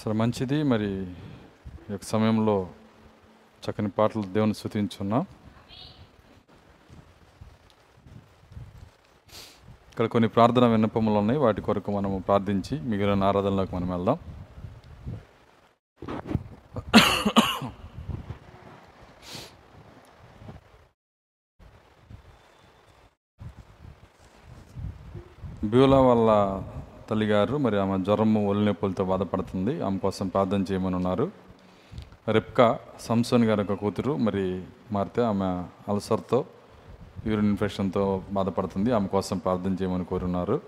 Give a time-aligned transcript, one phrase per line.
[0.00, 0.62] సరే మంచిది.
[0.62, 0.90] మరి
[1.88, 2.68] ఈ యొక్క సమయంలో
[3.64, 5.26] చక్కని పాటలు దేవుని స్థుతించున్నాం.
[9.90, 11.40] ఇక్కడ కొన్ని ప్రార్థన విన్నపములు ఉన్నాయి.
[11.40, 14.18] వాటి కొరకు మనము ప్రార్థించి మిగిలిన ఆరాధనలోకి మనం వెళ్దాం.
[25.70, 26.79] బ్యూలా వాళ్ళ
[27.10, 29.80] తల్లిగారు మరి ఆమె జ్వరము ఒలినొప్పులతో బాధపడుతుంది.
[29.82, 31.30] ఆమె కోసం ప్రార్థన చేయమని ఉన్నారు.
[32.28, 34.62] రెప్కా సంసోన్ గారి యొక్క కూతురు మరి
[34.92, 35.48] మారితే ఆమె
[35.92, 36.44] అల్సర్తో
[37.26, 38.92] యూరిన్ ఇన్ఫెక్షన్తో బాధపడుతుంది.
[38.92, 40.60] ఆమె కోసం ప్రార్థన చేయమని కోరున్నారు.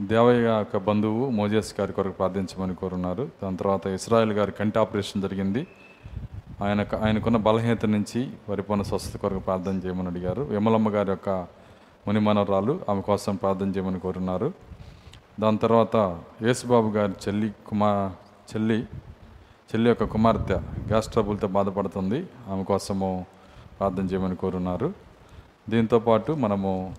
[0.00, 3.30] దేవయ్య యొక్క బంధువు మోజేస్ గారి కొరకు ప్రార్థించమని కోరున్నారు.
[3.42, 5.66] దాని తర్వాత ఇస్రాయల్ గారి కంటి ఆపరేషన్ జరిగింది.
[6.62, 10.42] ఆయన ఆయనకున్న బలహీనత నుంచి పరిపూర్ణ స్వస్థత కొరకు ప్రార్థన చేయమని అడిగారు.
[10.42, 11.30] విమలమ్మ గారి యొక్క
[12.06, 14.52] మునిమనవరాలు ఆమె కోసం ప్రార్థన చేయమని కోరున్నారు.
[15.40, 18.12] దాని తర్వాత యేసుబాబు గారి చెల్లి కుమా
[18.54, 18.80] చెల్లి
[19.64, 20.54] చెల్లి యొక్క కుమార్తె
[20.88, 22.26] గ్యాస్ ట్రబుల్తో బాధపడుతుంది.
[22.50, 23.26] ఆమె కోసము
[23.78, 24.92] ప్రార్థన చేయమని కోరున్నారు.
[25.70, 26.94] దీంతో పాటు మనము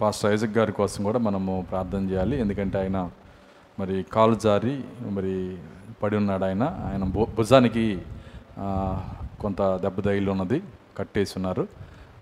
[0.00, 2.40] పాస్టర్ ఐజక్ గారి కోసం కూడా మనము ప్రార్థన చేయాలి.
[2.40, 3.10] ఎందుకంటే ఆయన
[3.80, 5.56] మరి కాలు జారి మరి
[6.02, 6.62] పడి ఉన్నాడు ఆయన.
[6.62, 7.98] ఆయన భు- భుజానికి
[9.40, 10.62] కొంత దెబ్బ తగిలి ఉన్నది.
[10.98, 11.68] కట్టేసి ఉన్నారు.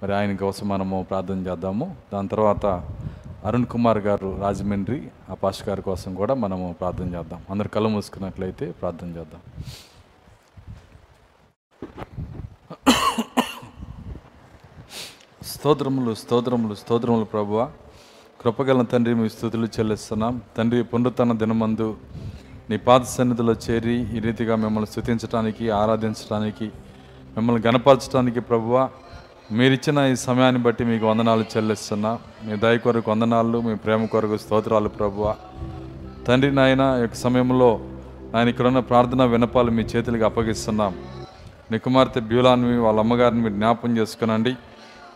[0.02, 1.96] మరి ఆయన కోసం మనము ప్రార్థన చేద్దాము.
[2.12, 2.66] దాని తర్వాత
[3.44, 7.42] అరుణ్ కుమార్ గారు రాజమండ్రి ఆ పాష గారి కోసం కూడా మనము ప్రార్థన చేద్దాం.
[7.50, 9.40] అందరు కళ్ళు మూసుకున్నట్లయితే ప్రార్థన చేద్దాం.
[15.42, 17.70] స్తోత్రములు స్తోత్రములు స్తోత్రములు ప్రభువ.
[18.40, 20.42] కృపగల తండ్రి మీ స్థుతులు చెల్లిస్తున్నాం.
[20.56, 21.96] తండ్రి పునరుతన దినమందు
[22.70, 26.66] నీ పాద సన్నిధిలో చేరి ఈ రీతిగా మిమ్మల్ని స్థుతించడానికి ఆరాధించడానికి
[27.36, 28.88] మిమ్మల్ని గణపరచడానికి ప్రభువ
[29.52, 32.18] మీరిచ్చిన ఈ సమయాన్ని బట్టి మీకు వందనాలు చెల్లిస్తున్నా.
[32.44, 35.34] మీ దయ కొరకు వందనాలు మీ ప్రేమ కొరకు స్తోత్రాలు ప్రభువ.
[36.26, 37.80] తండ్రి నాయన ఈ యొక్క సమయంలో
[38.34, 40.94] ఆయన ఇక్కడున్న ప్రార్థన వినపాలు మీ చేతులకు అప్పగిస్తున్నాం.
[41.72, 44.54] నీ కుమార్తె బ్యూలాన్ని వాళ్ళ అమ్మగారిని మీరు జ్ఞాపం చేసుకునండి.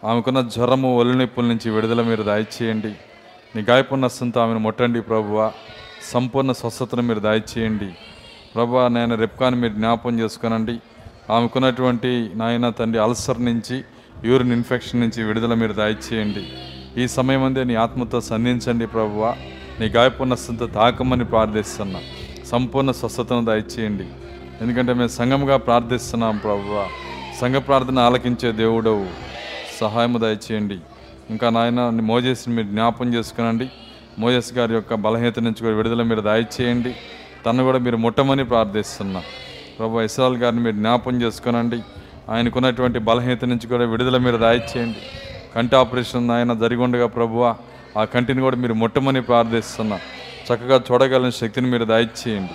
[0.05, 2.95] ఆమెకున్న జ్వరము ఒళ్ళు నొప్పుల నుంచి విడుదల మీరు దయచేయండి.
[3.57, 5.53] నీ గాయపున్న నష్టంతో ఆమెను ముట్టండి ప్రభువ.
[6.13, 7.95] సంపూర్ణ స్వస్థతను మీరు దయచేయండి.
[8.55, 10.79] ప్రభు నేను రెప్కాని మీరు జ్ఞాపం చేసుకునండి.
[11.33, 13.85] ఆమెకున్నటువంటి నాయన తండ్రి అల్సర్ నుంచి
[14.25, 16.47] యూరిన్ ఇన్ఫెక్షన్ నుంచి విడుదల మీరు దయచేయండి
[17.03, 19.35] ఈ సమయం అందే నీ ఆత్మతో సంధించండి ప్రభువ.
[19.81, 22.01] నీ గాయపున్నస్తంతో తాకమని ప్రార్థిస్తున్నా.
[22.47, 24.05] సంపూర్ణ స్వస్థతను దయచేయండి
[24.61, 26.87] ఎందుకంటే మేము సంఘముగా ప్రార్థిస్తున్నాం ప్రభువ.
[27.41, 29.07] సంఘ ప్రార్థన ఆలకించే దేవుడవు.
[29.81, 30.79] సహాయము దయచేయండి
[31.31, 33.69] ఇంకా నాయన మోజేస్ని మీరు జ్ఞాపం చేసుకునండి.
[34.19, 36.95] మోజేస్ గారి యొక్క బలహీనత నుంచి కూడా విడుదల మీరు దయచేయండి
[37.47, 39.23] తను కూడా మీరు ముట్టమని ప్రార్థిస్తున్నా.
[39.79, 41.81] ప్రభు ఇస్రాల్ గారిని మీరు జ్ఞాపం చేసుకునండి.
[42.29, 44.99] ఆయనకున్నటువంటి బలహీనత నుంచి కూడా విడుదల మీరు రాయిచ్చేయండి.
[45.55, 47.57] కంటి ఆపరేషన్ ఆయన జరిగి ఉండగా ప్రభువ
[47.99, 49.97] ఆ కంటిని కూడా మీరు మొట్టమని ప్రార్థిస్తున్నా.
[49.97, 52.51] చక్కగా చూడగలిగిన శక్తిని మీరు దాయిచ్చేయండి.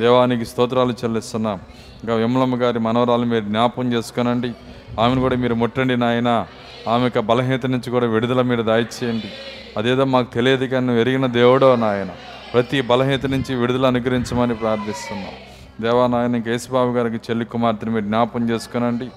[0.00, 1.60] దేవానికి స్తోత్రాలు చెల్లిస్తున్నాం.
[2.02, 4.52] ఇంకా విమలమ్మ గారి మనవరాలు మీరు జ్ఞాపం చేసుకునండి.
[5.00, 6.46] ఆమెను కూడా మీరు ముట్టండి నాయన.
[6.88, 9.32] ఆమె యొక్క బలహీనత నుంచి కూడా విడుదల మీరు దాయిచ్చేయండి.
[9.76, 12.08] అదేదో మాకు తెలియదు కానీ నువ్వు ఎరిగిన దేవుడో నాయన.
[12.54, 15.51] ప్రతి బలహీనత నుంచి విడుదల అనుగ్రహించమని ప్రార్థిస్తున్నాం.
[15.80, 19.10] దేవా నాయన కేశబాబు గారికి చెల్లి కుమార్తెని మీరు జ్ఞాపం చేసుకునండి.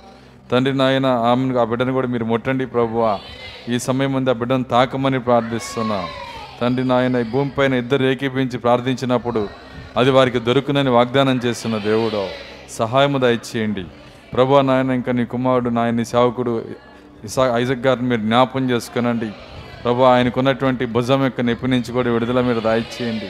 [0.52, 3.20] తండ్రి నాయన ఆమెను ఆ బిడ్డను కూడా మీరు ముట్టండి ప్రభువా.
[3.70, 6.06] ఈ సమయం ముందు ఆ బిడ్డను తాకమని ప్రార్థిస్తున్నాం.
[6.62, 9.48] తండ్రి నాయన ఈ భూమిపైన ఇద్దరు ఏకీపించి ప్రార్థించినప్పుడు
[9.98, 12.28] అది వారికి దొరుకునని వాగ్దానం చేస్తున్న దేవుడు.
[12.70, 13.86] సహాయము దయచేయండి.
[14.34, 16.66] ప్రభు నాయన ఇంకా నీ కుమారుడు నాయన సేవకుడు
[17.24, 19.32] ఇసా ఐజక్ గారిని మీరు జ్ఞాపం చేసుకునండి.
[19.84, 23.30] ప్రభు ఆయనకున్నటువంటి భుజం యొక్క నొప్పి నుంచి కూడా విడుదల మీరు దయచేయండి.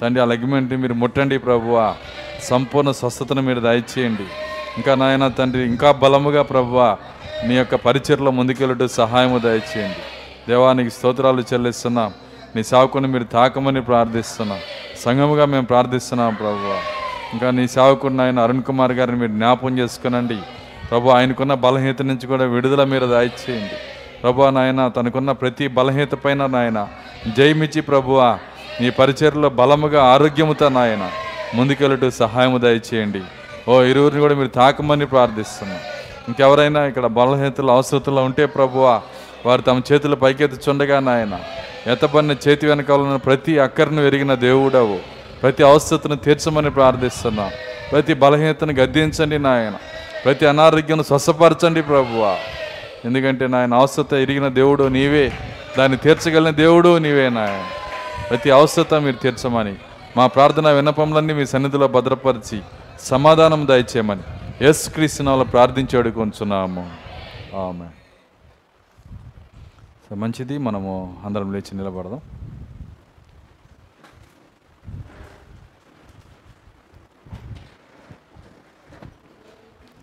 [0.00, 1.94] తండ్రి ఆ లెగ్మెంట్ని మీరు ముట్టండి ప్రభువా.
[2.42, 4.22] సంపూర్ణ స్వస్థతను మీరు దయచేయండి.
[4.76, 6.96] ఇంకా నాయన తండ్రి ఇంకా బలముగా ప్రభువా
[7.46, 9.96] నీ యొక్క పరిచయలో ముందుకెళ్ళటం సహాయము దయచేయండి.
[10.48, 12.12] దేవానికి స్తోత్రాలు చెల్లిస్తున్నాం.
[12.56, 14.58] నీ సేవకుని మీరు తాకమని ప్రార్థిస్తున్నాం.
[15.00, 16.74] సంఘముగా మేము ప్రార్థిస్తున్నాం ప్రభు
[17.32, 20.38] ఇంకా నీ సేవకుడిని ఆయన అరుణ్ కుమార్ గారిని మీరు జ్ఞాపం చేసుకునండి.
[20.90, 23.74] ప్రభు ఆయనకున్న బలహీత నుంచి కూడా విడుదల మీరు దాయిచేయండి.
[24.22, 26.88] ప్రభు నాయన తనకున్న ప్రతి బలహీత పైన నాయన
[27.36, 28.38] జయమిచ్చి ప్రభువా
[28.80, 31.10] నీ పరిచర్లో బలముగా ఆరోగ్యముతో నాయన
[31.54, 33.20] ముందుకెళ్ళటూ సహాయము దయచేయండి.
[33.68, 35.78] ఓ ఇరువురిని కూడా మీరు తాకమని ప్రార్థిస్తున్నాం.
[36.28, 39.00] ఇంకెవరైనా ఇక్కడ బలహీనతలు అవసరతలు ఉంటే ప్రభువా
[39.46, 41.40] వారు తమ చేతులు పైకెత్తుచుండగా నాయన
[41.86, 44.98] ఎత్తబడిన చేతి వెనకాల ప్రతి అక్కర్ను ఎరిగిన దేవుడవు.
[45.42, 47.50] ప్రతి అవసరతను తీర్చమని ప్రార్థిస్తున్నాం.
[47.92, 49.72] ప్రతి బలహీనతను గద్దించండి నాయన.
[50.24, 52.36] ప్రతి అనారోగ్యం స్వస్థపరచండి ప్రభువా.
[53.04, 55.32] ఎందుకంటే నాయన అవసరత ఎరిగిన దేవుడు నీవే.
[55.78, 57.64] దాన్ని తీర్చగలిగిన దేవుడు నీవే నాయన.
[58.30, 59.74] ప్రతి అవసరత మీరు తీర్చమని.
[60.16, 62.60] మా ప్రార్థన విన్నపములన్నీ మీ సన్నిధిలో భద్రపరిచి
[63.00, 64.22] సమాధానం దయచేయమని.
[64.60, 66.90] ఎస్ క్రీస్తునాలు ప్రార్థించాడు కొంచున్నాము
[67.56, 67.88] ఆమె
[70.14, 70.58] మంచిది.
[70.58, 72.20] మనము అందరం లేచి నిలబడదాం.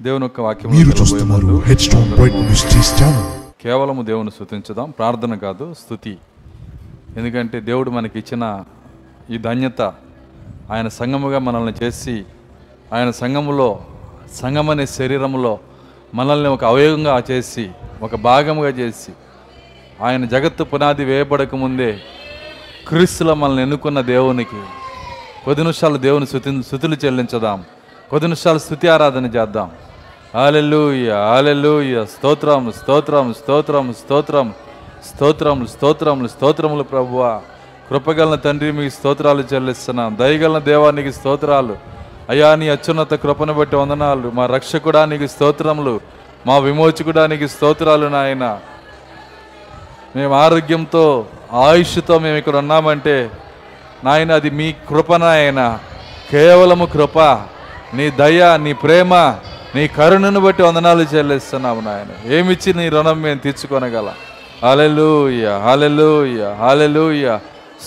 [0.01, 0.71] దేవుని యొక్క వాక్యం
[3.61, 6.17] కేవలము దేవుని స్థుతించదాం ప్రార్థన కాదు స్థుతి
[7.17, 8.63] ఎందుకంటే దేవుడు మనకి ఇచ్చిన
[9.29, 9.81] ఈ ధన్యత
[10.71, 12.25] ఆయన సంఘముగా మనల్ని చేసి
[12.93, 13.79] ఆయన సంఘములో
[14.33, 15.59] సంఘం అనే శరీరంలో
[16.13, 17.71] మనల్ని ఒక అవయవంగా చేసి
[18.01, 19.11] ఒక భాగముగా చేసి
[20.01, 21.99] ఆయన జగత్తు పునాది వేయబడక ముందే
[22.87, 24.61] క్రీస్తులో మనల్ని ఎన్నుకున్న దేవునికి
[25.45, 27.63] కొద్ది నిమిషాలు దేవుని స్థుతి స్థుతులు చెల్లించదాం.
[28.09, 29.71] కొద్ది నిమిషాలు స్థుతి ఆరాధన చేద్దాం.
[30.35, 34.53] ఆలెల్లు హాలెలూయ స్తోత్రం స్తోత్రం స్తోత్రం స్తోత్రం.
[35.05, 37.41] స్తోత్రములు స్తోత్రములు స్తోత్రములు ప్రభువ.
[37.89, 40.17] కృపగలన తండ్రి మీకు స్తోత్రాలు చెల్లిస్తున్నాం.
[40.19, 41.77] దయగలన దేవానికి స్తోత్రాలు.
[42.29, 44.31] అయ్యా నీ అత్యున్నత కృపను బట్టి వందనాలు.
[44.33, 46.01] మా రక్షకుడానికి స్తోత్రములు.
[46.47, 48.59] మా విమోచకుడానికి స్తోత్రాలు నాయన.
[50.15, 53.31] మేము ఆరోగ్యంతో ఆయుష్తో మేము ఇక్కడ ఉన్నామంటే
[54.03, 55.79] నాయన అది మీ కృప నాయన.
[56.31, 57.19] కేవలము కృప
[57.93, 59.15] నీ దయ నీ ప్రేమ
[59.75, 62.33] నీ కరుణను బట్టి వందనాలు చెల్లిస్తున్నాము నాయన.
[62.33, 64.36] ఏమిచ్చి నీ రుణం మేము తీర్చుకొనగలం?
[64.63, 67.25] హాలెలూయ హాలెలూయ హాలెలూయ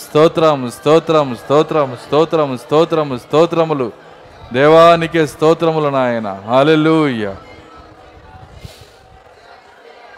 [0.00, 3.88] స్తోత్రం స్తోత్రం స్తోత్రం స్తోత్రం స్తోత్రము స్తోత్రములు
[4.52, 6.28] దేవానికే స్తోత్రములు నాయన.
[6.46, 7.24] హాలెలూయ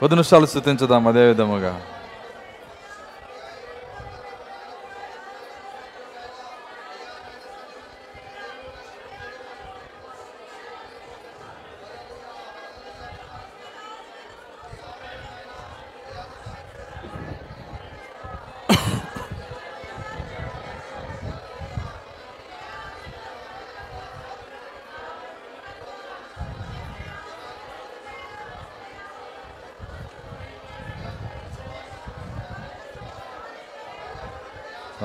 [0.00, 1.72] కొద్ది నిమిషాలు స్థుతించుదాం అదే విధముగా.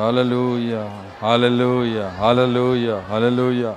[0.08, 0.86] హాలూయ
[1.24, 3.72] హాలూయ హాలూయ హాలూయ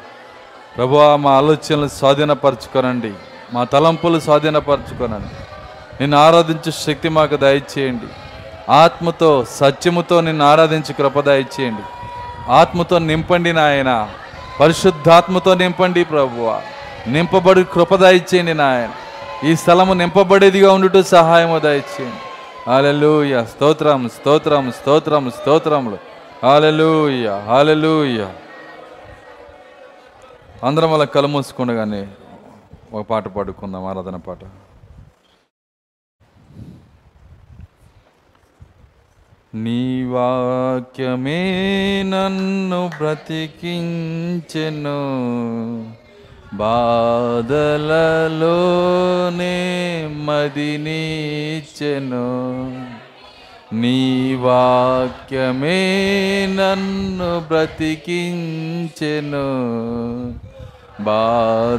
[0.76, 3.12] ప్రభువా మా ఆలోచనలు స్వాధీనపరచుకోనండి.
[3.52, 5.34] మా తలంపులు స్వాధీనపరచుకోనండి.
[6.00, 8.06] నిన్ను ఆరాధించే శక్తి మాకు దయచేయండి.
[8.72, 11.82] ఆత్మతో సత్యముతో నిన్ను ఆరాధించి కృప దయచేయండి.
[12.52, 14.08] ఆత్మతో నింపండి నాయన.
[14.60, 16.60] పరిశుద్ధాత్మతో నింపండి ప్రభువ
[17.06, 18.90] నింపబడి కృప దయచేయండి నాయన.
[19.46, 22.70] ఈ స్థలము నింపబడేదిగా ఉండుటూ సహాయము దయచేయండి.
[22.70, 26.09] అలెలుయ స్తోత్రం స్తోత్రం స్తోత్రం స్తోత్రములు.
[26.44, 28.26] హాలెలూయ హాలెలూయ
[30.64, 32.08] అందరం అలా కళ్ళు మూసుకుండగానే
[32.92, 34.38] ఒక పాట పాడుకుందాం ఆరాధన పాట.
[39.54, 44.98] నీ వాక్యమే నన్ను బ్రతికించెను
[46.54, 49.54] బాధలలోనే
[50.28, 52.26] మదినీచెను.
[53.72, 55.86] నీ వాక్యమే
[56.50, 58.10] నన్ను బ్రతికించెను.
[61.00, 61.78] బాధలలోనే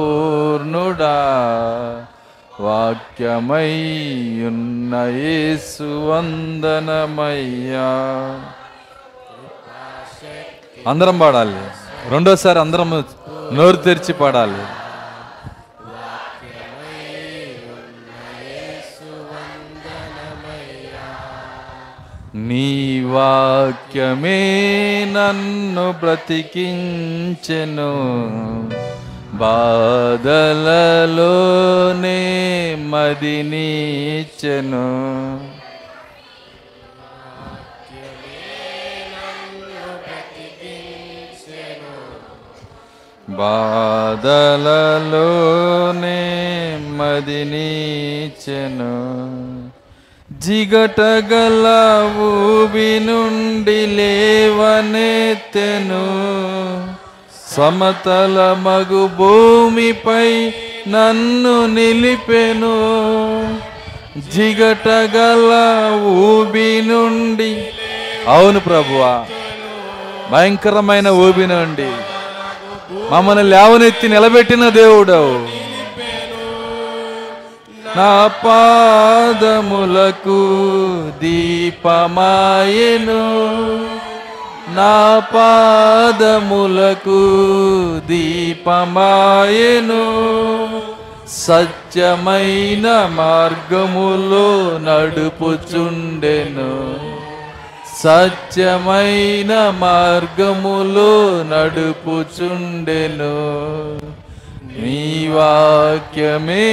[2.60, 3.72] వాక్యమై
[4.46, 7.10] ఉన్న యేసు వందనమయ్యా.
[10.88, 11.60] అందరం పాడాలి.
[12.10, 13.04] రెండోసారి అందరం
[13.52, 14.62] నోరు తెరిచి పాడాలి.
[22.38, 24.38] నీ వాక్యమే
[25.12, 27.94] నన్ను బ్రతికించెను.
[29.34, 32.14] బాధలలోనే
[43.30, 44.78] మదినిచ్చెను బాధలలోనే
[48.48, 48.94] చెను
[50.40, 51.66] జిగటగల
[52.18, 54.84] ఊబి నుండి లేవనెత్తెను.
[57.56, 60.52] సమతల మగు భూమిపై
[60.88, 62.76] నన్ను నిలిపెను.
[64.34, 65.52] జిగటగల
[66.02, 67.66] ఊబి నుండి
[68.28, 69.24] అవును ప్రభువా.
[70.30, 71.90] భయంకరమైన ఊబి నుండి
[73.10, 75.64] మమ్మల్ని లేవనెత్తి నిలబెట్టిన దేవుడవు.
[77.96, 80.40] నా పాదములకు
[81.22, 83.44] దీపమాయెను.
[84.74, 87.20] నా పాదములకు
[88.06, 90.34] దీపమాయను.
[91.28, 97.14] సత్యమైన మార్గములో నడుపుచుండెను.
[97.96, 101.12] సత్యమైన మార్గములో
[101.50, 103.34] నడుపుచుండెను
[104.74, 105.00] నీ
[105.34, 106.66] వాక్యమే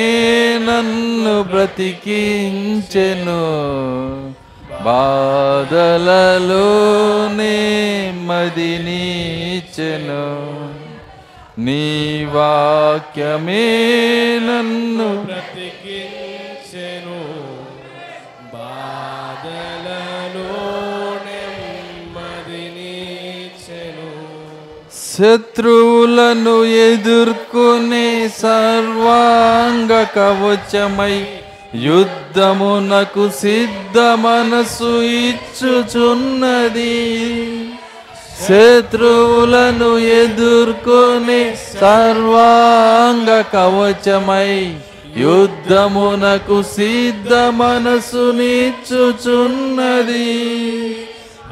[0.65, 3.41] నన్ను బ్రతికించెను
[6.13, 7.57] బాధలలోనే
[8.27, 10.23] మదినిచెను
[11.65, 11.83] నీ
[12.35, 13.65] వాక్యమే
[14.47, 15.50] నన్ను బ్రతికించెను
[25.21, 31.25] శత్రువులను ఎదుర్కొనే సర్వాంగ కవచమై
[31.75, 36.95] యుద్ధమునకు సిద్ధ మనసు ఇచ్చుచున్నది.
[38.47, 44.75] శత్రువులను ఎదుర్కొనే సర్వాంగ కవచమై
[45.17, 48.71] యుద్ధమునకు సిద్ధ మనసునిచ్చుచున్నది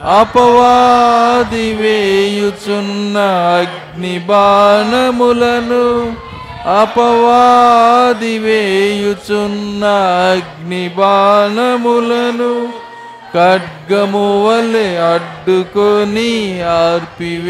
[0.08, 3.18] అపవాది వేయుచున్న
[3.54, 5.86] అగ్ని బాణములను
[6.76, 9.84] అపవాది వేయుచున్న
[10.28, 12.54] అగ్ని బాణములను
[13.34, 16.32] ఖడ్గము వలె అడ్డుకొని
[16.80, 17.46] ఆర్పివేయుచున్నది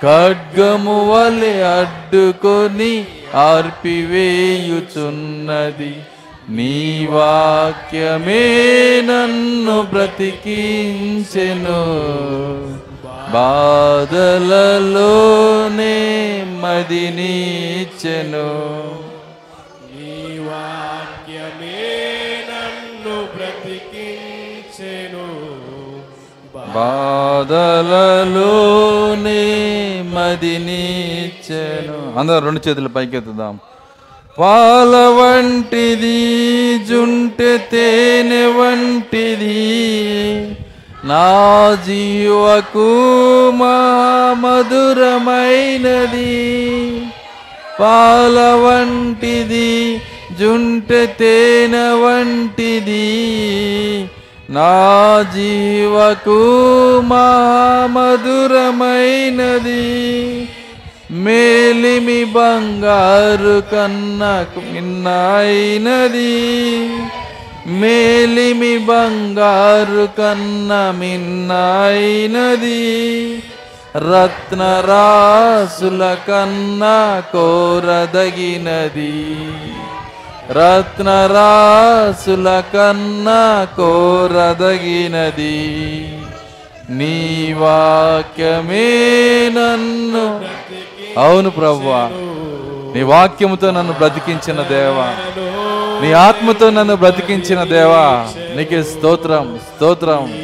[0.00, 2.92] ఖడ్గము వలె అడ్డుకొని
[3.44, 4.74] ఆర్పివేయుచున్నది
[6.48, 8.42] నీ వాక్యమే
[9.04, 11.82] నన్ను బ్రతికించెను.
[13.32, 14.24] బాధలలోనే
[16.62, 18.48] మదినిచ్చెను
[19.94, 21.82] నీ వాక్యమే
[22.50, 25.26] నన్ను బ్రతికించెను.
[26.74, 27.72] బాధలలోనే
[30.14, 33.60] మదినిచ్చెను అందరూ రెండు చేతులు పైకెత్తుదాం.
[34.38, 39.86] పాల వంటిది జుంటె తేనె వంటిది.
[41.04, 43.00] నా జీవకు
[43.54, 43.76] మా
[44.40, 45.32] మధురమైనది.
[47.80, 50.02] పాల వంటిది
[50.40, 53.24] జుంటె తేనె వంటిది.
[54.50, 56.40] నా జీవకు
[57.04, 57.30] మా
[57.90, 58.74] మధురమైనది.
[61.14, 66.34] మేలిమి బంగారు కన్నకు మిన్నైనది
[67.66, 72.82] మేలిమి బంగారు కన్న మిన్నైనది
[73.96, 79.36] రత్నరాసుల కన్నా కోరదగినది.
[80.50, 85.58] రత్నరాసుల కన్నా కోరదగినది.
[86.90, 88.88] నీ వాక్యమే
[89.48, 90.44] నన్ను
[91.18, 92.10] అవును ప్రభువా
[92.94, 95.14] నీ వాక్యముతో నన్ను బ్రతికించిన దేవా.
[96.02, 98.28] నీ ఆత్మతో నన్ను బ్రతికించిన దేవా.
[98.56, 100.34] నీకే స్తోత్రం స్తోత్రం.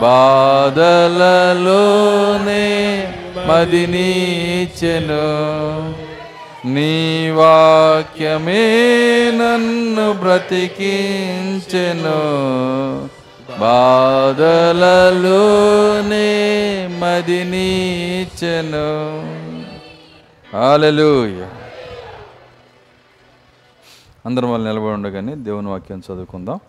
[0.00, 0.54] బాధలలోనే
[3.46, 5.24] మదినీచెను
[6.66, 8.62] నీ వాక్యమే
[9.32, 12.20] నన్ను బ్రతికించెను
[14.90, 16.26] బాధలలోనే
[17.00, 18.88] మదినీచను
[20.48, 21.48] హల్లెలూయా
[24.24, 26.60] అందరం వాళ్ళు నిలబడి ఉండగానే దేవుని వాక్యం చదువుకుందాం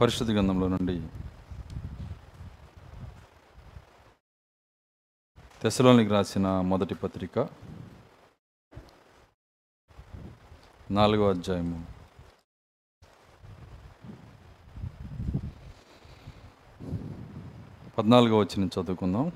[0.00, 1.08] పరిశుద్ధ గ్రంథంలో నుండి.
[5.62, 7.38] తెసలోనికి రాసిన మొదటి పత్రిక
[10.90, 11.86] నాలుగో అధ్యాయము.
[17.98, 19.32] పద్నాలుగో వచ్చిన చదువుకుందాం.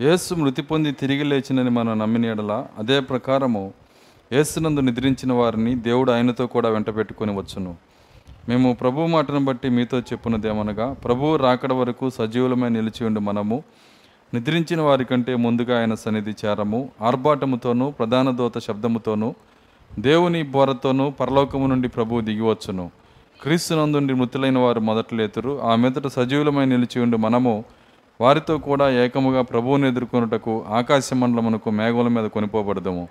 [0.00, 3.85] యేసు మృతి పొంది తిరిగి లేచినని మనం నమ్మిన ఎడల అదే ప్రకారము
[4.32, 7.76] ఏసునందు నిద్రించిన వారిని దేవుడు ఆయనతో కూడా వెంట పెట్టుకొని వచ్చును.
[8.48, 13.62] మేము ప్రభు మాటను బట్టి మీతో చెప్పున్నదేమనగా ప్రభువు రాకడ వరకు సజీవులమై నిలిచి ఉండి మనము.
[14.34, 16.88] నిద్రించిన వారి కంటే ముందుగా ఆయన సన్నిధి చేరము.
[17.02, 19.34] ఆర్భాటముతోనూ ప్రధాన దూత శబ్దముతోనూ
[19.98, 22.90] దేవుని బోరతోనూ పరలోకము నుండి ప్రభువు దిగివచ్చును
[23.42, 25.60] క్రీస్తునందుండి మృతులైన వారు మొదట లేతురు.
[25.62, 27.64] ఆ మీదట సజీవులమై నిలిచి ఉండి మనము.
[28.20, 33.08] వారితో కూడా ఏకముగా ప్రభువుని ఎదుర్కొనుటకు ఆకాశ మండలమునకు మేఘముల మీద కొనిపోబడదము.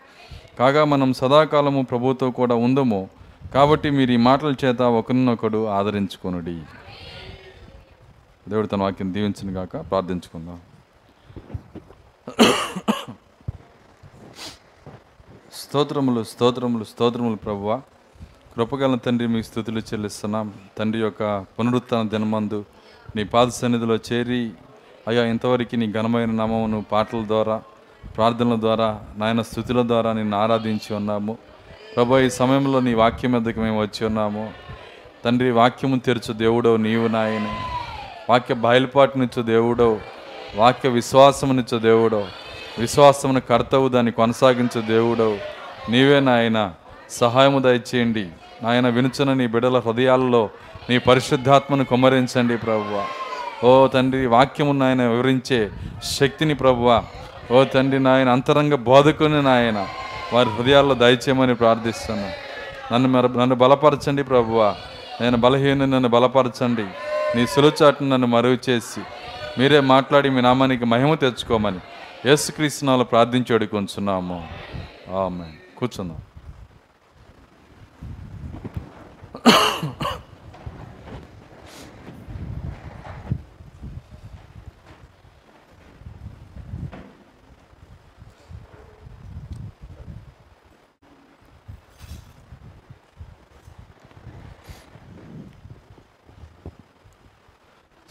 [0.60, 3.10] కాగా మనం సదాకాలము ప్రభుతో కూడా ఉందము.
[3.54, 6.62] కాబట్టి మీరు ఈ మాటల చేత ఒకరినొకడు ఆదరించుకొనుడి.
[8.50, 10.60] దేవుడు తన వాక్యం దీవించిన గాక ప్రార్థించుకుందాం.
[15.54, 17.82] స్తోత్రములు స్తోత్రములు స్తోత్రములు ప్రభువ.
[18.56, 20.54] కృపగల తండ్రి మీకు స్థుతులు చెల్లిస్తున్నాం.
[20.78, 22.66] తండ్రి యొక్క పునరుత్న దినమందు
[23.16, 24.52] నీ పాద సన్నిధిలో చేరి
[25.08, 27.62] అయ్యా ఇంతవరకు నీ ఘనమైన నామమును పాటల ద్వారా
[28.18, 31.38] ప్రార్థనల ద్వారా నాయన స్థుతుల ద్వారా నిన్ను ఆరాధించి ఉన్నాము.
[31.96, 34.54] ప్రభు ఈ సమయంలో నీ వాక్యం మీదకి మేము వచ్చి ఉన్నాము.
[35.26, 37.48] తండ్రి వాక్యము తెరచు దేవుడవు నీవు నాయన.
[38.30, 40.00] వాక్య బయలుపాటునిచ్చు దేవుడవు.
[40.56, 42.26] వాక్య విశ్వాసమునిచ్చు దేవుడవు.
[42.80, 45.38] విశ్వాసమును కర్తవు దాన్ని కొనసాగించు దేవుడవు.
[45.92, 46.74] నీవే నాయన
[47.10, 48.28] సహాయము దయచేయండి.
[48.64, 50.50] నాయన వినుచున్న నీ బిడల హృదయాల్లో
[50.90, 53.06] నీ పరిశుద్ధాత్మను కుమ్మరించండి ప్రభువ.
[53.64, 55.72] ఓ తండ్రి వాక్యము నాయన వివరించే
[56.04, 57.04] శక్తిని ప్రభువ
[57.52, 59.88] ఓ తండ్రి నాయన అంతరంగ బోధకుని నాయన
[60.34, 62.34] వారి హృదయాల్లో దయచేయమని ప్రార్థిస్తున్నాను
[62.94, 64.76] నన్ను మెర నన్ను బలపరచండి ప్రభువ.
[65.22, 66.86] నేను బలహీన నన్ను బలపరచండి.
[67.36, 69.02] నీ సులుచాటును నన్ను మరుగు చేసి
[69.60, 71.80] మీరే మాట్లాడి మీ నామానికి మహిమ తెచ్చుకోమని
[72.26, 74.48] యేసుక్రీస్తునాలు ప్రార్థించి కొంచున్నాము
[75.24, 75.46] ఆమె
[75.78, 76.22] కూర్చున్నాం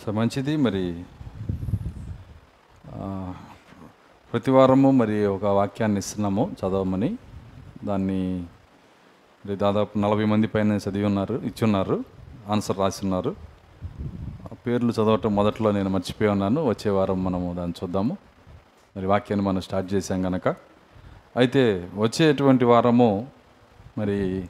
[0.05, 0.55] సో మంచిది.
[0.57, 1.03] మరి
[4.33, 7.11] ప్రతి వారము మరి ఒక వాక్యాన్ని ఇస్తున్నాము చదవమని.
[7.85, 8.19] దాన్ని
[9.47, 12.05] మరి దాదాపు నలభై మంది పైన చదివి ఉన్నారు ఇచ్చున్నారు
[12.49, 13.37] ఆన్సర్ రాసి ఉన్నారు
[14.45, 16.61] ఆ పేర్లు చదవటం మొదట్లో నేను మర్చిపోయి ఉన్నాను.
[16.69, 18.17] వచ్చే వారం మనము దాన్ని చూద్దాము.
[18.97, 20.49] మరి వాక్యాన్ని మనం స్టార్ట్ చేశాం కనుక
[21.37, 23.27] అయితే వచ్చేటువంటి వారము
[23.99, 24.49] మరి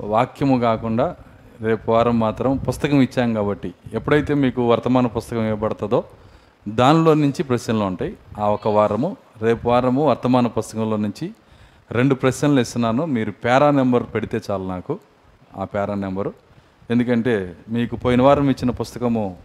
[0.00, 1.16] వాక్యము కాకుండా
[1.60, 6.04] రేపు వారం మాత్రం పుస్తకం ఇచ్చాం కాబట్టి ఎప్పుడైతే మీకు వర్తమాన పుస్తకం ఇవ్వబడుతుందో
[6.68, 8.16] దానిలో నుంచి ప్రశ్నలు ఉంటాయి.
[8.38, 11.34] ఆ ఒక వారము రేపు వారము వర్తమాన పుస్తకంలో నుంచి
[11.90, 13.04] రెండు ప్రశ్నలు ఇస్తున్నాను.
[13.04, 14.98] మీరు పేరా నెంబర్ పెడితే చాలు నాకు
[15.56, 16.32] ఆ పేరా నెంబరు.
[16.90, 19.36] ఎందుకంటే మీకు పోయిన వారం ఇచ్చిన పుస్తకము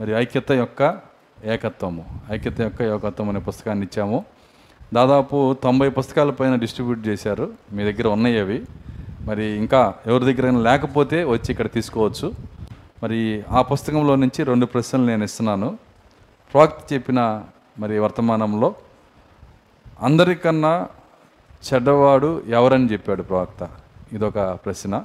[0.00, 0.98] మరి ఐక్యత యొక్క
[1.44, 4.24] ఏకత్వము ఐక్యత యొక్క ఏకత్వం అనే పుస్తకాన్ని ఇచ్చాము.
[4.94, 7.52] దాదాపు తొంభై పుస్తకాల పైన డిస్ట్రిబ్యూట్ చేశారు.
[7.72, 8.64] మీ దగ్గర ఉన్నాయి అవి
[9.28, 12.34] మరి ఇంకా ఎవరి దగ్గర లేకపోతే వచ్చి ఇక్కడ తీసుకోవచ్చు.
[13.02, 15.78] మరి ఆ పుస్తకంలో నుంచి రెండు ప్రశ్నలు నేను ఇస్తున్నాను.
[16.52, 17.44] ప్రవక్త చెప్పిన
[17.78, 18.74] మరి వర్తమానంలో
[20.00, 20.88] అందరికన్నా
[21.68, 23.68] చెడ్డవాడు ఎవరని చెప్పాడు ప్రవక్త?
[24.12, 25.04] ఇదొక ప్రశ్న.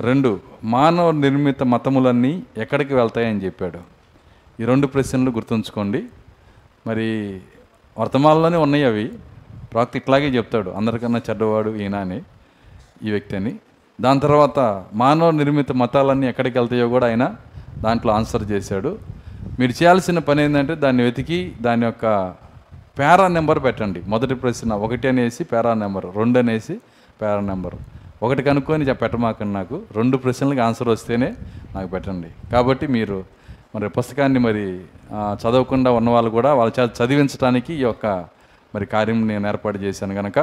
[0.00, 3.78] రెండు మానవ నిర్మిత మతములన్నీ ఎక్కడికి వెళ్తాయని చెప్పాడు?
[4.62, 6.04] ఈ రెండు ప్రశ్నలు గుర్తుంచుకోండి.
[6.86, 7.40] మరి
[7.98, 9.12] వర్తమానంలోనే ఉన్నాయి అవి.
[9.72, 12.22] ప్రవక్త ఇట్లాగే చెప్తాడు అందరికన్నా చెడ్డవాడు ఈయన అని.
[13.06, 13.52] ఈ వ్యక్తి అని
[13.98, 14.58] దాని తర్వాత
[15.02, 17.24] మానవ నిర్మిత మతాలన్నీ ఎక్కడికి వెళ్తాయో కూడా ఆయన
[17.84, 18.90] దాంట్లో ఆన్సర్ చేశాడు.
[19.60, 22.04] మీరు చేయాల్సిన పని ఏంటంటే దాన్ని వెతికి దాని యొక్క
[22.98, 24.00] పేరా నెంబర్ పెట్టండి.
[24.12, 26.74] మొదటి ప్రశ్న ఒకటి అనేసి పేరా నెంబర్ రెండు అనేసి
[27.20, 27.76] పేరా నెంబర్.
[28.26, 29.76] ఒకటి కనుక్కొని పెట్టమాకండి నాకు.
[29.98, 31.30] రెండు ప్రశ్నలకు ఆన్సర్ వస్తేనే
[31.74, 32.30] నాకు పెట్టండి.
[32.52, 33.18] కాబట్టి మీరు
[33.74, 34.64] మరి పుస్తకాన్ని మరి
[35.40, 38.06] చదవకుండా ఉన్న వాళ్ళు కూడా వాళ్ళ చదివించడానికి ఈ యొక్క
[38.74, 40.38] మరి కార్యం నేను ఏర్పాటు చేశాను కనుక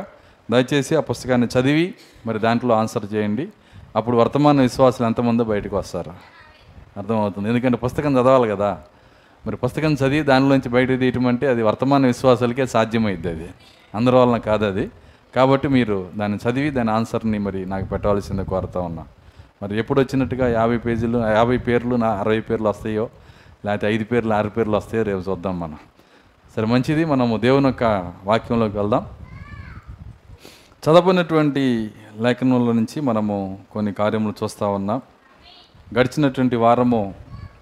[0.51, 1.93] దయచేసి ఆ పుస్తకాన్ని చదివి
[2.25, 3.47] మరి దాంట్లో ఆన్సర్ చేయండి.
[3.95, 6.13] అప్పుడు వర్తమాన విశ్వాసులు ఎంతమందో బయటకు వస్తారు.
[6.97, 7.49] అర్థమవుతుంది.
[7.49, 8.77] ఎందుకంటే పుస్తకం చదవాలి కదా.
[9.47, 13.49] మరి పుస్తకం చదివి దానిలోంచి బయట తీయటం అంటే అది వర్తమాన విశ్వాసాలకే సాధ్యమైద్ది అది.
[13.95, 14.91] అందరి వలన కాదు అది.
[15.35, 19.05] కాబట్టి మీరు దాన్ని చదివి దాని ఆన్సర్ని మరి నాకు పెట్టవలసిందే కోరుతా ఉన్నా.
[19.63, 23.09] మరి ఎప్పుడు వచ్చినట్టుగా యాభై పేజీలు యాభై పేర్లు నా అరవై పేర్లు వస్తాయో
[23.65, 25.77] లేకపోతే ఐదు పేర్లు ఆరు పేర్లు వస్తాయో రేపు చూద్దాం మనం.
[26.55, 27.05] సరే మంచిది.
[27.05, 29.05] మనము దేవుని యొక్క వాక్యంలోకి వెళ్దాం.
[30.85, 35.01] చదవనటువంటి లేఖనంలో నుంచి మనము కొన్ని కార్యములు చూస్తూ ఉన్నాం.
[35.99, 37.13] గడిచినటువంటి వారము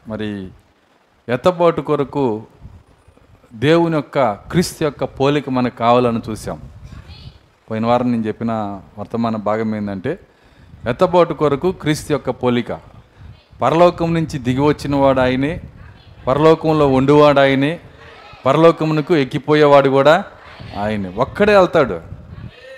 [0.08, 0.50] మరి
[1.30, 2.44] ఎత్తబాటు కొరకు
[3.54, 6.62] దేవుని యొక్క క్రీస్తు యొక్క పోలిక మనకు కావాలని చూసాం
[7.70, 10.20] పోయిన వారం నేను చెప్పిన వర్తమాన భాగం ఏంటంటే
[10.90, 12.72] ఎత్తబాటు కొరకు క్రీస్తు యొక్క పోలిక.
[13.62, 15.62] పరలోకం నుంచి దిగి వచ్చినవాడు ఆయనే
[16.28, 17.80] పరలోకంలో వండువాడు ఆయనే
[18.46, 20.24] పరలోకమునకు ఎక్కిపోయేవాడు కూడా
[20.80, 21.10] ఆయనే.
[21.10, 22.13] ఒక్కడే వెళ్తాడు.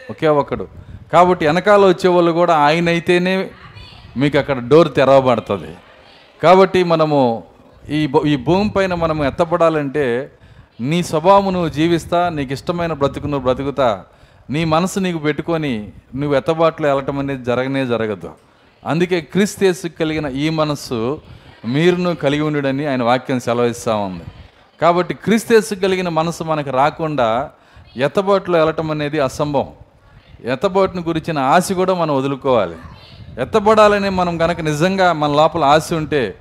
[0.10, 0.68] ఒకే ఒకడు.
[1.14, 3.50] కాబట్టి వెనకాల వచ్చేవాళ్ళు కూడా ఆయన అయితేనే
[4.18, 5.76] మీకు అక్కడ డోర్ తెరవబడుతుంది.
[6.44, 7.44] కాబట్టి మనము
[7.90, 10.32] ఈ భూ- ఈ భూమి పైన మనం ఎత్తపడాలంటే
[10.82, 14.04] నీ స్వభావం నువ్వు జీవిస్తా నీకు ఇష్టమైన బ్రతుకు నువ్వు బ్రతుకుతా
[14.50, 18.32] నీ మనసు నీకు పెట్టుకొని నువ్వు ఎత్తబాట్లో వెళ్ళటం అనేది జరగనే జరగదు.
[18.86, 21.22] అందుకే క్రీస్తేసు కలిగిన ఈ మనస్సు
[21.66, 24.24] మీరును కలిగి ఉండడని ఆయన వాక్యం సెలవిస్తూ ఉంది.
[24.82, 27.50] కాబట్టి క్రీస్తేసు కలిగిన మనసు మనకు రాకుండా
[27.98, 29.68] ఎత్తబాట్లో వెళ్ళటం అనేది అసంభవం.
[30.46, 32.76] ఎత్తబోటును గురించిన ఆశ కూడా మనం వదులుకోవాలి.
[33.42, 36.36] ఎత్తబడాలని మనం కనుక నిజంగా మన లోపల ఆశ ఉంటే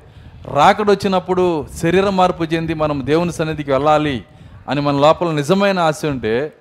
[0.44, 4.24] రాకడొచ్చినప్పుడు శరీర మార్పు చెంది మనం దేవుని సన్నిధికి వెళ్ళాలి
[4.68, 6.52] అని మన లోపల నిజమైన ఆశ ఉంటే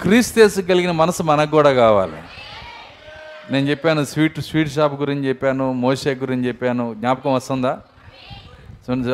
[0.00, 2.12] క్రీస్తేసు కలిగిన మనసు మనకు కూడా కావాలి.
[3.50, 6.94] నేను చెప్పాను స్వీట్ స్వీట్ షాప్ గురించి చెప్పాను మోషే గురించి చెప్పాను.
[6.94, 7.78] జ్ఞాపకం వస్తుందా?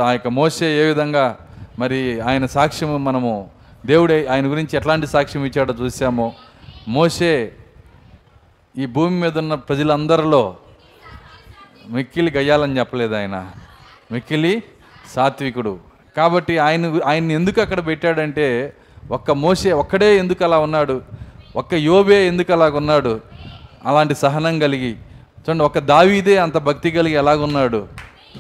[0.05, 1.37] ఆ యొక్క మోసే ఏ విధంగా
[1.79, 3.51] మరి ఆయన సాక్ష్యం మనము
[3.87, 6.33] దేవుడే ఆయన గురించి ఎట్లాంటి సాక్ష్యం ఇచ్చాడో చూసాము.
[6.89, 7.53] మోసే
[8.79, 10.57] ఈ భూమి మీద ఉన్న ప్రజలందరిలో
[11.89, 13.51] మిక్కిలి గయ్యాలని చెప్పలేదు ఆయన.
[14.13, 14.63] మిక్కిలి
[15.15, 15.79] సాత్వికుడు.
[16.17, 18.73] కాబట్టి ఆయన ఆయన్ని ఎందుకు అక్కడ పెట్టాడంటే
[19.11, 21.03] ఒక్క మోసే ఒక్కడే ఎందుకు అలా ఉన్నాడు?
[21.57, 23.21] ఒక్క యోబే ఎందుకు అలాగ ఉన్నాడు?
[23.87, 27.89] అలాంటి సహనం కలిగి చూడండి ఒక దావీదే అంత భక్తి కలిగి ఎలాగున్నాడు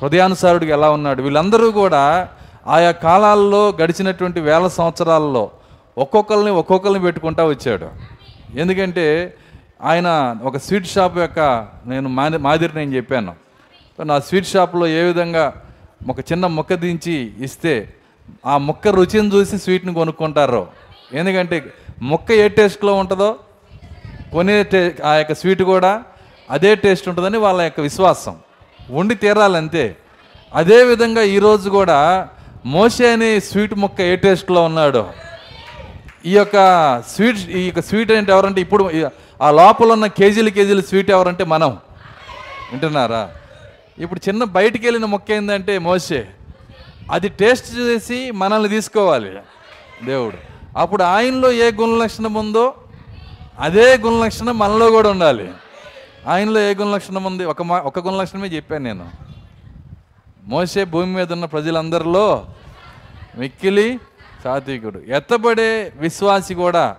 [0.03, 1.22] హృదయానుసారుడికి ఎలా ఉన్నాడు?
[1.22, 2.29] వీళ్ళందరూ కూడా
[2.66, 5.51] ఆయా కాలాల్లో గడిచినటువంటి వేల సంవత్సరాల్లో
[5.99, 7.88] ఒక్కొక్కరిని ఒక్కొక్కరిని పెట్టుకుంటా వచ్చాడు.
[8.55, 9.35] ఎందుకంటే
[9.83, 13.35] ఆయన ఒక స్వీట్ షాప్ యొక్క నేను మాది మాదిరి నేను చెప్పాను.
[14.05, 15.62] నా స్వీట్ షాప్లో ఏ విధంగా
[16.09, 17.95] ఒక చిన్న ముక్క దించి ఇస్తే
[18.47, 20.67] ఆ ముక్క రుచిని చూసి స్వీట్ని కొనుక్కుంటారు.
[21.12, 23.37] ఎందుకంటే ముక్క ఏ టేస్ట్లో ఉంటుందో
[24.33, 26.03] కొనే టే ఆ యొక్క స్వీట్ కూడా
[26.51, 28.37] అదే టేస్ట్ ఉంటుందని వాళ్ళ యొక్క విశ్వాసం.
[28.91, 29.97] ఉండి తీరాలంతే.
[30.55, 32.29] అదేవిధంగా ఈరోజు కూడా
[32.67, 35.12] మోసే అనే స్వీట్ ముక్క ఏ టేస్ట్లో ఉన్నాడో.
[36.27, 36.57] ఈ యొక్క
[37.09, 38.91] స్వీట్ ఈ యొక్క స్వీట్ అంటే ఎవరంటే ఇప్పుడు
[39.42, 41.70] ఆ లోపల ఉన్న కేజీలు కేజీలు స్వీట్ ఎవరంటే మనం.
[42.72, 43.31] వింటున్నారా?
[43.99, 46.29] ఇప్పుడు చిన్న బయటికి వెళ్ళిన మొక్క ఏంటంటే మోసే.
[47.11, 49.33] అది టేస్ట్ చేసి మనల్ని తీసుకోవాలి.
[50.05, 50.37] దేవుడు.
[50.79, 52.75] అప్పుడు ఆయనలో ఏ గుణ లక్షణం ఉందో
[53.59, 55.53] అదే గుణ లక్షణం మనలో కూడా ఉండాలి.
[56.27, 57.44] ఆయనలో ఏ గుణ లక్షణం ఉంది?
[57.44, 59.11] ఒక మా ఒక గుణ లక్షణమే చెప్పాను నేను.
[60.44, 62.46] మోసే భూమి మీద ఉన్న ప్రజలందరిలో
[63.37, 64.01] మిక్కిలి
[64.44, 65.03] సాత్వికుడు.
[65.09, 66.96] ఎత్తబడే విశ్వాసి కూడా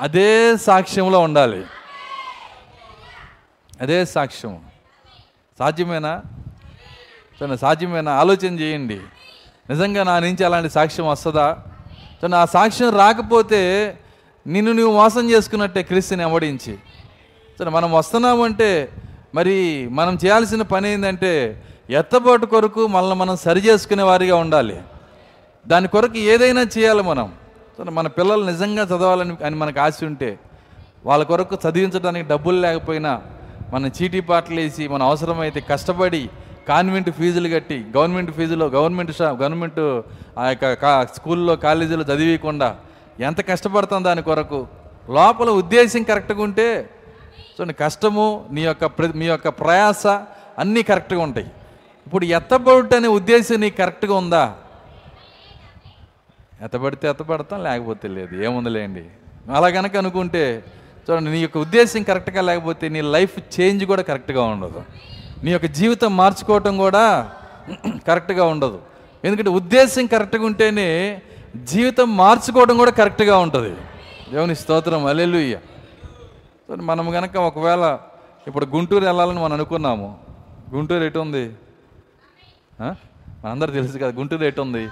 [0.00, 1.64] అదే సాక్ష్యంలో ఉండాలి.
[3.80, 4.60] అదే సాక్ష్యం.
[5.58, 6.22] సాధ్యమేనా?
[7.40, 8.12] తను సాధ్యమేనా?
[8.12, 9.00] ఆలోచన చేయండి.
[9.70, 11.58] నిజంగా నా నుంచి అలాంటి సాక్ష్యం వస్తుందా?
[12.22, 13.94] తను ఆ సాక్ష్యం రాకపోతే
[14.46, 16.78] నిన్ను నువ్వు మోసం చేసుకున్నట్టే క్రీస్తుని అమ్మడించి
[17.58, 18.88] సరే మనం వస్తున్నామంటే
[19.34, 24.82] మరి మనం చేయాల్సిన పని ఏంటంటే ఎత్తబాటు కొరకు మనల్ని మనం సరి చేసుకునే వారిగా ఉండాలి.
[25.66, 27.47] దాని కొరకు ఏదైనా చేయాలి మనం.
[27.78, 30.38] మన పిల్లలు నిజంగా చదవాలని అని మనకు ఆశ ఉంటే
[31.06, 33.22] వాళ్ళ కొరకు చదివించడానికి డబ్బులు లేకపోయినా
[33.72, 36.30] మన చీటీ పాటలు వేసి మన అవసరమైతే కష్టపడి
[36.68, 40.02] కాన్వెంట్ ఫీజులు కట్టి గవర్నమెంట్ ఫీజులో గవర్నమెంట్ షా గవర్నమెంట్
[40.38, 42.76] ఆ యొక్క కా స్కూల్లో కాలేజీలో చదివకుండా
[43.20, 44.66] ఎంత కష్టపడతాం దాని కొరకు?
[45.10, 46.90] లోపల ఉద్దేశం కరెక్ట్గా ఉంటే
[47.54, 50.06] చూడండి కష్టము నీ యొక్క మీ యొక్క ప్రయాస
[50.58, 51.46] అన్నీ కరెక్ట్గా ఉంటాయి.
[52.06, 54.54] ఇప్పుడు ఎత్తబడుట అనే ఉద్దేశం నీకు కరెక్ట్గా ఉందా?
[56.64, 58.32] ఎత్తబడితే ఎత్తబడతాం లేకపోతే లేదు.
[58.46, 59.04] ఏముందిలేండి?
[59.56, 60.44] అలా కనుక అనుకుంటే
[61.04, 64.80] చూడండి నీ యొక్క ఉద్దేశం కరెక్ట్గా లేకపోతే నీ లైఫ్ చేంజ్ కూడా కరెక్ట్గా ఉండదు.
[65.44, 67.04] నీ యొక్క జీవితం మార్చుకోవటం కూడా
[68.08, 68.78] కరెక్ట్గా ఉండదు.
[69.24, 70.88] ఎందుకంటే ఉద్దేశం కరెక్ట్గా ఉంటేనే
[71.72, 73.72] జీవితం మార్చుకోవడం కూడా కరెక్ట్గా ఉంటుంది.
[74.32, 75.56] దేవుని స్తోత్రం అలెలుయ్య
[76.66, 77.84] సో మనం కనుక ఒకవేళ
[78.48, 80.08] ఇప్పుడు గుంటూరు వెళ్ళాలని మనం అనుకున్నాము.
[80.74, 81.44] గుంటూరు ఎటు ఉంది?
[83.42, 84.84] మనందరూ తెలుసు కదా గుంటూరు ఎటు ఉంది?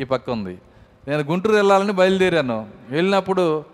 [0.00, 0.54] ఈ పక్క ఉంది.
[1.08, 2.66] నేను గుంటూరు వెళ్ళాలని బయలుదేరాను.
[2.90, 3.64] వెళ్ళినప్పుడు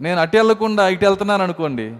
[0.00, 1.94] నేను అటు వెళ్ళకుండా ఇటు వెళ్తున్నాను అనుకోండి.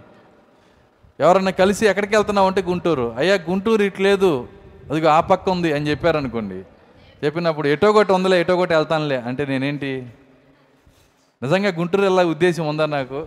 [1.21, 3.15] ఎవరన్నా కలిసి ఎక్కడికి వెళ్తున్నావు అంటే గుంటూరు.
[3.17, 4.49] అయ్యా గుంటూరు ఇటు లేదు.
[4.91, 6.55] అదిగో ఆ పక్క ఉంది అని చెప్పారనుకోండి
[7.25, 10.07] చెప్పినప్పుడు ఎటో ఒకటి ఉందిలే ఎటో ఒకటి వెళ్తానులే అంటే నేనేంటి?
[11.43, 13.27] నిజంగా గుంటూరు వెళ్ళే ఉద్దేశం ఉందా నాకు?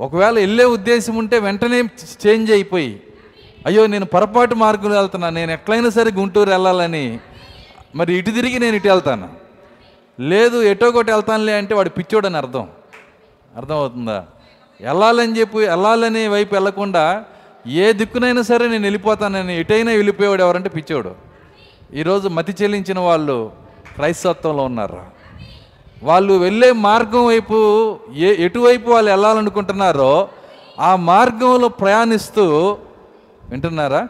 [0.00, 1.82] ఒకవేళ వెళ్ళే ఉద్దేశం ఉంటే వెంటనే
[2.26, 3.02] చేంజ్ అయిపోయి
[3.66, 7.18] అయ్యో నేను పొరపాటు మార్గంలో వెళ్తున్నా నేను ఎట్లయినా సరే గుంటూరు వెళ్ళాలని.
[7.94, 9.47] మరి ఇటు తిరిగి నేను ఇటు వెళ్తాను.
[10.20, 12.68] లేదు ఎటో ఒకటి వెళ్తానులే అంటే వాడు పిచ్చోడని అర్థం.
[13.56, 14.26] అర్థమవుతుందా?
[14.80, 17.24] వెళ్ళాలని చెప్పి వెళ్ళాలని వైపు వెళ్ళకుండా
[17.66, 21.14] ఏ దిక్కునైనా సరే నేను వెళ్ళిపోతానని ఎటైనా వెళ్ళిపోయాడు ఎవరంటే పిచ్చోడు.
[21.94, 23.52] ఈరోజు మతి చెల్లించిన వాళ్ళు
[23.94, 25.02] క్రైస్తత్వంలో ఉన్నారు?
[26.02, 30.28] వాళ్ళు వెళ్ళే మార్గం వైపు ఏ ఎటువైపు వాళ్ళు వెళ్ళాలనుకుంటున్నారో
[30.80, 32.78] ఆ మార్గంలో ప్రయాణిస్తూ
[33.50, 34.08] వింటున్నారా?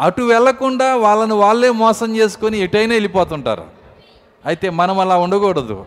[0.00, 3.79] అటు వెళ్ళకుండా వాళ్ళని వాళ్ళే మోసం చేసుకొని ఎటైనా వెళ్ళిపోతుంటారు.
[4.46, 5.84] అయితే మనం అలా ఉండకూడదు.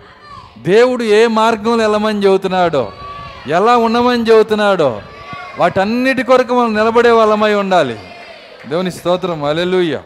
[0.57, 2.91] దేవుడు ఏ మార్గంలో వెళ్ళమని చెబుతున్నాడో
[3.47, 5.01] ఎలా ఉండమని చెబుతున్నాడో
[5.57, 7.99] వాటన్నిటి కొరకు మనం నిలబడే వాళ్ళమై ఉండాలి.
[8.69, 9.43] దేవుని స్తోత్రం.
[9.43, 10.01] అలెలుయ్య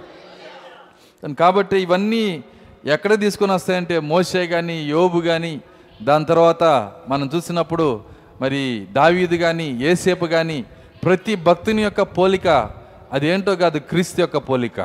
[1.39, 2.43] కాబట్టి ఇవన్నీ
[2.85, 5.61] ఎక్కడ తీసుకొని వస్తాయంటే మోసే కానీ యోబు కానీ
[6.01, 6.63] దాని తర్వాత
[7.09, 8.01] మనం చూసినప్పుడు
[8.41, 10.65] మరి దావీదు కానీ ఏసేపు కానీ
[11.03, 12.47] ప్రతి భక్తుని యొక్క పోలిక
[13.13, 14.79] అదేంటో కాదు క్రీస్తు యొక్క పోలిక.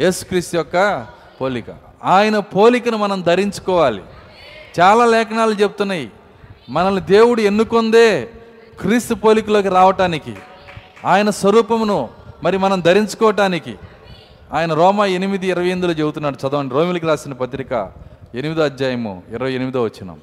[0.00, 1.06] యేసు క్రీస్తు యొక్క
[1.40, 1.85] పోలిక.
[2.06, 4.02] ఆయన పోలికను మనం ధరించుకోవాలి.
[4.80, 6.10] చాలా లేఖనాలు చెప్తున్నాయి.
[6.68, 8.30] మనల్ని దేవుడు ఎన్నుకొందే
[8.80, 10.34] క్రీస్తు పోలికలోకి రావటానికి
[11.04, 12.08] ఆయన స్వరూపమును
[12.42, 13.74] మరి మనం ధరించుకోవటానికి.
[14.52, 16.74] ఆయన రోమా ఎనిమిది ఇరవై ఎనిమిదిలో చెబుతున్నాడు చదవండి.
[16.74, 17.92] రోమిలికి రాసిన పత్రిక
[18.34, 20.20] ఎనిమిదో అధ్యాయము ఇరవై ఎనిమిదో వచ్చినాం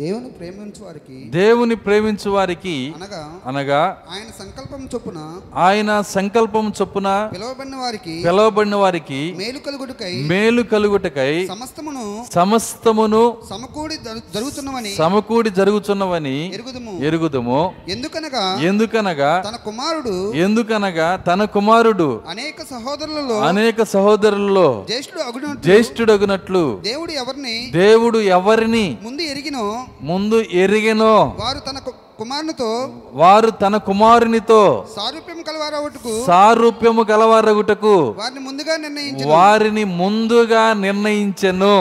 [0.00, 3.80] దేవుని ప్రేమించు వారికి దేవుని ప్రేమించు వారికి అనగా అనగా
[4.12, 5.18] ఆయన సంకల్పం చొప్పున
[5.58, 14.24] ఆయన సంకల్పం చొప్పున పిలువబడిన వారికి పిలవబడిన వారికి మేలు కలుగుటకై మేలు కలుగుటకై సమస్తమును సమస్తమును సమకూడి జరు-
[14.34, 16.94] జరుగుతున్నవని సమకూడి జరుగుచున్నవని ఎరుగుదుము.
[17.04, 17.60] ఎరుగుదుము.
[17.88, 27.12] ఎందుకనగా ఎందుకనగా తన కుమారుడు ఎందుకనగా తన కుమారుడు అనేక సహోదరులలో అనేక సహోదరుల్లో జ్యేష్ఠుడు అగునట్లు జ్యేష్ఠుడగునట్లు దేవుడు
[27.20, 29.64] ఎవరిని దేవుడు ఎవరిని ముందు ఎరిగినో
[30.00, 31.36] ముందు ఎరిగెనో.
[31.40, 31.78] వారు తన
[32.18, 32.68] కుమారునితో
[33.12, 41.76] వారు తన కుమారునితో సారూప్యం కలవారవుటకు సారూప్యము గలవారగుటకు వారిని ముందుగా నిర్ణయించి వారిని ముందుగా నిర్ణయించెను.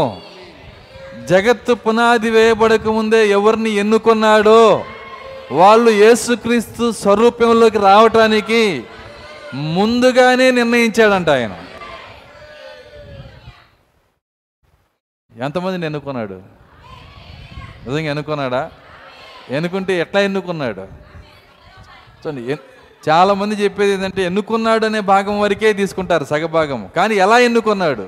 [1.29, 4.61] జగత్తు పునాది వేయబడక ముందే ఎవరిని ఎన్నుకున్నాడో
[5.51, 8.83] వాళ్ళు యేసుక్రీస్తు స్వరూపంలోకి రావటానికి
[9.53, 11.53] ముందుగానే నిర్ణయించాడంట ఆయన.
[15.31, 16.58] ఎంతమందిని ఎన్నుకున్నాడు?
[17.87, 18.71] నిజంగా ఎన్నుకున్నాడా?
[19.49, 20.81] ఎన్నుకుంటే ఎట్లా ఎన్నుకున్నాడు?
[22.21, 22.57] చూడండి
[23.09, 28.05] చాలామంది చెప్పేది ఏంటంటే ఎన్నుకున్నాడు అనే భాగం వరకే తీసుకుంటారు సగభాగం కానీ ఎలా ఎన్నుకున్నాడు?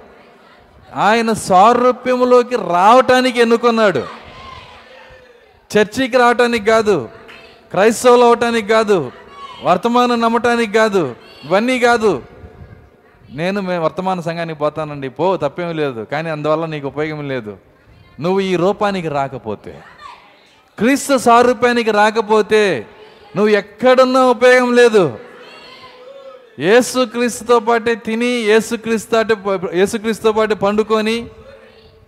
[0.95, 4.03] ఆయన సారూప్యములోకి రావటానికి ఎన్నుకున్నాడు.
[5.71, 7.09] చర్చికి రావటానికి కాదు
[7.71, 9.11] క్రైస్తవులు అవటానికి కాదు
[9.63, 12.23] వర్తమానం నమ్మటానికి కాదు ఇవన్నీ కాదు.
[13.31, 15.09] నేను మేము వర్తమాన సంఘానికి పోతానండి.
[15.09, 16.01] పో తప్పేమీ లేదు.
[16.11, 17.57] కానీ అందువల్ల నీకు ఉపయోగం లేదు.
[18.19, 19.83] నువ్వు ఈ రూపానికి రాకపోతే
[20.77, 22.87] క్రీస్తు సారూప్యానికి రాకపోతే
[23.35, 25.19] నువ్వు ఎక్కడున్నా ఉపయోగం లేదు.
[26.59, 29.35] యేసుక్రీస్తుతో పాటే తిని యేసుక్రీస్తు అంటే
[29.73, 31.27] యేసుక్రీస్తుతో పాటు పండుకొని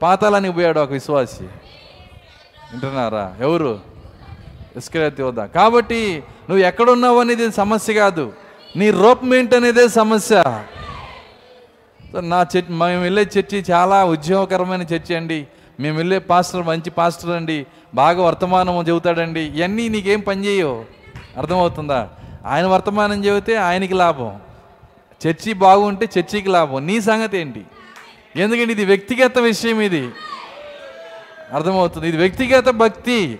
[0.02, 1.44] పాతాలని పోయాడు ఒక విశ్వాసి.
[1.44, 3.36] వింటున్నారా?
[3.40, 3.80] ఎవరు?
[4.76, 8.34] ఇస్కరేత్ యోధ కాబట్టి నువ్వు ఎక్కడున్నావు అనేది సమస్య కాదు.
[8.76, 10.44] నీ రూపం ఏంటనేదే సమస్య.
[12.20, 15.48] నా చర్చి మేము వెళ్ళే చర్చి చాలా ఉద్యోగకరమైన చర్చి అండి
[15.80, 20.86] మేము వెళ్ళే పాస్టర్ మంచి పాస్టర్ అండి బాగా వర్తమానం చెబుతాడండి ఇవన్నీ నీకేం పని చేయవు.
[21.38, 22.10] అర్థమవుతుందా?
[22.46, 24.40] ఆయన వర్తమానం చెబితే ఆయనకి లాభం.
[25.28, 26.86] చర్చి బాగుంటే చర్చికి లాభం.
[26.86, 27.66] నీ సంగతి ఏంటి?
[28.36, 30.10] ఎందుకంటే ఇది వ్యక్తిగత విషయం ఇది.
[31.54, 32.08] అర్థమవుతుంది?
[32.08, 33.40] ఇది వ్యక్తిగత భక్తి.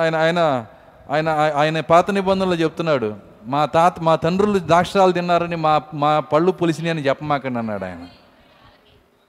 [0.00, 0.66] ఆయన ఆయన
[1.10, 3.14] ఆయన ఆయన పాత నిబంధనలు చెప్తున్నాడు.
[3.46, 8.06] మా తాత మా తండ్రులు ద్రాక్షాలు తిన్నారని మా మా పళ్ళు పులిసినాయని చెప్పమాకండి అన్నాడు ఆయన.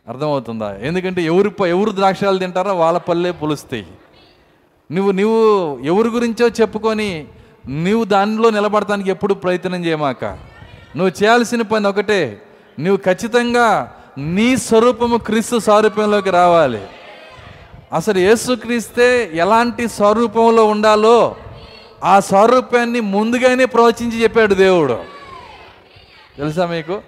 [0.07, 0.77] అర్థమవుతుందా?
[0.81, 3.87] ఎందుకంటే ఎవరు ప- ఎవరు ద్రాక్షాలు తింటారో వాళ్ళ పళ్ళే పులుస్తాయి.
[4.91, 7.27] నువ్వు నువ్వు ఎవరి గురించో చెప్పుకొని
[7.69, 10.25] నువ్వు దానిలో నిలబడటానికి ఎప్పుడు ప్రయత్నం చేయమాక.
[10.95, 12.41] నువ్వు చేయాల్సిన పని ఒకటే
[12.79, 16.81] నువ్వు ఖచ్చితంగా నీ స్వరూపము క్రీస్తు స్వరూపంలోకి రావాలి.
[17.93, 21.35] అసలు యేసుక్రీస్తే ఎలాంటి స్వరూపంలో ఉండాలో
[22.03, 24.97] ఆ స్వరూపాన్ని ముందుగానే ప్రవచించి చెప్పాడు దేవుడు.
[26.37, 27.01] తెలుసా మీకు?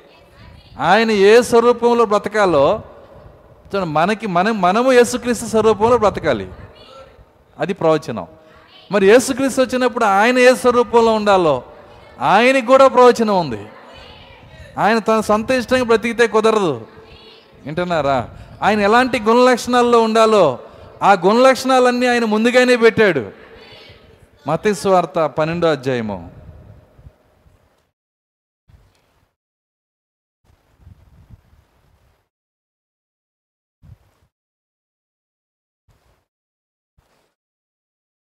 [0.80, 2.82] ఆయన ఏ స్వరూపంలో బ్రతకాలో
[3.76, 6.50] చూడండి మనకి మనం మనము యేసుక్రీస్తు స్వరూపంలో బ్రతకాలి.
[7.60, 8.28] అది ప్రవచనం.
[8.92, 11.64] మరి యేసుక్రీస్తు వచ్చినప్పుడు ఆయన ఏ స్వరూపంలో ఉండాలో
[12.22, 13.66] ఆయనకి కూడా ప్రవచనం ఉంది.
[14.78, 16.88] ఆయన తన సొంత ఇష్టంగా బ్రతికితే కుదరదు.
[17.66, 18.30] వింటున్నారా?
[18.62, 20.60] ఆయన ఎలాంటి గుణ లక్షణాల్లో ఉండాలో
[21.04, 23.32] ఆ గుణ లక్షణాలన్నీ ఆయన ముందుగానే పెట్టాడు.
[24.48, 26.43] మతస్వార్త పన్నెండో అధ్యాయము.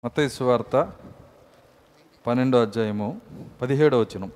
[0.06, 0.92] మత్తయి సువార్త
[2.28, 3.22] పన్నెండో అధ్యాయము
[3.62, 4.32] పదిహేడో వచనం.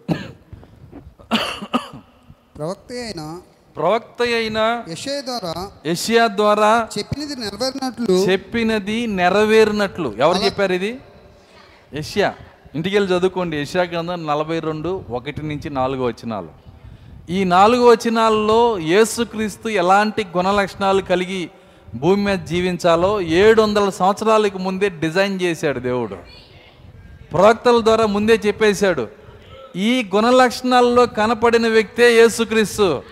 [2.57, 3.39] ప్రవక్త అయిన
[3.75, 4.83] ప్రవక్త అయిన
[5.19, 8.15] ద్వారా యెషయా ద్వారా చెప్పినది నెరవేరినట్లు.
[8.31, 10.13] చెప్పినది నెరవేరినట్లు.
[10.17, 10.99] ఎవరు చెప్పారు ఇది?
[11.93, 12.35] యష్యా.
[12.75, 13.57] ఇంటికి వెళ్ళి చదువుకోండి.
[13.57, 16.49] యష్యా గ్రంథం నలభై రెండు ఒకటి నుంచి నాలుగు వచనాలు.
[17.29, 21.49] ఈ నాలుగు వచనాల్లో యేసుక్రీస్తు ఎలాంటి గుణ లక్షణాలు కలిగి
[21.93, 26.17] భూమి మీద జీవించాలో ఏడు వందల సంవత్సరాలకు ముందే డిజైన్ చేశాడు దేవుడు.
[27.33, 29.07] ప్రవక్తల ద్వారా ముందే చెప్పేశాడు
[29.75, 33.03] ఈ గుణ లక్షణాల్లో కనపడిన వ్యక్తే యేసుక్రీస్తు.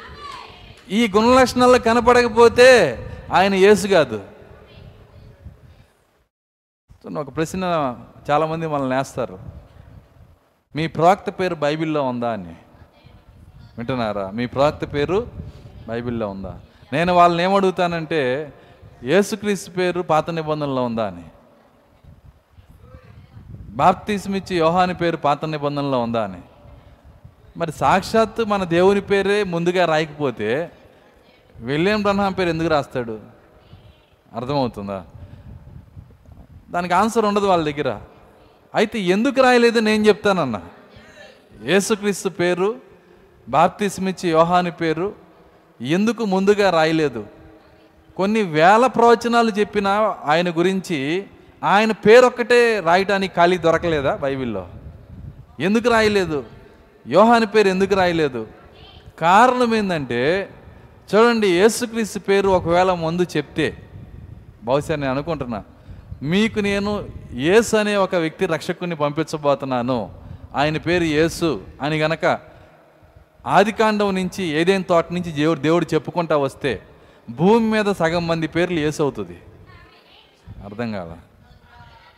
[0.89, 2.98] ఈ గుణ లక్షణాల్లో కనపడకపోతే
[3.34, 4.24] ఆయన యేసు కాదు.
[7.20, 7.96] ఒక ప్రశ్న
[8.32, 9.39] చాలామంది మనల్ని వేస్తారు.
[10.76, 12.32] మీ ప్రవక్త పేరు బైబిల్లో ఉందా?
[12.32, 12.56] అని.
[13.78, 14.32] వింటున్నారా?
[14.34, 15.28] మీ ప్రవక్త పేరు
[15.88, 16.60] బైబిల్లో ఉందా?
[16.94, 18.54] నేను వాళ్ళని ఏమడుగుతానంటే
[19.03, 21.23] యేసుక్రీస్తు పేరు పాత నిబంధనలో ఉందా అని.
[23.69, 26.41] బాప్తీసమిచ్చి యోహాని పేరు పాత నిబంధనలో ఉందా అని.
[27.57, 30.71] మరి సాక్షాత్తు మన దేవుని పేరే ముందుగా రాయకపోతే
[31.59, 33.19] విలియం బ్రహ్మాం పేరు ఎందుకు రాస్తాడు?
[34.35, 35.05] అర్థమవుతుందా?
[36.69, 38.01] దానికి ఆన్సర్ ఉండదు వాళ్ళ దగ్గర.
[38.75, 40.61] అయితే ఎందుకు రాయలేదు నేను చెప్తానన్నా.
[41.63, 42.75] యేసుక్రీస్తు పేరు
[43.49, 45.13] బాప్తిస్మిచ్చి యోహాని పేరు
[45.81, 47.40] ఎందుకు ముందుగా రాయలేదు?
[48.21, 49.88] కొన్ని వేల ప్రవచనాలు చెప్పిన
[50.25, 51.23] ఆయన గురించి
[51.63, 54.67] ఆయన పేరొక్కటే రాయటానికి ఖాళీ దొరకలేదా బైబిల్లో?
[55.60, 56.43] ఎందుకు రాయలేదు?
[57.07, 58.47] యోహాని పేరు ఎందుకు రాయలేదు?
[59.21, 60.49] కారణం ఏంటంటే
[61.15, 63.77] చూడండి యేసుక్రీస్తు పేరు ఒకవేళ ముందు చెప్తే
[64.63, 65.63] బహుశా నేను అనుకుంటున్నా
[66.23, 70.10] మీకు నేను యేసు అనే ఒక వ్యక్తి రక్షకుని పంపించబోతున్నాను.
[70.55, 71.62] ఆయన పేరు యేసు.
[71.81, 72.39] అని గనక
[73.45, 76.81] ఆదికాండం నుంచి ఏదైనా తోట నుంచి దేవుడు దేవుడు చెప్పుకుంటా వస్తే
[77.29, 79.38] భూమి మీద సగం మంది పేర్లు యేసు అవుతుంది
[80.65, 81.17] అర్థం కాదా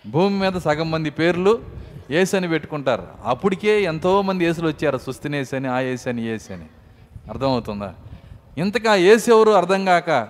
[0.07, 1.63] భూమి మీద సగం మంది పేర్లు
[2.11, 3.07] యేసు అని పెట్టుకుంటారు.
[3.23, 4.97] అప్పటికే ఎంతోమంది ఏసులు వచ్చారు.
[4.97, 6.65] సుస్థినేసి అని ఆ యేసు అని యేసు అని
[7.29, 7.93] అర్థమవుతుందా?
[8.57, 10.27] ఇంతకా యేసు ఎవరు అర్థం కాక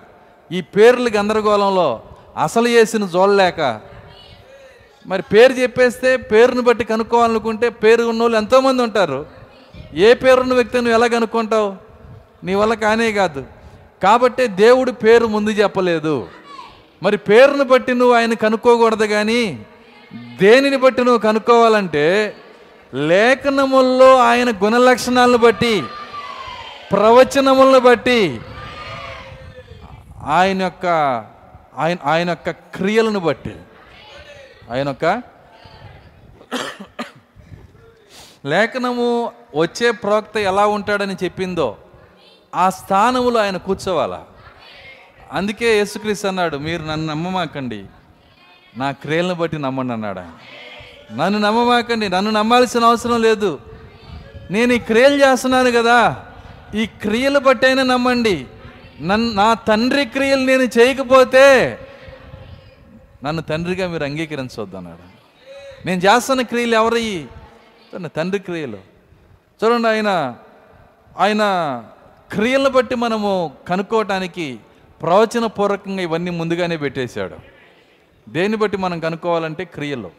[0.52, 2.02] ఈ పేర్లు గందరగోళంలో
[2.42, 3.80] అసలు యేసుని చూడలేక
[5.06, 9.26] మరి పేరు చెప్పేస్తే పేరుని బట్టి కనుక్కోవాలనుకుంటే పేరు ఉన్నోళ్ళు ఎంతోమంది ఉంటారు.
[9.94, 11.76] ఏ పేరున్న వ్యక్తి నువ్వు ఎలా కనుక్కుంటావు?
[12.44, 13.53] నీ వల్ల కానే కాదు.
[14.04, 16.28] కాబట్టి దేవుడు పేరు ముందు చెప్పలేదు.
[17.02, 19.42] మరి పేరును బట్టి నువ్వు ఆయన కనుక్కోకూడదు కానీ
[20.40, 22.06] దేనిని బట్టి నువ్వు కనుక్కోవాలంటే
[22.94, 25.74] లేఖనముల్లో ఆయన గుణ లక్షణాలను బట్టి
[26.92, 28.40] ప్రవచనములను బట్టి
[30.26, 30.86] ఆయన యొక్క
[31.76, 33.54] ఆయన ఆయన యొక్క క్రియలను బట్టి.
[34.70, 35.22] ఆయన యొక్క
[38.46, 39.08] లేఖనము
[39.56, 41.68] వచ్చే ప్రవక్త ఎలా ఉంటాడని చెప్పిందో
[42.54, 44.24] ఆ స్థానములో ఆయన కూర్చోవాలా?
[45.32, 47.84] అందుకే యేసుక్రీస్తు అన్నాడు మీరు నన్ను నమ్మమాకండి.
[48.76, 50.32] నా క్రియలను బట్టి నమ్మండి అన్నాడు ఆయన.
[51.16, 52.08] నన్ను నమ్మమాకండి.
[52.08, 53.60] నన్ను నమ్మాల్సిన అవసరం లేదు.
[54.50, 56.24] నేను ఈ క్రియలు చేస్తున్నాను కదా.
[56.74, 58.46] ఈ క్రియలు బట్టి అయినా నమ్మండి.
[59.00, 61.78] నన్ను నా తండ్రి క్రియలు నేను చేయకపోతే
[63.24, 65.14] నన్ను తండ్రిగా మీరు అంగీకరించవద్దు అన్నాడు.
[65.86, 67.28] నేను చేస్తున్న క్రియలు ఎవరయ్యి?
[68.16, 68.78] తండ్రి క్రియలు.
[69.64, 70.36] చూడండి ఆయన
[71.18, 71.42] ఆయన
[72.34, 73.30] క్రియలను బట్టి మనము
[73.68, 74.58] కనుక్కోవటానికి
[75.02, 77.36] ప్రవచన పూర్వకంగా ఇవన్నీ ముందుగానే పెట్టేశాడు.
[78.28, 80.10] దేన్ని బట్టి మనం కనుక్కోవాలంటే క్రియలు.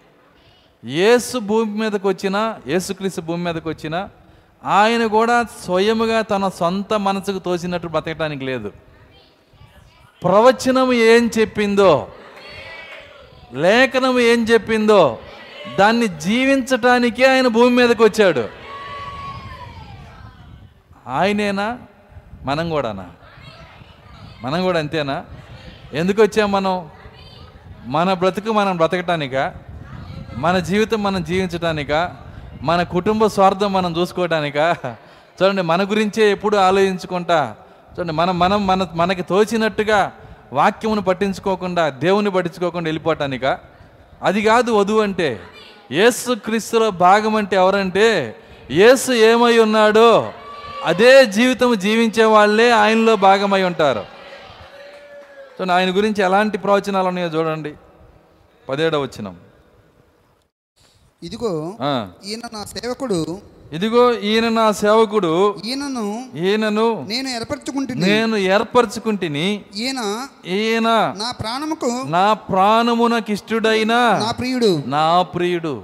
[0.86, 4.10] యేసు భూమి మీదకి వచ్చినా యేసుక్రీస్తు భూమి మీదకి వచ్చిన
[4.63, 8.71] ఆయన కూడా స్వయముగా తన సొంత మనసుకు తోచినట్టు బతకటానికి లేదు.
[10.23, 12.08] ప్రవచనం ఏం చెప్పిందో
[13.54, 15.19] లేఖనం ఏం చెప్పిందో
[15.80, 18.45] దాన్ని జీవించటానికే ఆయన భూమి మీదకి వచ్చాడు.
[21.08, 21.78] ఆయనేనా?
[22.45, 23.05] మనం కూడానా?
[24.43, 25.25] మనం కూడా అంతేనా?
[25.93, 26.89] ఎందుకు వచ్చాం మనం?
[27.86, 29.53] మన బ్రతుకు మనం బ్రతకటానిక?
[30.38, 32.12] మన జీవితం మనం జీవించటానిక?
[32.62, 34.75] మన కుటుంబ స్వార్థం మనం చూసుకోవటానికా
[35.43, 37.55] చూడండి మన గురించే ఎప్పుడు ఆలోచించుకుంటా.
[37.99, 40.12] చూడండి మనం మనం మన మనకి తోచినట్టుగా
[40.53, 43.60] వాక్యమును పట్టించుకోకుండా దేవుని పట్టించుకోకుండా వెళ్ళిపోవటానిక
[44.23, 45.39] అది కాదు వధువు అంటే.
[45.91, 48.36] ఏసు క్రీస్తులో భాగం అంటే ఎవరంటే
[48.71, 50.34] ఏసు ఏమై ఉన్నాడో
[50.85, 54.05] అదే జీవితం జీవించే వాళ్ళే ఆయనలో భాగమై ఉంటారు.
[55.57, 57.73] సో ఆయన గురించి ఎలాంటి ప్రవచనాలు ఉన్నాయో చూడండి.
[58.69, 59.35] పదేడవ వచ్చినం
[61.23, 61.77] ఇదిగో
[62.25, 63.41] ఈయన నా సేవకుడు.
[63.73, 65.61] ఇదిగో ఈయన నా సేవకుడు.
[65.65, 68.01] ఈయనను ఈయనను నేను ఏర్పరచుకుంటుని.
[68.01, 69.65] నేను ఏర్పరచుకుంటుని.
[69.75, 73.93] ఈయన ఈయన నా ప్రాణముకు నా ప్రాణమునకిష్టుడైన
[74.25, 74.83] నా ప్రియుడు.
[74.85, 75.83] నా ప్రియుడు.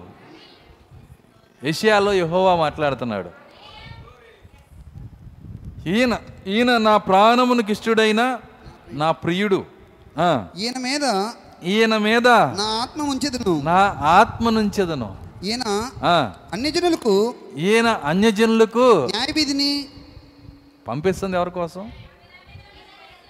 [1.63, 3.40] ఏషియాలో యెహోవా మాట్లాడుతున్నాడు.
[5.87, 6.17] ఈయన
[6.47, 8.37] ఈయన నా ప్రాణమునకు ఇష్టడైన
[8.91, 9.65] నా ప్రియుడు.
[10.57, 11.29] ఈయన మీద
[11.63, 13.61] ఈయన మీద నా ఆత్మ ఉంచెదను.
[13.61, 15.17] నా ఆత్మ నుంచెదను.
[15.43, 19.85] ఈయన ఆ, అన్ని జనులకు ఈయన అన్యజనులకు న్యాయవిధిని
[20.87, 21.91] పంపిస్తుంది ఎవరి కోసం?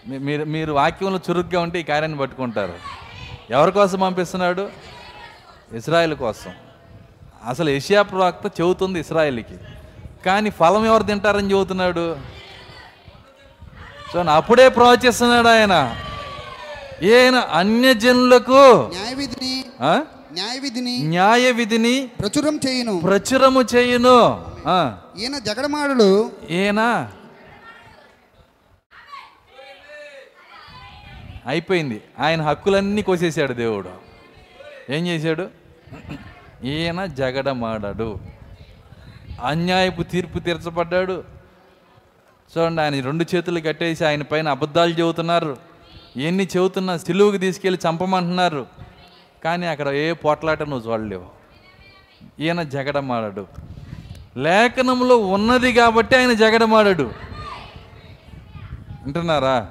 [0.07, 2.73] మీరు మీరు వాక్యంలో చురుగ్గా ఉంటే ఈ కార్యాన్ని పట్టుకుంటారు.
[3.49, 4.69] ఎవరి కోసం పంపిస్తున్నాడు?
[5.73, 6.51] ఇస్రాయేల్ కోసం.
[7.45, 9.57] అసలు ఏషియా ప్రవక్త చెబుతుంది ఇస్రాయేల్కి.
[10.25, 12.17] కానీ ఫలం ఎవరు తింటారని చెబుతున్నాడు?
[14.13, 15.97] సో అప్పుడే ప్రవచిస్తున్నాడు ఆయన.
[17.03, 19.65] ఈయన అన్యజనులకు న్యాయవిధిని?
[20.33, 22.99] న్యాయవిధిని న్యాయ విధిని ప్రచురం చేయును.
[22.99, 24.45] ప్రచురము చేయును.
[25.19, 27.11] ఈయన జగడమాడులు ఈయన
[31.47, 32.01] అయిపోయింది.
[32.19, 33.89] ఆయన హక్కులన్నీ కోసేశాడు దేవుడు.
[34.91, 35.47] ఏం చేశాడు?
[36.63, 38.19] ఈయన జగడమాడాడు.
[39.43, 41.23] అన్యాయపు తీర్పు తీర్చబడ్డాడు.
[42.57, 45.57] చూడండి ఆయన రెండు చేతులు కట్టేసి ఆయన పైన అబద్ధాలు చెబుతున్నారు.
[46.17, 48.65] ఎన్ని చెబుతున్నా సిలువుకి తీసుకెళ్ళి చంపమంటున్నారు.
[49.43, 51.25] కానీ అక్కడ ఏ పోట్లాట నువ్వు చూడలేవు.
[52.39, 53.47] ఈయన జగడమాడాడు.
[54.37, 57.11] లేఖనంలో ఉన్నది కాబట్టి ఆయన జగడమాడాడు.
[59.03, 59.69] వింటున్నారా?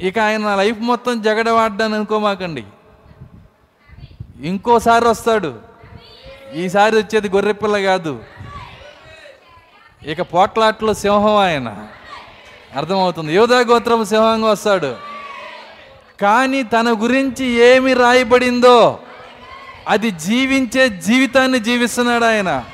[0.00, 2.64] ఇక ఆయన నా లైఫ్ మొత్తం జగడవాడ్డాను అనుకోమాకండి.
[4.40, 5.58] ఇంకోసారి వస్తాడు.
[6.54, 8.20] ఈసారి వచ్చేది గొర్రెపిల్ల కాదు.
[10.06, 11.86] ఇక పోట్లాట్లో సింహం ఆయన.
[12.76, 13.34] అర్థమవుతుంది.
[13.34, 14.96] యోధా గోత్రం సింహంగా వస్తాడు.
[16.20, 18.98] కానీ తన గురించి ఏమి రాయబడిందో
[19.88, 22.64] అది జీవించే జీవితాన్ని జీవిస్తున్నాడు ఆయన.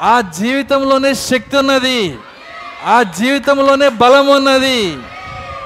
[0.00, 2.18] ఆ జీవితంలోనే శక్తి ఉన్నది.
[2.84, 4.98] ఆ జీవితంలోనే బలం ఉన్నది.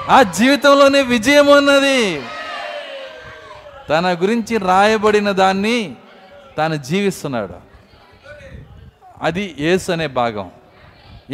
[0.09, 2.21] ఆ జీవితంలోనే విజయం ఉన్నది.
[3.89, 5.95] తన గురించి రాయబడిన దాన్ని
[6.57, 7.53] తాను జీవిస్తున్నాడు.
[9.21, 10.51] అది ఏసు అనే భాగం.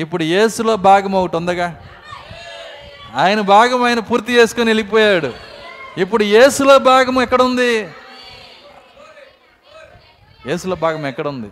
[0.04, 1.68] ఇప్పుడు యేసులో భాగం ఒకటి ఉందగా.
[3.22, 5.30] ఆయన భాగం ఆయన పూర్తి చేసుకొని వెళ్ళిపోయాడు.
[6.04, 7.72] ఇప్పుడు యేసులో భాగం ఎక్కడుంది
[10.50, 11.50] యేసులో భాగం ఎక్కడుంది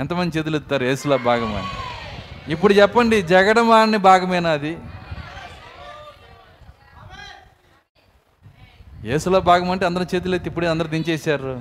[0.00, 1.70] ఎంతమంది చేతులు ఎత్తారు యేసులో భాగం అని?
[2.52, 4.72] ఇప్పుడు చెప్పండి జగడమాని భాగమేనా అది?
[9.10, 11.52] యేసులో భాగం అంటే అందరం చేతులు ఎత్తి ఇప్పుడే అందరు దించేశారు.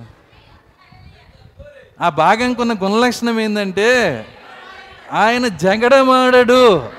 [2.02, 3.88] ఆ భాగంకున్న గుణలక్షణం ఏంటంటే
[5.12, 6.89] ఆయన జగడమాడడు.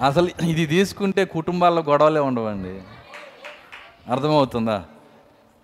[0.00, 2.80] అసలు ఇది తీసుకుంటే కుటుంబాల్లో గొడవలే ఉండవండి.
[4.12, 4.84] అర్థమవుతుందా?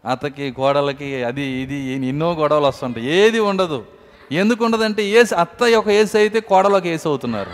[0.07, 1.74] అత్తకి కోడలకి అది ఇది
[2.09, 3.07] ఎన్నో గొడవలు వస్తుంటాయి.
[3.07, 3.84] ఏది ఉండదు.
[4.32, 7.51] ఎందుకు ఉండదంటే ఏసు అత్త ఒక ఏసు అయితే కోడలకు ఏసు అవుతున్నారు.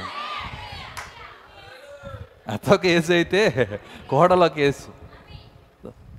[2.51, 3.81] అత్త ఒక ఏసు అయితే
[4.11, 4.89] కోడలకు ఒక ఏసు.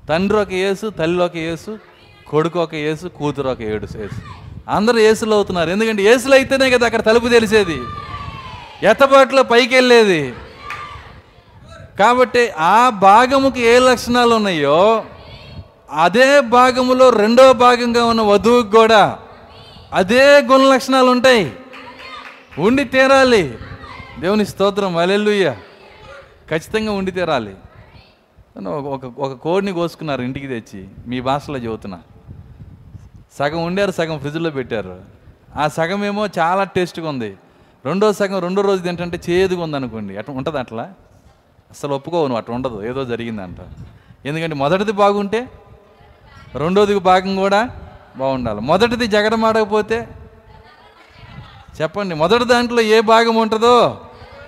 [0.09, 1.79] తండ్రి ఒక ఏసు తల్లి ఒక ఏసు
[2.27, 4.40] కొడుకు ఒక ఏసు కూతురు ఒక ఏడు ఏసు.
[4.69, 5.69] అందరూ ఏసులు అవుతున్నారు.
[5.69, 7.81] ఎందుకంటే ఏసులు అయితేనే కదా అక్కడ తలుపు తెలిసేది.
[8.83, 10.33] ఎత్తబాటులో పైకి వెళ్ళేది.
[11.99, 15.05] కాబట్టి ఆ భాగముకి ఏ లక్షణాలు ఉన్నాయో
[15.91, 19.19] అదే భాగములో రెండో భాగంగా ఉన్న వధువుకి కూడా
[19.93, 21.53] అదే గుణ లక్షణాలు ఉంటాయి.
[22.59, 23.57] ఉండి తీరాలి.
[24.19, 24.97] దేవుని స్తోత్రం.
[24.97, 25.55] అలెల్లుయ్య
[26.49, 27.55] ఖచ్చితంగా ఉండి తీరాలి.
[28.57, 30.87] ఒక ఒక- ఒక కోడిని కోసుకున్నారు ఇంటికి తెచ్చి.
[31.07, 31.99] మీ భాషలో చెబుతున్నా.
[33.39, 34.99] సగం ఉండారు సగం ఫ్రిడ్జ్లో పెట్టారు.
[35.55, 37.37] ఆ సగం ఏమో చాలా టేస్ట్గా ఉంది.
[37.85, 40.17] రెండో సగం రెండో రోజు ఏంటంటే చేదుగా ఉందనుకోండి.
[40.17, 40.83] అట్లా ఉంటుంది అట్లా?
[41.71, 42.83] అసలు ఒప్పుకోను అట్లా ఉండదు.
[42.83, 43.57] ఏదో జరిగిందంట.
[44.25, 45.49] ఎందుకంటే మొదటిది బాగుంటే
[46.55, 47.69] రెండోది భాగం కూడా
[48.17, 48.61] బాగుండాలి.
[48.61, 50.07] మొదటిది జగడమాడకపోతే
[51.81, 54.01] చెప్పండి మొదటి దాంట్లో ఏ భాగం ఉంటుందో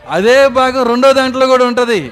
[0.09, 2.11] అదే భాగం రెండో దాంట్లో కూడా ఉంటుంది.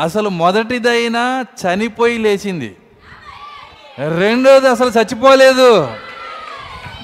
[0.00, 2.76] అసలు మొదటిదైనా చనిపోయి లేచింది.
[3.98, 5.88] రెండోది అసలు చచ్చిపోలేదు.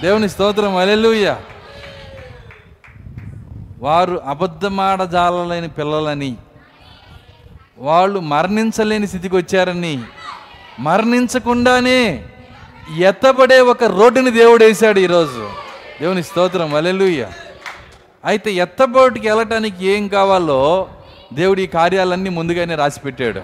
[0.02, 1.36] దేవుని స్తోత్రం అలెలుయ్య
[3.78, 6.36] వారు అబద్ధమాడజాలలేని పిల్లలని
[7.78, 10.02] వాళ్ళు మరణించలేని స్థితికి వచ్చారని
[10.80, 12.28] మరణించకుండానే
[12.98, 15.50] ఎత్తబడే ఒక రోడ్డుని దేవుడు వేశాడు ఈరోజు.
[16.00, 17.28] దేవుని స్తోత్రం అలెలుయ్య
[18.24, 20.88] అయితే ఎత్తబోటికి వెళ్ళటానికి ఏం కావాలో
[21.32, 23.40] దేవుడు ఈ కార్యాలన్నీ ముందుగానే రాసిపెట్టాడు.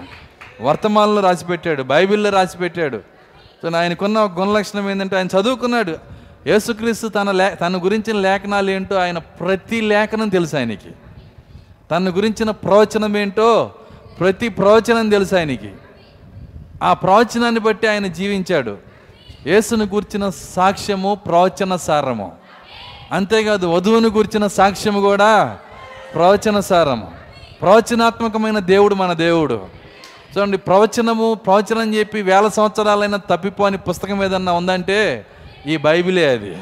[0.61, 3.14] వర్తమానంలో రాసిపెట్టాడు బైబిల్లో రాసిపెట్టాడు.
[3.63, 5.95] సో ఆయనకున్న ఒక గుణలక్షణం ఏంటంటే ఆయన చదువుకున్నాడు.
[6.47, 10.91] యేసుక్రీస్తు తన లే తన గురించిన లేఖనాలు ఏంటో ఆయన ప్రతి లేఖనం తెలుసు ఆయనకి.
[11.91, 13.71] తన గురించిన ప్రవచనం ఏంటో
[14.19, 15.71] ప్రతి ప్రవచనం తెలుసు ఆయనకి.
[16.83, 18.77] ఆ ప్రవచనాన్ని బట్టి ఆయన జీవించాడు.
[19.47, 22.31] యేసును గుర్చిన సాక్ష్యము ప్రవచన సారము.
[23.11, 25.57] అంతేకాదు వధువును గుర్చిన సాక్ష్యము కూడా
[26.13, 27.11] ప్రవచన సారము.
[27.61, 29.74] ప్రవచనాత్మకమైన దేవుడు మన దేవుడు.
[30.37, 35.25] చూడండి ప్రవచనము ప్రవచనం చెప్పి వేల సంవత్సరాలైనా తప్పిపోని పుస్తకం ఏదన్నా ఉందంటే
[35.67, 36.57] ఈ బైబిలే అది.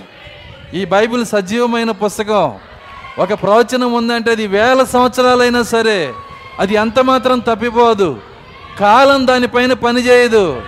[0.73, 2.59] ఈ బైబిల్ సజీవమైన పుస్తకం.
[3.19, 6.13] ఒక ప్రవచనం ఉందంటే అది వేల సంవత్సరాలైనా సరే
[6.59, 8.21] అది ఎంత మాత్రం తప్పిపోదు.
[8.79, 10.61] కాలం దానిపైన పనిచేయదు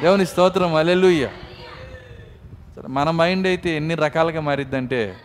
[0.00, 1.26] దేవుని స్తోత్రం అలెలుయ్య
[2.76, 5.16] సరే మన మైండ్ అయితే ఎన్ని రకాలుగా మారిద్దంటే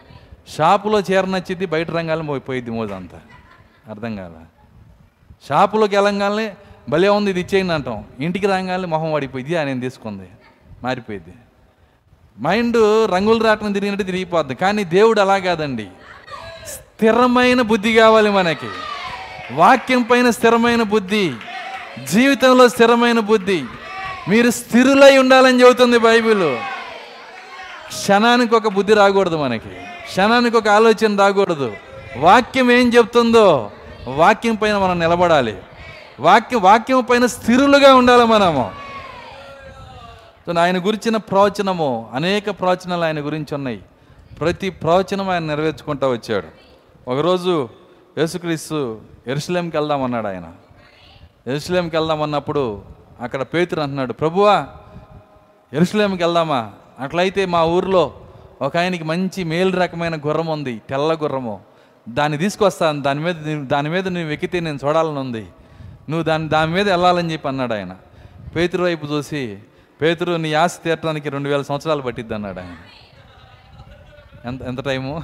[0.58, 3.20] షాపులో చీర నచ్చిద్ది బయట రంగాలను పోయిద్ది మోజంతా.
[3.90, 4.32] అర్థం కాల?
[5.50, 6.56] షాపులోకి వెళ్ళంగానే
[6.90, 8.06] భలే ఉంది ఇది ఇచ్చేయండి అంటాం.
[8.20, 10.28] ఇంటికి రాగానే మొహం వాడిపోయింది ఆయన తీసుకుంది.
[10.84, 11.34] మారిపోయింది.
[12.42, 12.78] మైండ్
[13.12, 15.88] రంగులు రాటం తిరిగినట్టు తిరిగిపోద్ది కానీ దేవుడు అలా కాదండి.
[16.68, 18.68] స్థిరమైన బుద్ధి కావాలి మనకి.
[19.52, 21.34] వాక్యం పైన స్థిరమైన బుద్ధి
[22.12, 23.64] జీవితంలో స్థిరమైన బుద్ధి.
[24.30, 26.58] మీరు స్థిరులై ఉండాలని చెబుతుంది బైబిల్.
[27.88, 29.70] క్షణానికి ఒక బుద్ధి రాకూడదు మనకి.
[30.10, 31.74] క్షణానికి ఒక ఆలోచన రాకూడదు.
[32.18, 33.72] వాక్యం ఏం చెప్తుందో
[34.08, 35.58] వాక్యం పైన మనం నిలబడాలి.
[36.20, 38.72] వాక్యం వాక్యం పైన స్థిరులుగా ఉండాలి మనము.
[40.60, 43.84] ఆయన గురించిన ప్రవచనము అనేక ప్రవచనాలు ఆయన గురించి ఉన్నాయి.
[44.40, 46.48] ప్రతి ప్రవచనం ఆయన నెరవేర్చుకుంటూ వచ్చాడు.
[47.08, 47.70] ఒకరోజు
[48.18, 50.52] యేసుక్రీస్తు ఎరుసలేంకి వెళ్దామన్నాడు ఆయన.
[51.48, 52.82] ఎరుసలేంకి వెళ్దామన్నప్పుడు
[53.22, 54.68] అక్కడ పేతురు అంటున్నాడు ప్రభువా
[55.74, 56.72] ఎరుసలేంకి వెళ్దామా?
[57.00, 58.14] అట్లయితే మా ఊర్లో
[58.62, 61.60] ఒక ఆయనకి మంచి మేలు రకమైన గుర్రం ఉంది తెల్ల గుర్రము.
[62.10, 65.48] దాన్ని తీసుకొస్తాను దాని మీద దాని మీద నువ్వు ఎక్కితే నేను చూడాలని ఉంది.
[66.10, 67.96] నువ్వు దాని దాని మీద వెళ్ళాలని చెప్పి అన్నాడు ఆయన.
[68.56, 69.58] పేతురు వైపు చూసి
[70.02, 72.76] పేతురు నీ ఆశ తీర్చడానికి రెండు వేల సంవత్సరాలు పట్టిద్ది అన్నాడు ఆయన.
[74.46, 75.24] ఎంత ఎంత టైము?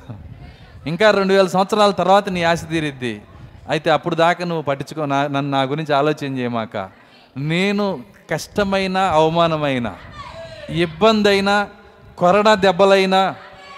[0.87, 3.21] ఇంకా రెండు వేల సంవత్సరాల తర్వాత నీ ఆశ తీరిద్ది.
[3.69, 6.89] అయితే అప్పుడు దాకా నువ్వు పట్టించుకో నా నన్ను నా గురించి ఆలోచన చేయమాక.
[7.37, 9.95] నేను కష్టమైన అవమానమైన
[10.69, 11.69] ఇబ్బంది అయినా
[12.17, 13.35] కొరడా దెబ్బలైనా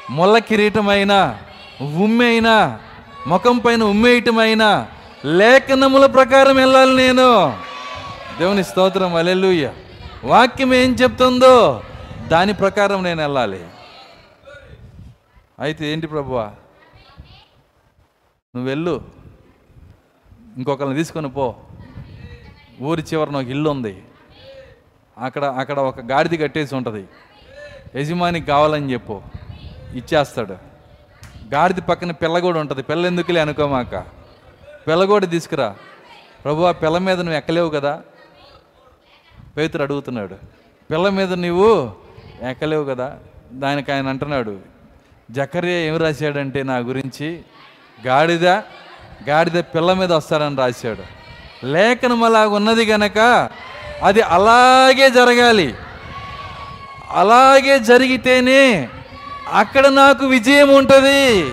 [0.10, 1.40] ముళ్ళ కిరీటమైనా
[1.82, 2.80] ఉమ్మైనా
[3.28, 4.88] ముఖం పైన ఉమ్మేయటమైనా
[5.26, 7.58] లేఖనముల ప్రకారం వెళ్ళాలి నేను.
[8.40, 9.74] దేవుని స్తోత్రం అలెలుయ్య
[10.24, 11.84] వాక్యం ఏం చెప్తుందో
[12.28, 13.66] దాని ప్రకారం నేను వెళ్ళాలి.
[15.60, 16.44] అయితే ఏంటి ప్రభువా?
[18.56, 19.02] నువ్వు వెళ్ళు.
[20.58, 21.56] ఇంకొకరిని తీసుకొని పో.
[22.82, 24.04] ఊరి చివరన ఒక ఇల్లు ఉంది.
[25.18, 27.08] అక్కడ అక్కడ ఒక గాడిది కట్టేసి ఉంటుంది.
[28.00, 29.22] యజమానికి కావాలని చెప్పు.
[29.94, 30.56] ఇచ్చేస్తాడు.
[31.54, 32.84] గాడిది పక్కన పిల్ల కూడా ఉంటుంది.
[32.84, 34.23] పిల్ల ఎందుకులే అనుకోమాక.
[34.88, 35.76] పిల్ల కూడా తీసుకురా.
[36.46, 38.02] ప్రభు ఆ పిల్ల మీద నువ్వు ఎక్కలేవు కదా.
[39.58, 40.34] పేతురు అడుగుతున్నాడు
[40.92, 41.94] పిల్ల మీద నువ్వు
[42.50, 43.18] ఎక్కలేవు కదా.
[43.52, 44.60] దానికి ఆయన అంటున్నాడు
[45.32, 47.42] జకర్య ఏం రాశాడంటే నా గురించి?
[48.08, 48.48] గాడిద
[49.30, 51.04] గాడిద పిల్ల మీద వస్తాడని రాశాడు.
[51.66, 53.50] లేఖనం అలాగ ఉన్నది గనక
[54.04, 55.76] అది అలాగే జరగాలి.
[57.10, 58.90] అలాగే జరిగితేనే
[59.52, 61.50] అక్కడ నాకు విజయం ఉంటుంది.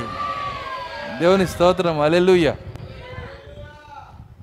[1.18, 2.00] దేవుని స్తోత్రం.
[2.00, 2.54] అలెలుయ్య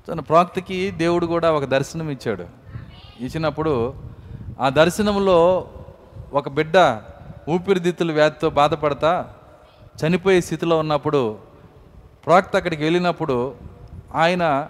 [0.08, 2.46] తన ప్రాక్తికి దేవుడు కూడా ఒక దర్శనం ఇచ్చాడు.
[3.20, 3.94] ఇచ్చినప్పుడు
[4.60, 5.68] ఆ దర్శనంలో
[6.32, 7.00] ఒక బిడ్డ
[7.48, 9.32] ఊపిరితిత్తుల వ్యాధితో బాధపడతా
[10.00, 11.38] చనిపోయే స్థితిలో ఉన్నప్పుడు
[12.26, 13.54] ప్రాక్త అక్కడికి వెళ్ళినప్పుడు
[14.14, 14.68] ఆయన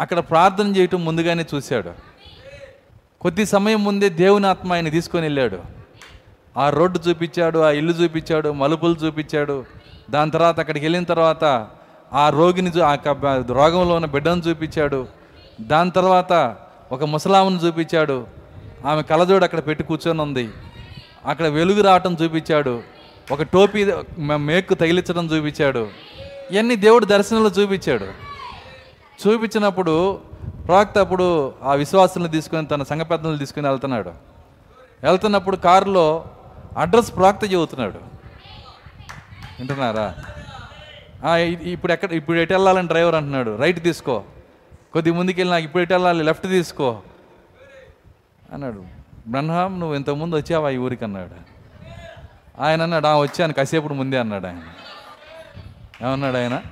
[0.00, 1.92] అక్కడ ప్రార్థన చేయటం ముందుగానే చూశాడు.
[3.20, 5.58] కొద్ది సమయం ముందే దేవుని ఆత్మ ఆయన తీసుకొని వెళ్ళాడు.
[6.56, 9.64] ఆ రోడ్డు చూపించాడు ఆ ఇల్లు చూపించాడు మలుపులు చూపించాడు.
[10.10, 11.44] దాని తర్వాత అక్కడికి వెళ్ళిన తర్వాత
[12.12, 12.96] ఆ రోగిని ఆ
[13.50, 15.06] రోగంలో ఉన్న బిడ్డను చూపించాడు.
[15.60, 16.56] దాని తర్వాత
[16.92, 18.26] ఒక ముసలామును చూపించాడు.
[18.86, 20.50] ఆమె కలజోడు అక్కడ పెట్టి కూర్చొని ఉంది.
[21.26, 22.82] అక్కడ వెలుగు రావటం చూపించాడు.
[23.32, 25.88] ఒక టోపీ మేకు తగిలించడం చూపించాడు.
[26.50, 28.04] ఇవన్నీ దేవుడు దర్శనంలో చూపించాడు.
[29.26, 30.20] చూపించినప్పుడు
[30.66, 34.10] ప్రవక్త అప్పుడు ఆ విశ్వాసులను తీసుకొని తన సంఘ పెద్దలను తీసుకొని వెళ్తున్నాడు.
[35.02, 36.24] వెళ్తున్నప్పుడు కారులో
[36.78, 37.98] అడ్రస్ ప్రవక్త చెబుతున్నాడు.
[39.58, 40.14] వింటున్నారా?
[41.62, 43.56] ఇప్పుడు ఎక్కడ ఇప్పుడు ఎటు వెళ్ళాలని డ్రైవర్ అంటున్నాడు.
[43.56, 44.22] రైట్ తీసుకో.
[44.92, 46.24] కొద్ది ముందుకు నాకు ఇప్పుడు ఎటు వెళ్ళాలి?
[46.24, 47.02] లెఫ్ట్ తీసుకో.
[48.52, 48.84] అన్నాడు.
[49.28, 51.04] బ్రహ్మం నువ్వు ఇంతకుముందు వచ్చావా ఈ ఊరికి?
[51.04, 51.52] అన్నాడు.
[52.62, 53.52] ఆయన అన్నాడు "ఆ, వచ్చాను.
[53.52, 54.62] కాసేపుడు ముందే అన్నాడు ఆయన.
[56.06, 56.62] ఏమన్నాడు ఆయన?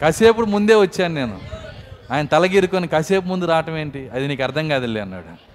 [0.00, 1.40] కాసేపుడు ముందే వచ్చాను నేను.
[2.10, 4.08] ఆయన తలగిరుకొని కాసేపు ముందు రావటం ఏంటి?
[4.08, 5.50] అది నీకు అర్థం కాదులే అన్నాడు.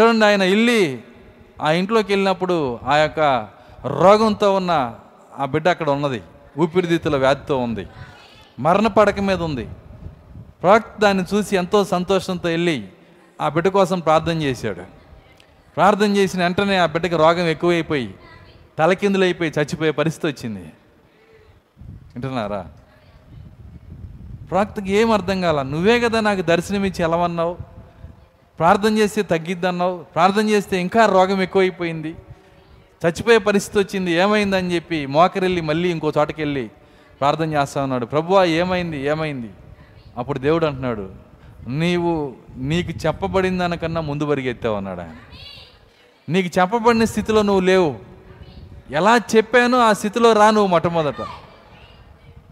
[0.00, 1.00] చూడండి ఆయన వెళ్ళి
[1.62, 3.48] ఆ ఇంట్లోకి వెళ్ళినప్పుడు ఆ యొక్క
[3.86, 4.94] రోగంతో ఉన్న
[5.38, 6.22] ఆ బిడ్డ అక్కడ ఉన్నది.
[6.58, 7.86] ఊపిరితిత్తుల వ్యాధితో ఉంది.
[8.58, 9.68] మరణ పడక మీద ఉంది.
[10.62, 12.88] ప్రవక్త దాన్ని చూసి ఎంతో సంతోషంతో వెళ్ళి
[13.40, 14.82] ఆ బిడ్డ కోసం ప్రార్థన చేశాడు.
[15.76, 18.14] ప్రార్థన చేసిన వెంటనే ఆ బిడ్డకి రోగం ఎక్కువైపోయి
[18.78, 20.72] తలకిందులైపోయి చచ్చిపోయే పరిస్థితి వచ్చింది.
[22.14, 22.70] వింటున్నారా?
[24.50, 25.62] ప్రవక్తకి ఏం అర్థం కాల?
[25.62, 27.56] నువ్వే కదా నాకు దర్శనమిచ్చి ఎలవన్నావు
[28.58, 29.98] ప్రార్థన చేస్తే తగ్గిద్దన్నావు.
[29.98, 32.16] ప్రార్థన చేస్తే ఇంకా రోగం ఎక్కువైపోయింది.
[33.06, 36.70] చచ్చిపోయే పరిస్థితి వచ్చింది ఏమైందని చెప్పి మోకరెళ్ళి మళ్ళీ ఇంకో చోటకెళ్ళి
[37.20, 38.06] ప్రార్థన చేస్తా ఉన్నాడు.
[38.06, 39.50] ప్రభువా ఏమైంది ఏమైంది?
[40.18, 41.10] అప్పుడు దేవుడు అంటున్నాడు
[41.68, 45.10] నీవు నీకు చెప్పబడిన దానికన్నా ముందు పరిగెత్తావు అన్నాడు ఆయన.
[46.28, 47.96] నీకు చెప్పబడిన స్థితిలో నువ్వు లేవు.
[48.90, 51.20] ఎలా చెప్పానో ఆ స్థితిలో రా నువ్వు మొట్టమొదట.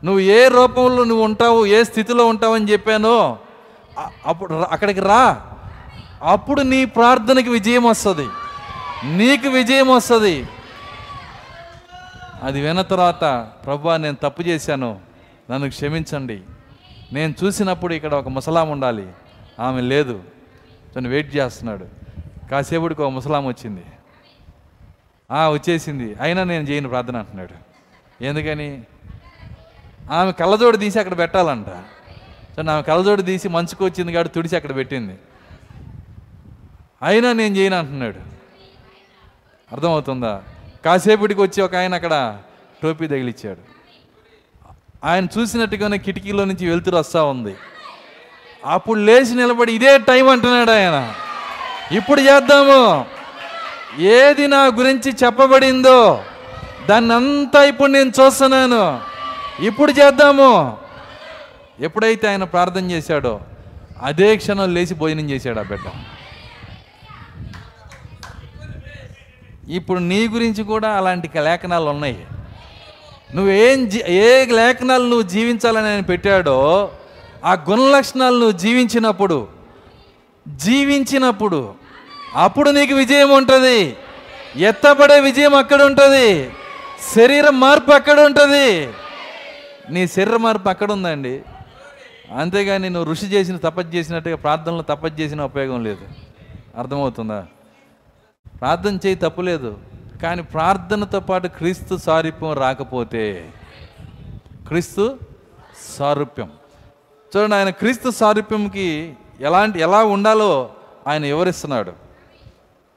[0.05, 3.39] నువ్వు ఏ రూపంలో నువ్వు ఉంటావు ఏ స్థితిలో ఉంటావని చెప్పానో
[4.27, 5.47] అప్పుడు అక్కడికి రా.
[6.23, 8.27] అప్పుడు నీ ప్రార్థనకి విజయం వస్తుంది.
[9.05, 10.49] నీకు విజయం వస్తుంది.
[12.43, 15.01] అది విన్న తర్వాత ప్రభా నేను తప్పు చేశాను.
[15.51, 16.41] నన్ను క్షమించండి.
[17.13, 19.09] నేను చూసినప్పుడు ఇక్కడ ఒక ముసలాం ఉండాలి.
[19.61, 20.23] ఆమె లేదు.
[20.97, 21.87] తను వెయిట్ చేస్తున్నాడు.
[22.51, 23.85] కాసేపుడికి ఒక ముసలాం వచ్చింది.
[25.31, 26.15] "ఆ, వచ్చేసింది.
[26.21, 27.55] అయినా నేను చేయను ప్రార్థన అంటున్నాడు.
[28.25, 28.83] ఎందుకని?
[30.11, 31.67] ఆమె కళ్ళజోడు తీసి అక్కడ పెట్టాలంట.
[32.57, 35.19] సో ఆమె కళ్ళజోడు తీసి మంచుకు వచ్చింది కాబట్టి తుడిచి అక్కడ పెట్టింది.
[37.03, 38.40] అయినా నేను చేయను అంటున్నాడు.
[39.73, 40.43] అర్థమవుతుందా?
[40.85, 42.39] కాసేపటికి వచ్చి ఒక ఆయన అక్కడ
[42.83, 43.59] టోపీ తగిలిచ్చాడు.
[45.05, 47.57] ఆయన చూసినట్టుగానే కిటికీలో నుంచి వెలుతురు వస్తూ ఉంది.
[48.65, 51.15] అప్పుడు లేచి నిలబడి ఇదే టైం అంటున్నాడు ఆయన.
[51.97, 53.07] ఇప్పుడు చేద్దాము.
[54.01, 56.25] ఏది నా గురించి చెప్పబడిందో
[56.89, 59.01] దాన్ని అంతా ఇప్పుడు నేను చూస్తున్నాను.
[59.61, 60.79] ఇప్పుడు చేద్దాము.
[61.81, 63.41] ఎప్పుడైతే ఆయన ప్రార్థన చేశాడో
[64.03, 65.85] అదే క్షణం లేచి భోజనం చేశాడు ఆ బిడ్డ.
[69.71, 72.27] ఇప్పుడు నీ గురించి కూడా అలాంటి లేఖనాలు ఉన్నాయి.
[73.35, 76.91] నువ్వేం జీ ఏ లేఖనాలు నువ్వు జీవించాలని ఆయన పెట్టాడో
[77.45, 79.49] ఆ గుణ లక్షణాలు నువ్వు జీవించినప్పుడు
[80.49, 81.75] జీవించినప్పుడు
[82.35, 83.97] అప్పుడు నీకు విజయం ఉంటుంది.
[84.57, 86.51] ఎత్తపడే విజయం అక్కడ ఉంటుంది.
[87.15, 88.89] శరీర మార్పు అక్కడ ఉంటుంది.
[89.91, 91.43] నీ శరీర మార్పు అక్కడ ఉందండి.
[92.39, 96.09] అంతేగాని నువ్వు ఋషి చేసిన తపస్సు చేసినట్టుగా ప్రార్థనలో తపస్సు చేసిన ఉపయోగం లేదు.
[96.79, 97.47] అర్థమవుతుందా?
[98.61, 99.71] ప్రార్థన చేయి తప్పులేదు
[100.23, 103.23] కానీ ప్రార్థనతో పాటు క్రీస్తు సారూప్యం రాకపోతే
[104.69, 105.19] క్రీస్తు
[105.99, 106.51] సారూప్యం.
[107.31, 110.51] చూడండి ఆయన క్రీస్తు సారూప్యంకి ఎలాంటి ఎలా ఉండాలో
[111.07, 111.93] ఆయన వివరిస్తున్నాడు.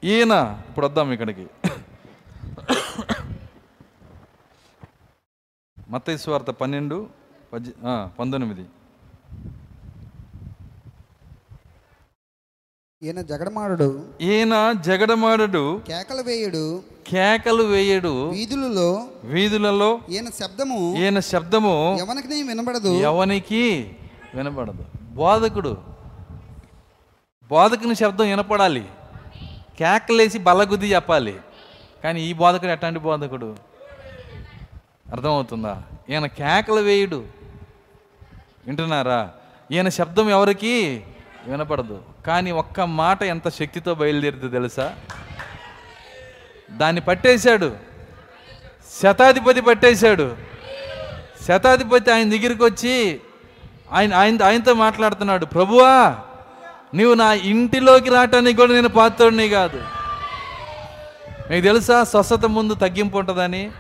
[0.03, 0.33] ఈయన
[0.69, 1.45] ఇప్పుడు వద్దాం ఇక్కడికి.
[5.89, 6.97] మతేశ్వార్త పన్నెండు
[7.53, 7.71] పద్దె
[8.19, 8.65] పంతొమ్మిది.
[13.03, 22.43] ఈయన జగడమాడు ఈయన జగడమాడడు కేకలు వేయుడు కేకలు వేయడు వీధులలో వీధులలో ఈయన శబ్దము ఈయన శబ్దము ఎవరికి
[22.43, 22.87] వినబడదు.
[22.87, 23.91] ఎవనికి
[24.35, 25.77] వినపడదు బోధకుడు
[27.49, 28.85] బోధకుని శబ్దం వినపడాలి.
[29.79, 31.35] కేకలేసి బల్లగుద్ది చెప్పాలి.
[32.03, 33.55] కానీ ఈ బోధకుడు ఎట్లాంటి బోధకుడు?
[35.11, 35.83] అర్థమవుతుందా?
[36.09, 37.25] ఈయన కేకలు వేయుడు.
[38.67, 39.31] వింటున్నారా?
[39.71, 41.03] ఈయన శబ్దం ఎవరికి
[41.47, 42.12] వినపడదు.
[42.27, 44.95] కానీ ఒక్క మాట ఎంత శక్తితో బయలుదేరింది తెలుసా?
[46.71, 47.75] దాన్ని పట్టేశాడు.
[49.03, 50.35] శతాధిపతి పట్టేశాడు.
[51.47, 53.19] శతాధిపతి ఆయన దగ్గరికి వచ్చి
[53.91, 55.45] ఆయన ఆయన ఆయనతో మాట్లాడుతున్నాడు.
[55.45, 56.15] ప్రభువా
[56.93, 59.83] నీవు నా ఇంటిలోకి రావటానికి కూడా నేను పాత్రుడిని కాదు.
[61.51, 63.71] మీకు తెలుసా స్వస్థత ముందు తగ్గింపు ఉంటుందని?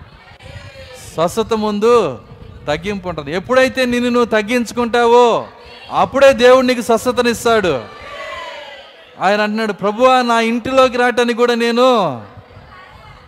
[1.13, 2.21] స్వస్థత ముందు
[2.67, 3.33] తగ్గింపు ఉంటుంది.
[3.33, 5.47] ఎప్పుడైతే నిన్ను నువ్వు తగ్గించుకుంటావో
[5.91, 8.02] అప్పుడే దేవుడు నీకు స్వస్థతనిస్తాడు.
[9.19, 11.87] ఆయన అంటున్నాడు ప్రభువా నా ఇంటిలోకి రావటానికి కూడా నేను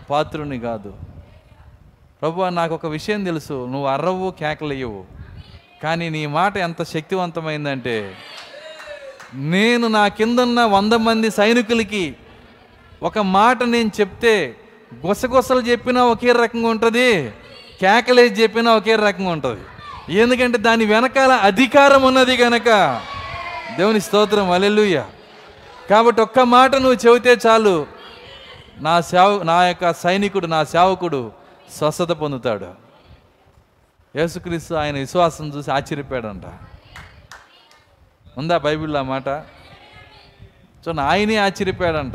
[0.09, 0.93] పాత్రుని కాదు.
[2.21, 5.05] ప్రభువా నాకు ఒక విషయం తెలుసు నువ్వు అర్రవు కేకలేయవు
[5.83, 8.15] కానీ నీ మాట ఎంత శక్తివంతమైందంటే
[9.33, 12.15] నేను నా కిందన్న వంద మంది సైనికులకి
[13.03, 14.55] ఒక మాట నేను చెప్తే
[15.05, 17.31] గుసగుసలు చెప్పినా ఒకే రకంగా ఉంటుంది
[17.81, 19.61] కేకలేసి చెప్పినా ఒకే రకంగా ఉంటుంది.
[20.17, 23.01] ఎందుకంటే దాని వెనకాల అధికారం ఉన్నది కనుక
[23.77, 25.05] దేవుని స్తోత్రం అలెలుయ్యా
[25.89, 27.87] కాబట్టి ఒక్క మాట నువ్వు చెబితే చాలు.
[28.77, 31.31] నా సేవ నా యొక్క సైనికుడు నా సేవకుడు
[31.77, 32.67] స్వస్థత పొందుతాడు.
[34.15, 36.43] యేసుక్రీస్తు ఆయన విశ్వాసం చూసి ఆశ్చర్యపోయాడంట.
[38.37, 39.27] ఉందా బైబిల్లో ఆ మాట?
[40.83, 42.13] చూడండి ఆయనే ఆశ్చర్యపోయాడంట.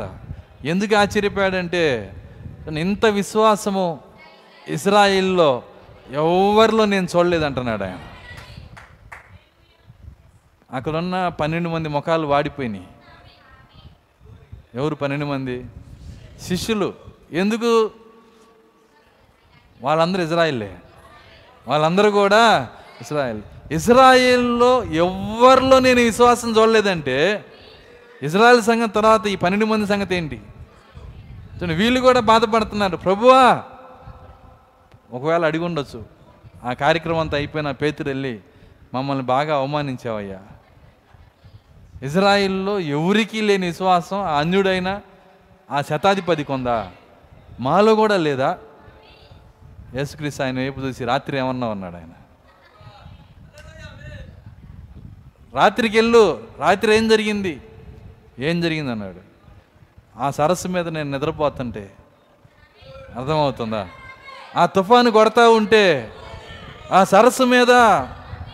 [0.65, 2.13] ఎందుకు ఆశ్చర్యపోయాడంటే
[2.67, 3.99] ఇంత విశ్వాసము
[4.67, 5.63] ఇస్రాయిల్లో
[6.11, 7.99] ఎవరిలో నేను చూడలేదంటున్నాడు ఆయన.
[10.71, 12.87] అక్కడున్న పన్నెండు మంది ముఖాలు వాడిపోయినాయి.
[14.75, 15.65] ఎవరు పన్నెండు మంది?
[16.41, 16.93] శిష్యులు.
[17.31, 17.91] ఎందుకు?
[19.81, 20.77] వాళ్ళందరూ ఇజ్రాయిల్లే
[21.67, 22.69] వాళ్ళందరూ కూడా
[23.01, 23.41] ఇజ్రాయిల్.
[23.71, 27.45] ఇజ్రాయిల్లో ఎవరిలో నేను విశ్వాసం చూడలేదంటే
[28.23, 30.41] ఇజ్రాయెల్ సంగతి తర్వాత ఈ పన్నెండు మంది సంగతి ఏంటి?
[31.55, 32.97] చూడండి వీళ్ళు కూడా బాధపడుతున్నారు.
[32.97, 33.63] ప్రభువా
[35.11, 36.05] ఒకవేళ అడిగి ఉండొచ్చు.
[36.63, 38.39] ఆ కార్యక్రమం అంతా అయిపోయిన పేతురు వెళ్ళి
[38.93, 40.39] మమ్మల్ని బాగా అవమానించావయ్యా.
[42.03, 45.01] ఇజ్రాయిల్లో ఎవరికీ లేని విశ్వాసం ఆ అన్యుడైన
[45.71, 46.91] ఆ శతాధిపతి కొందా.
[47.59, 48.57] మాలో కూడా లేదా?
[49.95, 52.09] యేసుక్రీస్తు ఆయన వైపు చూసి రాత్రి ఏమన్నా ఉన్నాడు ఆయన?
[55.55, 57.61] రాత్రికి వెళ్ళు రాత్రి ఏం జరిగింది?
[58.39, 59.31] ఏం జరిగింది అన్నాడు.
[60.19, 61.91] ఆ సరస్సు మీద నేను నిద్రపోతుంటే
[63.17, 63.87] అర్థమవుతుందా?
[64.55, 66.11] ఆ తుఫాను కొడతా ఉంటే
[66.91, 67.71] ఆ సరస్సు మీద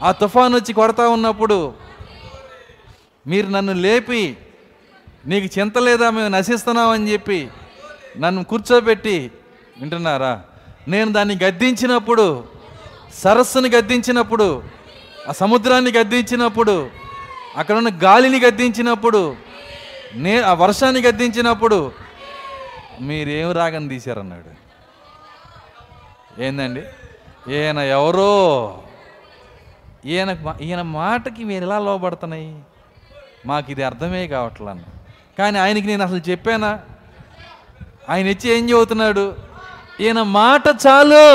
[0.04, 1.87] ఆ తుఫాను వచ్చి కొడతా ఉన్నప్పుడు
[3.28, 4.38] మీరు నన్ను లేపి
[5.26, 7.50] నీకు చింత లేదా మేము నశిస్తున్నామని చెప్పి
[8.18, 9.32] నన్ను కూర్చోబెట్టి
[9.80, 10.42] వింటున్నారా?
[10.88, 12.44] నేను దాన్ని గద్దించినప్పుడు
[13.14, 14.64] సరస్సుని గద్దించినప్పుడు
[15.30, 16.90] ఆ సముద్రాన్ని గద్దించినప్పుడు
[17.58, 19.36] అక్కడ ఉన్న గాలిని గద్దించినప్పుడు
[20.16, 21.92] నే ఆ వర్షాన్ని గద్దించినప్పుడు
[23.02, 24.52] మీరేం రాగని తీశారన్నాడు?
[26.42, 26.84] ఏందండి?
[27.50, 28.32] ఈయన ఎవరో?
[30.06, 32.56] ఈయన ఈయన మాటకి మీరు ఎలా లోపడుతున్నాయి
[33.48, 34.72] మాకు ఇది అర్థమే కావట్లా
[35.38, 36.72] కానీ ఆయనకి నేను అసలు చెప్పానా?
[38.10, 39.26] ఆయన ఇచ్చి ఏం చెబుతున్నాడు
[40.00, 41.28] ఈయన మాట చాలు.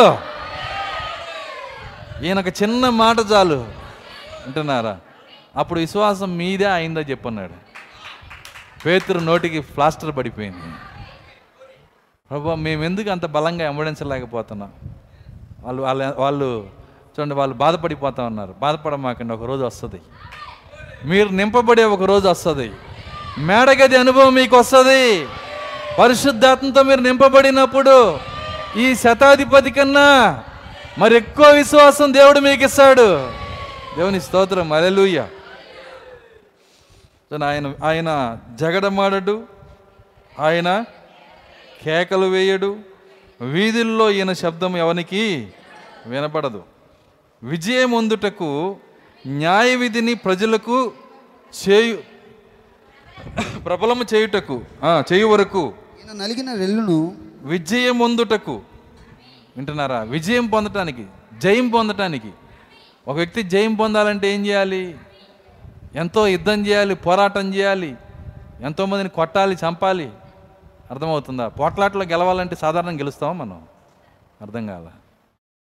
[2.24, 3.58] ఈయన ఒక చిన్న మాట చాలు.
[4.46, 4.94] అంటున్నారా
[5.56, 7.56] అప్పుడు విశ్వాసం మీదే అయిందో చెప్పన్నాడు.
[8.86, 10.62] పేతురు నోటికి ప్లాస్టర్ పడిపోయింది.
[12.30, 14.72] ప్రభు మేము ఎందుకు అంత బలంగా వెంబడించలేకపోతున్నాం
[15.60, 16.70] వాళ్ళు వాళ్ళ వాళ్ళు
[17.14, 18.54] చూడండి వాళ్ళు బాధపడిపోతా ఉన్నారు.
[18.60, 20.00] బాధపడమాకండి ఒక రోజు వస్తుంది.
[21.04, 22.72] మీరు నింపబడే ఒక రోజు వస్తుంది.
[23.38, 25.28] మేడగది అనుభవం మీకు వస్తుంది.
[25.98, 28.18] పరిశుద్ధాత్మతో మీరు నింపబడినప్పుడు
[28.76, 30.42] ఈ శతాధిపతి కన్నా
[30.98, 33.32] మరి ఎక్కువ విశ్వాసం దేవుడు మీకు ఇస్తాడు.
[33.98, 34.72] దేవుని స్తోత్రం.
[34.72, 35.26] అలెలుయ్య
[37.44, 39.42] ఆయన ఆయన జగడమాడడు.
[40.40, 40.84] ఆయన
[41.84, 42.76] కేకలు వేయడు.
[43.40, 45.48] వీధుల్లో ఈయన శబ్దం ఎవనికి
[46.06, 46.62] వినపడదు.
[47.42, 48.76] విజయం అందుటకు
[49.24, 50.76] న్యాయ విధిని ప్రజలకు
[51.52, 51.96] చేయు
[53.66, 54.56] ప్రబలము చేయుటకు
[55.10, 55.62] చేయు వరకు
[56.20, 56.96] నలిగిన రెల్లును
[57.52, 58.54] విజయం పొందుటకు
[59.56, 60.00] వింటున్నారా?
[60.14, 61.04] విజయం పొందటానికి
[61.42, 62.30] జయం పొందటానికి.
[63.08, 64.82] ఒక వ్యక్తి జయం పొందాలంటే ఏం చేయాలి?
[65.94, 67.90] ఎంతో యుద్ధం చేయాలి పోరాటం చేయాలి
[68.68, 70.08] ఎంతోమందిని కొట్టాలి చంపాలి.
[70.90, 71.46] అర్థమవుతుందా?
[71.48, 73.60] పోట్లాట్లో గెలవాలంటే సాధారణంగా గెలుస్తామా మనం?
[74.44, 74.86] అర్థం కాల.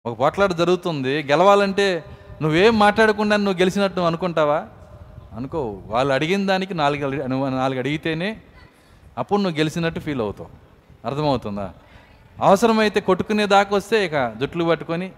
[0.05, 1.87] ఒక పోట్లాట జరుగుతుంది గెలవాలంటే
[2.43, 4.67] నువ్వేం మాట్లాడకుండా నువ్వు గెలిచినట్టు అనుకుంటావా?
[5.37, 8.37] అనుకో వాళ్ళు అడిగిన దానికి నాలుగు నాలుగు అడిగితేనే
[9.19, 10.49] అప్పుడు నువ్వు గెలిచినట్టు ఫీల్ అవుతావు.
[11.07, 11.73] అర్థమవుతుందా?
[12.43, 15.13] అవసరమైతే కొట్టుకునే దాకా వస్తే ఇక జుట్లు పట్టుకొని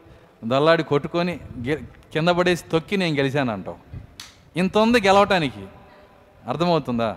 [0.45, 3.77] దల్లాడి కొట్టుకొని గె- కింద పడేసి తొక్కి నేను గెలిచాను అంటావు
[4.57, 5.67] ఇంత ఉంది గెలవటానికి.
[6.49, 7.17] అర్థమవుతుందా?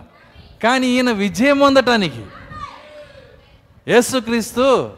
[0.62, 2.24] కానీ ఈయన విజయం పొందటానికి
[3.88, 4.90] యేసుక్రీస్తు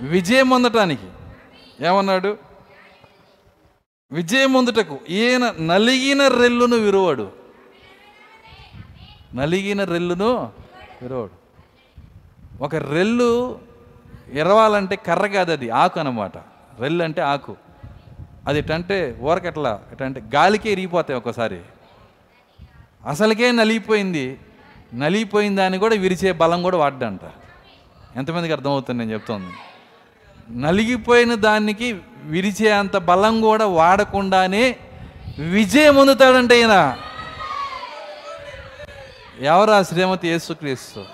[0.00, 1.06] విజయం పొందటానికి
[1.86, 2.36] ఏమన్నాడు?
[4.12, 4.52] విజయం
[5.08, 7.32] ఈయన నలిగిన రెల్లును విరువాడు.
[9.34, 10.52] నలిగిన రెల్లును
[11.02, 11.30] విరువాడు.
[12.64, 13.58] ఒక రెల్లు
[14.32, 16.38] ఎరవాలంటే కర్ర కాదు అది ఆకు అన్నమాట.
[16.80, 17.56] రెల్లు అంటే ఆకు.
[18.46, 21.60] అది ఎటంటే ఊరకట్లా ఎటంటే గాలికే ఇరిగిపోతాయి ఒకసారి
[23.06, 24.38] అసలుకే నలిగిపోయింది.
[24.94, 27.20] నలిగిపోయిన దాన్ని కూడా విరిచే బలం కూడా వాడ్డంట.
[28.16, 29.50] ఎంతమందికి అర్థమవుతుంది నేను చెప్తోంది?
[30.50, 34.76] నలిగిపోయిన దానికి విరిచే అంత బలం కూడా వాడకుండానే
[35.38, 36.96] విజయం పొందుతాడంటే ఈయన.
[39.40, 41.04] ఎవరా శ్రీమతి యేసుక్రీస్తు?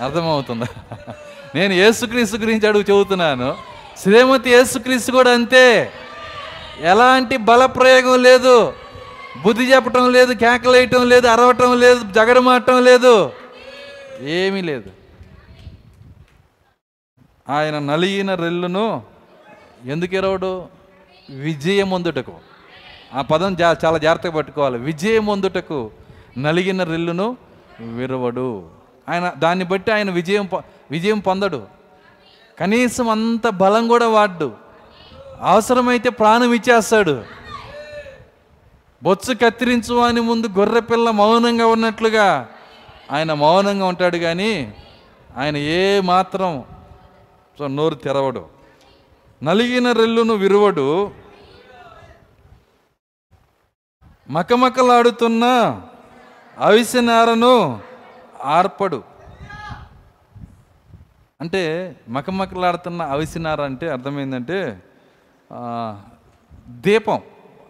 [0.00, 0.66] అర్థమవుతుందా?
[1.54, 3.54] నేను యేసుక్రీస్తు గురించి అడుగు చెబుతున్నాను.
[4.02, 5.92] శ్రీమతి యేసుక్రీస్తు కూడా అంతే.
[6.80, 8.72] ఎలాంటి బలప్రయోగం లేదు.
[9.42, 13.32] బుద్ధి చెప్పటం లేదు కేకలేయటం లేదు అరవటం లేదు జగడమాటం లేదు.
[14.20, 15.03] ఏమీ లేదు.
[17.48, 19.02] ఆయన నలిగిన రెల్లును
[19.84, 20.66] ఎందుకు ఎరవడు?
[21.30, 22.32] విజయం అందుటకు.
[23.14, 24.78] ఆ పదం జా చాలా జాగ్రత్తగా పట్టుకోవాలి.
[24.78, 25.90] విజయం అందుటకు
[26.38, 27.36] నలిగిన రెల్లును
[27.80, 28.64] విరవడు.
[29.08, 30.48] ఆయన దాన్ని బట్టి ఆయన విజయం
[30.90, 31.66] విజయం పొందడు.
[32.58, 34.52] కనీసం అంత బలం కూడా వాడు
[35.40, 37.24] అవసరమైతే ప్రాణం ఇచ్చేస్తాడు.
[39.02, 42.48] బొచ్చు కత్తిరించు అని ముందు గొర్రె పిల్ల మౌనంగా ఉన్నట్లుగా
[43.12, 44.74] ఆయన మౌనంగా ఉంటాడు కానీ
[45.36, 46.64] ఆయన ఏ మాత్రం
[47.58, 48.46] సో నోరు తెరవడు.
[49.42, 51.10] నలిగిన రెల్లును విరువడు.
[54.30, 55.44] మకమకలాడుతున్న
[56.58, 57.80] అవిసెనారను
[58.42, 59.02] ఆర్పడు.
[61.40, 61.62] అంటే
[62.08, 64.58] మకమకలాడుతున్న అవిసెనార అంటే అర్థమైందంటే
[66.68, 67.20] దీపం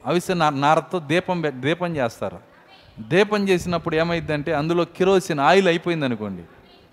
[0.07, 2.39] అవిసె నారతో దీపం దీపం చేస్తారు.
[3.01, 6.45] దీపం చేసినప్పుడు ఏమైందంటే అందులో కిరోసిన్ ఆయిల్ అయిపోయింది అనుకోండి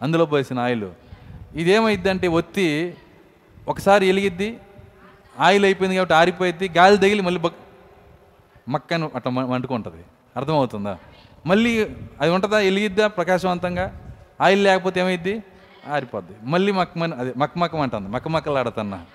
[0.01, 0.89] అందులో పోసిన ఆయిల్.
[1.55, 2.93] ఇదేమైద్దంటే ఒత్తి
[3.67, 4.59] ఒకసారి వెలిగిద్ది
[5.39, 7.55] ఆయిల్ అయిపోయింది కాబట్టి ఆరిపోయిద్ది గాలి తగిలి మళ్ళీ బక్
[8.69, 10.03] మక్కను అట్లా వండుకుంటుంది
[10.37, 10.97] అర్థమవుతుందా?
[11.45, 11.89] మళ్ళీ
[12.21, 12.57] అది ఉంటుందా?
[12.57, 13.07] వెలిగిద్దా?
[13.07, 14.13] ప్రకాశవంతంగా?
[14.41, 15.43] ఆయిల్ లేకపోతే ఏమైద్ది?
[15.87, 16.33] ఆరిపోద్ది.
[16.43, 18.09] మళ్ళీ మక్కమని అదే మక్కమక్కం అంటుంది.
[18.09, 19.05] మక్కమక్కలాడుతున్నా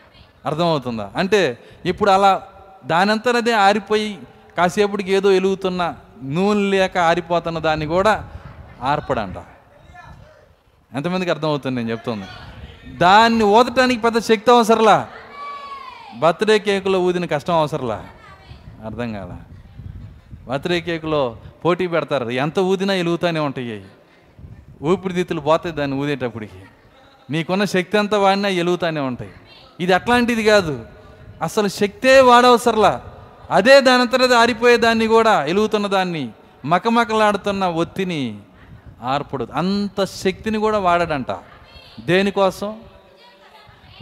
[0.47, 1.12] అర్థమవుతుందా?
[1.16, 2.49] అంటే ఇప్పుడు అలా
[2.84, 4.18] దానంతా అదే ఆరిపోయి
[4.59, 8.28] కాసేపటికి ఏదో వెలుగుతున్న నూనె లేక ఆరిపోతున్న దాన్ని కూడా
[8.82, 9.34] ఆర్పడంట.
[10.95, 12.26] ఎంతమందికి అర్థమవుతుంది నేను చెప్తుంది?
[12.97, 15.09] దాన్ని ఊదటానికి పెద్ద శక్తి అవసరంలా?
[16.18, 18.07] బర్త్డే కేకులో ఊదిన కష్టం అవసరంలా?
[18.84, 19.37] అర్థం కాల.
[20.49, 22.30] బర్త్డే కేకులో పోటీ పెడతారు.
[22.30, 23.84] ఎంత ఊదినా వెలుగుతూనే ఉంటాయి.
[24.82, 26.59] ఊపిరితిత్తులు పోతాయి దాన్ని ఊదేటప్పటికి
[27.30, 29.30] నీకున్న శక్తి అంతా వాడినా వెలుగుతూనే ఉంటాయి.
[29.80, 30.87] ఇది అట్లాంటిది కాదు.
[31.43, 33.03] అసలు శక్తే వాడవసరలా?
[33.51, 36.28] అదే దానంతట ఆరిపోయే దాన్ని కూడా వెలుగుతున్న దాన్ని
[36.64, 38.39] మకమకలాడుతున్న ఒత్తిని
[39.03, 41.26] ఆర్పుడు అంత శక్తిని కూడా వాడాడంట.
[42.01, 42.80] దేనికోసం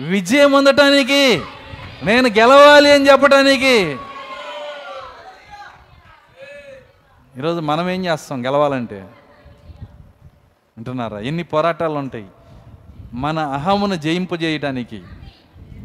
[0.00, 1.42] విజయం పొందటానికి
[2.02, 3.96] నేను గెలవాలి అని చెప్పడానికి
[7.38, 8.96] ఈరోజు మనం ఏం చేస్తాం గెలవాలంటే?
[10.76, 11.18] వింటున్నారా?
[11.18, 12.26] ఎన్ని పోరాటాలు ఉంటాయి.
[13.12, 15.02] మన అహమును జయింపజేయటానికి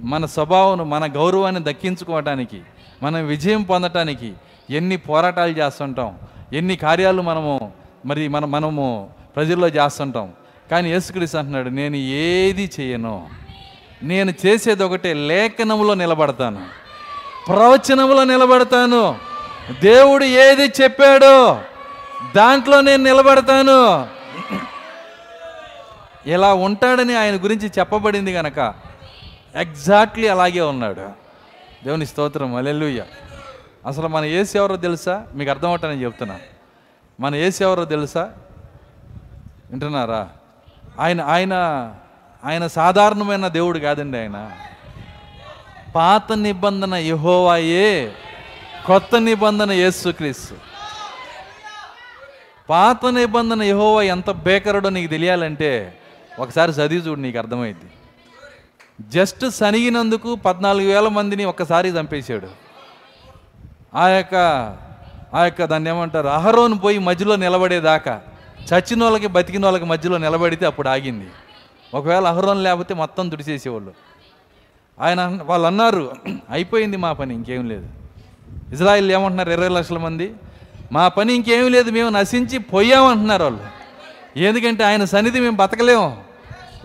[0.04, 2.62] మన స్వభావం మన గౌరవాన్ని దక్కించుకోవటానికి
[3.04, 4.34] మనం విజయం పొందటానికి
[4.70, 6.20] ఎన్ని పోరాటాలు చేస్తుంటాం
[6.54, 7.72] ఎన్ని కార్యాలు మనము
[8.06, 10.34] మరి మన మనము ప్రజల్లో చేస్తుంటాం.
[10.72, 13.30] కానీ యేసుక్రీస్తు అంటున్నాడు నేను ఏది చేయను?
[14.04, 16.66] నేను చేసేది ఒకటే లేఖనంలో నిలబడతాను.
[17.48, 19.16] ప్రవచనములో నిలబడతాను.
[19.82, 21.62] దేవుడు ఏది చెప్పాడో
[22.36, 24.08] దాంట్లో నేను నిలబడతాను.
[26.30, 28.74] ఇలా ఉంటాడని ఆయన గురించి చెప్పబడింది కనుక
[29.56, 31.02] ఎగ్జాక్ట్లీ అలాగే ఉన్నాడు.
[31.84, 33.04] దేవుని స్తోత్రం అలెలుయ్య
[33.88, 35.28] అసలు మన ఏసు ఎవరో తెలుసా?
[35.36, 36.59] మీకు అర్థమవుతానని చెప్తున్నాను
[37.20, 38.32] మన ఏసు ఎవరో తెలుసా?
[39.72, 40.30] వింటున్నారా?
[41.00, 41.54] ఆయన ఆయన
[42.46, 44.52] ఆయన సాధారణమైన దేవుడు కాదండి ఆయన.
[45.96, 48.14] పాత నిబంధన యహోవాయే
[48.86, 50.56] కొత్త నిబంధన యేసుక్రీస్తు.
[52.70, 56.00] పాత నిబంధన యహోవా ఎంత బేకరుడో నీకు తెలియాలంటే
[56.40, 57.92] ఒకసారి చదివి చూడు నీకు అర్థమైంది
[59.02, 62.48] జస్ట్ సనిగినందుకు పద్నాలుగు వేల మందిని ఒక్కసారి చంపేశాడు.
[63.96, 64.36] ఆ యొక్క
[65.34, 66.28] ఆ యొక్క దాన్ని ఏమంటారు?
[66.28, 68.22] అహరోను పోయి మధ్యలో నిలబడేదాకా
[68.74, 71.28] చచ్చిన వాళ్ళకి బతికిన వాళ్ళకి మధ్యలో నిలబడితే అప్పుడు ఆగింది.
[71.94, 73.94] ఒకవేళ అహరోన్ లేకపోతే మొత్తం తుడిచేసేవాళ్ళు.
[75.00, 76.12] ఆయన వాళ్ళు అన్నారు
[76.50, 77.88] అయిపోయింది మా పని ఇంకేం లేదు.
[78.74, 79.50] ఇజ్రాయిల్ ఏమంటున్నారు?
[79.50, 80.34] ఇరవై లక్షల మంది.
[80.92, 83.60] మా పని ఇంకేం లేదు మేము నశించి పోయామంటున్నారు వాళ్ళు.
[84.40, 86.24] ఎందుకంటే ఆయన సన్నిధి మేము బతకలేము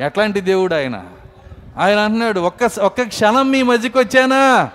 [0.01, 1.05] ఎట్లాంటి దేవుడు ఆయన?
[1.79, 4.71] ఆయన అంటున్నాడు ఒక్క ఒక్క క్షణం మీ మధ్యకి వచ్చానా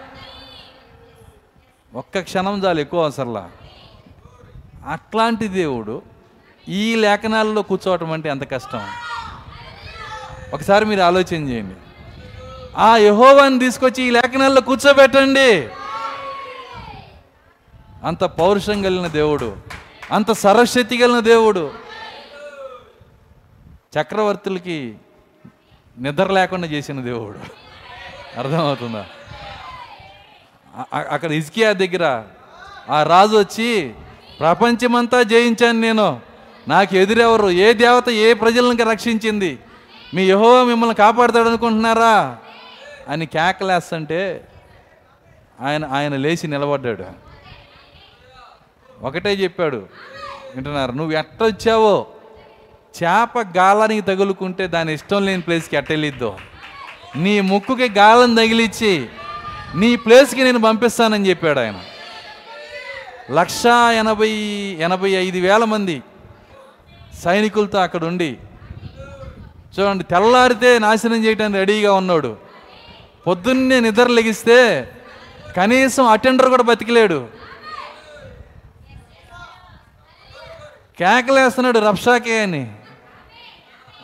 [1.94, 3.50] ఒక్క క్షణం చాలు ఎక్కువ అవసరంలా.
[4.90, 6.02] అట్లాంటి దేవుడు
[6.68, 8.82] ఈ లేఖనాల్లో కూర్చోవటం అంటే ఎంత కష్టం?
[10.54, 11.76] ఒకసారి మీరు ఆలోచన చేయండి.
[12.78, 15.70] ఆ యహోవాన్ని తీసుకొచ్చి ఈ లేఖనాల్లో కూర్చోబెట్టండి.
[18.04, 19.58] అంత పౌరుషం కలిగిన దేవుడు
[20.12, 21.72] అంత సరస్వతి కలిగిన దేవుడు
[24.00, 24.96] చక్రవర్తులకి
[26.00, 27.40] నిద్ర లేకుండా చేసిన దేవుడు.
[28.40, 29.06] అర్థమవుతుందా?
[30.94, 32.24] అక్కడ ఇజ్కియా దగ్గర
[32.90, 33.94] ఆ రాజు వచ్చి
[34.40, 36.22] ప్రపంచమంతా జయించాను నేను.
[36.68, 39.60] నాకు ఎదురెవరు ఏ దేవత ఏ ప్రజలను రక్షించింది?
[40.14, 42.38] మీ యహో మిమ్మల్ని కాపాడుతాడు అనుకుంటున్నారా?
[43.10, 44.48] అని కేకలేస్తంటే
[45.62, 47.06] ఆయన ఆయన లేచి నిలబడ్డాడు.
[49.02, 49.78] ఒకటే చెప్పాడు
[50.56, 50.92] వింటున్నారు?
[50.92, 52.08] నువ్వు ఎట్ట వచ్చావో
[53.04, 56.38] చేప గాలానికి తగులుకుంటే దాని ఇష్టం లేని ప్లేస్కి ఎట్టెళ్ళిద్దో?
[57.16, 59.10] నీ ముక్కుకి గాలం తగిలిచ్చి
[59.76, 61.80] నీ ప్లేస్కి నేను పంపిస్తానని చెప్పాడు ఆయన.
[63.32, 64.30] లక్షా ఎనభై
[64.80, 66.04] ఎనభై ఐదు వేల మంది
[67.24, 68.38] సైనికులతో అక్కడ ఉండి
[69.76, 72.38] చూడండి తెల్లారితే నాశనం చేయడానికి రెడీగా ఉన్నాడు.
[73.28, 74.58] పొద్దున్నే నిద్ర లెగిస్తే
[75.58, 77.28] కనీసం అటెండర్ కూడా బతికిలేడు.
[81.00, 82.72] కేకలేస్తున్నాడు రప్షాకే అని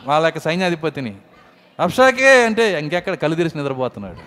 [0.04, 1.16] వాళ్ళ యొక్క సైన్యాధిపతిని.
[1.82, 4.22] రప్షాకే అంటే ఇంకెక్కడ కళ్ళు తెరిచి నిద్రపోతున్నాడు.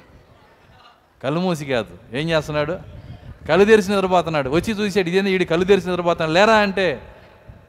[1.24, 2.18] కళ్ళు మూసి కాదు.
[2.18, 2.99] ఏం చేస్తున్నాడు?
[3.50, 7.02] కళ్ళు తెరిచి నిద్రపోతున్నాడు వచ్చి చూసాడు ఇదేంది ఈడు కళ్ళు తెరిచి నిద్రపోతున్నాడు లేరా అంటే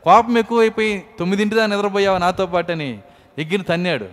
[0.04, 2.90] కోపం ఎక్కువైపోయి తొమ్మిదింటిదా నిద్రపోయావు నాతో పాటు అని
[3.38, 4.04] ఎగ్గిన తన్నాడు.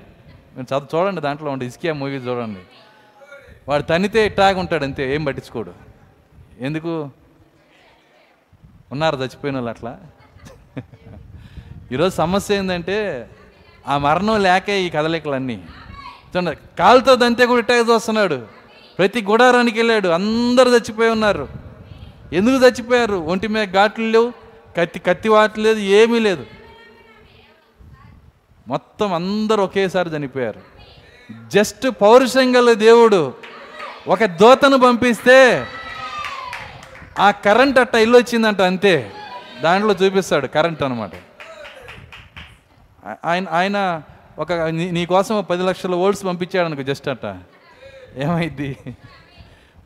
[0.55, 2.59] మీరు చదువు చూడండి దాంట్లో ఉండే ఇస్కియా మూవీ చూడండి.
[3.69, 5.73] వాడు తన్నితే ఇట్టాగా ఉంటాడు అంతే ఏం పట్టించుకోడు.
[6.59, 7.09] ఎందుకు?
[8.91, 9.97] ఉన్నారు చచ్చిపోయిన వాళ్ళు అట్లా.
[11.91, 12.97] ఈరోజు సమస్య ఏంటంటే
[13.87, 15.57] ఆ మరణం లేకే ఈ కదలికలన్నీ.
[16.35, 18.56] చూడండి కాలుతో దంతే కూడా ఇట్టాగ చూస్తున్నాడు.
[18.97, 20.07] ప్రతి గుడారానికి వెళ్ళాడు.
[20.07, 21.47] అందరూ చచ్చిపోయి ఉన్నారు.
[22.33, 23.15] ఎందుకు చచ్చిపోయారు?
[23.15, 24.33] ఒంటి మీద ఘాట్లు లేవు
[24.77, 26.45] కత్తి కత్తి వాటి లేదు ఏమీ లేదు.
[28.67, 30.61] మొత్తం అందరూ ఒకేసారి చనిపోయారు.
[31.47, 33.33] జస్ట్ పౌరుషం గల దేవుడు
[34.07, 35.67] ఒక దోతను పంపిస్తే
[37.19, 39.11] ఆ కరెంట్ అట్ట ఇల్లు వచ్చిందంట అంతే.
[39.63, 41.11] దాంట్లో చూపిస్తాడు కరెంట్ అనమాట
[43.25, 44.01] ఆయన ఆయన
[44.39, 47.25] ఒక నీ- కోసం పది లక్షల ఓల్డ్స్ పంపించాడు అనుకో జస్ట్ అట్ట.
[48.15, 48.77] ఏమైద్ది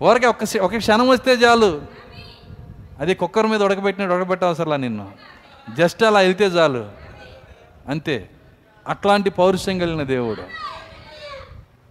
[0.03, 1.81] ఊరకే ఒక ఒక క్షణం వస్తే చాలు.
[2.99, 5.11] అది కుక్కర్ మీద ఉడకబెట్టినట్టు ఉడకబెట్టవసరలా నిన్ను.
[5.77, 6.85] జస్ట్ అలా వెళ్తే చాలు.
[7.87, 8.29] అంతే.
[8.87, 10.43] అట్లాంటి పౌరుషం కలిగిన దేవుడు.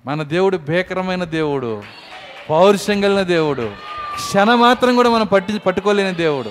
[0.07, 1.83] మన దేవుడు భీకరమైన దేవుడు.
[2.51, 3.73] పౌరుషం కలిగిన దేవుడు.
[4.15, 6.51] క్షణ మాత్రం కూడా మనం పట్టి పట్టుకోలేని దేవుడు.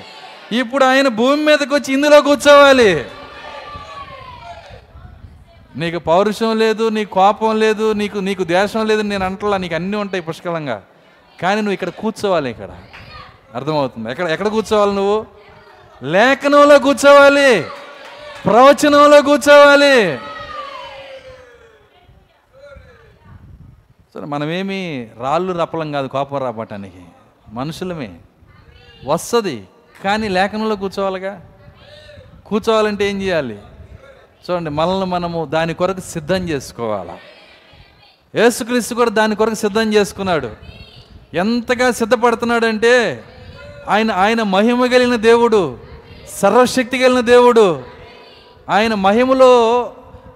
[0.56, 3.06] ఇప్పుడు ఆయన భూమి మీదకి వచ్చి ఇందులో కూర్చోవాలి.
[5.76, 10.24] నీకు పౌరుషం లేదు నీ కోపం లేదు నీకు నీకు దేశం లేదు నేను అంటలా నీకు అన్నీ ఉంటాయి
[10.24, 10.82] పుష్కలంగా.
[11.42, 12.70] కానీ నువ్వు ఇక్కడ కూర్చోవాలి ఇక్కడ.
[13.56, 14.12] అర్థమవుతుంది?
[14.12, 15.26] ఎక్కడ ఎక్కడ కూర్చోవాలి నువ్వు?
[16.04, 17.62] లేఖనంలో కూర్చోవాలి.
[18.46, 20.20] ప్రవచనంలో కూర్చోవాలి.
[24.14, 27.02] సరే మనమేమి రాళ్ళు రప్పలం కాదు కోపం రాపటానికి
[27.50, 28.16] మనుషులమే.
[29.06, 29.68] వస్తుంది
[30.04, 31.42] కానీ లేఖనంలో కూర్చోవాలిగా?
[32.46, 33.60] కూర్చోవాలంటే ఏం చేయాలి?
[34.46, 37.12] చూడండి మనల్ని మనము దాని కొరకు సిద్ధం చేసుకోవాలి?
[38.40, 40.50] యేసుక్రీస్తు కూడా దాని కొరకు సిద్ధం చేసుకున్నాడు.
[41.34, 43.24] ఎంతగా సిద్ధపడుతున్నాడంటే
[43.88, 45.78] ఆయన ఆయన మహిమ కలిగిన దేవుడు
[46.40, 47.84] సర్వశక్తి కలిగిన దేవుడు
[48.70, 49.52] ఆయన మహిమలో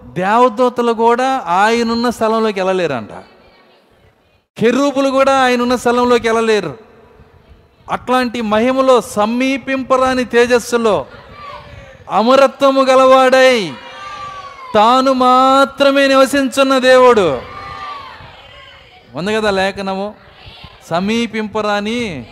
[0.03, 3.09] దేవదూతలు కూడా ఆయనున్న స్థలంలోకి వెళ్ళలేరంట.
[4.57, 6.77] కెరూపులు కూడా ఆయన ఉన్న స్థలంలోకి వెళ్ళలేరు.
[7.91, 11.05] అట్లాంటి మహిమలో సమీపింపరాని తేజస్సులో
[12.11, 13.73] అమరత్వము గలవాడై
[14.75, 17.41] తాను మాత్రమే నివసించున్న దేవుడు.
[19.15, 20.15] ఉంది కదా లేఖనము?
[20.89, 22.25] సమీపింపరాని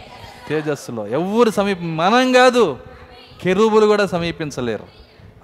[0.49, 1.07] తేజస్సులో.
[1.07, 2.77] ఎవరు సమీప మనం కాదు
[3.41, 4.87] కెరూబులు కూడా సమీపించలేరు.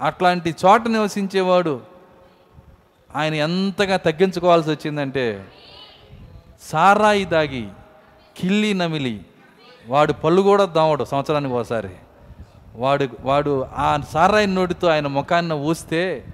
[0.02, 1.82] అట్లాంటి చోట నివసించేవాడు
[3.16, 5.45] ఆయన ఎంతగా తగ్గించుకోవాల్సి వచ్చిందంటే
[6.62, 7.68] సారాయి దాగి
[8.38, 9.22] కిల్లి నమిలి
[9.88, 11.89] వాడు పళ్ళు కూడా దావడు సంవత్సరానికి ఒకసారి.
[12.76, 16.26] వాడు వాడు ఆ సారాయి నోటితో ఆయన ముఖాన్ని ఊస్తే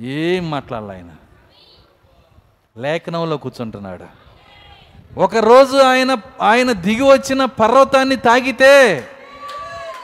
[0.00, 1.10] ఏం మాట్లాడాలి ఆయన?
[2.76, 4.04] లేఖనంలో కూర్చుంటున్నాడు.
[5.20, 9.04] ఒకరోజు ఆయన ఆయన దిగి వచ్చిన పర్వతాన్ని తాగితే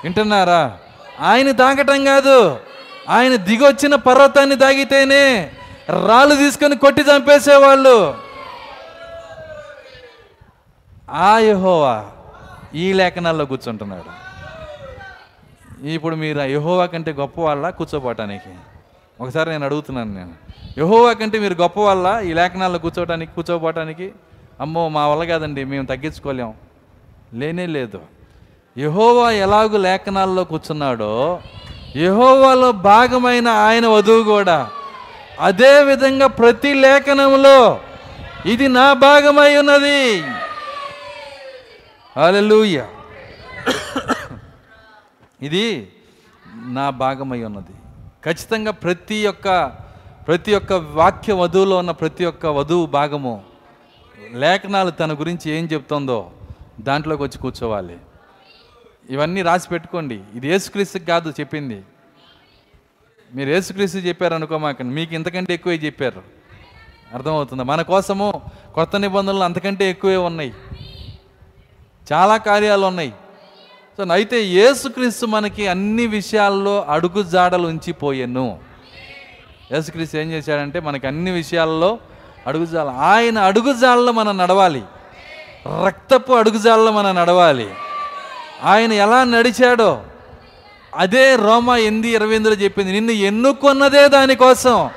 [0.05, 0.79] వింటున్నారా?
[1.21, 2.61] ఆయన తాగటం కాదు
[3.09, 5.53] ఆయన దిగి వచ్చిన పర్వతాన్ని తాగితేనే
[6.07, 8.19] రాళ్ళు తీసుకొని కొట్టి చంపేసేవాళ్ళు.
[11.11, 12.07] ఆ యహోవా
[12.75, 14.25] ఈ లేఖనాల్లో కూర్చుంటున్నాడు.
[15.87, 18.55] ఇప్పుడు మీరు ఆ యహోవా కంటే గొప్ప వాళ్ళ కూర్చోపోవటానికి
[19.21, 20.35] ఒకసారి నేను అడుగుతున్నాను నేను.
[20.79, 24.13] యహోవా కంటే మీరు గొప్ప వల్ల ఈ లేఖనాల్లో కూర్చోవటానికి కూర్చోపోవటానికి
[24.61, 26.55] అమ్మో మా వల్ల కాదండి మేము తగ్గించుకోలేం.
[27.35, 28.01] లేనే లేదు.
[28.79, 31.41] యహోవా ఎలాగూ లేఖనాల్లో కూర్చున్నాడో
[31.97, 34.71] యహోవాలో భాగమైన ఆయన వధువు కూడా.
[35.41, 37.81] అదే విధంగా ప్రతి లేఖనంలో
[38.47, 40.21] ఇది నా భాగమై ఉన్నది.
[42.19, 42.87] హల్లెలూయా.
[45.43, 45.89] ఇది
[46.67, 47.84] నా భాగమై ఉన్నది.
[48.25, 49.67] ఖచ్చితంగా ప్రతి ఒక్క
[50.27, 53.43] ప్రతి ఒక్క వాక్య వధువులో ఉన్న ప్రతి ఒక్క వధువు భాగము
[54.33, 56.31] లేఖనాలు తన గురించి ఏం చెప్తుందో
[56.81, 57.97] దాంట్లోకి వచ్చి కూర్చోవాలి.
[59.11, 60.21] ఇవన్నీ రాసి పెట్టుకోండి.
[60.35, 61.83] ఇది యేసుక్రీస్తుకి కాదు చెప్పింది.
[63.35, 64.95] మీరు యేసుక్రీస్తు చెప్పారు అనుకోమాకండి.
[64.95, 66.23] మీకు ఇంతకంటే ఎక్కువే చెప్పారు.
[67.15, 67.63] అర్థమవుతుంది?
[67.63, 68.43] మన కోసము
[68.75, 70.55] కొత్త నిబంధనలు అంతకంటే ఎక్కువే ఉన్నాయి.
[72.13, 73.13] చాలా కార్యాలు ఉన్నాయి.
[73.99, 78.59] సో అయితే యేసుక్రీస్తు మనకి అన్ని విషయాల్లో అడుగు జాడలు ఉంచిపోయాను.
[79.73, 81.99] యేసుక్రీస్తు ఏం చేశాడంటే మనకి అన్ని విషయాల్లో
[82.47, 84.83] అడుగుజాల ఆయన అడుగుజాలలో మనం నడవాలి.
[85.87, 87.69] రక్తపు అడుగుజాలలో మనం నడవాలి.
[88.65, 90.03] ఆయన ఎలా నడిచాడో
[90.95, 94.91] అదే రోమా ఎంది ఇరవై ఎనిమిదిలో చెప్పింది నిన్ను ఎన్నుకున్నదే దానికోసం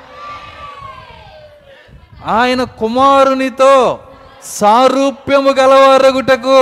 [2.26, 4.00] ఆయన కుమారునితో
[4.44, 6.60] సారూప్యము గలవారగుటకు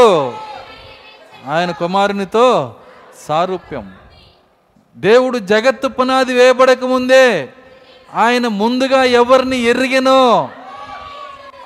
[1.46, 2.74] ఆయన కుమారునితో
[3.28, 3.92] సారూప్యం.
[4.96, 7.48] దేవుడు జగత్తు పునాది వేయబడక ముందే
[8.14, 10.48] ఆయన ముందుగా ఎవరిని ఎరిగినో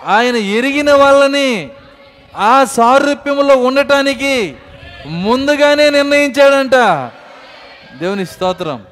[0.06, 1.70] ఆయన ఎరిగిన వాళ్ళని
[2.36, 4.56] ఆ సారూప్యంలో ఉండటానికి
[5.06, 6.74] ముందుగానే నిర్ణయించాడంట.
[7.98, 8.84] దేవుని స్తోత్రం.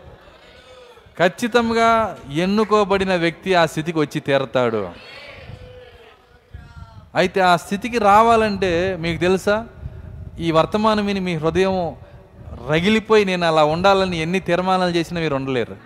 [1.18, 4.90] ఖచ్చితంగా ఎన్నుకోబడిన వ్యక్తి ఆ స్థితికి వచ్చి తీరతాడు.
[7.14, 9.66] అయితే ఆ స్థితికి రావాలంటే మీకు తెలుసా?
[10.38, 11.96] ఈ వర్తమానం విని మీ హృదయం
[12.68, 15.76] రగిలిపోయి నేను అలా ఉండాలని ఎన్ని తీర్మానాలు చేసినా మీరు ఉండలేరు.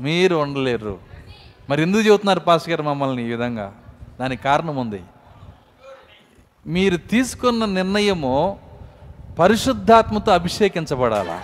[0.00, 0.98] మీరు ఉండలేరు.
[1.70, 3.72] మరి ఎందుకు చెబుతున్నారు పాస్ గారు మమ్మల్ని ఈ విధంగా?
[4.20, 5.02] దానికి కారణం ఉంది.
[6.66, 8.58] మీరు తీసుకున్న నిర్ణయము
[9.38, 11.42] పరిశుద్ధాత్మతో అభిషేకించబడాలా?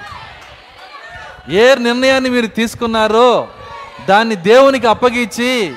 [1.48, 3.48] ఏ నిర్ణయాన్ని మీరు తీసుకున్నారో
[4.08, 5.74] దాన్ని దేవునికి అప్పగించి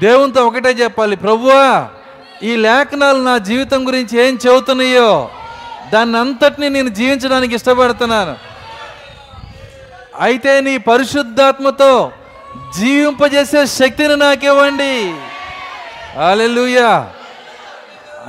[0.00, 1.90] దేవునితో ఒకటే చెప్పాలి ప్రభువా
[2.48, 5.10] ఈ లేఖనాలు నా జీవితం గురించి ఏం చెబుతున్నాయో
[5.92, 8.34] దాన్ని అంతటిని నేను జీవించడానికి ఇష్టపడుతున్నాను.
[10.24, 11.92] అయితే నీ పరిశుద్ధాత్మతో
[12.78, 14.94] జీవింపజేసే శక్తిని నాకివ్వండి
[16.20, 16.90] హల్లెలూయా.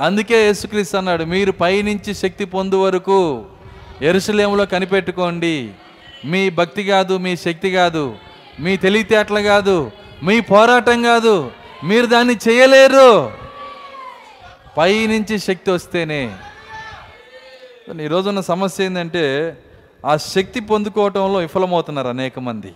[0.06, 3.20] అందుకే యేసుక్రీస్తు అన్నాడు మీరు పైనుంచి శక్తి పొందు వరకు
[4.02, 5.56] ఎరుసలేములో కనిపెట్టుకోండి.
[6.32, 8.04] మీ భక్తి కాదు మీ శక్తి కాదు
[8.64, 9.76] మీ తెలివితేటలు కాదు
[10.22, 11.34] మీ పోరాటం కాదు
[11.84, 13.10] మీరు దాన్ని చేయలేరు.
[14.76, 16.36] పైనుంచి శక్తి వస్తేనే.
[18.00, 18.08] ఈ
[18.40, 19.56] సమస్య ఏంటంటే
[20.06, 22.74] ఆ శక్తి పొందుకోవటంలో విఫలమవుతున్నారు అనేక మంది.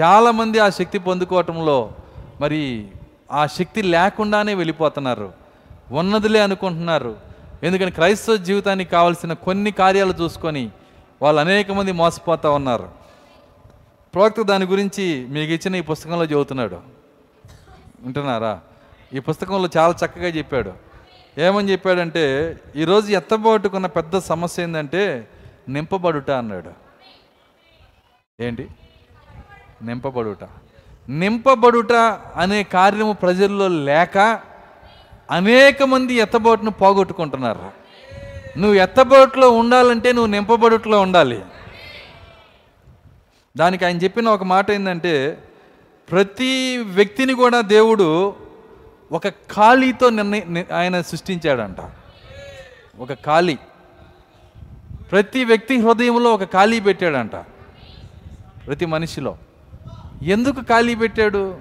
[0.00, 1.92] చాలామంది ఆ శక్తి పొందుకోవటంలో
[2.40, 2.88] మరి
[3.32, 5.32] ఆ శక్తి లేకుండానే వెళ్ళిపోతున్నారు.
[5.90, 7.16] ఉన్నదిలే అనుకుంటున్నారు.
[7.62, 10.70] ఎందుకని క్రైస్తవ జీవితానికి కావాల్సిన కొన్ని కార్యాలు చూసుకొని
[11.22, 12.88] వాళ్ళు అనేక మంది మోసపోతూ ఉన్నారు.
[14.14, 16.80] ప్రవక్త దాని గురించి మీకు ఇచ్చిన ఈ పుస్తకంలో చదువుతున్నాడు.
[18.02, 18.60] వింటున్నారా?
[19.14, 20.72] ఈ పుస్తకంలో చాలా చక్కగా చెప్పాడు.
[21.38, 25.28] ఏమని చెప్పాడంటే ఈరోజు ఎత్తబోటుకున్న పెద్ద సమస్య ఏంటంటే
[25.68, 26.70] నింపబడుట అన్నాడు.
[28.42, 28.68] ఏంటి?
[29.82, 30.44] నింపబడుట.
[31.08, 31.92] నింపబడుట
[32.36, 34.18] అనే కార్యము ప్రజల్లో లేక
[35.30, 37.70] అనేక మంది ఎత్తబోటును పోగొట్టుకుంటున్నారు.
[38.58, 41.44] నువ్వు ఎత్తబోటులో ఉండాలంటే నువ్వు నింపబడుట్లో ఉండాలి.
[43.56, 45.38] దానికి ఆయన చెప్పిన ఒక మాట ఏంటంటే
[46.10, 48.36] ప్రతి వ్యక్తిని కూడా దేవుడు
[49.12, 51.76] ఒక ఖాళీతో నిర్ణయ ఆయన సృష్టించాడంట.
[52.98, 53.58] ఒక ఖాళీ.
[55.10, 57.36] ప్రతి వ్యక్తి హృదయంలో ఒక ఖాళీ పెట్టాడంట.
[58.66, 59.38] ప్రతి మనిషిలో.
[60.22, 61.58] ఎందుకు ఖాళీ పెట్టాడు?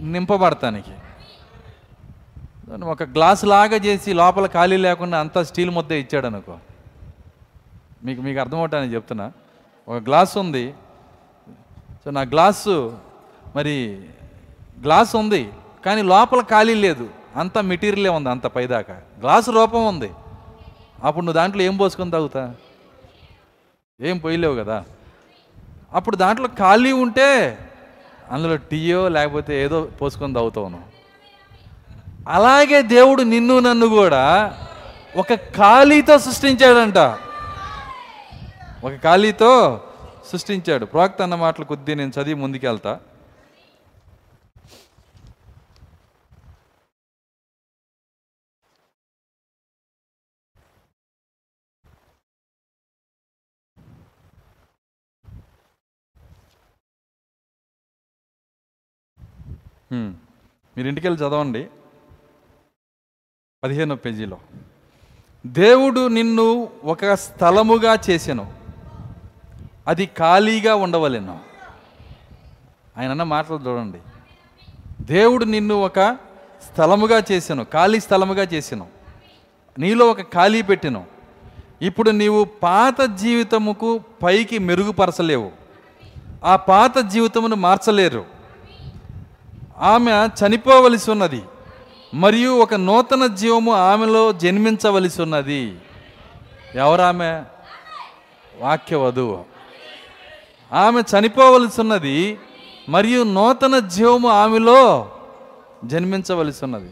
[0.00, 0.90] నింపబడటానికి.
[2.68, 6.58] దాన్ని ఒక గ్లాస్ లాగా చేసి లోపల ఖాళీ లేకుండా అంతా స్టీల్ ముద్ద ఇచ్చాడు అనుకో.
[8.04, 9.32] మీకు మీకు అర్థమవుతానని చెప్తున్నా.
[9.88, 10.74] ఒక గ్లాస్ ఉంది.
[12.04, 12.98] సో నా గ్లాసు
[13.56, 14.06] మరి
[14.82, 15.52] గ్లాస్ ఉంది
[15.86, 17.10] కానీ లోపల ఖాళీ లేదు.
[17.36, 19.00] అంత మెటీరియలే ఉంది అంత పైదాకా.
[19.20, 20.10] గ్లాసు రూపం ఉంది.
[21.04, 22.54] అప్పుడు నువ్వు దాంట్లో ఏం పోసుకొని తాగుతా?
[24.00, 24.84] ఏం పోయలేవు కదా.
[25.92, 27.58] అప్పుడు దాంట్లో ఖాళీ ఉంటే
[28.30, 30.88] అందులో టీయో లేకపోతే ఏదో పోసుకొని తాగుతావు నువ్వు.
[32.28, 34.54] అలాగే దేవుడు నిన్ను నన్ను కూడా
[35.16, 36.98] ఒక ఖాళీతో సృష్టించాడంట.
[38.84, 39.80] ఒక ఖాళీతో
[40.32, 40.84] సృష్టించాడు.
[40.84, 42.98] ప్రోక్త అన్న మాటలు కొద్దీ నేను చదివి ముందుకెళ్తా.
[59.92, 61.66] మీరు ఇంటికి వెళ్ళి చదవండి.
[63.64, 64.38] పదిహేనో పేజీలో.
[65.46, 68.52] దేవుడు నిన్ను ఒక స్థలముగా చేసాను.
[69.86, 71.38] అది ఖాళీగా ఉండవలెను.
[72.98, 73.98] ఆయన అన్న మాటలు చూడండి.
[75.00, 76.18] దేవుడు నిన్ను ఒక
[76.72, 78.86] స్థలముగా చేశాను ఖాళీ స్థలముగా చేశాను
[79.78, 81.04] నీలో ఒక ఖాళీ పెట్టాను.
[81.82, 85.52] ఇప్పుడు నీవు పాత జీవితముకు పైకి మెరుగుపరచలేవు.
[86.44, 88.37] ఆ పాత జీవితమును మార్చలేరు.
[89.80, 91.42] ఆమె చనిపోవలసి ఉన్నది
[92.14, 95.76] మరియు ఒక నూతన జీవము ఆమెలో జన్మించవలసి ఉన్నది
[96.74, 97.42] ఎవరామె?
[98.58, 99.44] వాక్య వధువు
[100.72, 102.38] ఆమె చనిపోవలసి ఉన్నది
[102.88, 105.10] మరియు నూతన జీవము ఆమెలో
[105.84, 106.90] జన్మించవలసి ఉన్నది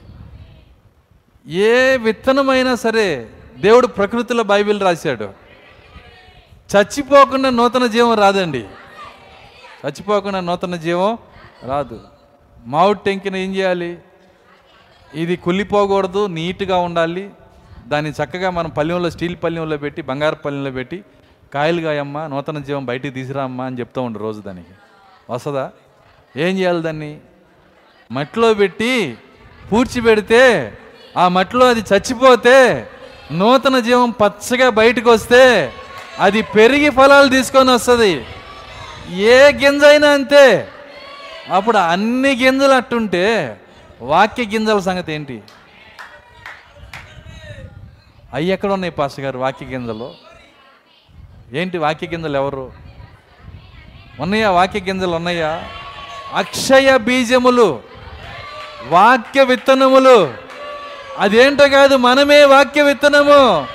[1.52, 5.24] ఏ విత్తనమైనా సరే దేవుడు ప్రకృతిలో బైబిల్ రాశాడు.
[6.76, 8.64] చచ్చిపోకుండా నూతన జీవం రాదండి.
[9.86, 11.18] చచ్చిపోకుండా నూతన జీవం
[11.64, 12.00] రాదు.
[12.66, 13.98] మామిడి టెంకిన ఏం చేయాలి?
[15.14, 17.30] ఇది కుళ్ళిపోకూడదు నీట్గా ఉండాలి.
[17.88, 21.04] దాన్ని చక్కగా మనం పల్లెంలో స్టీల్ పల్లెంలో పెట్టి బంగారు పల్లెంలో పెట్టి
[21.54, 24.68] కాయలుగాయమ్మ నూతన జీవం బయటికి తీసిరామ్మా అని చెప్తూ ఉండు రోజు దానికి.
[25.30, 25.70] వస్తుందా?
[26.36, 27.18] ఏం చేయాలి దాన్ని?
[28.12, 29.18] మట్టిలో పెట్టి
[29.72, 30.72] పూడ్చిపెడితే
[31.16, 32.88] ఆ మట్టిలో అది చచ్చిపోతే
[33.32, 35.72] నూతన జీవం పచ్చగా బయటకు వస్తే
[36.18, 38.24] అది పెరిగి ఫలాలు తీసుకొని వస్తుంది.
[39.12, 40.68] ఏ గింజ అయినా అంతే.
[41.50, 43.60] అప్పుడు అన్ని గింజలు అట్టుంటే
[44.00, 45.42] వాక్య గింజల సంగతి ఏంటి?
[48.34, 50.14] అవి ఎక్కడ ఉన్నాయి పాస్ గారు వాక్య గింజలు?
[51.52, 52.72] ఏంటి వాక్య గింజలు ఎవరు?
[54.20, 55.10] ఉన్నాయా వాక్య గింజలు?
[55.10, 55.64] ఉన్నాయా?
[56.34, 57.82] అక్షయ బీజములు
[58.88, 60.34] వాక్య విత్తనములు.
[61.18, 63.66] అదేంటో కాదు మనమే వాక్య విత్తనము.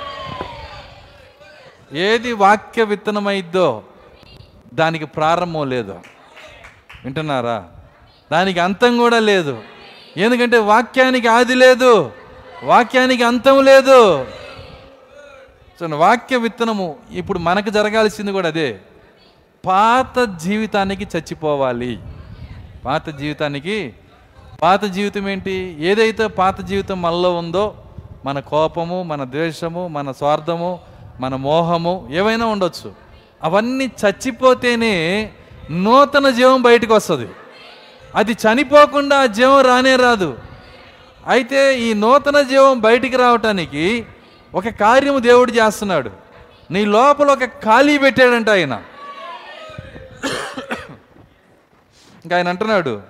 [1.96, 3.82] ఏది వాక్య విత్తనమైద్దో
[4.74, 6.00] దానికి ప్రారంభం లేదు.
[7.04, 7.64] వింటున్నారా?
[8.32, 9.62] దానికి అంతం కూడా లేదు.
[10.16, 12.10] ఎందుకంటే వాక్యానికి ఆది లేదు.
[12.64, 14.26] వాక్యానికి అంతం లేదు.
[15.80, 18.80] సో వాక్య విత్తనము ఇప్పుడు మనకు జరగాల్సింది కూడా అదే.
[19.66, 21.98] పాత జీవితానికి చచ్చిపోవాలి.
[22.84, 23.94] పాత జీవితానికి
[24.62, 25.76] పాత జీవితం ఏంటి?
[25.80, 27.74] ఏదైతే పాత జీవితం మనలో ఉందో
[28.24, 30.80] మన కోపము మన ద్వేషము మన స్వార్థము
[31.20, 32.92] మన మోహము ఏవైనా ఉండొచ్చు.
[33.42, 35.30] అవన్నీ చచ్చిపోతేనే
[35.70, 37.28] నూతన జీవం బయటకు వస్తుంది.
[38.14, 40.38] అది చనిపోకుండా ఆ జీవం రానే రాదు.
[41.26, 44.06] అయితే ఈ నూతన జీవం బయటికి రావటానికి
[44.54, 46.10] ఒక కార్యము దేవుడు చేస్తున్నాడు.
[46.70, 48.82] నీ లోపల ఒక ఖాళీ పెట్టాడంట ఆయన.
[52.24, 53.02] ఇంకా ఆయన అంటున్నాడు.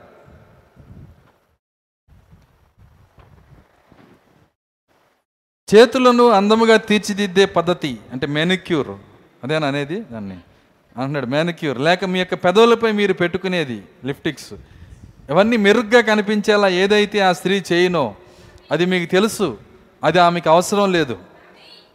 [5.75, 8.89] చేతులను అందముగా తీర్చిదిద్దే పద్ధతి అంటే మెనిక్యూర్
[9.45, 10.39] అదేనా అనేది దాన్ని.
[10.99, 14.53] అంటున్నాడు మేనిక్యూర్ లేక మీ యొక్క పెదవులపై మీరు పెట్టుకునేది లిప్టిక్స్.
[15.31, 18.15] ఇవన్నీ మెరుగ్గా కనిపించేలా ఏదైతే ఆ స్త్రీ చేయనో
[18.73, 19.59] అది మీకు తెలుసు
[20.05, 21.17] అది ఆమెకు అవసరం లేదు.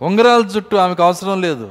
[0.01, 1.67] ఉంగరాల జుట్టు ఆమెకు అవసరం లేదు.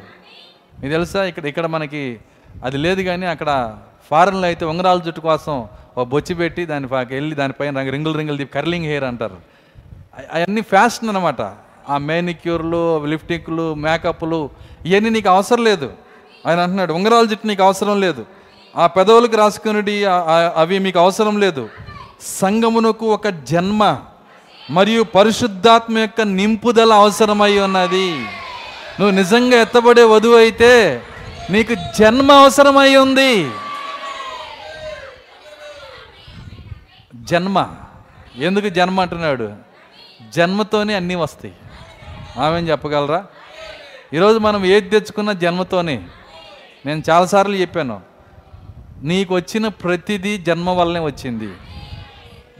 [0.81, 1.25] మీకు తెలుసా?
[1.25, 2.19] ఇక్కడ ఇక్కడ మనకి
[2.65, 3.79] అది లేదు కానీ అక్కడ
[4.11, 8.53] ఫారెన్లో అయితే ఉంగరాల జుట్టు కోసం ఓ బొచ్చి పెట్టి దాని వెళ్ళి దానిపైన రంగు రింగులు రింగులు తీపి
[8.53, 9.39] కర్లింగ్ హెయిర్ అంటారు.
[10.33, 11.43] అవన్నీ ఫ్యాషన్ అనమాట
[11.89, 14.51] ఆ మేనిక్యూర్లు లిప్టిక్లు మేకప్లు
[14.87, 16.06] ఇవన్నీ నీకు అవసరం లేదు.
[16.47, 18.27] ఆయన అంటున్నాడు ఉంగరాల జుట్టు నీకు అవసరం లేదు.
[18.77, 20.05] ఆ పెదవులకు రాసుకునేటి
[20.57, 21.69] అవి మీకు అవసరం లేదు.
[22.21, 23.99] సంగమునకు ఒక జన్మ
[24.71, 28.11] మరియు పరిశుద్ధాత్మ యొక్క నింపుదల అవసరమై ఉన్నది.
[29.01, 31.03] నువ్వు నిజంగా ఎత్తబడే వధువు అయితే
[31.51, 33.51] నీకు జన్మ అవసరమై ఉంది.
[37.15, 37.67] జన్మ.
[38.37, 39.53] ఎందుకు జన్మ అంటున్నాడు?
[40.37, 41.55] జన్మతోనే అన్నీ వస్తాయి.
[42.41, 43.27] ఆమె చెప్పగలరా?
[44.15, 46.03] ఈరోజు మనం ఏది తెచ్చుకున్న జన్మతోనే.
[46.87, 48.01] నేను చాలాసార్లు చెప్పాను
[49.03, 51.49] నీకు వచ్చిన ప్రతిదీ జన్మ వల్లనే వచ్చింది.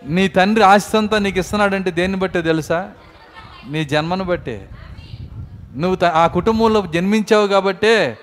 [0.07, 2.91] నీ తండ్రి ఆస్తి అంతా నీకు ఇస్తున్నాడంటే దేన్ని బట్టే తెలుసా?
[3.71, 4.69] నీ జన్మను బట్టే.
[5.77, 8.19] నువ్వు త- ఆ కుటుంబంలో జన్మించావు కాబట్టే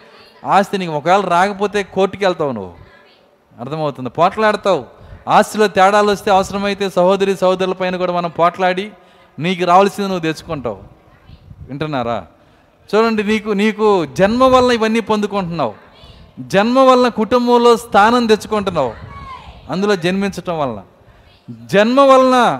[0.45, 2.73] ఆస్తి నీకు ఒకవేళ రాకపోతే కోర్టుకి వెళ్తావు నువ్వు.
[3.59, 4.09] అర్థమవుతుంది?
[4.09, 4.85] పోట్లాడతావు.
[5.27, 8.91] ఆస్తిలో తేడాలు వస్తే అవసరమైతే సహోదరి సహోదరుల పైన కూడా మనం పోట్లాడి
[9.39, 10.79] నీకు రావాల్సింది నువ్వు తెచ్చుకుంటావు.
[11.67, 12.25] వింటున్నారా?
[12.95, 15.82] చూడండి నీకు నీకు జన్మ వల్ల ఇవన్నీ పొందుకుంటున్నావు.
[16.39, 18.93] జన్మ వలన కుటుంబంలో స్థానం తెచ్చుకుంటున్నావు.
[19.69, 20.81] అందులో జన్మించటం వలన.
[21.65, 22.59] జన్మ వలన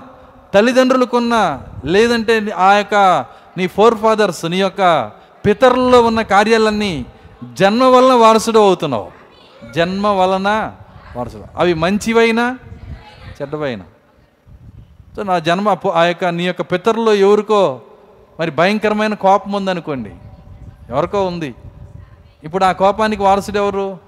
[0.54, 3.26] తల్లిదండ్రులకున్న లేదంటే ఆ యొక్క
[3.56, 5.12] నీ ఫోర్ ఫాదర్స్ నీ యొక్క
[5.46, 7.06] పితరుల్లో ఉన్న కార్యాలన్నీ
[7.52, 9.10] జన్మ వలన వారసుడు అవుతున్నావు.
[9.70, 10.72] జన్మ వలన
[11.16, 11.44] వారసుడు.
[11.56, 12.58] అవి మంచివైనా
[13.42, 13.84] చెడ్డవైనా.
[15.16, 17.80] సో నా జన్మ ఆ యొక్క నీ యొక్క పితరుల్లో ఎవరికో
[18.40, 20.10] మరి భయంకరమైన కోపం ఉందనుకోండి.
[20.90, 21.54] ఎవరికో ఉంది.
[22.44, 23.98] ఇప్పుడు ఆ కోపానికి వారసుడు ఎవరు?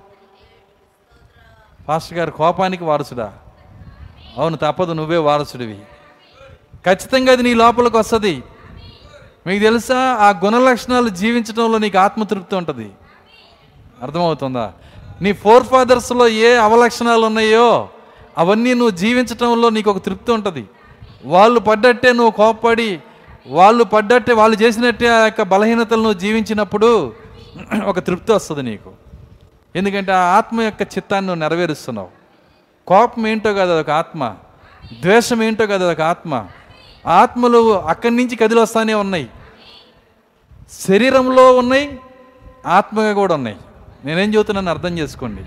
[1.89, 3.33] పాస్టర్ గారు కోపానికి వారసుడా?
[4.39, 5.79] అవును తప్పదు నువ్వే వారసుడివి.
[6.87, 8.43] ఖచ్చితంగా అది నీ లోపలికి వస్తుంది.
[9.47, 12.91] మీకు తెలుసా ఆ గుణ లక్షణాలు జీవించడంలో నీకు ఆత్మతృప్తి ఉంటుంది.
[14.03, 14.73] అర్థమవుతుందా?
[15.23, 17.89] నీ ఫోర్ ఫాదర్స్లో ఏ అవలక్షణాలు ఉన్నాయో
[18.39, 20.69] అవన్నీ నువ్వు జీవించటంలో నీకు ఒక తృప్తి ఉంటుంది.
[21.25, 23.01] వాళ్ళు పడ్డట్టే నువ్వు కోప్పడి
[23.47, 27.13] వాళ్ళు పడ్డట్టే వాళ్ళు చేసినట్టే ఆ యొక్క బలహీనతలు నువ్వు జీవించినప్పుడు
[27.85, 28.93] ఒక తృప్తి వస్తుంది నీకు.
[29.77, 32.09] ఎందుకంటే ఆ ఆత్మ యొక్క చిత్తాన్ని నువ్వు నెరవేరుస్తున్నావు.
[32.87, 34.37] కోపం ఏంటో కాదు అదొక ఆత్మ.
[35.03, 36.47] ద్వేషం ఏంటో కదా అదొక ఆత్మ.
[37.07, 39.29] ఆత్మలు అక్కడి నుంచి కదిలొస్తానే ఉన్నాయి.
[40.89, 41.99] శరీరంలో ఉన్నాయి
[42.67, 43.57] ఆత్మగా కూడా ఉన్నాయి.
[44.05, 45.45] నేనేం చెబుతున్నాను అర్థం చేసుకోండి.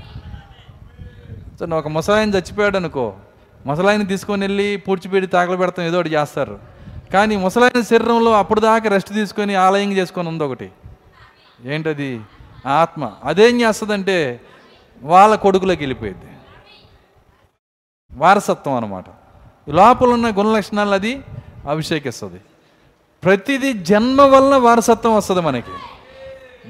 [1.59, 3.13] సో నువ్వు ఒక ముసలాయన చచ్చిపోయాడు అనుకో
[3.65, 6.59] ముసలాయన తీసుకొని వెళ్ళి పూడ్చిపెట్టి తాకలు పెడతాం ఏదో ఒకటి చేస్తారు.
[7.13, 10.71] కానీ ముసలాయన శరీరంలో అప్పుడు దాకా రెస్ట్ తీసుకొని ఆలయం చేసుకొని ఉంది ఒకటి.
[11.63, 12.21] ఏంటది?
[12.65, 13.11] ఆత్మ.
[13.23, 14.41] అదేం చేస్తుందంటే
[15.01, 16.25] వాళ్ళ కొడుకులోకి వెళ్ళిపోయింది.
[18.13, 19.05] వారసత్వం అనమాట
[19.69, 21.23] లోపల ఉన్న గుణ లక్షణాలు అది
[21.69, 22.41] అభిషేకిస్తుంది.
[23.23, 25.71] ప్రతిదీ జన్మ వలన వారసత్వం వస్తుంది మనకి.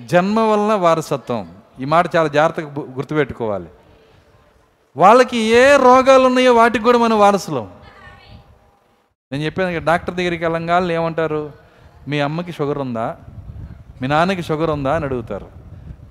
[0.06, 1.57] జన్మ వలన వారసత్వం.
[1.80, 3.68] ఈ మాట చాలా జాగ్రత్తగా గుర్తుపెట్టుకోవాలి.
[4.98, 7.72] వాళ్ళకి ఏ రోగాలు ఉన్నాయో వాటికి కూడా మనం వారసులం.
[9.32, 11.52] నేను చెప్పాను డాక్టర్ దగ్గరికి వెళ్ళంగానే ఏమంటారు?
[12.07, 13.18] మీ అమ్మకి షుగర్ ఉందా?
[14.01, 15.47] మీ నాన్నకి షుగర్ ఉందా అని అడుగుతారు.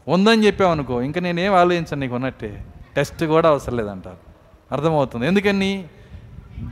[0.09, 2.65] ఉందని చెప్పామనుకో ఇంకా నేనేం ఆలోచించను నీకు ఉన్నట్టే.
[2.97, 4.17] టెస్ట్ కూడా అవసరం లేదంటారు.
[4.73, 5.27] అర్థమవుతుంది.
[5.27, 5.85] ఎందుకని?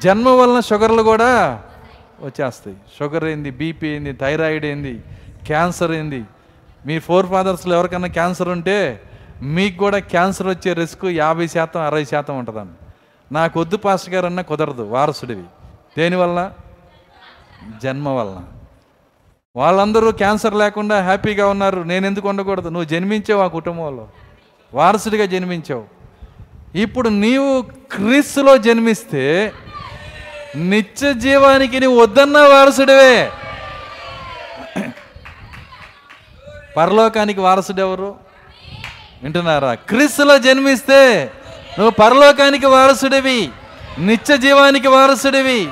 [0.05, 1.62] జన్మ వలన షుగర్లు కూడా
[2.20, 2.76] వచ్చేస్తాయి.
[2.98, 3.51] షుగర్ ఏంది?
[3.51, 4.12] బీపీ ఏంది?
[4.12, 5.02] థైరాయిడ్ ఏంది?
[5.47, 6.24] క్యాన్సర్ ఏంది?
[6.86, 9.02] మీ ఫోర్ ఫాదర్స్లో ఎవరికైనా క్యాన్సర్ ఉంటే
[9.43, 12.72] మీకు కూడా క్యాన్సర్ వచ్చే రిస్క్ యాభై శాతం అరవై శాతం ఉంటుందండి
[13.34, 15.44] నాకు వద్దు పాస్టర్ గారు అన్న కుదరదు వారసుడివి.
[15.98, 16.52] దేనివల్ల
[17.82, 18.43] జన్మ వలన.
[19.57, 21.81] వాళ్ళందరూ క్యాన్సర్ లేకుండా హ్యాపీగా ఉన్నారు.
[21.81, 22.69] నేను ఎందుకు ఉండకూడదు?
[22.69, 24.09] నువ్వు జన్మించావు ఆ కుటుంబంలో.
[24.74, 25.85] వారసుడిగా జన్మించావు.
[26.74, 27.62] ఇప్పుడు నీవు
[27.93, 29.53] క్రీస్తులో జన్మిస్తే
[30.57, 33.31] నిత్య జీవానికి నీవు వద్దన్న వారసుడివే.
[36.77, 38.15] పరలోకానికి వారసుడు ఎవరు?
[39.23, 39.74] వింటున్నారా?
[39.74, 41.33] క్రీస్తులో జన్మిస్తే
[41.78, 43.51] నువ్వు పరలోకానికి వారసుడివి.
[43.99, 45.69] నిత్య జీవానికి వారసుడివి.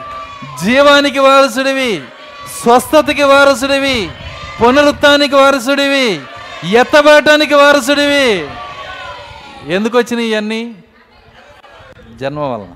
[0.64, 2.02] జీవానికి వారసుడివి.
[2.64, 4.10] స్వస్థతకి వారసుడివి
[4.62, 6.20] పునరుత్థానికి వారసుడివి
[6.68, 8.48] ఎత్తబాటానికి వారసుడివి.
[9.74, 10.74] ఎందుకు వచ్చినాయి ఇవన్నీ?
[12.16, 12.74] జన్మ వలన.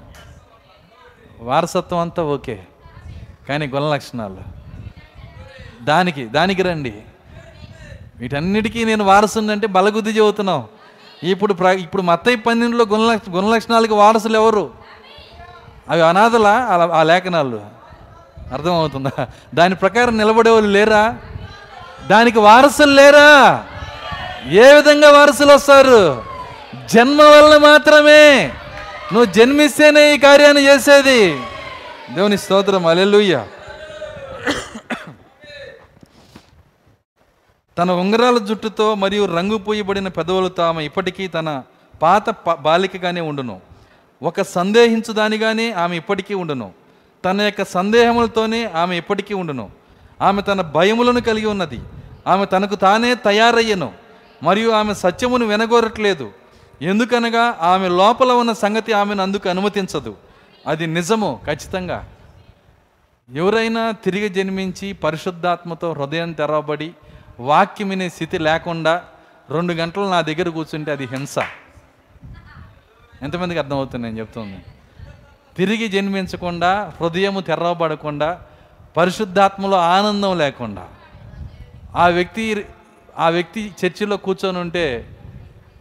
[1.40, 2.58] వారసత్వం అంతా ఓకే
[3.48, 4.36] కానీ గుణ లక్షణాలు.
[5.84, 6.94] దానికి దానికి రండి.
[8.18, 10.64] వీటన్నిటికీ నేను వారసుని అంటే బలగుద్ది చెబుతున్నాం
[11.22, 14.70] ఇప్పుడు ప్ర ఇప్పుడు మత్తయ్య పన్నెండులో గుణలక్ష గుణలక్షణాలకి వారసులు ఎవరు?
[15.88, 16.54] అవి అనాథలా?
[16.94, 17.77] ఆ లేఖనాలు.
[18.52, 19.28] అర్థమవుతుందా?
[19.54, 21.18] దాని ప్రకారం నిలబడే వాళ్ళు లేరా?
[22.10, 23.64] దానికి వారసులు లేరా?
[24.48, 26.24] ఏ విధంగా వారసులు వస్తారు?
[26.94, 28.52] జన్మ వలన మాత్రమే.
[29.12, 31.40] నువ్వు జన్మిస్తేనే ఈ కార్యాన్ని చేసేది.
[32.14, 32.86] దేవుని స్తోత్రం.
[32.86, 33.46] అలెలుయ్య
[37.78, 41.62] తన ఉంగరాల జుట్టుతో మరియు రంగు పూయబడిన పెదవులతో ఆమె ఇప్పటికీ తన
[42.02, 43.60] పాత ప- బాలికగానే ఉండును.
[44.22, 46.70] ఒక సందేహించుదానిగానే ఆమె ఇప్పటికీ ఉండును.
[47.24, 49.70] తన యొక్క సందేహములతోనే ఆమె ఇప్పటికీ ఉండును.
[50.20, 51.80] ఆమె తన భయములను కలిగి ఉన్నది.
[52.26, 53.92] ఆమె తనకు తానే తయారయ్యను.
[54.42, 56.30] మరియు ఆమె సత్యమును వినగోరట్లేదు.
[56.82, 60.16] ఎందుకనగా ఆమె లోపల ఉన్న సంగతి ఆమెను అందుకు అనుమతించదు.
[60.66, 61.40] అది నిజము?
[61.44, 62.08] ఖచ్చితంగా.
[63.34, 66.92] ఎవరైనా తిరిగి జన్మించి పరిశుద్ధాత్మతో హృదయం తెరవబడి
[67.40, 69.04] వాక్యమినే స్థితి లేకుండా
[69.50, 71.34] రెండు గంటలు నా దగ్గర కూర్చుంటే అది హింస.
[73.22, 74.58] ఎంతమందికి అర్థమవుతుంది నేను చెప్తుంది?
[75.58, 78.40] తిరిగి జన్మించకుండా హృదయము తెరవబడకుండా
[78.96, 80.88] పరిశుద్ధాత్మలో ఆనందం లేకుండా.
[81.96, 82.66] ఆ వ్యక్తి
[83.18, 85.16] ఆ వ్యక్తి చర్చిలో కూర్చొని ఉంటే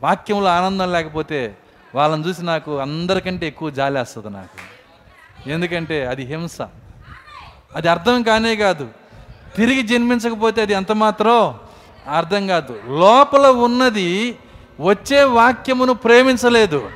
[0.04, 1.58] వాక్యంలో ఆనందం లేకపోతే
[1.96, 4.58] వాళ్ళని చూసి నాకు అందరికంటే ఎక్కువ జాలి వస్తుంది నాకు.
[5.50, 6.62] ఎందుకంటే అది హింస.
[7.76, 8.88] అది అర్థం కానే కాదు.
[9.56, 11.60] తిరిగి జన్మించకపోతే అది ఎంత మాత్రం
[12.12, 12.80] అర్థం కాదు.
[12.88, 14.40] లోపల ఉన్నది
[14.82, 16.90] వచ్చే వాక్యమును ప్రేమించలేదు.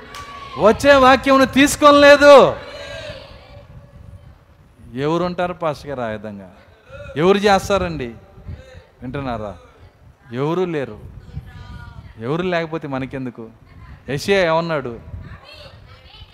[0.59, 2.55] వచ్చే వాక్యమును తీసుకోలేదు.
[4.93, 6.55] ఎవరు ఉంటారు పాస్టర్ గారు ఆ విధంగా?
[7.17, 8.07] ఎవరు చేస్తారండి?
[9.01, 9.57] వింటున్నారా?
[10.33, 10.99] ఎవరు లేరు.
[12.19, 13.49] ఎవరు లేకపోతే మనకెందుకు?
[14.09, 14.99] యషియా ఏమన్నాడు?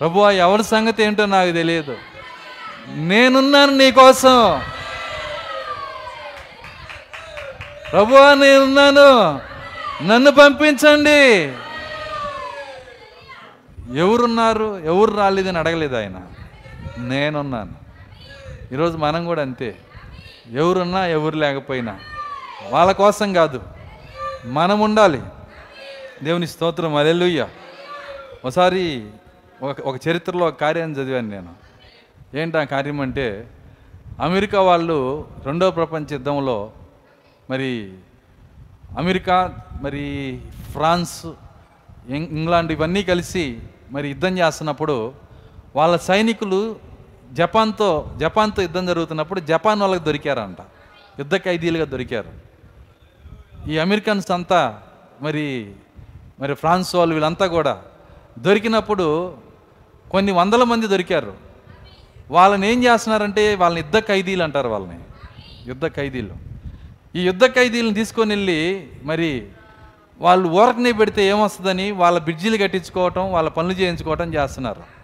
[0.00, 1.96] ప్రభు ఎవరి సంగతి ఏంటో నాకు తెలియదు.
[2.88, 4.62] నేనున్నాను నీకోసం
[7.92, 9.40] ప్రభు నేనున్నాను.
[10.06, 11.52] నన్ను పంపించండి.
[13.98, 14.78] ఎవరున్నారు?
[14.78, 16.20] ఎవరు రాలేదని అడగలేదు ఆయన.
[16.98, 17.77] నేనున్నాను.
[18.72, 19.76] ఈరోజు మనం కూడా అంతే.
[20.50, 21.98] ఎవరున్నా ఎవరు లేకపోయినా
[22.70, 23.62] వాళ్ళ కోసం కాదు
[24.44, 25.22] మనం ఉండాలి.
[26.22, 27.48] దేవుని స్తోత్రం అలెలుయ్య
[28.44, 28.84] ఒకసారి
[29.62, 31.52] ఒక ఒక చరిత్రలో ఒక కార్యాన్ని చదివాను నేను.
[32.36, 33.48] ఏంటి ఆ కార్యం అంటే
[34.20, 36.72] అమెరికా వాళ్ళు రెండో ప్రపంచ యుద్ధంలో
[37.50, 37.92] మరి
[38.98, 39.36] అమెరికా
[39.82, 40.04] మరి
[40.72, 41.26] ఫ్రాన్స్
[42.08, 43.44] ఇంగ్లాండ్ ఇవన్నీ కలిసి
[43.90, 45.12] మరి యుద్ధం చేస్తున్నప్పుడు
[45.76, 46.60] వాళ్ళ సైనికులు
[47.32, 50.56] జపాన్తో జపాన్తో యుద్ధం జరుగుతున్నప్పుడు జపాన్ వాళ్ళకి దొరికారంట.
[51.18, 52.48] యుద్ధ ఖైదీలుగా దొరికారు.
[53.70, 54.80] ఈ అమెరికన్స్ అంతా
[55.22, 55.72] మరి
[56.40, 57.82] మరి ఫ్రాన్స్ వాళ్ళు వీళ్ళంతా కూడా
[58.38, 59.36] దొరికినప్పుడు
[60.10, 61.34] కొన్ని వందల మంది దొరికారు.
[62.30, 64.98] వాళ్ళని ఏం చేస్తున్నారంటే వాళ్ళని యుద్ధ ఖైదీలు అంటారు వాళ్ళని.
[65.66, 66.34] యుద్ధ ఖైదీలు.
[67.16, 69.48] ఈ యుద్ధ ఖైదీలను తీసుకొని వెళ్ళి మరి
[70.20, 74.97] వాళ్ళు ఊరకనే పెడితే ఏమొస్తుందని వాళ్ళ బ్రిడ్జిలు కట్టించుకోవటం వాళ్ళ పనులు చేయించుకోవటం చేస్తున్నారు.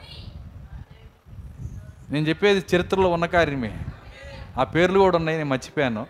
[2.10, 3.78] నేను చెప్పేది చరిత్రలో ఉన్న కార్యమే.
[4.58, 6.06] ఆ పేర్లు కూడా ఉన్నాయి నేను మర్చిపోయాను.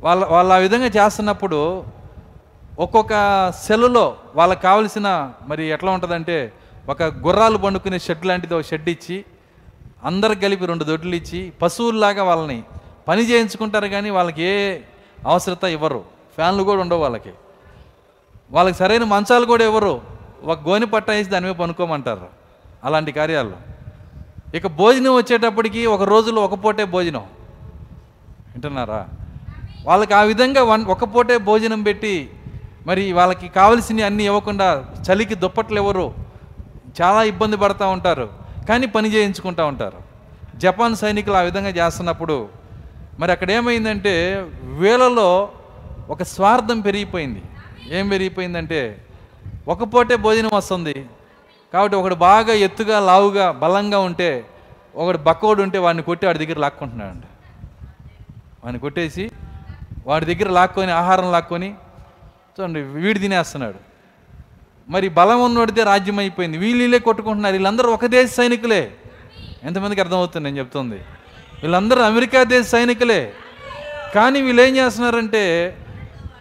[0.00, 1.84] వాళ్ళ వాళ్ళు ఆ విధంగా చేస్తున్నప్పుడు
[2.78, 3.12] ఒక్కొక్క
[3.50, 6.52] సెల్లులో వాళ్ళకి కావలసిన మరి ఎట్లా ఉంటుందంటే
[6.88, 9.24] ఒక గుర్రాలు పండుకునే షెడ్ లాంటిది ఒక షెడ్ ఇచ్చి
[10.04, 12.62] అందరికి కలిపి రెండు దొడ్లు ఇచ్చి పశువుల్లాగా వాళ్ళని
[13.08, 14.78] పని చేయించుకుంటారు కానీ వాళ్ళకి ఏ
[15.26, 16.04] అవసరత ఇవ్వరు.
[16.34, 17.30] ఫ్యాన్లు కూడా ఉండవు వాళ్ళకి.
[18.50, 20.00] వాళ్ళకి సరైన మంచాలు కూడా ఇవ్వరు.
[20.44, 22.26] ఒక గోని పట్ట వేసి దాని మీద పనుకోమంటారు.
[22.84, 23.75] అలాంటి కార్యాలు
[24.54, 27.20] ఇక భోజనం వచ్చేటప్పటికి ఒక రోజులో ఒక పూటే భోజనం.
[28.52, 29.08] వింటున్నారా?
[29.84, 32.30] వాళ్ళకి ఆ విధంగా వన్ ఒక పూటే భోజనం పెట్టి
[32.86, 36.14] మరి వాళ్ళకి కావలసినవి అన్నీ ఇవ్వకుండా చలికి దుప్పట్లు ఎవరు
[37.02, 38.28] చాలా ఇబ్బంది పడుతూ ఉంటారు.
[38.68, 39.98] కానీ పని చేయించుకుంటూ ఉంటారు.
[40.56, 42.48] జపాన్ సైనికులు ఆ విధంగా చేస్తున్నప్పుడు
[43.18, 45.48] మరి అక్కడ ఏమైందంటే వీళ్ళలో
[46.10, 47.42] ఒక స్వార్థం పెరిగిపోయింది.
[47.90, 49.04] ఏం పెరిగిపోయిందంటే
[49.68, 51.06] ఒక పూటే భోజనం వస్తుంది.
[51.72, 54.44] కాబట్టి ఒకడు బాగా ఎత్తుగా లావుగా బలంగా ఉంటే
[54.94, 57.26] ఒకడు బక్కోడు ఉంటే వాడిని కొట్టి వాడి దగ్గర లాక్కుంటున్నాడు
[58.64, 59.30] వాడిని కొట్టేసి
[60.06, 61.74] వాడి దగ్గర లాక్కొని ఆహారం లాక్కొని
[62.54, 63.78] చూడండి వీడు తినేస్తున్నాడు.
[64.90, 66.58] మరి బలం ఉన్నోడితే రాజ్యం అయిపోయింది.
[66.58, 67.52] వీళ్ళే కొట్టుకుంటున్నారు.
[67.52, 68.92] వీళ్ళందరూ ఒక దేశ సైనికులే.
[69.64, 70.96] ఎంతమందికి అర్థమవుతుంది నేను చెప్తుంది?
[71.62, 73.32] వీళ్ళందరూ అమెరికా దేశ సైనికులే.
[74.14, 75.76] కానీ వీళ్ళు ఏం చేస్తున్నారంటే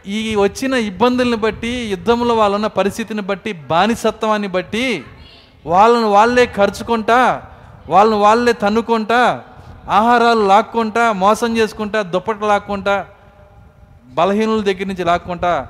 [0.08, 5.04] ఈ వచ్చిన ఇబ్బందుల్ని బట్టి యుద్ధంలో వాళ్ళున్న పరిస్థితిని బట్టి బానిసత్వాన్ని బట్టి
[5.66, 7.44] వాళ్ళను వాళ్ళే ఖర్చుకుంటా
[7.88, 9.44] వాళ్ళని వాళ్ళే తన్నుకుంటా
[9.90, 13.06] ఆహారాలు లాక్కుంటా మోసం చేసుకుంటా దుప్పట్లు లాక్కుంటా
[14.14, 15.68] బలహీనుల దగ్గర నుంచి లాక్కుంటా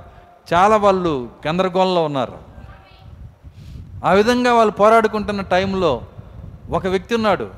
[0.54, 2.38] చాలా వాళ్ళు గందరగోళంలో ఉన్నారు.
[4.06, 6.02] ఆ విధంగా వాళ్ళు పోరాడుకుంటున్న టైంలో
[6.70, 7.50] ఒక వ్యక్తి ఉన్నాడు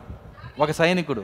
[0.60, 1.24] ఒక సైనికుడు.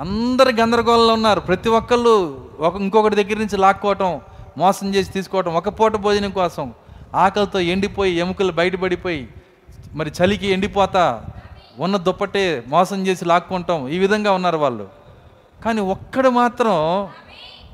[0.00, 1.40] అందరు గందరగోళంలో ఉన్నారు.
[1.40, 4.20] ప్రతి ఒక్కళ్ళు ఒక ఇంకొకటి దగ్గర నుంచి లాక్కోవటం
[4.58, 6.74] మోసం చేసి తీసుకోవటం ఒక పూట భోజనం కోసం
[7.14, 9.28] ఆకలితో ఎండిపోయి ఎముకలు బయటపడిపోయి
[9.94, 11.24] మరి చలికి ఎండిపోతా
[11.78, 13.88] ఉన్న దుప్పటే మోసం చేసి లాక్కుంటాం.
[13.88, 14.88] ఈ విధంగా ఉన్నారు వాళ్ళు.
[15.64, 16.70] కానీ ఒక్కడు మాత్రం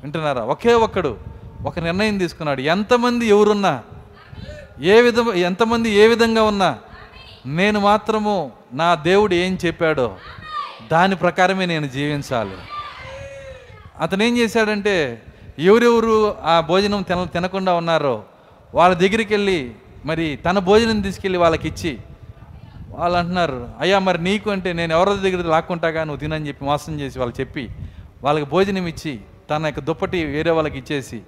[0.01, 0.41] వింటున్నారా?
[0.41, 1.17] ఒకే ఒక్కడు
[1.65, 2.61] ఒక నిర్ణయం తీసుకున్నాడు.
[2.61, 3.83] ఎంతమంది ఎవరున్నా
[4.81, 6.79] ఏ విధ ఎంతమంది ఏ విధంగా ఉన్నా
[7.45, 10.15] నేను మాత్రము నా దేవుడు ఏం చెప్పాడో
[10.91, 12.55] దాని ప్రకారమే నేను జీవించాలి.
[13.99, 15.21] అతను ఏం చేశాడంటే
[15.59, 18.23] ఎవరెవరు ఆ భోజనం తిన తినకుండా ఉన్నారో
[18.75, 21.99] వాళ్ళ దగ్గరికి వెళ్ళి మరి తన భోజనం తీసుకెళ్ళి వాళ్ళకి ఇచ్చి
[22.89, 26.03] వాళ్ళు అంటున్నారు అయ్యా మరి నీకు అంటే నేను ఎవరి దగ్గర లాక్కుంటాగా?
[26.03, 27.69] నువ్వు తినని చెప్పి మోసం చేసి వాళ్ళు చెప్పి
[28.23, 31.21] వాళ్ళకి భోజనం ఇచ్చి తన యొక్క దుప్పటి వేరే వాళ్ళకి ఇచ్చేసి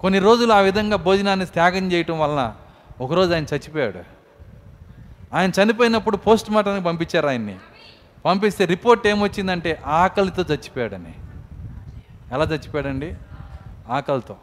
[0.00, 2.54] కొన్ని రోజులు ఆ విధంగా భోజనాన్ని త్యాగం చేయటం వలన
[3.00, 4.00] ఒకరోజు ఆయన చచ్చిపోయాడు.
[5.34, 7.56] ఆయన చనిపోయినప్పుడు పోస్ట్ మార్టానికి పంపించారు ఆయన్ని.
[8.24, 11.14] పంపిస్తే రిపోర్ట్ ఏమొచ్చిందంటే ఆకలితో చచ్చిపోయాడని.
[12.32, 13.14] ఎలా చచ్చిపోయాడండి?
[13.88, 14.36] ఆకలితో.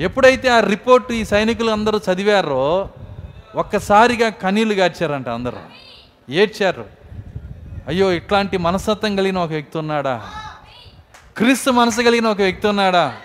[0.00, 2.88] ఎప్పుడైతే ఆ రిపోర్ట్ ఈ సైనికులు అందరూ చదివారో
[3.54, 5.56] ఒక్కసారిగా కన్నీళ్ళు గార్చారంట అందరూ.
[6.30, 6.84] ఏడ్చారు.
[7.88, 10.22] అయ్యో ఇట్లాంటి మనస్తత్వం కలిగిన ఒక వ్యక్తి ఉన్నాడా?
[11.36, 13.16] క్రీస్తు మనసు కలిగిన ఒక వ్యక్తి ఉన్నాడా?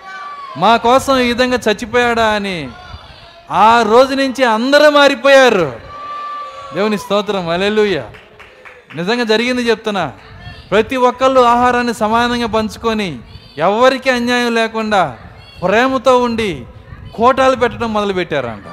[0.58, 2.70] మా కోసం ఈ విధంగా చచ్చిపోయాడా అని.
[3.52, 5.80] ఆ రోజు నుంచి అందరూ మారిపోయారు.
[6.74, 7.50] దేవుని స్తోత్రం.
[7.50, 8.04] అలెలుయ్య
[8.96, 10.14] నిజంగా జరిగింది చెప్తున్నా.
[10.72, 13.20] ప్రతి ఒక్కళ్ళు ఆహారాన్ని సమానంగా పంచుకొని
[13.58, 15.18] ఎవరికి అన్యాయం లేకుండా
[15.62, 16.66] ప్రేమతో ఉండి
[17.16, 18.64] కోటాలు పెట్టడం మొదలుపెట్టారంట.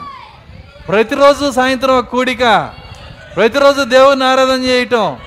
[0.89, 2.74] ప్రతిరోజు సాయంత్రం ఒక కూడిక
[3.36, 5.19] ప్రతిరోజు దేవుని ఆరాధన చేయటం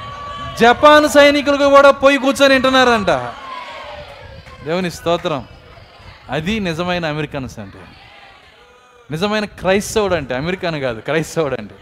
[0.60, 3.08] జపాన్ సైనికులకు కూడా పోయి కూర్చొని వింటున్నారంట.
[4.66, 5.48] దేవుని స్తోత్రం.
[6.30, 7.80] అది నిజమైన అమెరికన్స్ అంటే
[9.12, 11.76] నిజమైన క్రైస్తవుడు అంటే అమెరికన్ కాదు క్రైస్తవుడు అంటే.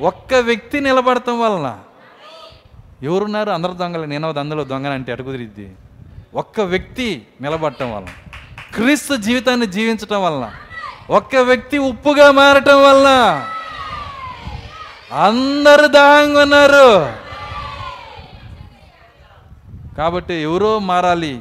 [0.00, 1.78] ఒక్క వ్యక్తి నిలబడటం వలన
[3.02, 3.50] ఎవరున్నారు?
[3.50, 4.04] అందరు దొంగలు.
[4.04, 5.72] నేను అందులో దొంగలు అటు కుదిరిద్ది?
[6.34, 8.06] ఒక్క వ్యక్తి నిలబడటం వలన.
[8.74, 10.50] క్రీస్తు జీవితాన్ని జీవించటం వలన
[11.10, 13.46] ఒక్క వ్యక్తి ఉప్పుగా మారటం వలన
[15.24, 17.12] అందరు దాహంగా ఉన్నారు.
[19.98, 21.40] కాబట్టి ఎవరో మారాలి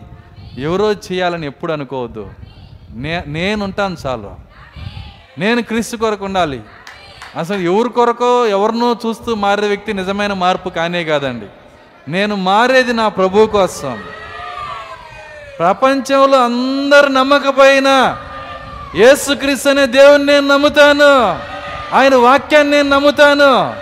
[0.57, 2.29] ఎవరో చేయాలని ఎప్పుడు అనుకోవద్దు.
[2.91, 4.35] నే నేనుంటాను చాలు.
[5.37, 6.61] నేను క్రీస్తు కొరకు ఉండాలి.
[7.37, 11.45] అసలు ఎవరి కొరకో ఎవరినో చూస్తూ మారే వ్యక్తి నిజమైన మార్పు కానే కాదండి.
[12.11, 14.03] నేను మారేది నా ప్రభు కోసం.
[15.59, 18.17] ప్రపంచంలో అందరు నమ్మకపోయినా
[18.95, 21.39] యేసుక్రీస్తు అనే దేవుని నేను నమ్ముతాను.
[21.95, 23.75] ఆయన వాక్యాన్ని నేను నమ్ముతాను.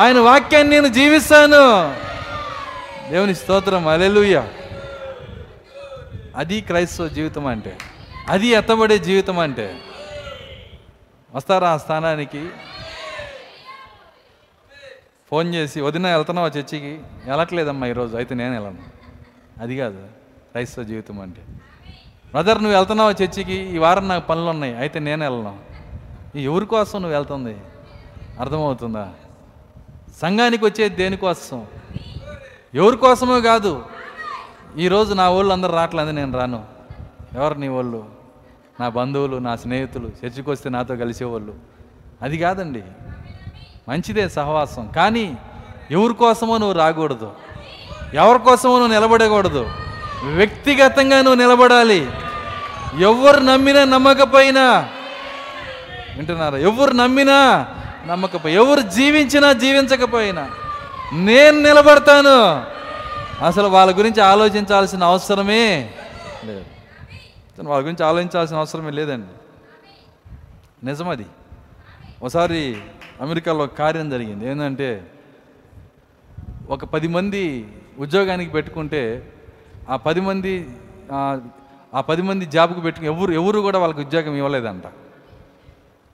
[0.00, 1.94] ఆయన వాక్యాన్ని నేను జీవిస్తాను.
[3.10, 3.88] దేవుని స్తోత్రం.
[3.88, 4.48] అలెలుయ్య
[6.36, 7.78] అది క్రైస్తవ జీవితం అంటే.
[8.28, 9.78] అది ఎత్తబడే జీవితం అంటే.
[11.34, 12.48] వస్తారా ఆ స్థానానికి?
[15.30, 17.00] ఫోన్ చేసి వదిన వెళ్తున్నావా చర్చికి?
[17.26, 18.16] వెళ్ళట్లేదమ్మా ఈరోజు.
[18.16, 18.78] అయితే నేను వెళ్ళను.
[19.62, 20.23] అది కాదు.
[20.54, 21.40] క్రైస్తవ జీవితం అంటే.
[22.30, 23.52] బ్రదర్ నువ్వు వెళ్తున్నావా చర్చికి?
[23.52, 24.76] ఈ వారం నాకు పనులు ఉన్నాయి.
[24.76, 25.58] అయితే నేను వెళ్ళను
[26.38, 27.56] ఎవరి కోసం నువ్వు వెళ్తుంది?
[28.40, 29.08] అర్థమవుతుందా?
[30.22, 31.66] సంఘానికి వచ్చేది దేనికోసం
[32.74, 33.84] ఎవరి కోసమో కాదు.
[34.78, 36.64] ఈరోజు నా వాళ్ళు అందరు రావట్లేదు నేను రాను.
[37.34, 38.06] ఎవరు నీ వాళ్ళు
[38.80, 41.54] నా బంధువులు నా స్నేహితులు చర్చికి వస్తే నాతో కలిసేవాళ్ళు.
[42.22, 42.82] అది కాదండి.
[43.88, 44.88] మంచిదే సహవాసం.
[44.96, 45.38] కానీ
[45.90, 47.32] ఎవరి కోసమో నువ్వు రాకూడదు.
[48.14, 49.70] ఎవరి కోసమో నువ్వు నిలబడకూడదు.
[50.24, 52.08] వ్యక్తిగతంగా నువ్వు నిలబడాలి.
[52.98, 54.88] ఎవరు నమ్మినా నమ్మకపోయినా
[56.16, 56.58] వింటున్నారా?
[56.58, 57.68] ఎవరు నమ్మినా
[58.06, 60.50] నమ్మకపోయి ఎవరు జీవించినా జీవించకపోయినా
[61.12, 62.64] నేను నిలబడతాను.
[63.44, 65.90] అసలు వాళ్ళ గురించి ఆలోచించాల్సిన అవసరమే
[66.44, 66.64] లేదు.
[67.62, 69.26] వాళ్ళ గురించి ఆలోచించాల్సిన అవసరమే లేదండి.
[70.86, 71.26] నిజమది.
[72.22, 72.76] ఒకసారి
[73.20, 74.50] అమెరికాలో ఒక కార్యం జరిగింది.
[74.50, 75.06] ఏంటంటే
[76.70, 77.68] ఒక పది మంది
[77.98, 79.32] ఉద్యోగానికి పెట్టుకుంటే
[79.90, 80.68] ఆ పది మంది
[81.12, 84.82] ఆ, పది మంది జాబ్కి పెట్టుకుని ఎవరు ఎవరు కూడా వాళ్ళకి ఉద్యోగం ఇవ్వలేదంట.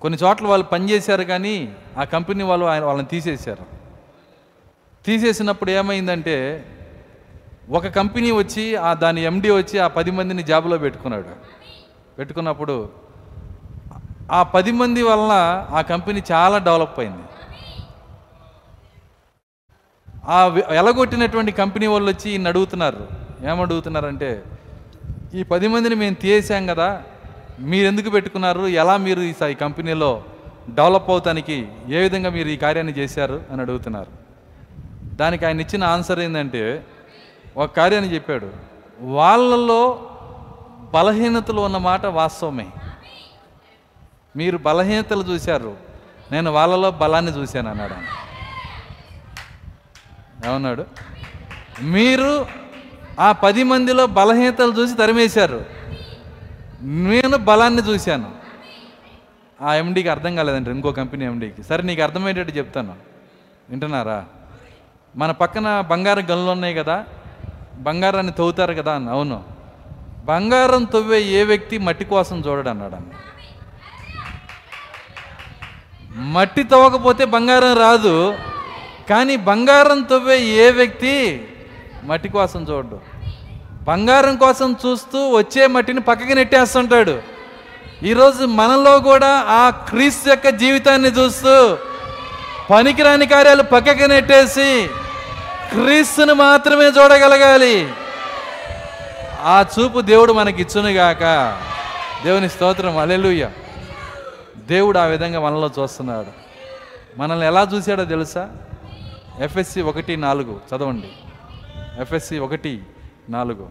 [0.00, 3.64] కొన్ని చోట్ల వాళ్ళు పనిచేశారు కానీ ఆ కంపెనీ వాళ్ళు ఆయన వాళ్ళని తీసేశారు.
[5.04, 6.64] తీసేసినప్పుడు ఏమైందంటే
[7.70, 11.28] ఒక కంపెనీ వచ్చి ఆ దాని ఎండి వచ్చి ఆ పది మందిని జాబ్లో పెట్టుకున్నాడు.
[12.18, 12.90] పెట్టుకున్నప్పుడు
[14.30, 15.32] ఆ పది మంది వలన
[15.70, 17.22] ఆ కంపెనీ చాలా డెవలప్ అయింది.
[20.24, 20.38] ఆ
[20.70, 23.19] ఎలగొట్టినటువంటి కంపెనీ వాళ్ళు వచ్చి ఈయన అడుగుతున్నారు.
[23.48, 24.42] ఏమడుగుతున్నారంటే
[25.34, 27.02] ఈ పది మందిని మేము తీసేసాం కదా
[27.60, 30.24] మీరు ఎందుకు పెట్టుకున్నారు ఎలా మీరు ఈ కంపెనీలో
[30.68, 34.10] డెవలప్ అవుతానికి ఏ విధంగా మీరు ఈ కార్యాన్ని చేశారు అని అడుగుతున్నారు.
[35.14, 36.86] దానికి ఆయన ఇచ్చిన ఆన్సర్ ఏంటంటే
[37.56, 38.50] ఒక కార్యాన్ని చెప్పాడు
[39.00, 40.10] వాళ్ళలో
[40.94, 42.66] బలహీనతలు ఉన్న మాట వాస్తవమే.
[44.36, 45.76] మీరు బలహీనతలు చూశారు
[46.32, 48.04] నేను వాళ్ళలో బలాన్ని చూశాను అన్నాడు ఆయన.
[50.50, 50.84] ఏమన్నాడు?
[51.82, 52.46] మీరు
[53.20, 55.64] ఆ పది మందిలో బలహీనతలు చూసి తరిమేశారు.
[56.82, 58.30] నేను బలాన్ని చూశాను.
[59.62, 62.94] ఆ ఎండీకి అర్థం కాలేదండి ఇంకో కంపెనీ ఎండీకి సరే నీకు అర్థమయ్యేటట్టు చెప్తాను.
[63.70, 64.24] వింటున్నారా?
[65.16, 67.04] మన పక్కన బంగారం గనులు ఉన్నాయి కదా
[67.78, 69.44] బంగారాన్ని తవ్వుతారు కదా అన్న అవును.
[70.24, 73.10] బంగారం తవ్వే ఏ వ్యక్తి మట్టి కోసం చూడడు అన్నాడు అన్న.
[76.16, 78.34] మట్టి తవ్వకపోతే బంగారం రాదు
[79.10, 81.46] కానీ బంగారం తవ్వే ఏ వ్యక్తి
[82.04, 83.09] మట్టి కోసం చూడడు.
[83.90, 87.22] బంగారం కోసం చూస్తూ వచ్చే మట్టిని పక్కకి నెట్టేస్తుంటాడు.
[88.02, 91.78] ఈరోజు మనలో కూడా ఆ క్రీస్తు యొక్క జీవితాన్ని చూస్తూ
[92.70, 94.90] పనికిరాని కార్యాలు పక్కకి నెట్టేసి
[95.72, 97.92] క్రీస్తుని మాత్రమే చూడగలగాలి.
[99.42, 101.24] ఆ చూపు దేవుడు మనకి ఇచ్చునుగాక
[102.24, 103.50] దేవుని స్తోత్రం అలెలుయ్య
[104.66, 106.32] దేవుడు ఆ విధంగా మనలో చూస్తున్నాడు.
[107.18, 108.48] మనల్ని ఎలా చూశాడో తెలుసా?
[109.40, 111.10] ఎఫ్ఎస్సి ఒకటి నాలుగు చదవండి.
[112.00, 112.80] ఎఫ్ఎస్సి ఒకటి
[113.30, 113.66] నాలుగు.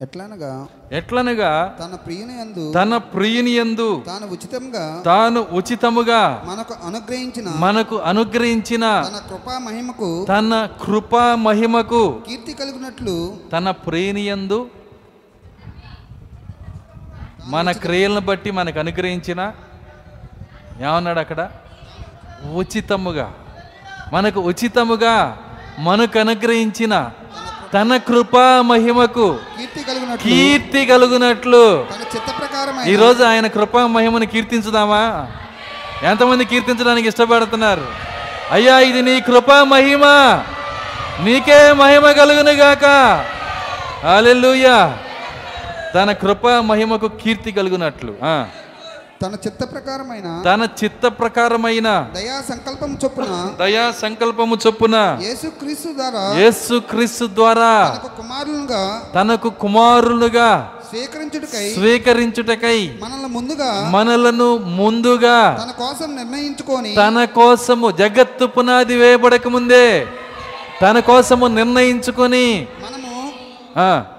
[0.00, 0.52] ఎట్లనగా
[0.98, 1.50] ఎట్లనగా
[1.80, 9.20] తన ప్రియుని యందు తన ప్రియుని యందు తాను ఉచితంగా తాను ఉచితముగా మనకు అనుగ్రహించిన మనకు అనుగ్రహించిన తన
[9.28, 10.52] కృపా మహిమకు తన
[10.82, 13.16] కృపా మహిమకు కీర్తి కలిగినట్లు
[13.52, 14.60] తన ప్రేనియందు
[17.52, 19.40] మన క్రియలను బట్టి మనకు అనుగ్రహించిన
[20.80, 21.50] ఏమన్నాడు అక్కడ?
[22.54, 23.32] ఉచితముగా.
[24.12, 25.38] మనకు ఉచితముగా
[25.78, 27.10] మనకు అనుగ్రహించిన
[27.74, 29.38] తన కృపా మహిమకు
[30.22, 31.86] కీర్తి కలిగినట్లు.
[32.86, 35.28] ఈరోజు ఆయన కృపా మహిమను కీర్తించుదామా?
[36.02, 37.86] ఎంతమంది కీర్తించడానికి ఇష్టపడుతున్నారు?
[38.50, 40.02] అయ్యా ఇది నీ కృపా మహిమ.
[41.24, 42.84] నీకే మహిమ కలుగును గాక.
[44.06, 44.98] హల్లెలూయా.
[45.94, 48.14] తన కృపా మహిమకు కీర్తి కలుగునట్లు.
[48.24, 48.46] ఆ.
[49.22, 56.76] తన చిత్త ప్రకారమైన తన చిత్త ప్రకారమైన దయా సంకల్పం చొప్పున దయా సంకల్పము చొప్పున యేసుక్రీస్తు ద్వారా యేసు
[56.90, 58.82] క్రీస్తు ద్వారా తనకు కుమారులుగా
[59.14, 60.48] తనకు కుమారులుగా
[60.88, 69.86] స్వీకరించుటకై స్వీకరించుటకై మనల్ని ముందుగా మనలను ముందుగా తన కోసం నిర్ణయించుకొని తన కోసము జగత్తు పునాది వేయబడక ముందే
[70.82, 72.46] తన కోసము నిర్ణయించుకొని
[72.84, 73.10] మనము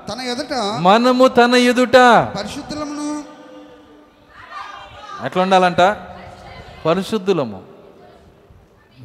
[0.08, 0.54] తన ఎదుట
[0.86, 1.98] మనము తన ఎదుట
[2.38, 2.93] పరిశుద్ధులమును
[5.26, 5.98] ఎట్లా ఉండాలంట.
[6.86, 7.62] పరిశుద్ధులము.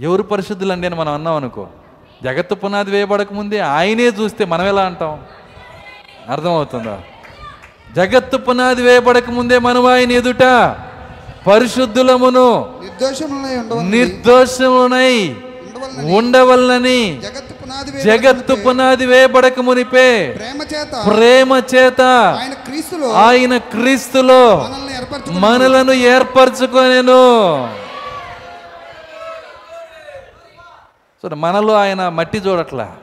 [0.01, 1.67] ఎవరు పరిశుద్ధులండి అని మనం అన్నాం అనుకో.
[2.25, 5.25] జగత్తు పునాది వేయబడక ముందే ఆయనే చూస్తే మనం ఎలా అంటాం?
[6.29, 7.01] అర్థమవుతుందా?
[7.97, 10.43] జగత్తు పునాది వేయబడక ముందే మనం ఆయన ఎదుట
[11.47, 12.75] పరిశుద్ధులమును
[13.81, 15.37] నిర్దోషములై
[16.15, 17.21] ఉండవలెను.
[18.05, 20.33] జగత్తు పునాది వేయబడక మునుపే.
[20.33, 20.89] ప్రేమ చేత.
[21.07, 22.01] ప్రేమ చేత.
[22.01, 23.13] ఆయన క్రీస్తులో.
[23.13, 27.75] ఆయన క్రీస్తులో మనల్ని ఏర్పరచుకుని మనలను ఏర్పరచుకొనెను.
[31.23, 32.97] సో మనలో ఆయన మట్టి చూడట్లా.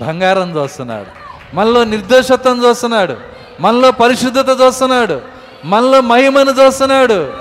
[0.00, 1.28] బంగారం చూస్తున్నాడు.
[1.56, 3.16] మనలో నిర్దోషత్వం చూస్తున్నాడు.
[3.60, 5.20] మనలో పరిశుద్ధత చూస్తున్నాడు.
[5.64, 7.32] మనలో మహిమను చూస్తున్నాడు.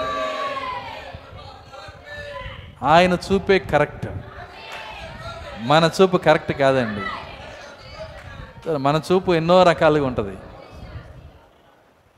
[2.84, 4.08] ఆయన చూపే కరెక్ట్.
[5.68, 7.02] మన చూపు కరెక్ట్ కాదండి.
[8.78, 10.38] మన చూపు ఎన్నో రకాలుగా ఉంటుంది.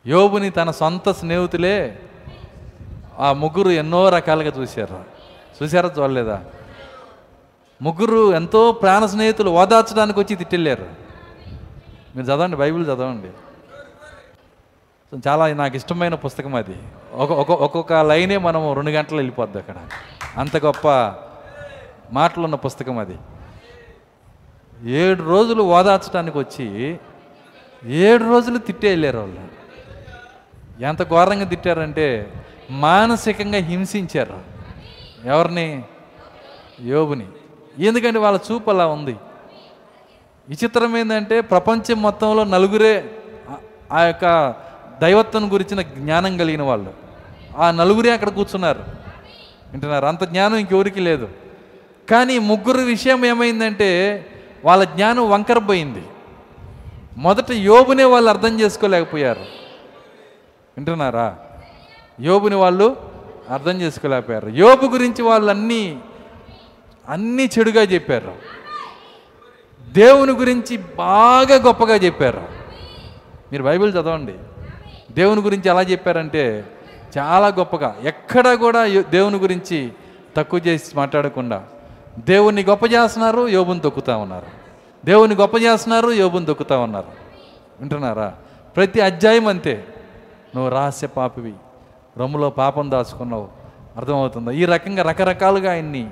[0.10, 2.00] యోబుని తన సొంత స్నేహితులే
[3.20, 5.04] ఆ ముగ్గురు ఎన్నో రకాలుగా చూశారు.
[5.64, 6.44] చూశారా చూడలేదా?
[7.82, 10.86] ముగ్గురు ఎంతో ప్రాణ స్నేహితులు ఓదార్చడానికి వచ్చి తిట్టెళ్ళారు.
[12.16, 13.28] మీరు చదవండి బైబిల్ చదవండి.
[15.28, 16.76] చాలా నాకు ఇష్టమైన పుస్తకం అది.
[17.14, 19.76] ఒక ఒక ఒక్కొక్క లైనే మనం రెండు గంటలు వెళ్ళిపోద్ది అక్కడ.
[20.38, 20.88] అంత గొప్ప
[22.14, 23.18] మాటలున్న పుస్తకం అది.
[24.86, 26.98] ఏడు రోజులు ఓదార్చడానికి వచ్చి
[27.86, 29.60] ఏడు రోజులు తిట్టే వాళ్ళు.
[30.84, 32.34] ఎంత ఘోరంగా తిట్టారంటే
[32.72, 34.40] మానసికంగా హింసించారు
[35.26, 35.84] ఎవరిని?
[36.82, 37.28] యోబుని.
[37.80, 39.16] ఎందుకంటే వాళ్ళ చూపు అలా ఉంది.
[40.50, 43.12] విచిత్రం ఏంటంటే ప్రపంచం మొత్తంలో నలుగురే
[43.50, 43.58] ఆ-
[43.92, 44.56] ఆ యొక్క
[45.02, 46.94] దైవత్వం గురించిన జ్ఞానం కలిగిన వాళ్ళు.
[47.58, 48.80] ఆ నలుగురే అక్కడ కూర్చున్నారు.
[49.72, 50.06] వింటున్నారు?
[50.06, 51.30] అంత జ్ఞానం ఇంకెవరికి లేదు.
[52.10, 54.26] కానీ ముగ్గురు విషయం ఏమైందంటే
[54.66, 56.04] వాళ్ళ జ్ఞానం వంకరపోయింది
[57.18, 59.40] మొదట యోబునే వాళ్ళు అర్థం చేసుకోలేకపోయారు.
[60.78, 61.38] వింటున్నారా?
[62.22, 62.98] యోబుని వాళ్ళు
[63.50, 64.50] అర్థం చేసుకోలేకపోయారు.
[64.50, 66.00] యోబు గురించి వాళ్ళు అన్నీ
[67.10, 68.36] అన్నీ చెడుగా చెప్పారు.
[69.90, 72.44] దేవుని గురించి బాగా గొప్పగా చెప్పారు.
[73.52, 74.34] మీరు బైబిల్ చదవండి.
[75.12, 76.66] దేవుని గురించి ఎలా చెప్పారంటే
[77.18, 79.92] చాలా గొప్పగా ఎక్కడా కూడా దేవుని గురించి
[80.38, 81.68] తక్కువ చేసి మాట్లాడకుండా
[82.20, 84.46] దేవుణ్ణి గొప్ప చేస్తున్నారు యోబుని తొక్కుతా ఉన్నారు.
[85.06, 87.08] దేవుని గొప్ప చేస్తున్నారు యోబుని తొక్కుతా ఉన్నారు.
[87.80, 88.34] వింటున్నారా?
[88.76, 89.88] ప్రతి అధ్యాయం అంతే.
[90.56, 91.54] నువ్వు రహస్య పాపివి.
[92.18, 93.48] రొమ్ములో పాపం దాచుకున్నావు.
[93.98, 94.52] అర్థమవుతుందా?
[94.52, 96.10] ఈ రకంగా రకరకాలుగా ఆయన్ని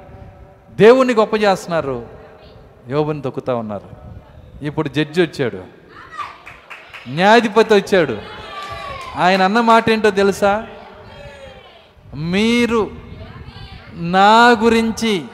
[0.72, 2.08] దేవుణ్ణి గొప్ప చేస్తున్నారు
[2.90, 3.90] యోబుని తొక్కుతా ఉన్నారు.
[4.66, 5.62] ఇప్పుడు జడ్జి వచ్చాడు.
[7.10, 8.18] న్యాయాధిపతి వచ్చాడు.
[9.16, 10.68] ఆయన అన్న మాట ఏంటో తెలుసా?
[12.16, 12.92] మీరు
[13.94, 15.26] నా గురించి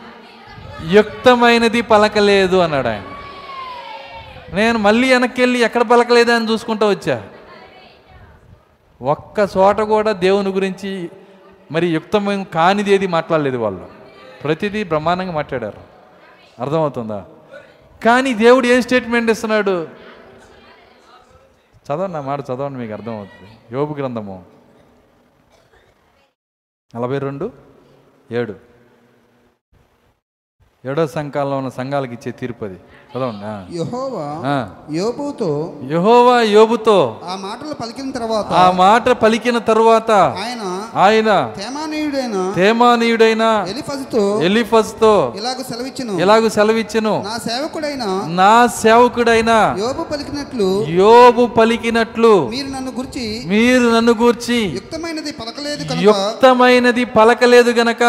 [0.91, 3.03] యుక్తమైనది పలకలేదు అన్నాడు ఆయన.
[4.55, 7.30] నేను మళ్ళీ వెనక్కి వెళ్ళి ఎక్కడ పలకలేదా అని చూసుకుంటూ వచ్చా.
[9.01, 11.10] ఒక్క చోట కూడా దేవుని గురించి
[11.72, 13.88] మరి యుక్తమైన కానిది ఏది మాట్లాడలేదు వాళ్ళు.
[14.43, 15.81] ప్రతిదీ బ్రహ్మాండంగా మాట్లాడారు.
[16.60, 17.26] అర్థమవుతుందా?
[18.05, 19.88] కానీ దేవుడు ఏం స్టేట్మెంట్ ఇస్తున్నాడు?
[21.88, 23.51] చదవండి నా మాట చదవండి మీకు అర్థమవుతుంది.
[23.72, 24.45] యోగు గ్రంథము
[26.95, 27.51] నలభై రెండు
[28.31, 28.73] ఏడు.
[30.85, 32.80] ఏడో సంఘాల్లో ఉన్న సంఘాలకు ఇచ్చే తీర్పు అది.
[33.14, 33.49] చదవండి.
[33.77, 34.27] యెహోవా.
[34.98, 35.49] యోబుతో
[35.91, 40.10] యెహోవా యోబుతో ఆ మాటలు పలికిన తర్వాత ఆ మాట పలికిన తరువాత
[40.44, 40.64] ఆయన
[41.03, 41.30] ఆయన
[41.60, 48.03] తేమానీయుడైన తేమానీయుడైన ఎలిఫజుతో ఎలిఫస్తో ఇలాగ సెలవిచ్చును ఎలాగూ సెలవిచ్చెను నా సేవకుడైన
[48.40, 49.52] నా సేవకుడైన
[49.84, 50.69] యోబు పలికినట్లు
[50.99, 58.03] యోబు పలికినట్లు మీరు నన్ను గురించి మీరు నన్ను గూర్చి యుక్తమైనది పలకలేదు కనుక యుక్తమైనది పలకలేదు గనక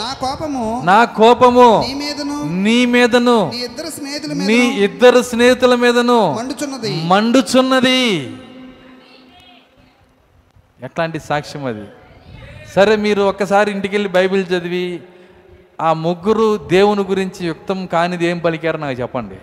[0.00, 5.74] నా కోపము నా కోపము నీ మీదను నీ మీదను నీ ఇద్దరు స్నేహితుల నీ మీద ఇద్దరు స్నేహితుల
[5.74, 7.04] మీదను మండుచున్నది.
[7.04, 8.32] మండుచున్నది.
[10.82, 11.86] ఎట్లాంటి సాక్ష్యం అది?
[12.74, 15.00] సరే మీరు ఒక్కసారి ఇంటికి వెళ్ళి బైబిల్ చదివి
[15.80, 19.34] ఆ ముగ్గురు దేవుని గురించి యుక్తం కానిది ఏం పలికారో నాకు చెప్పండి.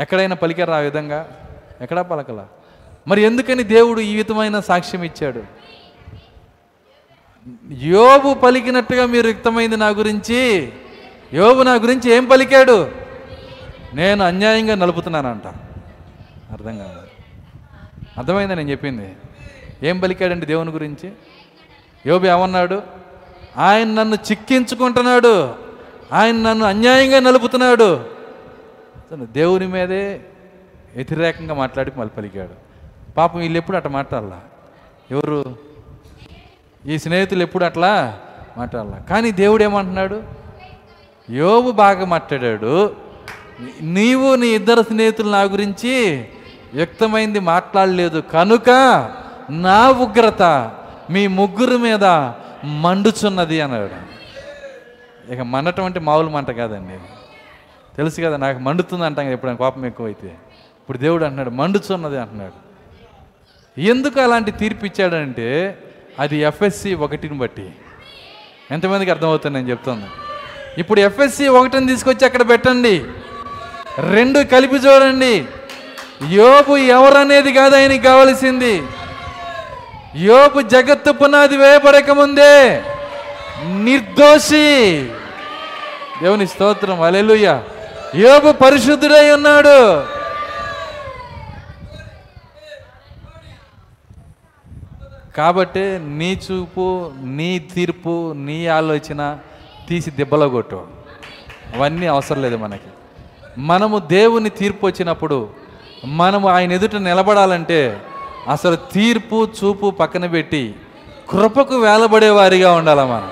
[0.00, 1.28] ఎక్కడైనా పలికారా ఆ విధంగా?
[1.80, 2.46] ఎక్కడా పలకలా?
[3.08, 5.42] మరి ఎందుకని దేవుడు ఈ విధమైన సాక్ష్యం ఇచ్చాడు?
[7.72, 10.72] యోబు పలికినట్టుగా మీరు యుక్తమైంది నా గురించి?
[11.32, 13.03] యోబు నా గురించి ఏం పలికాడు?
[13.94, 15.46] నేను అన్యాయంగా నలుపుతున్నానంట.
[16.52, 17.00] అర్థం కాదు
[18.18, 19.16] అర్థమైందా నేను చెప్పింది?
[19.82, 21.12] ఏం పలికాడండి దేవుని గురించి?
[22.06, 22.82] యోబి ఏమన్నాడు?
[23.56, 25.54] ఆయన నన్ను చిక్కించుకుంటున్నాడు.
[26.12, 28.06] ఆయన నన్ను అన్యాయంగా నలుపుతున్నాడు.
[29.14, 30.20] దేవుని మీదే
[30.96, 32.54] వ్యతిరేకంగా మాట్లాడి మళ్ళీ పలికాడు.
[33.12, 34.40] పాపం వీళ్ళు ఎప్పుడు అట్లా మాట్లాడాల?
[35.10, 35.56] ఎవరు?
[36.86, 38.20] ఈ స్నేహితులు ఎప్పుడు అట్లా
[38.56, 38.98] మాట్లాడాల?
[39.10, 40.22] కానీ దేవుడు ఏమంటున్నాడు?
[41.30, 43.03] యోబు బాగా మాట్లాడాడు.
[43.80, 46.24] నీవు నీ ఇద్దరు స్నేహితులు నా గురించి
[46.74, 48.20] వ్యక్తమైంది మాట్లాడలేదు.
[48.20, 48.70] కనుక
[49.50, 50.70] నా ఉగ్రత
[51.10, 52.04] మీ ముగ్గురు మీద
[52.64, 54.14] మండుచున్నది అన్నాడు.
[55.32, 56.98] ఇక మండటం అంటే మామూలు మంట కాదండి.
[57.96, 60.26] తెలుసు కదా నాకు మండుతుంది అంటాం కదా ఎప్పుడైనా కోపం ఎక్కువైతే.
[60.80, 62.64] ఇప్పుడు దేవుడు అంటున్నాడు మండుచున్నది అంటున్నాడు.
[63.80, 65.78] ఎందుకు అలాంటి తీర్పు ఇచ్చాడంటే
[66.18, 67.72] అది ఎఫ్ఎస్సి ఒకటిని బట్టి.
[68.70, 70.06] ఎంతమందికి అర్థమవుతుంది నేను చెప్తాను.
[70.78, 73.04] ఇప్పుడు ఎఫ్ఎస్సి ఒకటిని తీసుకొచ్చి అక్కడ పెట్టండి.
[73.98, 75.44] రెండు కలిపి చూడండి.
[76.30, 78.82] యోపు ఎవరనేది కాదు ఆయనకి కావలసింది.
[80.16, 82.82] యోపు జగత్తు పునాది వేయబడక ముందే
[83.64, 85.04] నిర్దోషి.
[86.22, 87.62] దేవుని స్తోత్రం అలెలుయ్య
[88.14, 90.04] యోపు పరిశుద్ధుడై ఉన్నాడు.
[95.36, 99.38] కాబట్టి నీ చూపు నీ తీర్పు నీ ఆలోచన
[99.88, 100.86] తీసి దెబ్బలో కొట్టు.
[101.74, 102.93] అవన్నీ అవసరం లేదు మనకి.
[103.58, 105.48] మనము దేవుని తీర్పు వచ్చినప్పుడు
[106.04, 108.02] మనము ఆయన ఎదుట నిలబడాలంటే
[108.50, 110.74] అసలు తీర్పు చూపు పక్కన పెట్టి
[111.30, 113.30] కృపకు వేలబడేవారిగా ఉండాలి మనం.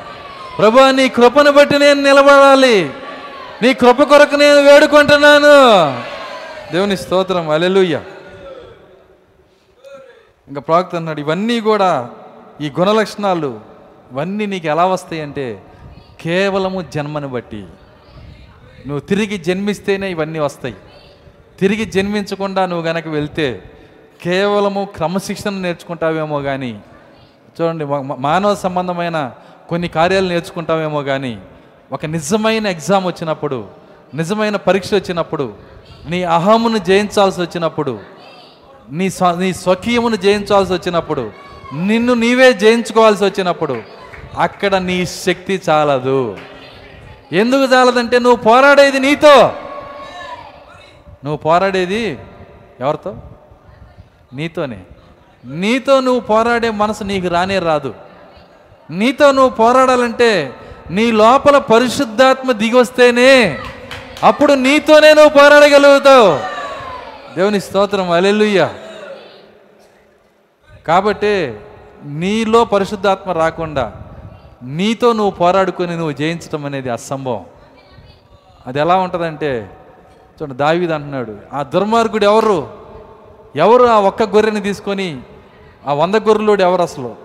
[0.58, 2.90] ప్రభా నీ కృపను బట్టి నేను నిలబడాలి.
[3.62, 5.52] నీ కృప కొరకు నేను వేడుకుంటున్నాను.
[6.72, 7.50] దేవుని స్తోత్రం.
[7.50, 8.00] అలెలుయ్య
[10.48, 12.10] ఇంకా ప్రాక్త అన్నాడు ఇవన్నీ కూడా
[12.60, 13.60] ఈ గుణలక్షణాలు
[14.12, 15.62] ఇవన్నీ నీకు ఎలా వస్తాయి అంటే
[16.20, 17.66] కేవలము జన్మను బట్టి.
[18.86, 20.74] నువ్వు తిరిగి జన్మిస్తేనే ఇవన్నీ వస్తాయి.
[21.60, 23.62] తిరిగి జన్మించకుండా నువ్వు గనక వెళ్తే
[24.22, 26.72] కేవలము క్రమశిక్షణ నేర్చుకుంటావేమో కానీ
[27.54, 27.84] చూడండి
[28.28, 29.18] మానవ సంబంధమైన
[29.68, 31.38] కొన్ని కార్యాలు నేర్చుకుంటావేమో కానీ
[31.92, 33.68] ఒక నిజమైన ఎగ్జామ్ వచ్చినప్పుడు
[34.14, 35.46] నిజమైన పరీక్ష వచ్చినప్పుడు
[36.10, 37.98] నీ అహమును జయించాల్సి వచ్చినప్పుడు
[38.90, 41.30] నీ స్వ నీ స్వకీయమును జయించాల్సి వచ్చినప్పుడు
[41.74, 43.82] నిన్ను నీవే జయించుకోవాల్సి వచ్చినప్పుడు
[44.38, 46.36] అక్కడ నీ శక్తి చాలదు.
[47.32, 49.46] ఎందుకు చాలదంటే నువ్వు పోరాడేది నీతో.
[51.24, 52.18] నువ్వు పోరాడేది
[52.80, 53.16] ఎవరితో?
[54.32, 54.80] నీతోనే.
[55.44, 57.94] నీతో నువ్వు పోరాడే మనసు నీకు రానే రాదు.
[58.90, 60.54] నీతో నువ్వు పోరాడాలంటే
[60.90, 63.58] నీ లోపల పరిశుద్ధాత్మ దిగొస్తేనే
[64.22, 66.40] అప్పుడు నీతోనే నువ్వు పోరాడగలుగుతావు.
[67.36, 68.10] దేవుని స్తోత్రం.
[68.10, 68.68] అలెలుయ్య
[70.86, 71.60] కాబట్టి
[72.04, 74.01] నీలో పరిశుద్ధాత్మ రాకుండా
[74.62, 77.44] నీతో నువ్వు పోరాడుకొని నువ్వు జయించడం అనేది అసంభవం.
[78.66, 79.76] అది ఎలా ఉంటుందంటే
[80.42, 82.82] చూడండి దావీదు అంటున్నాడు ఆ దుర్మార్గుడు ఎవరు?
[83.56, 85.22] ఎవరు ఆ ఒక్క గొర్రెని తీసుకొని
[85.86, 87.16] ఆ వంద గొర్రెలోడు ఎవరు అసలు?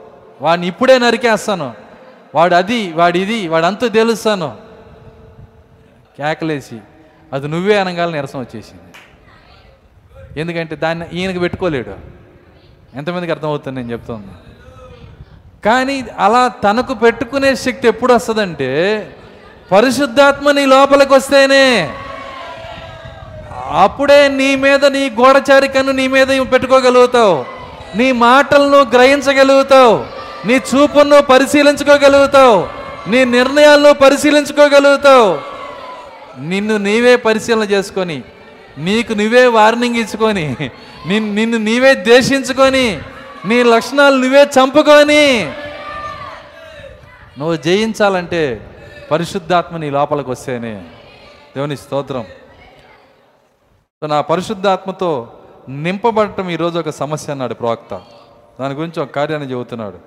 [0.41, 1.73] వాడిని ఇప్పుడే నరికేస్తాను.
[2.35, 4.57] వాడు అది వాడు ఇది వాడు అంతా తెలుస్తాను.
[6.18, 6.80] కేకలేసి
[7.34, 8.84] అది నువ్వే అనగాల నిరసం వచ్చేసింది.
[10.39, 11.95] ఎందుకంటే దాన్ని ఈయనకి పెట్టుకోలేడు.
[12.95, 14.47] ఎంతమందికి అర్థమవుతుంది నేను చెప్తాను?
[15.65, 18.69] కానీ అలా తనకు పెట్టుకునే శక్తి ఎప్పుడు వస్తుందంటే
[19.71, 21.93] పరిశుద్ధాత్మ నీ లోపలికి వస్తేనే.
[23.71, 27.45] అప్పుడే నీ మీద నీ గోడచారికను నీ మీద పెట్టుకోగలుగుతావు.
[27.95, 30.05] నీ మాటలను గ్రహించగలుగుతావు.
[30.47, 32.67] నీ చూపును పరిశీలించుకోగలుగుతావు.
[33.09, 35.39] నీ నిర్ణయాలను పరిశీలించుకోగలుగుతావు.
[36.41, 38.21] నిన్ను నీవే పరిశీలన చేసుకొని
[38.77, 40.55] నీకు నువ్వే వార్నింగ్ ఇచ్చుకొని
[41.07, 42.99] నిన్ను నీవే ద్వేషించుకొని
[43.48, 45.45] నీ లక్షణాలు నువ్వే చంపుకొని
[47.40, 48.41] నువ్వు జయించాలంటే
[49.11, 50.74] పరిశుద్ధాత్మ నీ లోపలికి వస్తేనే.
[51.56, 52.24] దేవుని స్తోత్రం.
[54.02, 57.94] సో నా పరిశుద్ధాత్మతో నింపబడటం ఈరోజు ఒక సమస్య అన్నాడు ప్రవక్త.
[58.60, 59.99] దాని గురించి ఒక కార్యాన్ని చెబుతున్నాడు.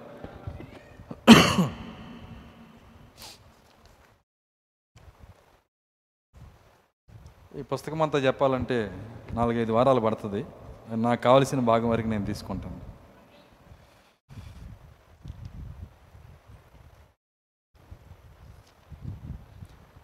[7.59, 8.93] ఈ పుస్తకం అంతా చెప్పాలంటే
[9.33, 10.47] నాలుగైదు వారాలు పడుతుంది.
[10.89, 12.90] నాకు కావలసిన భాగం వరకు నేను తీసుకుంటాను.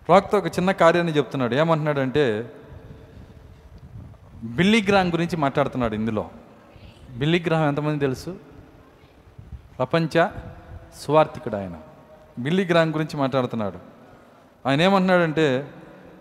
[0.09, 1.55] ప్రవక్త ఒక చిన్న కార్యాన్ని చెప్తున్నాడు.
[1.55, 2.53] ఏమంటున్నాడంటే
[4.45, 6.29] బిల్లీ గ్రామ్ గురించి మాట్లాడుతున్నాడు ఇందులో.
[7.17, 8.37] బిల్లీగ్రామ్ ఎంతమంది తెలుసు?
[9.79, 10.27] ప్రపంచ
[11.01, 11.77] సువార్థికుడు ఆయన
[12.39, 13.79] బిల్లీగ్రామ్ గురించి మాట్లాడుతున్నాడు.
[14.69, 15.71] ఆయన ఏమంటున్నాడంటే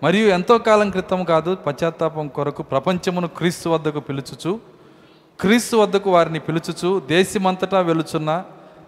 [0.03, 4.59] మరియు ఎంతో కాలం క్రితం కాదు పశ్చాత్తాపం కొరకు ప్రపంచమును క్రీస్తు వద్దకు పిలుచుచు
[5.39, 8.43] క్రీస్తు వద్దకు వారిని పిలుచుచు దేశమంతటా వెలుచున్న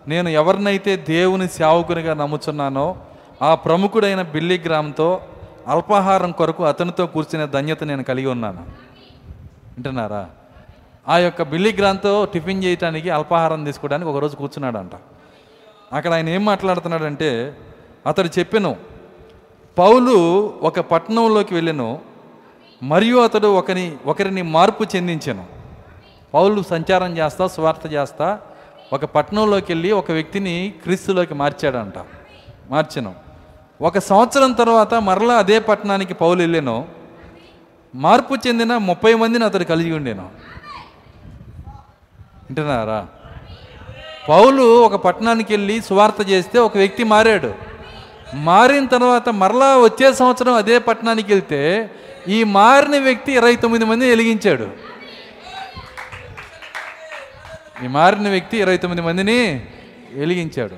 [0.07, 2.97] నేను ఎవరినైతే దేవుని సేవకునిగా నమ్ముచున్నానో
[3.41, 5.21] ఆ ప్రముఖుడైన బిల్లీ గ్రామ్తో
[5.67, 8.61] అల్పాహారం కొరకు అతనితో కూర్చునే ధన్యత నేను కలిగి ఉన్నాను.
[9.73, 10.29] వింటున్నారా?
[11.07, 14.91] ఆ యొక్క బిల్లీ గ్రామ్తో టిఫిన్ చేయటానికి అల్పాహారం తీసుకోవడానికి ఒకరోజు కూర్చున్నాడంట.
[15.93, 17.57] అక్కడ ఆయన ఏం మాట్లాడుతున్నాడంటే
[18.07, 18.75] అతడు చెప్పాను
[19.77, 20.15] పౌలు
[20.61, 22.01] ఒక పట్టణంలోకి వెళ్ళాను
[22.83, 25.45] మరియు అతడు ఒకని ఒకరిని మార్పు చెందించాను.
[26.33, 28.39] పౌలు సంచారం చేస్తా స్వార్థ చేస్తా
[28.93, 31.93] ఒక పట్టణంలోకి వెళ్ళి ఒక వ్యక్తిని క్రీస్తులోకి మార్చాడంట.
[32.69, 33.26] మార్చెను.
[33.81, 36.87] ఒక సంవత్సరం తర్వాత మరలా అదే పట్టణానికి పౌలు వెళ్ళాను
[37.95, 40.29] మార్పు చెందిన ముప్పై మందిని అతడు కలిగి ఉండేను.
[42.45, 43.07] వింటున్నారా?
[44.29, 47.53] పౌలు ఒక పట్టణానికి వెళ్ళి సువార్త చేస్తే ఒక వ్యక్తి మారాడు.
[48.33, 51.91] మారిన తర్వాత మరలా వచ్చే సంవత్సరం అదే పట్టణానికి వెళ్తే
[52.27, 54.69] ఈ మారిన వ్యక్తి ఇరవై తొమ్మిది మందిని వెలిగించాడు.
[57.85, 59.65] ఈ మారిన వ్యక్తి ఇరవై తొమ్మిది మందిని
[60.13, 60.75] వెలిగించాడు.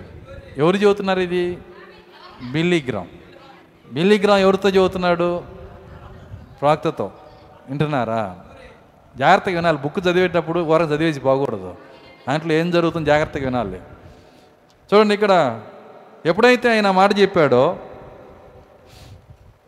[0.58, 1.58] ఎవరు చెబుతున్నారు ఇది?
[2.44, 3.08] బిల్లీగ్రామ్
[3.94, 5.44] బిల్లీగ్రామ్ ఎవరితో చదువుతున్నాడు?
[6.62, 7.12] ప్రాక్తతో
[7.70, 8.40] వింటున్నారా?
[9.18, 9.78] జాగ్రత్తగా వినాలి.
[9.78, 11.76] బుక్ చదివేటప్పుడు వరకు చదివేసి బాగూడదు
[12.30, 13.80] దాంట్లో ఏం జరుగుతుంది జాగ్రత్తగా వినాలి.
[14.94, 15.62] చూడండి ఇక్కడ
[16.26, 17.78] ఎప్పుడైతే ఆయన మాట చెప్పాడో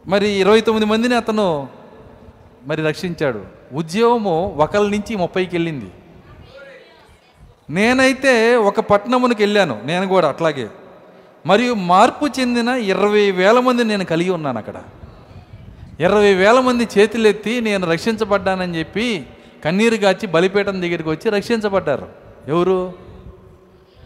[0.07, 1.67] మరి ఇరవై తొమ్మిది మందిని అతను
[2.65, 3.45] మరి రక్షించాడు.
[3.73, 5.91] ఉద్యోగము ఒకళ్ళ నుంచి ముప్పైకి వెళ్ళింది.
[7.69, 9.81] నేనైతే ఒక పట్టణమునికి వెళ్ళాను.
[9.85, 10.69] నేను కూడా అట్లాగే.
[11.45, 14.73] మరియు మార్పు చెందిన ఇరవై వేల మంది నేను కలిగి ఉన్నాను అక్కడ.
[15.99, 19.25] ఇరవై వేల మంది చేతులెత్తి నేను రక్షించబడ్డానని చెప్పి
[19.65, 22.07] కన్నీరు గాచి బలిపీఠం దగ్గరికి వచ్చి రక్షించబడ్డారు.
[22.47, 22.93] ఎవరు?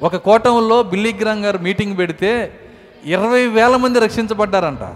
[0.01, 2.59] ఒక కోటంలో బిల్లిగ్రామ్ గారు మీటింగ్ పెడితే
[3.05, 4.95] ఇరవై వేల మంది రక్షించబడ్డారంట.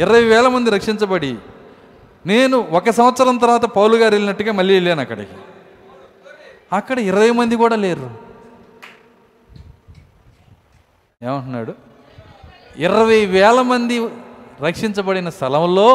[0.00, 1.36] ఇరవై వేల మంది రక్షించబడి
[2.26, 5.32] నేను ఒక సంవత్సరం తర్వాత పౌలు గారు వెళ్ళినట్టుగా మళ్ళీ వెళ్ళాను అక్కడికి.
[6.72, 8.29] అక్కడ ఇరవై మంది కూడా లేరు.
[11.22, 11.72] ఏమంటున్నాడు?
[12.76, 13.96] ఇరవై వేల మంది
[14.66, 15.88] రక్షించబడిన స్థలంలో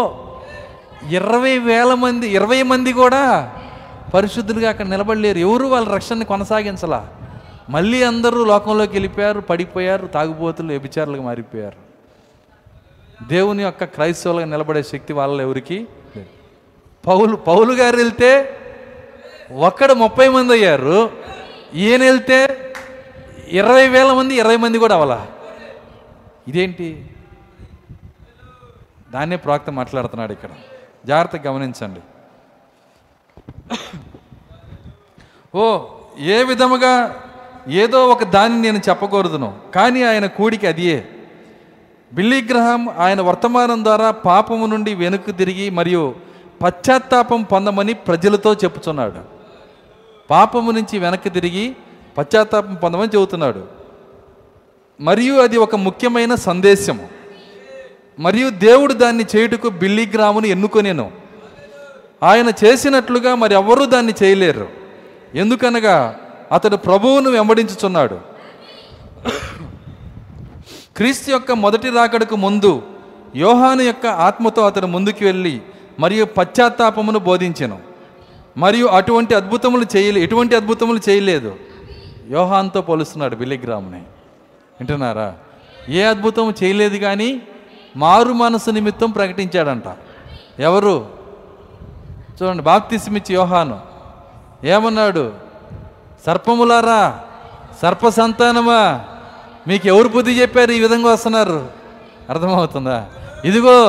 [1.11, 3.21] ఇరవై వేల మంది ఇరవై మంది కూడా
[4.13, 5.39] పరిశుద్ధులుగా అక్కడ నిలబడలేరు.
[5.47, 6.99] ఎవరు వాళ్ళ రక్షణని కొనసాగించలా?
[7.69, 11.79] మళ్ళీ అందరూ లోకంలోకి వెళ్ళిపోయారు పడిపోయారు తాగుబోతులు వ్యభిచారులుగా మారిపోయారు.
[13.33, 15.79] దేవుని యొక్క క్రైస్తవులుగా నిలబడే శక్తి వాళ్ళ ఎవరికి
[17.07, 18.31] పౌలు పౌలు గారు వెళ్తే
[19.69, 20.99] ఒక్కడ ముప్పై మంది అయ్యారు.
[21.85, 22.39] ఈయన వెళ్తే
[23.47, 25.27] ఇరవై వేల మంది ఇరవై మంది కూడా అవలా
[26.47, 27.09] ఇదేంటి?
[29.13, 30.49] దాన్నే ప్రాక్త మాట్లాడుతున్నాడు ఇక్కడ.
[31.05, 31.99] జాగ్రత్తగా గమనించండి.
[35.55, 35.79] ఓ
[36.19, 37.15] ఏ విధముగా
[37.67, 41.09] ఏదో ఒక దాన్ని నేను చెప్పకూడదును కానీ ఆయన కూడికి అదియే.
[42.13, 46.15] బిల్లీగ్రహం ఆయన వర్తమానం ద్వారా పాపము నుండి వెనుక తిరిగి మరియు
[46.63, 49.21] పశ్చాత్తాపం పొందమని ప్రజలతో చెప్పుచున్నాడు.
[50.29, 51.75] పాపము నుంచి వెనక్కి తిరిగి
[52.17, 53.63] పశ్చాత్తాపం పొందమని చెబుతున్నాడు.
[55.01, 57.07] మరియు అది ఒక ముఖ్యమైన సందేశము.
[58.19, 61.11] మరియు దేవుడు దాన్ని చేయుటకు బిల్లీగ్రామును ఎన్నుకొనేను.
[62.23, 64.67] ఆయన చేసినట్లుగా మరి ఎవరూ దాన్ని చేయలేరు.
[65.35, 66.15] ఎందుకనగా
[66.51, 68.15] అతడు ప్రభువును వెంబడించుచున్నాడు.
[70.97, 72.81] క్రీస్తు యొక్క మొదటి రాకడకు ముందు
[73.35, 75.61] యోహాను యొక్క ఆత్మతో అతడు ముందుకు వెళ్ళి
[75.99, 77.79] మరియు పశ్చాత్తాపమును బోధించెను.
[78.57, 81.55] మరియు అటువంటి అద్భుతములు చేయలే ఎటువంటి అద్భుతములు చేయలేదు.
[82.31, 83.99] యోహాన్తో పోలుస్తున్నాడు బిలిగ్రామ్ని.
[84.79, 85.33] వింటున్నారా?
[85.89, 87.41] ఏ అద్భుతం చేయలేదు కానీ
[87.95, 89.83] మారు మనసు నిమిత్తం ప్రకటించాడంట.
[90.59, 91.07] ఎవరు?
[92.43, 93.81] చూడండి బాప్తిస్మిచ్చి యోహాను.
[94.63, 95.33] ఏమన్నాడు?
[96.25, 97.19] సర్పములారా
[97.81, 99.05] సర్ప సంతానమా
[99.67, 101.67] మీకు ఎవరు బుద్ధి చెప్పారు ఈ విధంగా వస్తున్నారు?
[102.29, 103.05] అర్థమవుతుందా?
[103.45, 103.81] ఇదిగో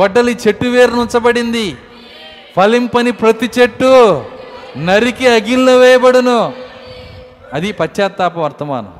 [0.00, 1.76] గొడ్డలి చెట్టు వేరు నుంచబడింది
[2.56, 4.24] ఫలింపని ప్రతి చెట్టు
[4.78, 6.63] నరికి అగిల్లో వేయబడును.
[7.54, 8.94] అది పశ్చాత్తాప వర్తమానం.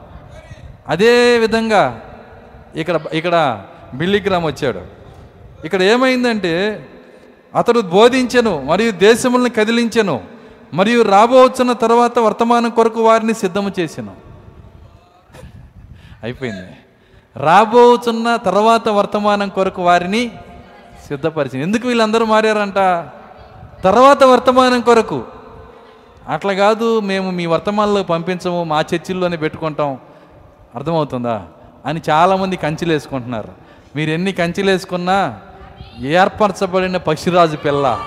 [0.89, 2.01] అదే విధంగా
[2.76, 3.64] ఇక్కడ ఇక్కడ
[3.94, 4.81] బిల్లిగ్రామ్ వచ్చాడు.
[5.64, 6.86] ఇక్కడ ఏమైందంటే
[7.55, 10.24] అతడు బోధించను మరియు దేశములను కదిలించను
[10.74, 14.12] మరియు రాబోవచ్చున్న తర్వాత వర్తమానం కొరకు వారిని సిద్ధము చేసాను.
[16.22, 16.72] అయిపోయింది.
[17.36, 20.32] రాబోతున్న తర్వాత వర్తమానం కొరకు వారిని
[21.09, 22.74] సిద్ధపరిచింది ఎందుకు వీళ్ళందరూ మారారంట?
[23.85, 25.24] తర్వాత వర్తమానం కొరకు.
[26.28, 29.98] అట్లా కాదు మేము మీ వర్తమానంలో పంపించము మా చర్చిల్లోనే పెట్టుకుంటాం.
[30.74, 31.46] అర్థమవుతుందా?
[31.86, 33.48] అని చాలామంది కంచెలు వేసుకుంటున్నారు
[33.96, 35.40] మీరు ఎన్ని కంచెలు వేసుకున్నా
[36.01, 38.01] ఏర్పరచబడిన పక్షిరాజు పిల్ల.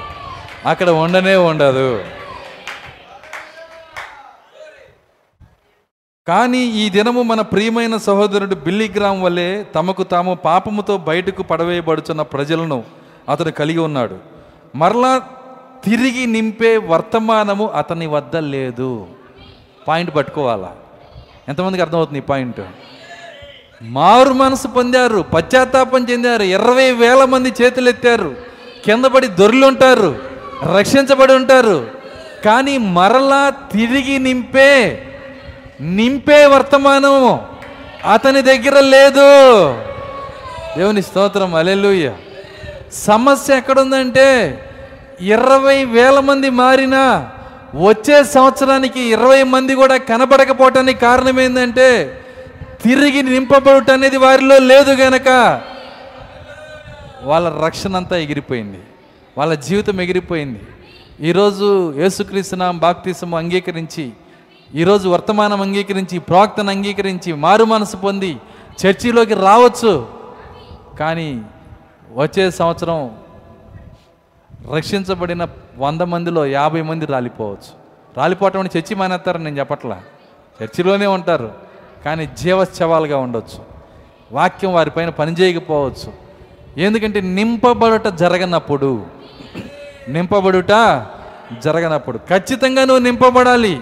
[0.66, 2.04] అక్కడ ఉండనే ఉండదు.
[6.28, 12.84] కానీ ఈ దినము మన ప్రియమైన సహోదరుడు బిల్లిగ్రామ్ వలె తమకు తాము పాపముతో బయటకు పడవేయబడుచున్న ప్రజలను
[13.30, 14.18] అతడు కలిగి ఉన్నాడు.
[14.76, 15.22] మరలా
[15.84, 19.08] తిరిగి నింపే వర్తమానము అతని వద్ద లేదు.
[19.88, 20.76] పాయింట్ పట్టుకోవాలా?
[21.50, 22.62] ఎంతమందికి అర్థమవుతుంది ఈ పాయింట్?
[23.82, 28.36] మారు మనసు పొందారు పశ్చాత్తాపం చెందారు ఇరవై వేల మంది చేతులెత్తారు
[28.86, 30.20] కింద పడి దొరులుంటారు
[30.78, 31.88] రక్షించబడి ఉంటారు.
[32.46, 35.04] కానీ మరలా తిరిగి నింపే
[35.82, 37.46] నింపే వర్తమానము
[38.12, 39.70] అతని దగ్గర లేదు.
[40.78, 42.14] దేవుని స్తోత్రం అలెలుయ్య
[42.92, 44.60] సమస్య ఎక్కడుందంటే
[45.22, 47.32] ఇరవై వేల మంది మారినా
[47.76, 52.22] వచ్చే సంవత్సరానికి ఇరవై మంది కూడా కనబడకపోవటానికి కారణం ఏంటంటే
[52.84, 55.62] తిరిగి నింపబడటం అనేది వారిలో లేదు గనక
[57.24, 58.80] వాళ్ళ రక్షణ అంతా ఎగిరిపోయింది.
[59.38, 60.62] వాళ్ళ జీవితం ఎగిరిపోయింది.
[61.22, 64.12] ఈరోజు యేసుక్రీస్తునాం బాప్తీసం అంగీకరించి
[64.76, 68.38] ఈరోజు వర్తమానం అంగీకరించి ప్రాక్తను అంగీకరించి మారు మనసు పొంది
[68.86, 70.08] చర్చిలోకి రావచ్చు.
[71.00, 71.42] కానీ
[72.14, 73.12] వచ్చే సంవత్సరం
[74.74, 75.48] రక్షించబడిన
[75.78, 77.88] వంద మందిలో యాభై మంది రాలిపోవచ్చు.
[78.18, 80.02] రాలిపోవటం అని చర్చి మానేస్తారని నేను చెప్పట్లా.
[80.64, 81.52] చర్చిలోనే ఉంటారు
[82.06, 83.64] కానీ జీవశ్చవాలుగా ఉండొచ్చు.
[84.32, 86.14] వాక్యం వారిపైన పనిచేయకపోవచ్చు
[86.82, 89.06] ఎందుకంటే నింపబడుట జరగనప్పుడు
[90.10, 90.72] నింపబడుట
[91.60, 92.18] జరగనప్పుడు.
[92.18, 93.80] ఖచ్చితంగా నువ్వు నింపబడాలి.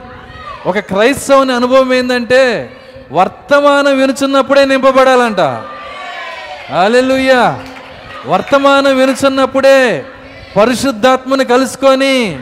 [0.66, 2.72] ఒక క్రైస్తవుని అనుభవం ఏంటంటే
[3.12, 5.40] వర్తమానం వినుచున్నప్పుడే నింపబడాలంట.
[6.72, 7.64] అలెలుయ్యా
[8.28, 10.06] వర్తమానం వినుచున్నప్పుడే
[10.58, 12.40] పరిశుద్ధాత్మని కలుసుకొని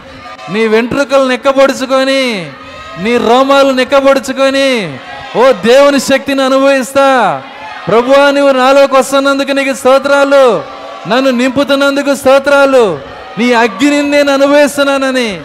[0.50, 2.52] నీ వెంట్రుకలు నిక్కబడుచుకొని
[3.00, 5.00] నీ రోమాలు నిక్కబడుచుకొని
[5.38, 7.44] ఓ దేవుని శక్తిని అనుభవిస్తా.
[7.88, 10.64] ప్రభువా నువ్వు నాలోకి వస్తున్నందుకు నీకు స్తోత్రాలు.
[11.10, 13.00] నన్ను నింపుతున్నందుకు స్తోత్రాలు.
[13.38, 15.42] నీ అగ్నిని నేను అనుభవిస్తున్నానని.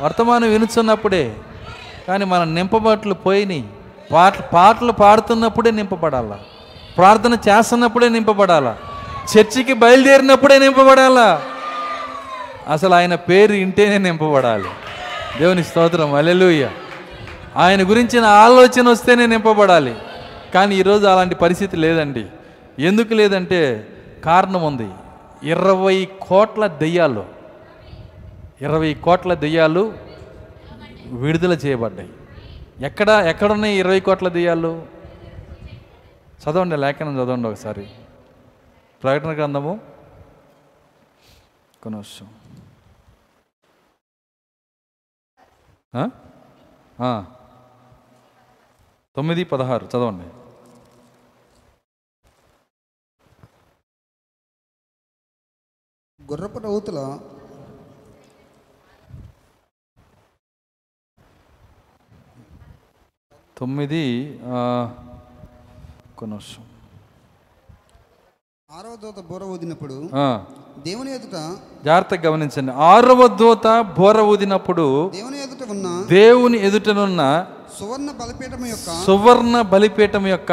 [0.00, 1.32] వర్తమానం వినుచున్నప్పుడే
[2.08, 3.64] కానీ మన నింపబట్లు పోయినాయి.
[4.12, 6.38] పాట పాటలు పాడుతున్నప్పుడే నింపబడాలా.
[6.96, 8.76] ప్రార్థన చేస్తున్నప్పుడే నింపబడాలా.
[9.36, 11.42] చర్చికి బయలుదేరినప్పుడే నింపబడాలా?
[12.68, 14.68] అసలు ఆయన పేరు ఇంటేనే నింపబడాలి.
[15.38, 16.70] దేవుని స్తోత్రం అలెలుయ్య
[17.56, 19.94] ఆయన గురించిన ఆలోచన వస్తేనే నింపబడాలి.
[20.54, 22.26] కానీ ఈరోజు అలాంటి పరిస్థితి లేదండి.
[22.78, 23.86] ఎందుకు లేదంటే
[24.24, 24.88] కారణం ఉంది.
[25.42, 27.24] ఇరవై కోట్ల దెయ్యాలు
[28.62, 29.92] ఇరవై కోట్ల దెయ్యాలు
[31.06, 32.08] విడుదల చేయబడ్డాయి.
[32.80, 34.82] ఎక్కడ ఎక్కడున్నాయి ఇరవై కోట్ల దెయ్యాలు?
[36.44, 37.86] చదవండి లేఖనం చదవండి ఒకసారి.
[39.02, 39.80] ప్రకటన గ్రంథము?
[47.00, 47.24] ఆ.
[49.16, 50.26] తొమ్మిది పదహారు చదవండి.
[56.22, 57.20] గుర్రపు రౌతుల
[63.58, 64.38] తొమ్మిది
[66.26, 66.69] నిమిషం
[68.70, 69.94] ఆరవ దూత బూర ఊదినప్పుడు
[70.86, 71.36] దేవుని ఎదుట
[71.84, 72.72] జాగ్రత్తగా గమనించండి.
[72.88, 73.66] ఆరవ దూత
[73.96, 74.84] బోర ఊదినప్పుడు
[75.14, 77.22] దేవుని ఎదుట ఉన్న దేవుని ఎదుటనున్న
[77.78, 80.52] సువర్ణ బలిపీఠం యొక్క సువర్ణ బలిపీఠం యొక్క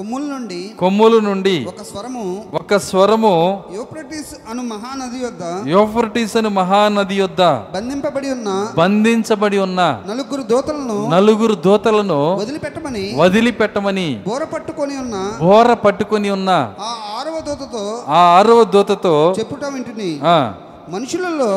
[0.00, 2.24] కొమ్ముల నుండి కొమ్ముల నుండి ఒక స్వరము
[2.58, 3.32] ఒక స్వరము
[3.76, 7.42] యూప్రటిస్ అను మహానది యొద్ద యోఫర్టీస్ అని మహానది యొద్ద
[7.74, 8.50] బంధింపబడి ఉన్న
[8.80, 16.50] బంధించబడి ఉన్న నలుగురు దూతలను నలుగురు దూతలను వదిలిపెట్టమని వదిలిపెట్టమని బోర పట్టుకొని ఉన్న బోర పట్టుకొని ఉన్న
[16.82, 20.10] ఆ ఆరవ దూతతో ఆ ఆరవ దూతతో చెప్పుట వింటుని.
[20.26, 20.36] ఆ,
[20.88, 21.48] మనుషులలో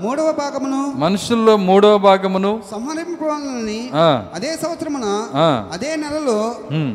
[0.00, 5.06] మూడవ భాగమును మనుషుల్లో మూడవ భాగమును సంహరింపవాలని ఆ, అదే సంవత్సరమున
[5.72, 6.38] అదే నెలలో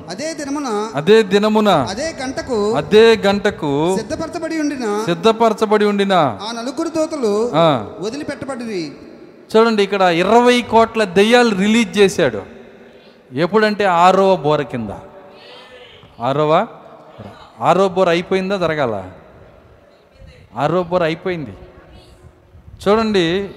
[0.09, 7.33] అదే దినమున అదే దినమున అదే గంటకు అదే గంటకు సిద్ధపరచబడి ఉండిన సిద్ధపరచబడి ఉండిన ఆ నలుగురు దోతలు
[7.55, 7.67] ఆ,
[7.99, 8.83] వదిలిపెట్టబడిరి.
[9.53, 12.41] చూడండి ఇక్కడ ఇరవై కోట్ల దెయ్యాలు రిలీజ్ చేశాడు.
[13.37, 14.91] ఎప్పుడంటే ఆరవ బోర కింద.
[16.21, 16.51] ఆరవ?
[17.61, 18.57] ఆరో బోర అయిపోయిందా?
[18.57, 18.93] జరగాల?
[20.55, 21.53] ఆరో బోర అయిపోయింది.
[22.87, 23.49] చూడండి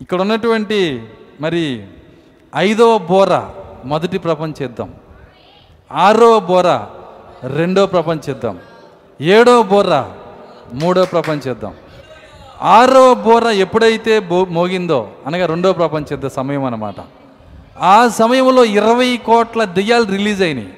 [0.00, 1.02] ఇక్కడ ఉన్నటువంటి
[1.40, 1.86] మరి
[2.56, 3.40] ఐదవ బోర
[3.84, 4.94] మొదటి ప్రపంచ యుద్ధం.
[5.92, 6.66] ఆరవ బోర
[7.56, 8.58] రెండో ప్రపంచ యుద్ధం.
[9.20, 10.02] ఏడవ బోర
[10.72, 11.74] మూడో ప్రపంచ యుద్ధం.
[12.62, 16.94] ఆరవ బోర ఎప్పుడైతే బో మోగిందో అనగా రెండో ప్రపంచ యుద్ధ సమయం అన్నమాట.
[17.78, 20.74] ఆ సమయంలో ఇరవై కోట్ల దెయ్యాలు రిలీజ్ అయినాయి.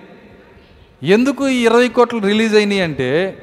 [1.03, 3.39] ఎందుకు ఈ ఇరవై కోట్లు రిలీజ్ అయినాయి అంటే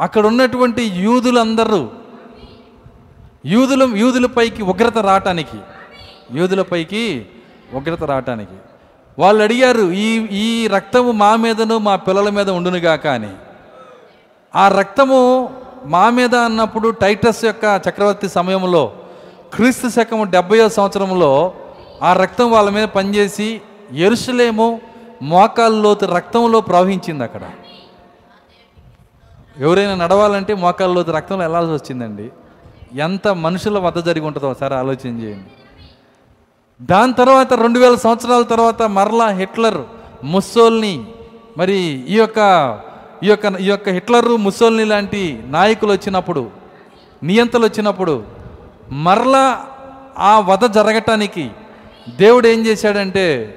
[0.00, 1.90] అక్కడ ఉన్నటువంటి యూదులందరూ
[3.46, 5.58] యూదుల యూదులపైకి ఉగ్రత రావటానికి
[6.34, 7.26] యూదులపైకి
[7.74, 8.56] ఉగ్రత రావటానికి.
[9.18, 13.30] వాళ్ళు అడిగారు ఈ ఈ రక్తము మా మీదను మా పిల్లల మీద ఉండునుగాక అని
[14.56, 15.50] ఆ రక్తము
[15.84, 18.92] మా మీద అన్నప్పుడు టైటస్ యొక్క చక్రవర్తి సమయంలో
[19.54, 21.54] క్రీస్తు శకము డెబ్బయో సంవత్సరంలో
[22.02, 23.60] ఆ రక్తం వాళ్ళ మీద పనిచేసి
[23.92, 24.80] ఎరుసలేము
[25.22, 27.40] మోకాల్లోతు రక్తంలో ప్రవహించింది అక్కడ.
[29.58, 32.30] ఎవరైనా నడవాలంటే మోకాల్లోతు రక్తంలో వెళ్ళాల్సి వచ్చిందండి.
[32.98, 35.50] ఎంత మనుషుల వద్ద జరిగి ఉంటుందో ఒకసారి ఆలోచన చేయండి.
[36.84, 39.78] దాని తర్వాత రెండు వేల సంవత్సరాల తర్వాత మరలా హిట్లర్
[40.24, 41.04] ముస్సోల్ని
[41.58, 41.76] మరి
[42.08, 42.38] ఈ యొక్క
[43.22, 46.50] ఈ యొక్క ఈ యొక్క హిట్లరు ముస్సోల్ని లాంటి నాయకులు వచ్చినప్పుడు
[47.22, 48.24] నియంతలు వచ్చినప్పుడు
[48.92, 49.66] మరలా
[50.18, 51.50] ఆ వధ జరగటానికి
[52.16, 53.54] దేవుడు ఏం చేశాడంటే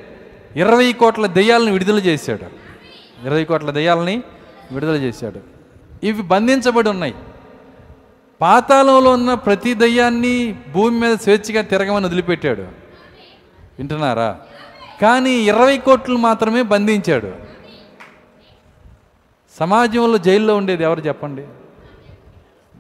[0.56, 2.46] ఇరవై కోట్ల దెయ్యాలను విడుదల చేశాడు.
[3.28, 4.24] ఇరవై కోట్ల దెయ్యాలని
[4.72, 5.59] విడుదల చేశాడు.
[6.04, 7.16] ఇవి బంధించబడి ఉన్నాయి.
[8.42, 12.62] పాతాళంలో ఉన్న ప్రతి దయ్యాన్ని భూమి మీద స్వేచ్ఛగా తిరగమని వదిలిపెట్టాడు.
[13.80, 14.40] వింటున్నారా?
[15.02, 17.34] కానీ ఇరవై కోట్లు మాత్రమే బంధించాడు.
[19.60, 21.42] సమాజంలో జైల్లో ఉండేది ఎవరు చెప్పండి?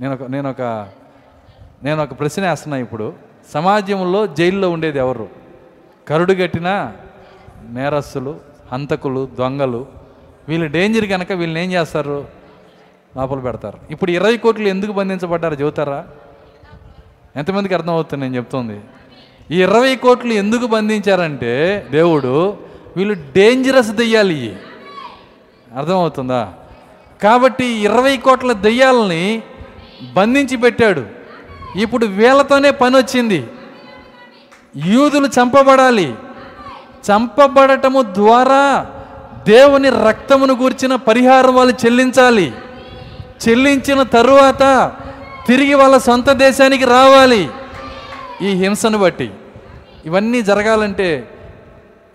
[0.01, 0.61] నేను ఒక నేను ఒక
[1.83, 3.13] నేను ఒక ప్రశ్న వేస్తున్నా ఇప్పుడు.
[3.53, 5.29] సమాజంలో జైల్లో ఉండేది ఎవరు?
[6.07, 6.93] కరుడు కట్టిన
[7.69, 8.39] నేరస్తులు
[8.73, 9.85] హంతకులు దొంగలు
[10.47, 12.38] వీళ్ళు డేంజర్ కనుక వీళ్ళని ఏం చేస్తారు?
[13.17, 13.79] లోపల పెడతారు.
[13.91, 16.07] ఇప్పుడు ఇరవై కోట్లు ఎందుకు బంధించబడ్డారు చెబుతారా
[17.35, 18.81] ఎంతమందికి అర్థమవుతుంది నేను చెప్తుంది.
[19.51, 22.57] ఈ ఇరవై కోట్లు ఎందుకు బంధించారంటే దేవుడు
[22.97, 24.55] వీళ్ళు డేంజరస్ దెయ్యాలి
[25.75, 26.53] అర్థమవుతుందా?
[27.23, 29.43] కాబట్టి ఇరవై కోట్ల దెయ్యాలని
[30.13, 31.05] బంధించి పెట్టాడు.
[31.75, 33.47] ఇప్పుడు వీళ్ళతోనే పని వచ్చింది.
[34.85, 36.15] యూదులు చంపబడాలి.
[37.11, 38.87] చంపబడటము ద్వారా
[39.47, 42.53] దేవుని రక్తమును గూర్చిన పరిహారం వాళ్ళు చెల్లించాలి.
[43.47, 44.91] చెల్లించిన తరువాత
[45.47, 47.49] తిరిగి వాళ్ళ సొంత దేశానికి రావాలి.
[48.41, 49.31] ఈ హింసను బట్టి.
[50.05, 51.29] ఇవన్నీ జరగాలంటే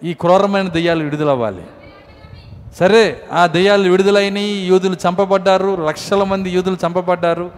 [0.03, 1.63] ఈ క్రూరమైన దెయ్యాలు విడుదలవ్వాలి.
[2.77, 7.51] సరే ఆ దెయ్యాలు విడుదలైనవి యూదులు చంపబడ్డారు లక్షల మంది యూదులు చంపబడ్డారు.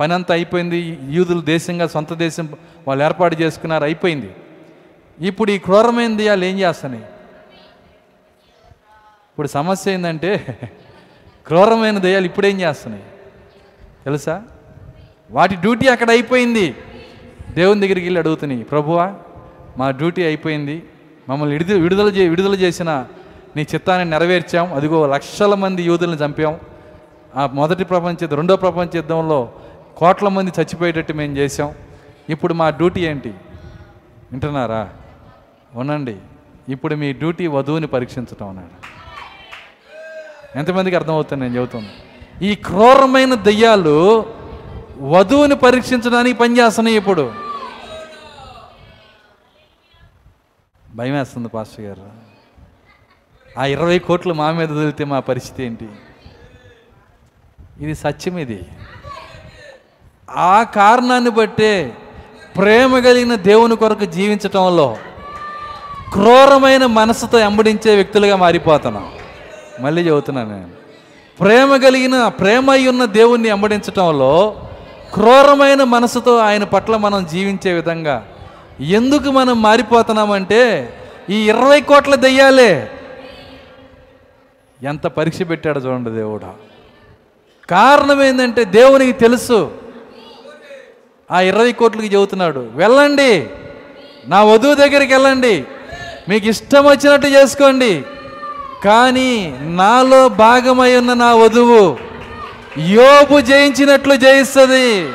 [0.00, 2.48] పని అంతా అయిపోయింది యూదులు దేశంగా సొంత దేశం
[2.88, 4.30] వాళ్ళు ఏర్పాటు చేసుకున్నారు అయిపోయింది.
[5.20, 7.04] ఇప్పుడు ఈ క్రూరమైన దెయ్యాలు ఏం చేస్తున్నాయి?
[9.30, 10.58] ఇప్పుడు సమస్య ఏంటంటే
[11.46, 13.04] క్రూరమైన దయ్యాలు ఇప్పుడేం చేస్తున్నాయి?
[14.04, 14.42] తెలుసా?
[15.30, 16.74] వాటి డ్యూటీ అక్కడ అయిపోయింది.
[17.54, 19.14] దేవుని దగ్గరికి వెళ్ళి అడుగుతున్నాయి ప్రభువా
[19.78, 20.82] మా డ్యూటీ అయిపోయింది.
[21.28, 23.06] మమ్మల్ని విడుదల విడుదల చే విడుదల చేసిన
[23.56, 24.74] నీ చిత్తాన్ని నెరవేర్చాం.
[24.74, 26.58] అదిగో లక్షల మంది యూదులను చంపాం.
[27.36, 29.52] ఆ మొదటి ప్రపంచ యుద్ధం, రెండో ప్రపంచ యుద్ధంలో
[29.96, 31.72] కోట్ల మంది చచ్చిపోయేటట్టు మేము చేసాం
[32.30, 33.28] ఇప్పుడు మా డ్యూటీ ఏంటి?
[34.32, 34.88] వింటున్నారా?
[35.74, 36.16] ఉనండి
[36.68, 38.99] ఇప్పుడు మీ డ్యూటీ వధువుని పరీక్షించటం అన్నాడు.
[40.56, 41.88] ఎంతమందికి అర్థమవుతుంది నేను చెబుతాను
[42.44, 44.26] ఈ క్రూరమైన దెయ్యాలు
[44.98, 47.32] వధువుని పరీక్షించడానికి పనిచేస్తున్నాయి ఇప్పుడు.
[50.94, 52.02] భయం వేస్తుంది పాస్టర్ గారు.
[53.58, 55.88] ఆ ఇరవై కోట్లు మా మీద వదిలితే మా పరిస్థితి ఏంటి?
[57.80, 58.66] ఇది సత్యం ఇది.
[60.30, 61.96] ఆ కారణాన్ని బట్టే
[62.56, 64.96] ప్రేమ కలిగిన దేవుని కొరకు జీవించటంలో
[66.12, 69.12] క్రూరమైన మనసుతో ఎంబడించే వ్యక్తులుగా మారిపోతున్నాం.
[69.80, 70.70] మళ్ళీ చెబుతున్నాను నేను.
[71.38, 74.34] ప్రేమ కలిగిన ప్రేమ అయి ఉన్న దేవుణ్ణి అంబడించటంలో
[75.14, 78.16] క్రూరమైన మనసుతో ఆయన పట్ల మనం జీవించే విధంగా
[78.80, 80.60] ఎందుకు మనం మారిపోతున్నామంటే
[81.30, 82.72] ఈ ఇరవై కోట్ల దెయ్యాలే
[84.80, 86.50] ఎంత పరీక్ష పెట్టాడు చూడండి దేవుడు.
[87.68, 89.58] కారణం ఏంటంటే దేవునికి తెలుసు
[91.30, 93.32] ఆ ఇరవై కోట్లకి చెబుతున్నాడు వెళ్ళండి
[94.26, 95.54] నా వధువు దగ్గరికి వెళ్ళండి
[96.28, 97.92] మీకు ఇష్టం వచ్చినట్టు చేసుకోండి
[98.84, 101.98] కానీ నాలో భాగమై ఉన్న నా వధువు
[102.78, 105.12] యోబు జయించినట్లు జయిస్తుంది.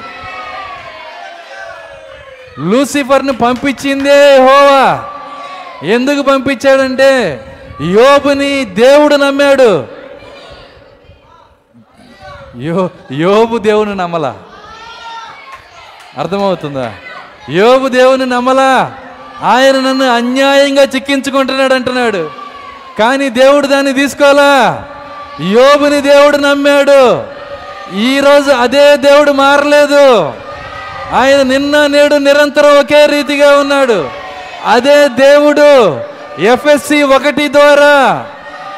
[2.59, 5.03] లూసిఫర్ని పంపించిందే హోవా
[5.83, 7.43] ఎందుకు పంపించాడంటే
[7.81, 9.87] యోబుని దేవుడు నమ్మాడు.
[12.57, 14.37] యో యోబు దేవుని నమ్మలా?
[16.17, 16.93] అర్థమవుతుందా?
[17.49, 18.95] యోబు దేవుని నమ్మలా?
[19.43, 22.44] ఆయన నన్ను అన్యాయంగా చిక్కించుకుంటున్నాడు అంటున్నాడు
[22.99, 24.85] కానీ దేవుడు దాన్ని తీసుకోవాలా?
[25.41, 27.23] యోబుని దేవుడు నమ్మాడు.
[27.95, 30.33] ఈరోజు అదే దేవుడు మారలేదు.
[31.11, 34.09] ఆయన నిన్న నేడు నిరంతరం ఒకే రీతిగా ఉన్నాడు.
[34.65, 35.99] అదే దేవుడు
[36.41, 38.25] ఎఫ్ఎస్సి ఒకటి ద్వారా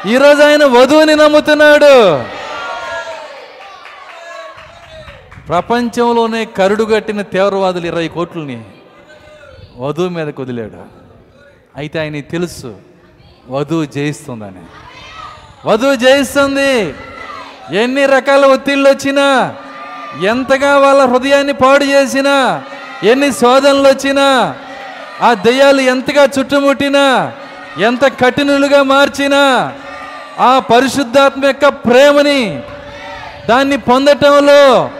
[0.06, 2.24] ఈరోజు ఆయన వధువుని నమ్ముతున్నాడు.
[5.48, 8.64] ప్రపంచంలోనే కరుడు కట్టిన తీవ్రవాదులు ఇరవై కోట్లని
[9.78, 10.82] వధువు మీద కుదిలాడు
[11.76, 12.87] అయితే ఆయనకి తెలుసు
[13.50, 14.64] వధువు జయిస్తుందని.
[15.66, 16.94] వధువు జయిస్తుంది.
[17.82, 19.54] ఎన్ని రకాల ఒత్తిళ్ళు వచ్చినా
[20.22, 22.62] ఎంతగా వాళ్ళ హృదయాన్ని పాడు చేసినా
[23.02, 24.56] ఎన్ని శోధనలు వచ్చినా
[25.22, 27.32] ఆ దెయ్యాలు ఎంతగా చుట్టుముట్టినా
[27.78, 29.72] ఎంత కఠినులుగా మార్చినా
[30.40, 32.62] ఆ పరిశుద్ధాత్మ యొక్క ప్రేమని
[33.48, 34.90] దాన్ని పొందటంలో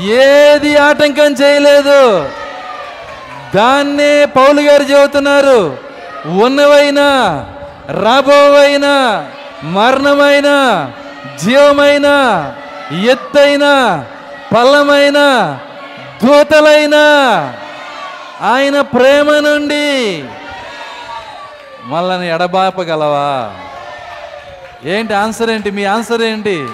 [0.00, 2.28] ఏది ఆటంకం చేయలేదు.
[3.54, 5.78] దాన్నే పౌలు గారు చెబుతున్నారు
[6.26, 7.08] ఉన్నవైనా
[7.88, 9.26] రాబోవైనా
[9.62, 10.48] మరణమైన
[11.44, 12.06] జీవమైన
[13.04, 13.64] ఎత్తైన
[14.56, 15.18] పల్లమైన
[16.24, 16.94] దూతలైన
[18.42, 20.24] ఆయన ప్రేమ నుండి
[21.84, 23.50] మళ్ళని ఎడబాపగలవా?
[24.84, 25.70] ఏంటి ఆన్సర్ ఏంటి?
[25.70, 26.68] మీ ఆన్సర్ ఏంటి?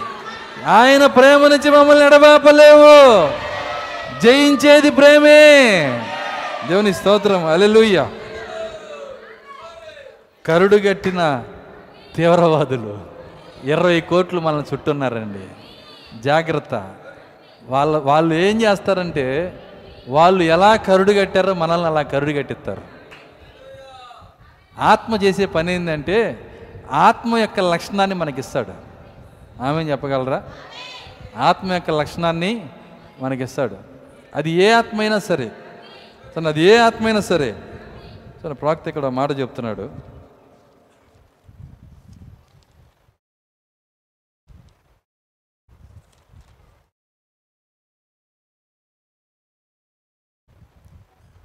[0.69, 3.31] ఆయన ప్రేమ నుంచి మమ్మల్ని ఎడబాపలేవు.
[4.21, 5.59] జయించేది ప్రేమే.
[6.69, 7.47] దేవుని స్తోత్రం.
[7.47, 8.07] అలెలుయ్యా
[10.51, 11.45] కరుడుగట్టిన
[12.17, 12.99] తీవ్రవాదులు.
[13.65, 15.47] ఇరవై కోట్లు మనల్ని చుట్టున్నారండి.
[16.23, 16.95] జాగ్రత్త.
[17.67, 19.59] వాళ్ళ వాళ్ళు ఏం చేస్తారంటే
[20.09, 22.83] వాళ్ళు ఎలా కరుడు కట్టారో మనల్ని అలా కరుడు కట్టిస్తారు.
[24.79, 26.47] ఆత్మ చేసే పని ఏంటంటే
[26.91, 28.73] ఆత్మ యొక్క లక్షణాన్ని మనకిస్తాడు.
[29.63, 30.45] ఆమె చెప్పగలరా?
[31.37, 32.67] ఆత్మ యొక్క లక్షణాన్ని
[33.21, 33.77] మనకిస్తాడు.
[34.35, 35.51] అది ఏ ఆత్మ అయినా సరే.
[36.35, 37.57] సరే అది ఏ ఆత్మ అయినా సరే.
[38.43, 40.10] సరే ప్రాక్త ఇక్కడ మాట చెప్తున్నాడు.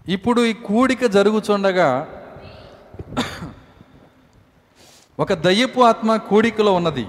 [0.07, 2.07] ఇప్పుడు ఈ కూడిక జరుగుచుండగా
[5.19, 7.07] ఒక దయ్యపు ఆత్మ కూడికలో ఉన్నది.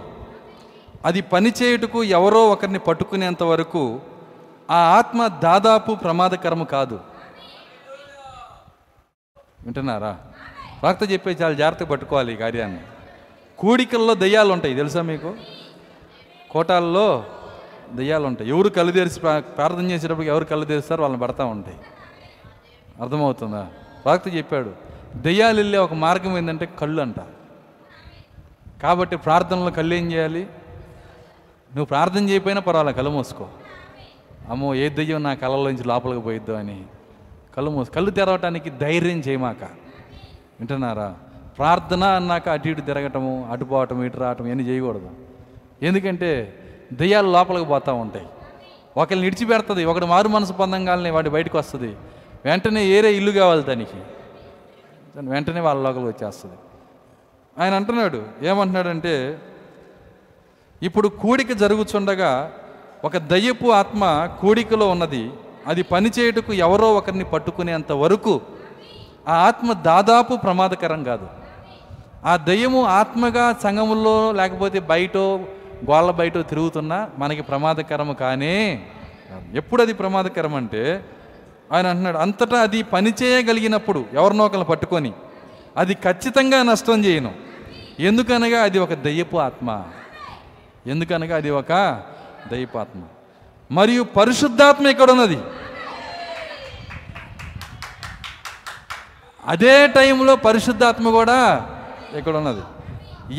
[1.04, 4.00] అది పనిచేయుటకు ఎవరో ఒకరిని పట్టుకునేంత వరకు
[4.70, 7.00] ఆ ఆత్మ దాదాపు ప్రమాదకరము కాదు.
[9.38, 10.18] వింటున్నారా?
[10.80, 12.80] ప్రాక్త చెప్పే చాలా జాగ్రత్తగా పట్టుకోవాలి ఈ కార్యాన్ని.
[13.58, 15.34] కూడికల్లో దయ్యాలు ఉంటాయి తెలుసా మీకు?
[16.50, 17.24] కోటాల్లో
[17.92, 18.50] దయ్యాలు ఉంటాయి.
[18.50, 21.76] ఎవరు కళ్ళు తెరిచి ప్రార్థన చేసేటప్పుడు ఎవరు కళ్ళు తెరుస్తారో వాళ్ళని పడతా ఉంటాయి.
[23.00, 23.68] అర్థమవుతుందా?
[24.04, 24.72] ప్రాక్త చెప్పాడు.
[25.16, 27.20] దెయ్యాలు వెళ్ళే ఒక మార్గం ఏంటంటే కళ్ళు అంట.
[28.82, 30.40] కాబట్టి ప్రార్థనలో కళ్ళు ఏం చేయాలి?
[31.74, 33.46] నువ్వు ప్రార్థన చేయకపోయినా పర్వాలేదు కళ్ళు మూసుకో.
[34.50, 36.84] అమ్మో ఏ దెయ్యం నా కళ్ళలోంచి లోపలికి పోయిద్దు అని.
[37.56, 39.62] కళ్ళు మూసు కళ్ళు తెరవటానికి ధైర్యం చేయమాక.
[40.60, 41.16] వింటున్నారా?
[41.58, 45.10] ప్రార్థన అన్నాక అటు ఇటు తిరగటము అటు పోవటం ఇటు రావటం ఇవన్నీ చేయకూడదు.
[45.82, 46.58] ఎందుకంటే
[46.92, 48.26] దెయ్యాలు లోపలికి పోతూ ఉంటాయి.
[48.96, 51.96] ఒకరిని విడిచిపెడుతుంది ఒకటి మారు మనసు పొందంగానే వాడి బయటకు వస్తుంది.
[52.46, 53.98] వెంటనే ఏరే ఇల్లు కావాలి దానికి.
[55.16, 56.56] దాని వెంటనే వాళ్ళ లోపలికి వచ్చేస్తుంది.
[57.58, 59.38] ఆయన అంటున్నాడు ఏమంటున్నాడంటే
[60.82, 62.52] ఇప్పుడు కూడిక జరుగుచుండగా
[63.04, 64.02] ఒక దయ్యపు ఆత్మ
[64.40, 65.30] కూడికలో ఉన్నది.
[65.66, 68.40] అది పనిచేయుటకు ఎవరో ఒకరిని పట్టుకునేంత వరకు
[69.28, 71.26] ఆ ఆత్మ దాదాపు ప్రమాదకరం కాదు.
[72.24, 75.16] ఆ దయ్యము ఆత్మగా సంఘములో లేకపోతే బయట
[75.90, 78.86] గోళ్ళ బయట తిరుగుతున్నా మనకి ప్రమాదకరము కానీ
[79.54, 81.04] ఎప్పుడు అది ప్రమాదకరం అంటే
[81.72, 85.12] ఆయన అంటున్నాడు అంతటా అది పని చేయగలిగినప్పుడు ఎవరినో ఒకరిని పట్టుకొని
[85.76, 87.34] అది ఖచ్చితంగా నష్టం చేయను.
[88.00, 89.82] ఎందుకనగా అది ఒక దయ్యపు ఆత్మ.
[90.86, 92.02] ఎందుకనగా అది ఒక
[92.52, 93.00] దయ్యపు ఆత్మ.
[93.72, 95.38] మరియు పరిశుద్ధాత్మ ఇక్కడ ఉన్నది.
[99.46, 101.70] అదే టైంలో పరిశుద్ధాత్మ కూడా
[102.16, 102.60] ఇక్కడ ఉన్నది.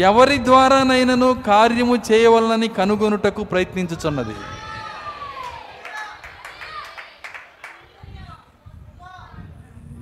[0.02, 4.34] ఎవరి ద్వారానైనను కార్యము చేయవలనని కనుగొనుటకు ప్రయత్నించుచున్నది.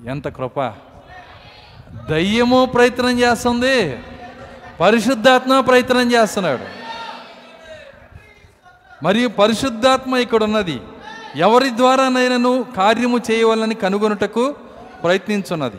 [0.05, 0.73] ఎంత కృప.
[2.09, 3.99] దయ్యము ప్రయత్నం చేస్తుంది.
[4.79, 6.63] పరిశుద్ధాత్మ ప్రయత్నం చేస్తున్నాడు.
[9.03, 10.81] మరియు పరిశుద్ధాత్మ ఇక్కడ ఉన్నది
[11.35, 14.55] ఎవరి ద్వారానైనను కార్యము చేయవలని కనుగొనుటకు
[15.03, 15.77] ప్రయత్నించున్నది.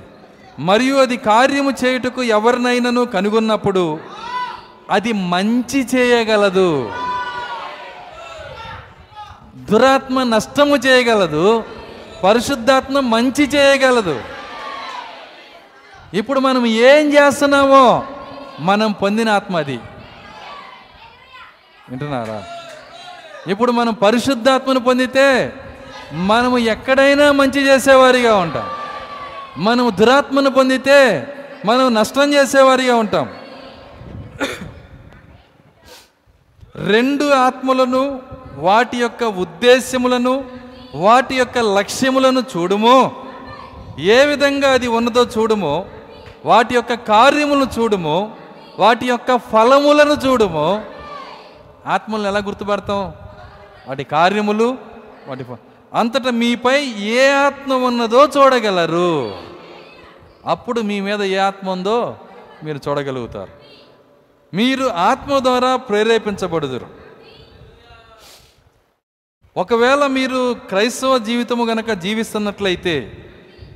[0.58, 3.98] మరియు అది కార్యము చేయుటకు ఎవరినైనాను కనుగొన్నప్పుడు
[4.90, 6.92] అది మంచి చేయగలదు.
[9.56, 11.64] దురాత్మ నష్టము చేయగలదు.
[12.26, 14.22] పరిశుద్ధాత్మ మంచి చేయగలదు.
[16.14, 18.04] ఇప్పుడు మనం ఏం చేస్తున్నామో
[18.60, 19.80] మనం పొందిన ఆత్మ అది.
[21.90, 22.44] వింటున్నారా?
[23.48, 25.52] ఇప్పుడు మనం పరిశుద్ధాత్మను పొందితే
[26.12, 28.68] మనము ఎక్కడైనా మంచి చేసేవారిగా ఉంటాం.
[29.56, 31.32] మనం దురాత్మను పొందితే
[31.64, 33.28] మనం నష్టం చేసేవారిగా ఉంటాం.
[36.86, 38.22] రెండు ఆత్మలను
[38.54, 40.65] వాటి యొక్క ఉద్దేశ్యములను
[40.96, 43.16] వాటి యొక్క లక్ష్యములను చూడుము.
[43.98, 45.86] ఏ విధంగా అది ఉన్నదో చూడుము.
[46.44, 48.36] వాటి యొక్క కార్యములను చూడుము.
[48.78, 50.82] వాటి యొక్క ఫలములను చూడుము.
[51.86, 53.12] ఆత్మలను ఎలా గుర్తుపడతాం?
[53.88, 54.76] వాటి కార్యములు
[55.28, 55.58] వాటి ఫ-
[55.94, 59.34] అంతటా మీపై ఏ ఆత్మ ఉన్నదో చూడగలరు.
[60.46, 62.16] అప్పుడు మీ మీద ఏ ఆత్మ ఉందో
[62.64, 63.50] మీరు చూడగలుగుతారు.
[64.54, 67.05] మీరు ఆత్మ ద్వారా ప్రేరేపించబడుదురు.
[69.56, 72.94] ఒకవేళ మీరు క్రైస్తవ జీవితము గనక జీవిస్తున్నట్లయితే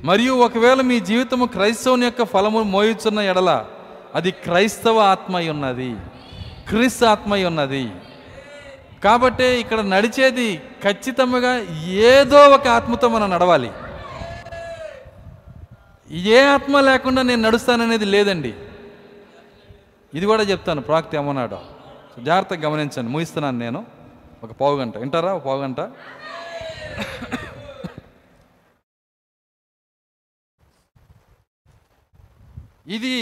[0.05, 3.51] మరియు ఒకవేళ మీ జీవితము క్రైస్తవుని యొక్క ఫలము మోయుచున్న ఎడల
[4.15, 5.91] అది క్రైస్తవ ఆత్మయి ఉన్నది
[6.69, 7.83] క్రీస్తు ఆత్మ అయి ఉన్నది.
[9.03, 11.53] కాబట్టి ఇక్కడ నడిచేది ఖచ్చితంగా
[12.09, 13.71] ఏదో ఒక ఆత్మతో మనం నడవాలి.
[16.37, 18.53] ఏ ఆత్మ లేకుండా నేను నడుస్తాననేది లేదండి.
[20.13, 21.59] ఇది కూడా చెప్తాను ప్రాక్తి అమ్మనాడు
[22.23, 24.00] జాగ్రత్తగా గమనించండి ముగిస్తున్నాను నేను.
[24.43, 24.97] ఒక పావు గంట.
[24.97, 25.33] వింటారా?
[25.33, 25.79] ఒక పావు గంట?
[32.87, 33.15] ఇది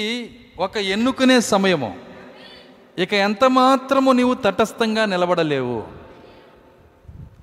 [0.59, 1.97] ఒక ఎన్నుకునే సమయము.
[2.97, 5.87] ఇక ఎంత మాత్రము నీవు తటస్థంగా నిలబడలేవు.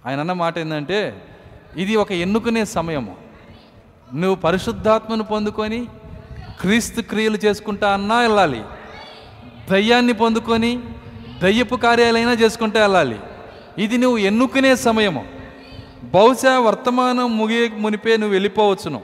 [0.06, 1.26] ఆయన అన్న మాట ఏంటంటే
[1.76, 3.16] ఇది ఒక ఎన్నుకునే సమయము.
[4.14, 5.86] నువ్వు పరిశుద్ధాత్మను పొందుకొని
[6.60, 8.64] క్రీస్తు క్రియలు చేసుకుంటా అన్నా వెళ్ళాలి.
[9.70, 10.82] దయ్యాన్ని పొందుకొని
[11.42, 13.20] దయ్యపు కార్యాలైనా చేసుకుంటూ వెళ్ళాలి.
[13.78, 15.24] ఇది నువ్వు ఎన్నుకునే సమయము.
[16.04, 19.00] బహుశా వర్తమానం ముగి మునిపే నువ్వు వెళ్ళిపోవచ్చును.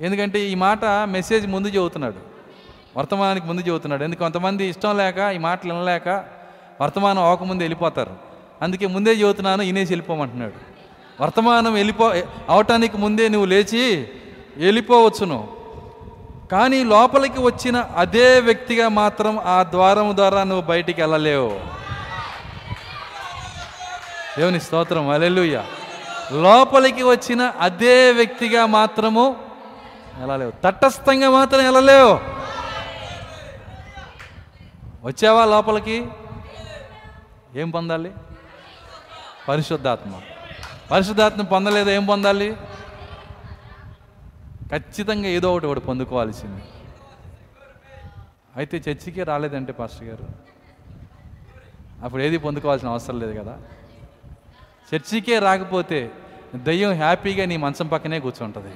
[0.00, 2.14] ఎందుకంటే ఈ మాట మెసేజ్ ముందు చెబుతున్నాడు.
[2.96, 4.04] వర్తమానానికి ముందు చెబుతున్నాడు.
[4.04, 4.20] ఎందుకు?
[4.20, 6.24] కొంతమంది ఇష్టం లేక ఈ మాటలు వినలేక
[6.80, 8.12] వర్తమానం అవకముందు వెళ్ళిపోతారు.
[8.62, 10.52] అందుకే ముందే చెబుతున్నాను ఇనేసి వెళ్ళిపోమంటున్నాడు.
[11.22, 12.12] వర్తమానం వెళ్ళిపో
[12.48, 14.08] అవటానికి ముందే నువ్వు లేచి
[14.56, 15.48] వెళ్ళిపోవచ్చును.
[16.52, 21.79] కానీ లోపలికి వచ్చిన అదే వ్యక్తిగా మాత్రం ఆ ద్వారం ద్వారా నువ్వు బయటికి వెళ్ళలేవు.
[24.38, 25.64] దేవుని స్తోత్రం అలెలుయ్య
[26.32, 29.36] లోపలికి వచ్చిన అదే వ్యక్తిగా మాత్రము
[30.18, 32.20] వెళ్ళలేవు తటస్థంగా మాత్రం వెళ్ళలేవు
[35.06, 36.06] వచ్చావా లోపలికి?
[37.54, 38.12] ఏం పొందాలి?
[39.48, 40.20] పరిశుద్ధాత్మ.
[40.90, 41.90] పరిశుద్ధాత్మ పొందలేదు?
[41.90, 42.56] ఏం పొందాలి?
[44.72, 46.62] ఖచ్చితంగా ఏదో ఒకటి ఒకటి పొందుకోవాల్సింది.
[48.56, 50.26] అయితే చర్చికి రాలేదంటే పాస్టర్ గారు.
[52.04, 53.58] అప్పుడు ఏది పొందుకోవాల్సిన అవసరం లేదు కదా?
[54.94, 56.10] చర్చికే రాకపోతే
[56.54, 58.74] దయ్యం హ్యాపీగా నీ మంచం పక్కనే కూర్చుంటుంది.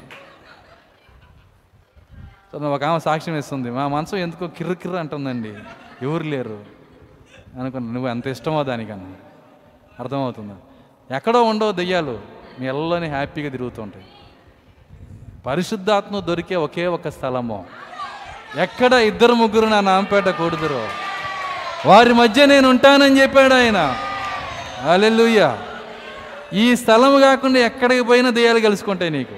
[2.67, 5.55] ఒక ఆమె సాక్ష్యం ఇస్తుంది మా మనసు ఎందుకో కిర్రు కిర్రు అంటుందండి
[6.03, 6.65] ఎవరు లేరు.
[7.61, 9.13] అనుకున్నా నువ్వు ఎంత ఇష్టమో దానికన్నా.
[10.01, 10.57] అర్థమవుతుందా.
[11.17, 12.21] ఎక్కడో ఉండవు దెయ్యాలు
[12.61, 14.05] మీ ఎల్లలోనే హ్యాపీగా తిరుగుతుంటాయి.
[15.47, 17.67] పరిశుద్ధాత్మ దొరికే ఒకే ఒక స్థలము.
[18.59, 20.89] ఎక్కడ ఇద్దరు ముగ్గురు నా నాంపేట కూడుదురో.
[21.87, 23.97] వారి మధ్య నేను ఉంటానని చెప్పాడు ఆయన.
[24.91, 25.59] అలెలుయ్య
[26.55, 29.37] ఈ స్థలం కాకుండా ఎక్కడికి పోయినా దెయ్యాలు కలుసుకుంటాయి నీకు.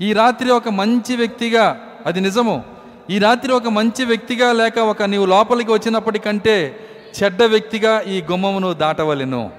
[0.00, 2.64] ఈ రాత్రి ఒక మంచి వ్యక్తిగా అది నిజము.
[3.10, 6.80] ఈ రాత్రి ఒక మంచి వ్యక్తిగా లేక ఒక నీవు లోపలికి వచ్చినప్పటికంటే
[7.22, 9.50] చెడ్డ వ్యక్తిగా ఈ గుమ్మమును దాటవలెను.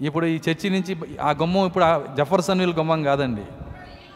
[0.00, 3.42] ఇప్పుడు ఈ చర్చి నుంచి ఆ గుమ్మం ఇప్పుడు ఆ జఫర్సన్ గుమ్మం కాదండి.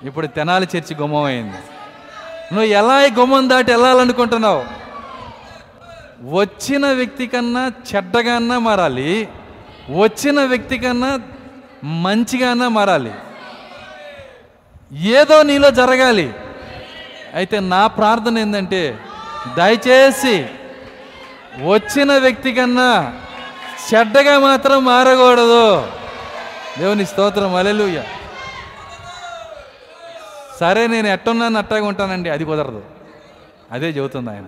[0.07, 1.59] ఇప్పుడు తెనాలి చర్చి గుమ్మం అయింది.
[2.53, 4.65] నువ్వు ఎలా ఈ గుమ్మం దాటి వెళ్ళాలనుకుంటున్నావు?
[6.37, 9.29] వచ్చిన వ్యక్తి కన్నా చెడ్డగాన్నా మారాలి.
[9.91, 11.21] వచ్చిన వ్యక్తి కన్నా
[11.85, 13.13] మంచిగానా మారాలి.
[14.93, 16.35] ఏదో నీలో జరగాలి.
[17.35, 18.99] అయితే నా ప్రార్థన ఏంటంటే
[19.57, 20.47] దయచేసి
[21.65, 23.21] వచ్చిన వ్యక్తి కన్నా
[23.95, 25.93] చెడ్డగా మాత్రం మారకూడదు.
[26.79, 28.03] దేవుని స్తోత్రం అలెలుయ్య
[30.61, 32.83] సరే నేను ఎట్టున్నాను అట్టాగా ఉంటానండి అది కుదరదు.
[33.73, 34.45] అదే చెబుతుంది ఆయన.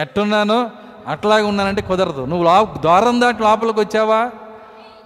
[0.00, 0.70] ఎట్టున్నానో
[1.06, 2.24] అట్లాగే ఉన్నానంటే కుదరదు.
[2.24, 4.30] నువ్వు లో ద్వారం దాటి లోపలికి వచ్చావా?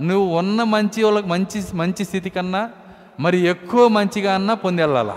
[0.00, 2.70] నువ్వు ఉన్న మంచి వాళ్ళకి మంచి మంచి స్థితి కన్నా
[3.20, 5.16] మరి ఎక్కువ మంచిగా అన్నా పొందెళ్ళాలా.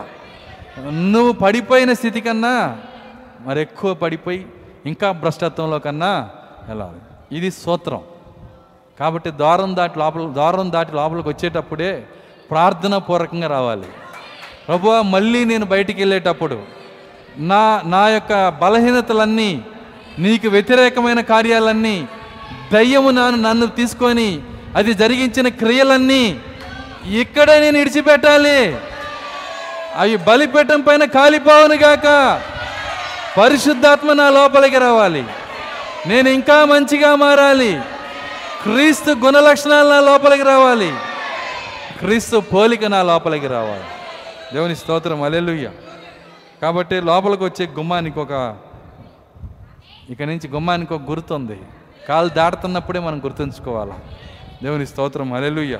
[1.13, 2.77] నువ్వు పడిపోయిన స్థితి కన్నా
[3.45, 4.45] మరి ఎక్కువ పడిపోయి
[4.85, 6.29] ఇంకా భ్రష్టత్వంలో కన్నా
[6.67, 6.99] వెళ్ళాలి
[7.37, 8.01] ఇది సూత్రం.
[8.99, 12.05] కాబట్టి ద్వారం దాటి లోపల ద్వారం దాటి లోపలికి వచ్చేటప్పుడే
[12.51, 13.87] ప్రార్థన పూర్వకంగా రావాలి.
[14.67, 16.57] ప్రభు మళ్ళీ నేను బయటికి వెళ్ళేటప్పుడు
[17.37, 19.61] నా నా యొక్క బలహీనతలన్నీ
[20.19, 22.07] నీకు వ్యతిరేకమైన కార్యాలన్నీ
[22.73, 24.43] దయ్యము నన్ను నన్ను తీసుకొని
[24.77, 26.39] అది జరిగించిన క్రియలన్నీ
[27.19, 28.77] ఇక్కడే నేను ఇడిచిపెట్టాలి.
[29.95, 32.07] అవి బలిపెట్టం పైన కాలిపోవను గాక
[33.37, 35.23] పరిశుద్ధాత్మ నా లోపలికి రావాలి.
[36.07, 37.81] నేను ఇంకా మంచిగా మారాలి.
[38.63, 40.93] క్రీస్తు గుణలక్షణాలు నా లోపలికి రావాలి.
[41.99, 43.87] క్రీస్తు పోలిక నా లోపలికి రావాలి.
[44.53, 45.69] దేవుని స్తోత్రం అలెలుయ్య
[46.61, 48.57] కాబట్టి లోపలికి వచ్చే గుమ్మానికి ఒక
[50.09, 51.59] ఇక నుంచి గుమ్మానికి ఒక గుర్తుంది.
[52.09, 53.93] కాలు దాటుతున్నప్పుడే మనం గుర్తుంచుకోవాలి?
[54.63, 55.33] దేవుని స్తోత్రం.
[55.33, 55.79] అలెలుయ్య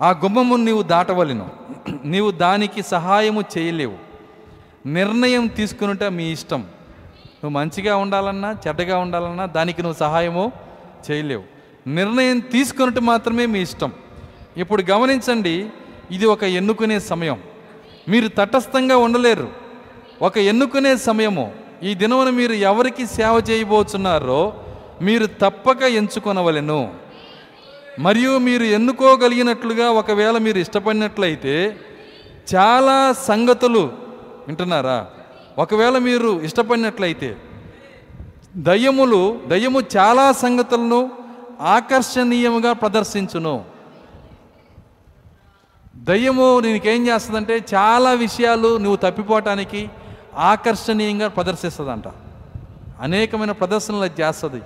[0.00, 1.50] ఆ గుమ్మము నీవు దాటవలను.
[2.04, 3.96] నీవు దానికి సహాయము చేయలేవు.
[4.88, 6.60] నిర్ణయం తీసుకునుట మీ ఇష్టం.
[7.44, 10.52] నువ్వు మంచిగా ఉండాలన్నా చెడ్డగా ఉండాలన్నా దానికి నువ్వు సహాయము
[11.10, 11.42] చేయలేవు.
[11.86, 13.92] నిర్ణయం తీసుకున్నట్టు మాత్రమే మీ ఇష్టం.
[14.56, 15.70] ఇప్పుడు గమనించండి
[16.10, 17.40] ఇది ఒక ఎన్నుకునే సమయం.
[18.08, 19.52] మీరు తటస్థంగా ఉండలేరు.
[20.22, 21.54] ఒక ఎన్నుకునే సమయము.
[21.82, 24.64] ఈ దినమున మీరు ఎవరికి సేవ చేయబోతున్నారో
[25.02, 26.94] మీరు తప్పక ఎంచుకొనవలెను.
[27.98, 31.76] మరియు మీరు ఎన్నుకోగలిగినట్లుగా ఒకవేళ మీరు ఇష్టపడినట్లయితే
[32.54, 33.92] చాలా సంగతులు
[34.46, 35.06] వింటున్నారా?
[35.58, 37.36] ఒకవేళ మీరు ఇష్టపడినట్లయితే
[38.56, 41.10] దయ్యములు దయ్యము చాలా సంగతులను
[41.60, 43.64] ఆకర్షణీయముగా ప్రదర్శించును.
[45.96, 49.90] దయ్యము నీకేం చేస్తుందంటే చాలా విషయాలు నువ్వు తప్పిపోవటానికి
[50.36, 52.04] ఆకర్షణీయంగా ప్రదర్శిస్తుందంట.
[53.00, 54.62] అనేకమైన ప్రదర్శనలు అది చేస్తుంది.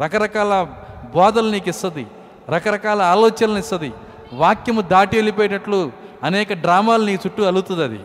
[0.00, 0.66] రకరకాల
[1.14, 2.06] బోధలు నీకు ఇస్తుంది
[2.50, 3.92] రకరకాల ఆలోచనలు ఇస్తుంది.
[4.32, 5.92] వాక్యము దాటి వెళ్ళిపోయేటట్లు
[6.22, 8.00] అనేక డ్రామాలు నీ చుట్టూ అలుతుంది అది.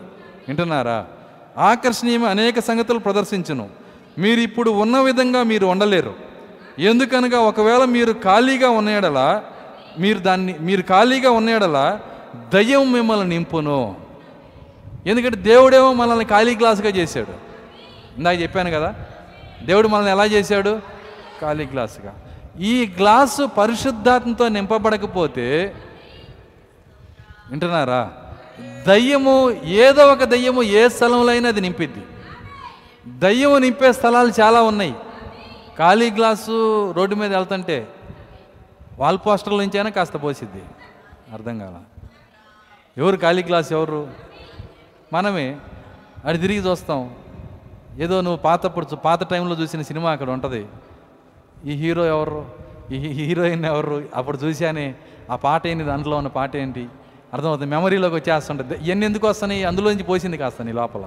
[0.47, 1.05] వింటున్నారా?
[1.57, 3.69] ఆకర్షణీయమైన అనేక సంగతులు ప్రదర్శించను.
[4.17, 6.13] మీరు ఇప్పుడు ఉన్న విధంగా మీరు ఉండలేరు
[6.79, 9.43] ఎందుకనగా ఒకవేళ మీరు ఖాళీగా ఉన్నాడలా
[9.99, 11.99] మీరు దాన్ని మీరు ఖాళీగా ఉన్నాడలా
[12.53, 13.95] దయ్యం మిమ్మల్ని నింపును.
[15.07, 17.33] ఎందుకంటే దేవుడేమో మనల్ని ఖాళీ గ్లాసుగా చేశాడు.
[18.17, 18.95] ఇందాక చెప్పాను కదా
[19.63, 20.79] దేవుడు మనల్ని ఎలా చేశాడు?
[21.43, 22.15] ఖాళీ గ్లాసుగా.
[22.59, 25.75] ఈ గ్లాసు పరిశుద్ధాత్మతో నింపబడకపోతే
[27.49, 28.13] వింటున్నారా?
[28.87, 32.05] దయ్యము ఏదో ఒక దయ్యము ఏ స్థలంలో అయినా అది నింపిద్ది.
[33.19, 34.95] దయ్యము నింపే స్థలాలు చాలా ఉన్నాయి.
[35.77, 37.87] ఖాళీ గ్లాసు రోడ్డు మీద వెళ్తుంటే
[38.97, 40.61] వాల్ పోస్టర్ల నుంచి అయినా కాస్త పోసిద్ది.
[41.33, 41.75] అర్థం కాల.
[42.97, 44.07] ఎవరు ఖాళీ గ్లాస్ ఎవరు?
[45.13, 45.59] మనమే.
[46.25, 47.15] అది తిరిగి చూస్తాం.
[47.99, 50.65] ఏదో నువ్వు పాతప్పుడు పాత టైంలో చూసిన సినిమా అక్కడ ఉంటుంది.
[51.65, 52.45] ఈ హీరో ఎవరు?
[52.91, 54.03] ఈ హీరోయిన్ ఎవరు?
[54.15, 54.95] అప్పుడు చూశానే
[55.31, 56.87] ఆ పాట ఏంటి దాంట్లో ఉన్న పాట ఏంటి?
[57.33, 57.75] అర్థమవుతుంది.
[57.75, 58.73] మెమరీలోకి వచ్చేస్తుంటుంది.
[58.73, 59.63] ఇవన్నీ ఎందుకు వస్తున్నాయి?
[59.63, 61.05] అందులోంచి పోసింది కాస్త నీ లోపల.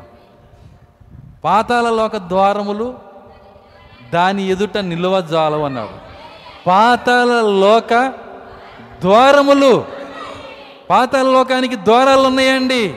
[1.45, 2.95] పాతాల లోక ద్వారములు
[4.15, 5.91] దాని ఎదుట నిలువ జాలవు అన్నాడు.
[6.67, 8.13] పాతాల లోక
[9.01, 9.85] ద్వారములు.
[10.91, 12.95] పాతాల లోకానికి ద్వారాలు ఉన్నాయండి.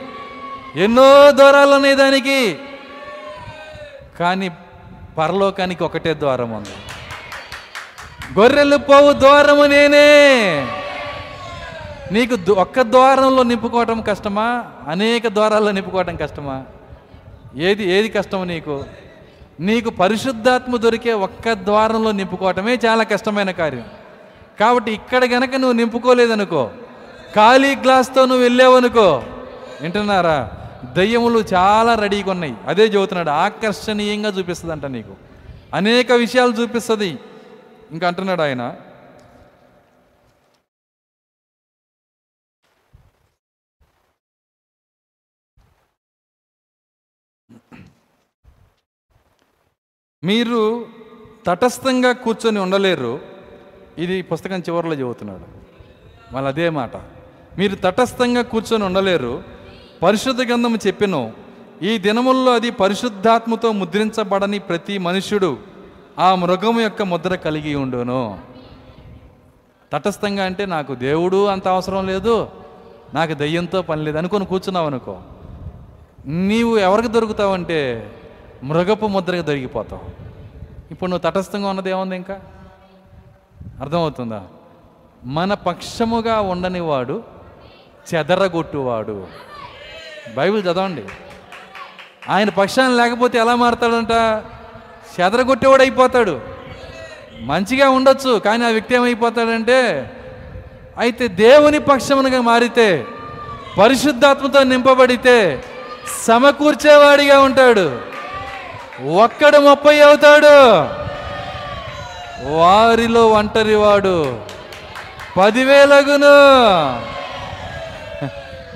[0.75, 2.57] ఎన్నో ద్వారాలు ఉన్నాయి దానికి.
[4.19, 4.49] కానీ
[5.17, 6.69] పరలోకానికి ఒకటే ద్వారం ఉంది.
[8.37, 10.67] గొర్రెలు పోవు ద్వారము నేనే.
[12.11, 14.65] నీకు దు- ఒక్క ద్వారంలో నింపుకోవటం కష్టమా?
[14.87, 16.63] అనేక ద్వారాల్లో నింపుకోవటం కష్టమా?
[17.57, 18.83] ఏది ఏది కష్టం నీకు?
[19.59, 23.85] నీకు పరిశుద్ధాత్మ దొరికే ఒక్క ద్వారంలో నింపుకోవటమే చాలా కష్టమైన కార్యం.
[24.59, 26.69] కాబట్టి ఇక్కడ గనక నువ్వు నింపుకోలేదనుకో
[27.35, 29.23] ఖాళీ గ్లాస్తో నువ్వు వెళ్ళావనుకో
[29.81, 30.51] వింటున్నారా?
[30.93, 32.53] దయ్యములు చాలా రెడీగా ఉన్నాయి.
[32.67, 35.11] అదే చెబుతున్నాడు ఆకర్షణీయంగా చూపిస్తుందంట నీకు.
[35.73, 37.17] అనేక విషయాలు చూపిస్తుంది.
[37.91, 38.75] ఇంకా అంటున్నాడు ఆయన.
[50.23, 50.87] మీరు
[51.45, 53.21] తటస్థంగా కూర్చొని ఉండలేరు.
[53.97, 55.45] ఇది పుస్తకం చివరిలో చెబుతున్నాడు.
[56.33, 56.95] మళ్ళీ అదే మాట.
[57.57, 59.43] మీరు తటస్థంగా కూర్చొని ఉండలేరు.
[60.03, 61.31] పరిశుద్ధ గ్రంథము చెప్పిన
[61.81, 65.68] ఈ దినముల్లో అది పరిశుద్ధాత్మతో ముద్రించబడని ప్రతి మనుష్యుడు
[66.19, 68.39] ఆ మృగము యొక్క ముద్ర కలిగి ఉండును.
[69.93, 72.49] తటస్థంగా అంటే నాకు దేవుడు అంత అవసరం లేదు
[73.13, 75.17] నాకు దయ్యంతో పని లేదు అనుకొని కూర్చున్నావు అనుకో.
[76.25, 78.11] నీవు ఎవరికి దొరుకుతావంటే
[78.63, 80.01] మృగపు ముద్రకి దొరికిపోతావు.
[80.91, 82.41] ఇప్పుడు నువ్వు తటస్థంగా ఉన్నది ఏముంది ఇంకా?
[83.81, 84.43] అర్థమవుతుందా?
[85.23, 87.23] మన పక్షముగా ఉండని వాడు
[88.15, 89.27] చెదరగొట్టువాడు.
[90.35, 91.03] బైబిల్ చదవండి.
[92.29, 94.43] ఆయన పక్షాన్ని లేకపోతే ఎలా మారతాడంట?
[95.19, 96.39] చెదరగొట్టేవాడు అయిపోతాడు
[97.39, 100.11] మంచిగా ఉండొచ్చు కానీ ఆ వ్యక్తి ఏమైపోతాడంటే
[100.97, 103.05] అయితే దేవుని పక్షమునగా మారితే
[103.81, 105.63] పరిశుద్ధాత్మతో నింపబడితే
[106.27, 107.99] సమకూర్చేవాడిగా ఉంటాడు.
[109.09, 110.79] ఒక్కడు ముప్పై అవుతాడు.
[112.55, 114.39] వారిలో ఒంటరివాడు
[115.37, 116.33] పదివేలగును.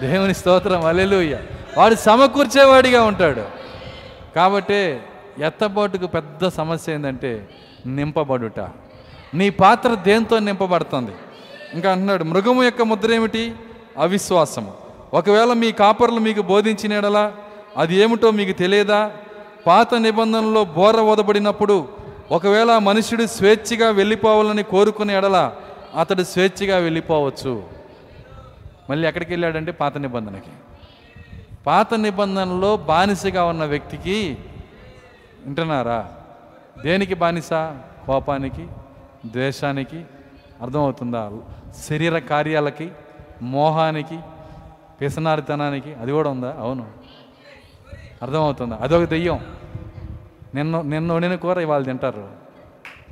[0.02, 1.38] దేవుని స్తోత్రం అలెలుయ్య
[1.78, 3.44] వాడు సమకూర్చేవాడిగా ఉంటాడు.
[4.36, 5.00] కాబట్టి
[5.40, 7.50] ఎత్తబాటుకు పెద్ద సమస్య ఏంటంటే
[7.86, 8.60] నింపబడుట.
[9.34, 11.12] నీ పాత్ర దేంతో నింపబడుతుంది?
[11.74, 13.56] ఇంకా అంటున్నాడు మృగము యొక్క ముద్ర ఏమిటి?
[13.98, 14.74] అవిశ్వాసము.
[15.14, 17.34] ఒకవేళ మీ కాపర్లు మీకు బోధించినడలా
[17.78, 19.12] అది ఏమిటో మీకు తెలియదా?
[19.68, 21.88] పాత నిబంధనలో బోర వదబడినప్పుడు
[22.32, 25.52] ఒకవేళ మనుషుడు స్వేచ్ఛగా వెళ్ళిపోవాలని కోరుకునే ఎడల
[26.00, 27.64] అతడు స్వేచ్ఛగా వెళ్ళిపోవచ్చు.
[28.90, 30.50] మళ్ళీ ఎక్కడికి వెళ్ళాడంటే పాత నిబంధనకి.
[31.68, 34.38] పాత నిబంధనలో బానిసగా ఉన్న వ్యక్తికి
[35.46, 36.12] వింటున్నారా?
[36.84, 37.50] దేనికి బానిస?
[38.06, 38.68] కోపానికి
[39.26, 40.06] ద్వేషానికి
[40.62, 41.32] అర్థమవుతుందా?
[41.90, 42.92] శరీర కార్యాలకి
[43.42, 44.20] మోహానికి
[45.02, 46.56] పిసనారితనానికి అది కూడా ఉందా?
[46.60, 46.88] అవును.
[48.22, 48.80] అర్థమవుతుందా?
[48.82, 49.40] అదొక దెయ్యం.
[50.56, 52.30] నిన్న నిన్న వండిన కూర ఇవాళ తింటారు.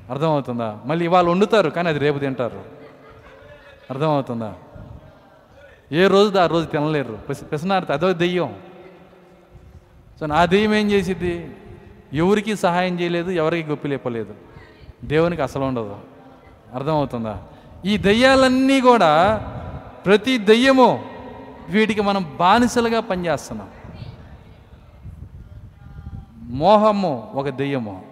[0.10, 0.80] అర్థమవుతుందా?
[0.86, 2.64] మళ్ళీ ఇవాళ వండుతారు కానీ అది రేపు తింటారు.
[3.90, 4.54] అర్థమవుతుందా?
[5.92, 7.20] ఏ రోజు ఆ రోజు తినలేరు.
[7.30, 8.56] పిస- పిసనారితే అదొక దెయ్యం.
[10.20, 11.52] సో నా దెయ్యం ఏం చేసిద్ది?
[12.14, 14.34] ఎవరికి సహాయం చేయలేదు ఎవరికి గొప్పి లేపలేదు.
[15.04, 15.96] దేవునికి అసలు ఉండదు.
[16.76, 17.44] అర్థమవుతుందా?
[17.86, 19.38] ఈ దెయ్యాలన్నీ కూడా
[20.06, 21.06] ప్రతి దెయ్యము
[21.70, 23.70] వీటికి మనం బానిసలుగా పనిచేస్తున్నాం.
[26.44, 28.06] మోహము ఒక దెయ్యము.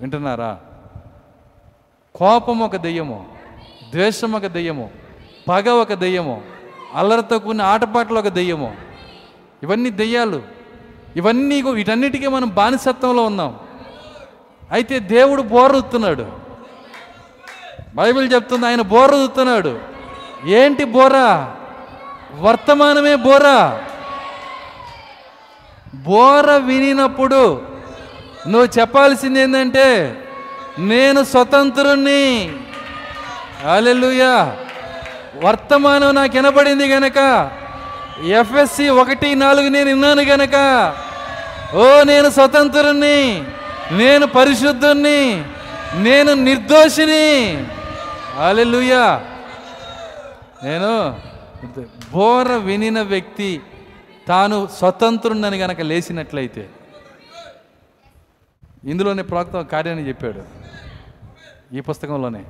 [0.00, 0.58] వింటున్నారా?
[2.14, 3.26] కోపం ఒక దెయ్యము.
[3.90, 4.90] ద్వేషం ఒక దెయ్యము.
[5.48, 6.42] పగ ఒక దెయ్యము.
[6.94, 8.76] అల్లరితో కూడిన ఆటపాటలు ఒక దెయ్యము.
[9.62, 10.57] ఇవన్నీ దెయ్యాలు.
[11.16, 13.58] ఇవన్నీ వీటన్నిటికీ మనం బానిసత్వంలో ఉన్నాం.
[14.72, 16.26] అయితే దేవుడు బోర్రుతున్నాడు.
[17.94, 19.78] బైబిల్ చెప్తుంది ఆయన బోర్రుతున్నాడు.
[20.46, 21.56] ఏంటి బోరా?
[22.34, 23.82] వర్తమానమే బోరా.
[25.94, 27.62] బోర వినినప్పుడు
[28.48, 30.18] నువ్వు చెప్పాల్సింది ఏంటంటే
[30.78, 32.52] నేను స్వతంత్రుణ్ణి.
[33.72, 34.56] అలెలుయా
[35.42, 37.18] వర్తమానం నాకు వినపడింది కనుక
[38.22, 40.54] ఎఫ్ఎస్సి ఒకటి నాలుగు నేను విన్నాను గనక.
[41.74, 43.44] ఓ నేను స్వతంత్రుణ్ణి
[43.92, 45.44] నేను పరిశుద్ధుణ్ణి
[45.94, 47.66] నేను నిర్దోషిని.
[48.38, 49.24] అలెలుయా
[50.64, 51.20] నేను
[52.12, 53.60] బోర వినిన వ్యక్తి
[54.28, 56.68] తాను స్వతంత్రుడని గనక లేచినట్లయితే
[58.84, 60.42] ఇందులోనే ప్రవక్త కార్యాన్ని చెప్పాడు.
[61.76, 62.44] ఈ పుస్తకంలోనే.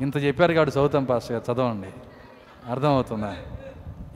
[0.00, 1.52] ఇంత చెప్పారు కాబట్టి చదువుతాం పాస్ గారు.
[1.52, 1.88] చదవండి.
[2.70, 3.36] అర్థమవుతుందా?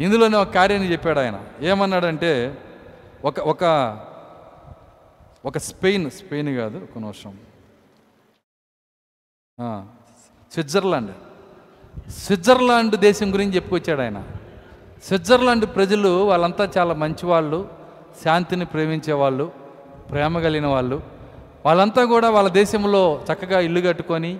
[0.03, 1.39] ఇందులోనే ఒక కార్యాన్ని చెప్పాడు ఆయన.
[1.61, 2.59] ఏమన్నాడంటే
[3.25, 3.65] ఒక ఒక
[5.45, 7.33] ఒక స్పెయిన్ స్పెయిన్ కాదు ఒక నిమిషం.
[10.53, 11.13] స్విట్జర్లాండ్.
[12.11, 14.19] స్విట్జర్లాండ్ దేశం గురించి చెప్పుకొచ్చాడు ఆయన.
[15.05, 17.69] స్విట్జర్లాండ్ ప్రజలు వాళ్ళంతా చాలా మంచివాళ్ళు
[18.25, 19.53] శాంతిని ప్రేమించే వాళ్ళు
[20.11, 21.03] ప్రేమ కలిగిన వాళ్ళు.
[21.67, 24.33] వాళ్ళంతా కూడా వాళ్ళ దేశంలో చక్కగా ఇల్లు కట్టుకొని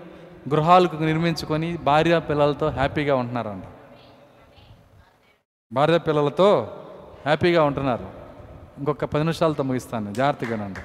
[0.49, 3.65] గృహాలకు నిర్మించుకొని భార్య పిల్లలతో హ్యాపీగా ఉంటున్నారంట.
[5.73, 6.77] భార్య పిల్లలతో
[7.25, 8.07] హ్యాపీగా ఉంటున్నారు.
[8.79, 10.15] ఇంకొక పది నిమిషాలతో ముగిస్తాను.
[10.15, 10.81] జాగ్రత్తగానండి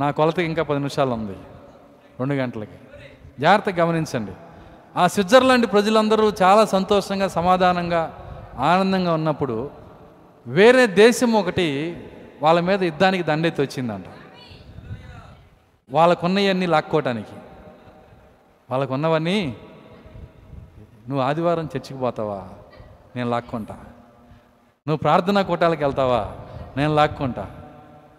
[0.00, 1.32] నా కొలతకి ఇంకా పది నిమిషాలు ఉంది.
[2.18, 2.78] రెండు గంటలకి.
[3.40, 4.32] జాగ్రత్తగా గమనించండి.
[4.96, 8.18] ఆ స్విట్జర్లాండ్ ప్రజలందరూ చాలా సంతోషంగా సమాధానంగా
[8.56, 9.70] ఆనందంగా ఉన్నప్పుడు
[10.46, 11.96] వేరే దేశం ఒకటి
[12.42, 14.04] వాళ్ళ మీద యుద్ధానికి దండెత్తి వచ్చిందంట.
[15.90, 17.36] వాళ్ళకున్నవన్నీ లాక్కోవటానికి
[18.70, 19.56] వాళ్ళకున్నవన్నీ
[21.08, 22.48] నువ్వు ఆదివారం చర్చికి పోతావా?
[23.16, 23.74] నేను లాక్కుంటా.
[24.88, 26.32] నువ్వు ప్రార్థనా కూటాలకు వెళ్తావా?
[26.76, 27.46] నేను లాక్కుంటా.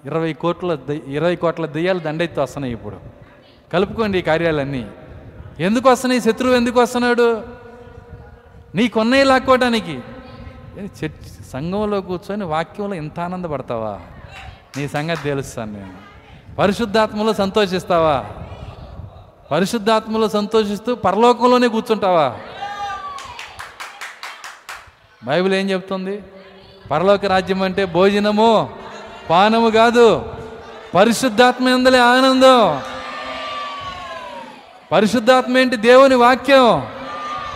[0.06, 2.96] ఇరవై కోట్ల ఇరవై కోట్ల దెయ్యాలు దండెత్తి వస్తున్నాయి ఇప్పుడు.
[3.74, 4.92] కలుపుకోండి ఈ కార్యాలన్నీ.
[5.60, 6.22] ఎందుకు వస్తున్నాయి?
[6.22, 7.44] శత్రువు ఎందుకు వస్తున్నాడు?
[8.76, 10.02] నీకున్నాయి లాక్కోవటానికి
[10.78, 14.00] ఏ, చర్చ్ సంఘంలో కూర్చొని వాక్యంలో ఇంత ఆనందపడతావా?
[14.78, 15.94] నీ సంగతి తెలుస్తాను నేను.
[16.56, 18.26] పరిశుద్ధాత్మలో సంతోషిస్తావా?
[19.52, 22.36] పరిశుద్ధాత్మలో సంతోషిస్తూ పరలోకంలోనే కూర్చుంటావా?
[25.28, 26.24] బైబిల్ ఏం చెప్తుంది?
[26.92, 28.70] పరలోక రాజ్యం అంటే భోజనము
[29.30, 30.26] పానము కాదు
[30.96, 32.82] పరిశుద్ధాత్మ ఎందలే ఆనందం.
[34.92, 35.76] పరిశుద్ధాత్మ ఏంటి?
[35.76, 36.88] దేవుని వాక్యం.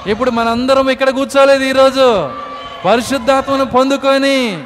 [0.07, 2.31] ఇప్పుడు మనందరం ఇక్కడ కూర్చోలేదు ఈరోజు.
[2.85, 4.63] పరిశుద్ధాత్మను పొందుకొని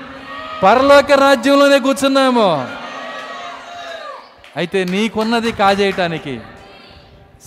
[0.63, 2.67] పరలోక రాజ్యంలోనే కూర్చున్నాము.
[4.57, 6.41] అయితే నీకున్నది కాజేయటానికి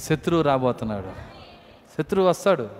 [0.09, 1.29] శత్రువు రాబోతున్నాడు.
[1.99, 2.78] శత్రువు వస్తాడు.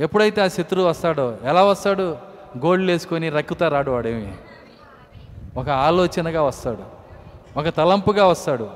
[0.00, 2.16] ఎప్పుడైతే ఆ శత్రువు వస్తాడో ఎలా వస్తాడు?
[2.58, 4.32] గోళ్ళు వేసుకొని రక్కుతా రాడు వాడేమి.
[5.56, 6.82] ఒక ఆలోచనగా వస్తాడు.
[7.58, 8.70] ఒక తలంపుగా వస్తాడు.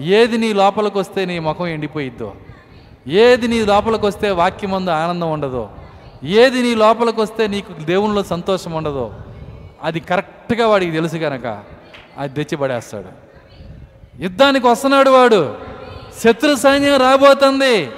[0.00, 2.32] ఏది నీ లోపలికి వస్తే నీ ముఖం ఎండిపోయిద్దో
[3.06, 5.70] ఏది నీ లోపలికి వస్తే వాక్యమందు ఆనందం ఉండదో
[6.24, 9.14] ఏది నీ లోపలికి వస్తే నీకు దేవునిలో సంతోషం ఉండదో
[9.82, 11.62] అది కరెక్ట్గా వాడికి తెలుసు కనుక
[12.18, 13.22] అది తెచ్చిపడేస్తాడు
[14.22, 15.54] యుద్ధానికి వస్తున్నాడు వాడు.
[16.24, 17.90] శత్రు సైన్యం రాబోతుంది.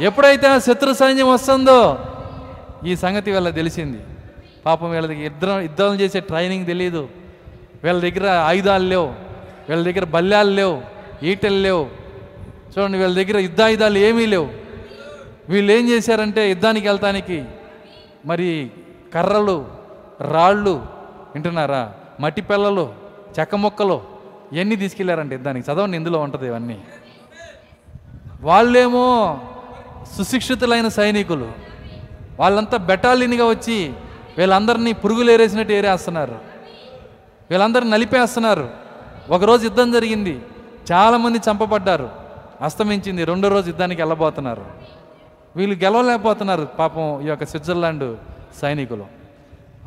[0.00, 1.98] ఎప్పుడైతే ఆ శత్రు సైన్యం వస్తుందో
[2.86, 4.00] ఈ సంగతి వీళ్ళకి తెలిసింది.
[4.66, 7.08] పాపం వీళ్ళకి యుద్ధం చేసే ట్రైనింగ్ తెలియదు
[7.84, 9.14] వీళ్ళ దగ్గర ఆయుధాలు లేవు.
[9.68, 10.82] వీళ్ళ దగ్గర బల్యాలు లేవు.
[11.22, 11.88] ఈటలు లేవు.
[12.78, 14.48] చూడండి వీళ్ళ దగ్గర యుద్ధాయుధాలు ఏమీ లేవు.
[15.48, 17.44] వీళ్ళు ఏం చేశారంటే యుద్ధానికి వెళ్తానికి
[18.26, 18.70] మరి
[19.14, 19.66] కర్రలు
[20.20, 20.86] రాళ్ళు
[21.34, 21.92] వింటున్నారా?
[22.20, 22.94] మట్టి పిల్లలు
[23.40, 24.00] చెక్క మొక్కలు
[24.52, 25.72] ఇవన్నీ తీసుకెళ్ళారంటే యుద్ధానికి?
[25.72, 26.78] చదవండి ఇందులో ఉంటుంది ఇవన్నీ.
[28.42, 29.38] వాళ్ళేమో
[30.18, 31.52] సుశిక్షితులైన సైనికులు.
[32.40, 33.92] వాళ్ళంతా బెటాలియన్గా వచ్చి
[34.38, 36.38] వీళ్ళందరినీ పురుగులు ఏరేసినట్టు ఏరేస్తున్నారు.
[37.50, 38.70] వీళ్ళందరినీ నలిపేస్తున్నారు.
[39.30, 40.42] ఒకరోజు యుద్ధం జరిగింది.
[40.92, 42.10] చాలామంది చంపబడ్డారు.
[42.60, 43.24] అస్తమించింది.
[43.24, 44.64] రెండో రోజు యుద్ధానికి వెళ్ళబోతున్నారు.
[45.56, 48.16] వీళ్ళు గెలవలేకపోతున్నారు పాపం ఈ యొక్క స్విట్జర్లాండ్
[48.60, 49.06] సైనికులు.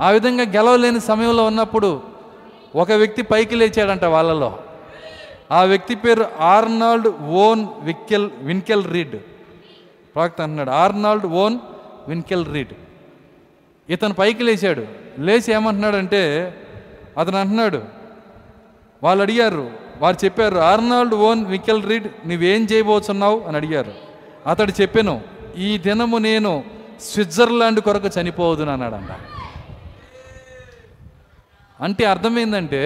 [0.01, 2.01] ఆ విధంగా గెలవలేని సమయంలో ఉన్నప్పుడు
[2.75, 4.59] ఒక వ్యక్తి పైకి లేచాడంట వాళ్ళలో.
[5.51, 9.17] ఆ వ్యక్తి పేరు ఆర్నాల్డ్ ఓన్ విక్కెల్ విన్కెల్ రీడ్.
[10.19, 11.59] ప్రవక్త అంటున్నాడు ఆర్నాల్డ్ ఓన్
[12.07, 12.73] విన్కెల్ రీడ్.
[13.89, 14.85] ఇతను పైకి లేచాడు.
[15.19, 16.21] లేచి ఏమంటున్నాడంటే
[17.17, 17.81] అతను అంటున్నాడు
[19.03, 23.91] వాళ్ళు అడిగారు వారు చెప్పారు ఆర్నాల్డ్ ఓన్ వికెల్ రీడ్ నువ్వేం చేయబోతున్నావు అని అడిగారు.
[24.47, 25.21] అతడు చెప్పాను
[25.57, 26.63] ఈ దినము నేను
[27.01, 29.11] స్విట్జర్లాండ్ కొరకు చనిపోవదును అన్నాడంట.
[31.83, 32.81] అంటే అర్థమైందంటే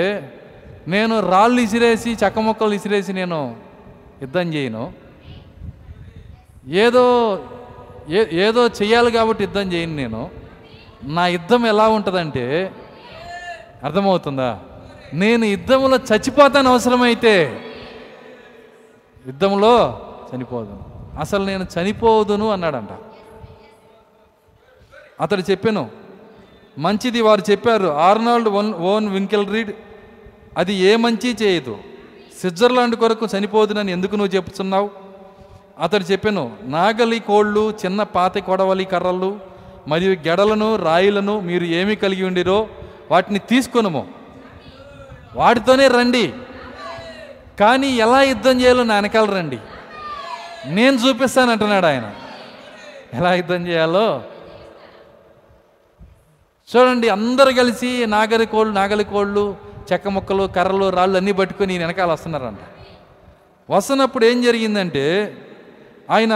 [0.88, 3.56] నేను రాళ్ళు ఇసిరేసి చెక్క మొక్కలు ఇసిరేసి నేను
[4.22, 5.03] యుద్ధం చేయను.
[6.68, 7.40] ఏదో
[8.10, 10.30] ఏ ఏదో చెయ్యాలి కాబట్టి యుద్ధం చేయను నేను.
[11.04, 12.72] నా యుద్ధం ఎలా ఉంటుందంటే
[13.84, 14.60] అర్థమవుతుందా?
[15.14, 17.62] నేను యుద్ధంలో చచ్చిపోతాను అవసరమైతే
[19.28, 20.86] యుద్ధంలో చనిపోదును.
[21.20, 22.90] అసలు నేను చనిపోదును అన్నాడంట.
[25.22, 25.90] అతడు చెప్పాను
[26.78, 29.72] మంచిది వారు చెప్పారు ఆర్నాల్డ్ వన్ ఓన్ వింకెల్ రీడ్
[30.58, 31.78] అది ఏ మంచి చేయదు.
[32.40, 35.03] స్విట్జర్లాండ్ కొరకు చనిపోదునని ఎందుకు నువ్వు చెప్తున్నావు?
[35.80, 39.40] అతడు చెప్పాను నాగలి కోళ్ళు చిన్న పాత కొడవలి కర్రలు
[39.88, 42.68] మరియు గెడలను రాయిలను మీరు ఏమి కలిగి ఉండిరో
[43.12, 44.08] వాటిని తీసుకొనము.
[45.36, 46.34] వాటితోనే రండి.
[47.60, 49.60] కానీ ఎలా యుద్ధం చేయాలో నా వెనకాల రండి.
[50.66, 52.14] నేను చూపిస్తాను అంటున్నాడు ఆయన.
[53.14, 54.24] ఎలా యుద్ధం చేయాలో?
[56.76, 59.56] చూడండి అందరు కలిసి నాగరి కోళ్ళు నాగలి కోళ్ళు
[59.94, 62.60] చెక్క ముక్కలు కర్రలు రాళ్ళు అన్నీ పట్టుకొని వెనకాల వస్తున్నారంట.
[63.70, 65.38] వస్తున్నప్పుడు ఏం జరిగిందంటే
[66.14, 66.34] ఆయన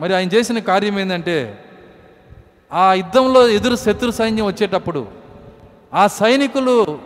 [0.00, 1.64] మరి ఆయన చేసిన కార్యం ఏంటంటే
[2.72, 5.06] ఆ యుద్ధంలో ఎదురు శత్రు సైన్యం వచ్చేటప్పుడు
[5.94, 6.98] ఆ సైనికులు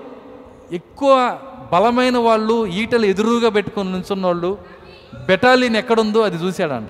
[0.72, 1.39] ఎక్కువ
[1.72, 4.59] బలమైన వాళ్ళు ఈటలు ఎదురుగా పెట్టుకొని నిల్చున్న వాళ్ళు
[5.26, 6.89] బెటాలియన్ ఎక్కడుందో అది చూశాడంట.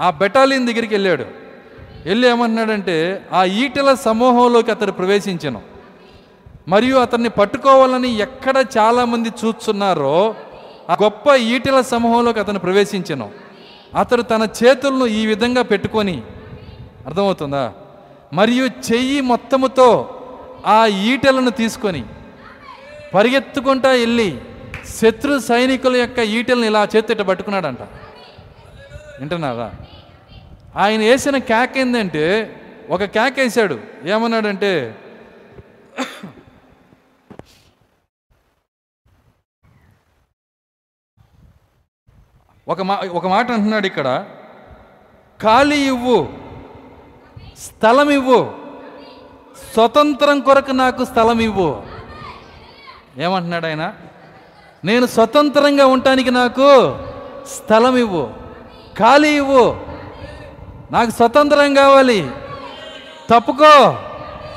[0.00, 1.24] ఆ బెటాలియన్ దగ్గరికి వెళ్ళాడు.
[2.04, 5.62] వెళ్ళి ఏమంటున్నాడంటే ఆ ఈటెల సమూహంలోకి అతడు ప్రవేశించను.
[6.68, 10.34] మరియు అతన్ని పట్టుకోవాలని ఎక్కడ చాలామంది చూస్తున్నారో
[10.90, 13.47] ఆ గొప్ప ఈటల సమూహంలోకి అతను ప్రవేశించను.
[13.94, 16.22] అతడు తన చేతులను ఈ విధంగా పెట్టుకొని
[17.06, 17.72] అర్థమవుతుందా?
[18.32, 20.14] మరియు చెయ్యి మొత్తముతో
[20.66, 22.04] ఆ ఈటెలను తీసుకొని
[23.14, 24.40] పరిగెత్తుకుంటా వెళ్ళి
[25.00, 27.82] శత్రు సైనికుల యొక్క ఈటెలను ఇలా చేతిట పట్టుకున్నాడంట.
[29.20, 29.74] వింటున్నారా
[30.76, 32.54] ఆయన వేసిన కేక్ ఏంటంటే
[32.90, 34.96] ఒక కేక్ వేసాడు ఏమన్నాడంటే
[42.68, 44.24] ఒక మా ఒక మాట అంటున్నాడు ఇక్కడ.
[45.42, 46.28] ఖాళీ ఇవ్వు
[47.58, 48.50] స్థలం ఇవ్వు
[49.74, 51.82] స్వతంత్రం కొరకు నాకు స్థలం ఇవ్వు.
[53.18, 53.92] ఏమంటున్నాడు ఆయన?
[54.84, 56.98] నేను స్వతంత్రంగా ఉండటానికి నాకు
[57.46, 58.26] స్థలం ఇవ్వు
[58.98, 59.76] ఖాళీ ఇవ్వు.
[60.90, 62.30] నాకు స్వతంత్రం కావాలి.
[63.30, 63.98] తప్పుకో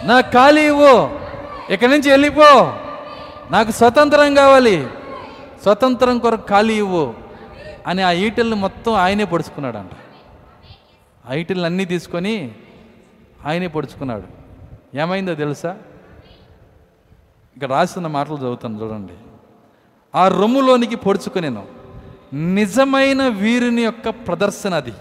[0.04, 1.10] నాకు ఖాళీ ఇవ్వు.
[1.74, 2.74] ఇక్కడి నుంచి వెళ్ళిపో.
[3.52, 4.88] నాకు స్వతంత్రం కావాలి.
[5.64, 7.31] స్వతంత్రం కొరకు ఖాళీ ఇవ్వు.
[7.88, 9.92] అని ఆ ఈటెల్ని మొత్తం ఆయనే పొడుచుకున్నాడంట.
[11.30, 12.56] ఆ ఈటెల్ని అన్నీ తీసుకొని
[13.46, 14.42] ఆయనే పొడుచుకున్నాడు.
[14.98, 15.78] ఏమైందో తెలుసా?
[17.56, 19.14] ఇక్కడ రాసిన మాటలు చదువుతాను చూడండి.
[20.16, 21.66] ఆ రొమ్ములోనికి పొడుచుకునేను.
[22.34, 24.94] నిజమైన వీరుని యొక్క ప్రదర్శన అది.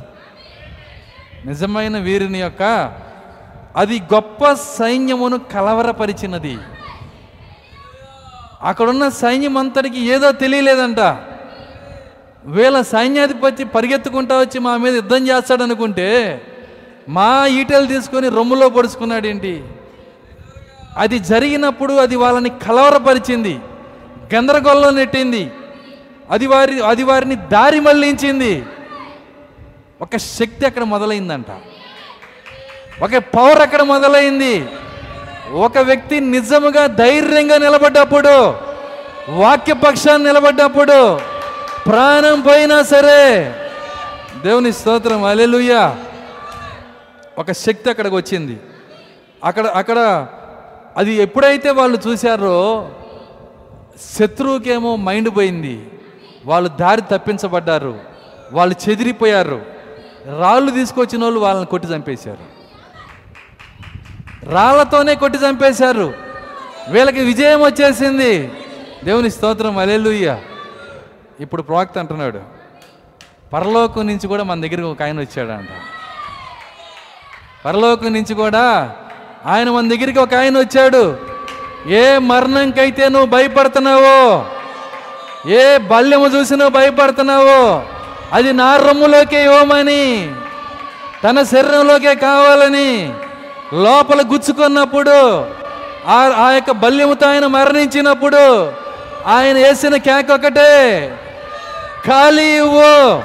[1.47, 2.63] నిజమైన వీరుని యొక్క
[3.77, 6.59] అది గొప్ప సైన్యమును కలవరపరిచినది.
[8.63, 10.99] అక్కడున్న సైన్యం అంతటికి ఏదో తెలియలేదంట.
[12.45, 16.41] వీళ్ళ సైన్యాధిపతి పరిగెత్తుకుంటా వచ్చి మా మీద యుద్ధం చేస్తాడనుకుంటే
[17.09, 19.65] మా ఈటలు తీసుకొని రొమ్ములో పొడుచుకున్నాడేంటి?
[20.97, 23.61] అది జరిగినప్పుడు అది వాళ్ళని కలవరపరిచింది
[24.35, 25.51] గందరగోళం నెట్టింది
[26.31, 28.63] అది వారి అది వారిని దారి మళ్ళించింది.
[30.01, 31.47] ఒక శక్తి అక్కడ మొదలైందంట.
[33.03, 34.67] ఒక పవర్ అక్కడ మొదలైంది.
[35.53, 38.55] ఒక వ్యక్తి నిజముగా ధైర్యంగా నిలబడ్డప్పుడు
[39.29, 41.21] వాక్యపక్షాన్ని నిలబడ్డప్పుడు
[41.87, 43.55] ప్రాణం పోయినా సరే
[44.45, 45.97] దేవుని స్తోత్రం అలెలుయ్యా
[47.39, 48.61] ఒక శక్తి అక్కడికి వచ్చింది.
[49.45, 50.27] అక్కడ అక్కడ
[50.97, 52.91] అది ఎప్పుడైతే వాళ్ళు చూశారో
[54.19, 55.89] శత్రువుకేమో మైండ్ పోయింది.
[56.47, 58.01] వాళ్ళు దారి తప్పించబడ్డారు.
[58.53, 59.63] వాళ్ళు చెదిరిపోయారు.
[60.41, 62.61] రాళ్ళు తీసుకొచ్చిన వాళ్ళు వాళ్ళని కొట్టి చంపేశారు.
[64.51, 66.15] రాళ్ళతోనే కొట్టి చంపేశారు.
[66.89, 68.53] వీళ్ళకి విజయం వచ్చేసింది.
[69.05, 70.41] దేవుని స్తోత్రం అలెలుయ్యా
[71.41, 72.41] ఇప్పుడు ప్రవక్త అంటున్నాడు
[73.53, 75.69] పరలోకం నుంచి కూడా మన దగ్గరికి ఒక ఆయన వచ్చాడంట.
[77.65, 78.97] పరలోకం నుంచి కూడా
[79.47, 81.19] ఆయన మన దగ్గరికి ఒక ఆయన వచ్చాడు.
[81.89, 84.47] ఏ మరణంకైతే నువ్వు భయపడుతున్నావో
[85.51, 87.85] ఏ బల్యము చూసి నువ్వు భయపడుతున్నావో
[88.33, 90.31] అది నా రొమ్ములోకే ఇవ్వమని
[91.25, 93.13] తన శరీరంలోకే కావాలని
[93.75, 95.17] లోపల గుచ్చుకున్నప్పుడు
[96.07, 98.73] ఆ ఆ యొక్క బల్యముతో ఆయన మరణించినప్పుడు
[99.27, 100.71] ఆయన వేసిన కేక్ ఒకటే.
[102.07, 103.23] ఖాళీ ఇవ్వు.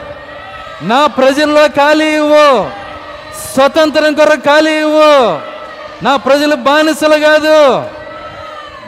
[0.85, 2.69] నా ప్రజల్లో ఖాళీ ఇవ్వు.
[3.53, 5.39] స్వతంత్రం కొరకు ఖాళీ ఇవ్వు.
[6.05, 7.85] నా ప్రజలు బానిసలు కాదు.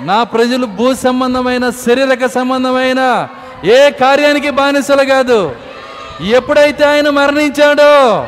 [0.02, 3.28] నా ప్రజలు భూ సంబంధమైన శరీరక సంబంధమైన
[3.66, 5.56] ఏ కార్యానికి బానిసలు కాదు.
[6.22, 8.28] ఎప్పుడైతే ఆయన మరణించాడో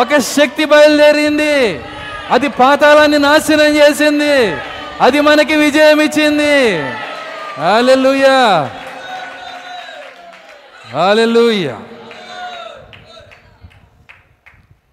[0.00, 1.80] ఒక శక్తి బయలుదేరింది.
[2.30, 4.56] అది పాతాళాన్ని నాశనం చేసింది.
[5.00, 6.78] అది మనకి విజయం ఇచ్చింది.
[7.74, 8.70] Alleluia
[10.94, 11.80] hallelujah.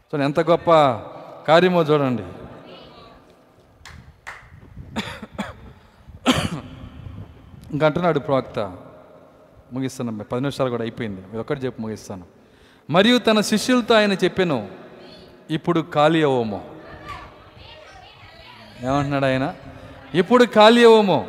[0.08, 0.72] చూడండి ఎంత గొప్ప
[1.48, 2.24] కార్యమో చూడండి.
[7.72, 8.60] ఇంకా అంటున్నాడు ప్రవక్త.
[9.74, 11.22] ముగిస్తాను పది నిమిషాలు కూడా అయిపోయింది.
[11.22, 12.26] ఒకటి ఒక్కటి చెప్పి ముగిస్తాను.
[12.90, 14.70] మరియు తన శిష్యులతో ఆయన చెప్పాను
[15.52, 16.62] ఇప్పుడు ఖాళీ అవ్వమో.
[18.84, 19.56] ఏమంటున్నాడు ఆయన?
[20.16, 21.28] ఇప్పుడు ఖాళీ అవ్వమో.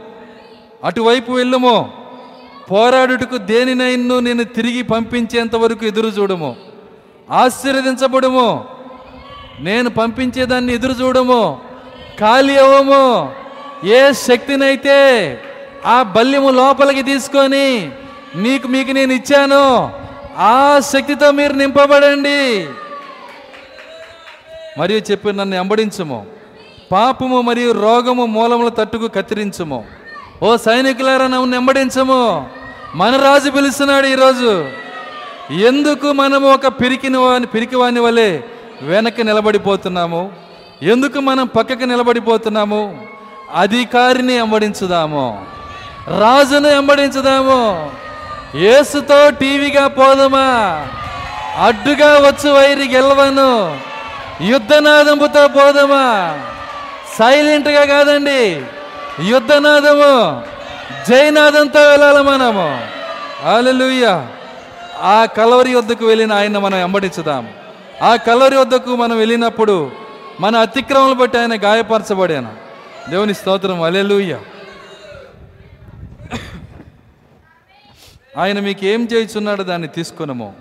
[0.84, 2.01] అటువైపు వెళ్ళమో.
[2.72, 6.56] పోరాడుటకు దేనినైన్ను నేను తిరిగి పంపించేంత వరకు ఎదురు చూడము.
[7.30, 8.64] ఆశీర్వదించబడము.
[9.60, 11.60] నేను పంపించేదాన్ని ఎదురు చూడము.
[12.20, 13.32] ఖాళీ అవ్వము.
[13.84, 15.40] ఏ శక్తినైతే
[15.86, 17.90] ఆ బల్యము లోపలికి తీసుకొని
[18.36, 19.92] మీకు మీకు నేను ఇచ్చాను
[20.38, 22.66] ఆ శక్తితో మీరు నింపబడండి.
[24.78, 26.26] మరియు చెప్పి నన్ను ఎంబడించము
[26.92, 29.84] పాపము మరియు రోగము మూలముల తట్టుకు కత్తిరించము.
[30.42, 32.46] ఓ సైనికులారా నన్ను ఎంబడించము
[32.94, 34.68] మన రాజు పిలుస్తున్నాడు ఈరోజు.
[35.50, 38.40] ఎందుకు మనము ఒక పిరికిన వాని పిరికివాని వలె
[38.82, 40.32] వెనక్కి నిలబడిపోతున్నాము?
[40.82, 43.06] ఎందుకు మనం పక్కకి నిలబడిపోతున్నాము?
[43.54, 45.44] అధికారిని వెంబడించుదాము.
[46.08, 47.90] రాజును వెంబడించుదాము.
[48.54, 50.86] ఏసుతో టీవీగా పోదమా?
[51.58, 53.80] అడ్డుగా వచ్చు వైరి గెలవను.
[54.42, 56.38] యుద్ధనాదంపుతో పోదమా?
[57.18, 58.62] సైలెంట్గా కాదండి.
[59.24, 60.42] యుద్ధనాదము.
[61.08, 62.88] జయనాథంతో వెళ్ళాలి మనము.
[63.42, 64.26] హల్లెలూయ.
[65.00, 67.48] ఆ కలవరి వద్దకు వెళ్ళిన ఆయన మనం వెంబడించుదాం.
[68.02, 69.90] ఆ కలవరి వద్దకు మనం వెళ్ళినప్పుడు
[70.40, 72.56] మన అతిక్రమలు బట్టి ఆయన గాయపరచబడాను.
[73.10, 73.82] దేవుని స్తోత్రం.
[73.82, 74.38] అలెలుయ్య
[78.38, 80.54] ఆయన మీకు ఏం చేయుచున్నాడో దాన్ని తీసుకునము.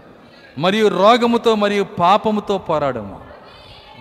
[0.57, 3.19] మరియు రోగముతో మరియు పాపముతో పోరాడము.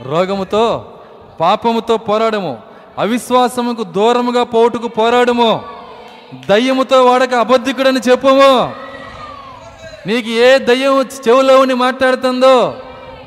[0.03, 0.93] రోగముతో
[1.41, 2.59] పాపముతో పోరాడము.
[2.99, 5.80] అవిశ్వాసముకు దూరముగా పోటుకు పోరాడము.
[6.35, 8.73] దయ్యముతో వాడక అబద్ధికుడని చెప్పము.
[10.07, 12.77] నీకు ఏ దయ్యం చెవులో ఉండి మాట్లాడుతుందో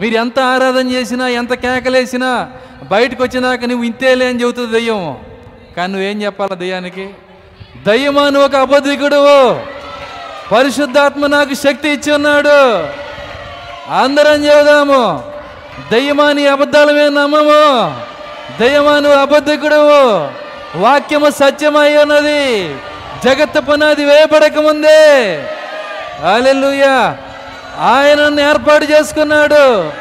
[0.02, 2.52] మీరు ఎంత ఆరాధన చేసినా ఎంత కేకలేసినా
[2.84, 5.18] బయటకు వచ్చినాక నువ్వు ఇంతేలే అని చెబుతుంది దయ్యం.
[5.78, 7.10] కానీ నువ్వేం చెప్పాలా దయ్యానికి?
[7.88, 9.54] దయ్యమా నువ్వు ఒక అబద్ధికుడు
[10.52, 12.88] పరిశుద్ధాత్మ నాకు శక్తి ఇచ్చి ఉన్నాడు.
[13.94, 15.24] అందరం చెబుదాము
[15.92, 18.02] దయ్యమా నీ అబద్ధాలమే నమ్మము?
[18.60, 20.20] దయ్యమా నువ్వు అబద్ధికుడు
[20.78, 22.76] వాక్యము సత్యమై ఉన్నది.
[23.26, 25.36] జగత్తు పునాది వేయబడక ముందే.
[26.24, 27.18] హల్లెలూయా.
[27.80, 29.92] ఆయనను ఏర్పాటు చేసుకున్నాడు.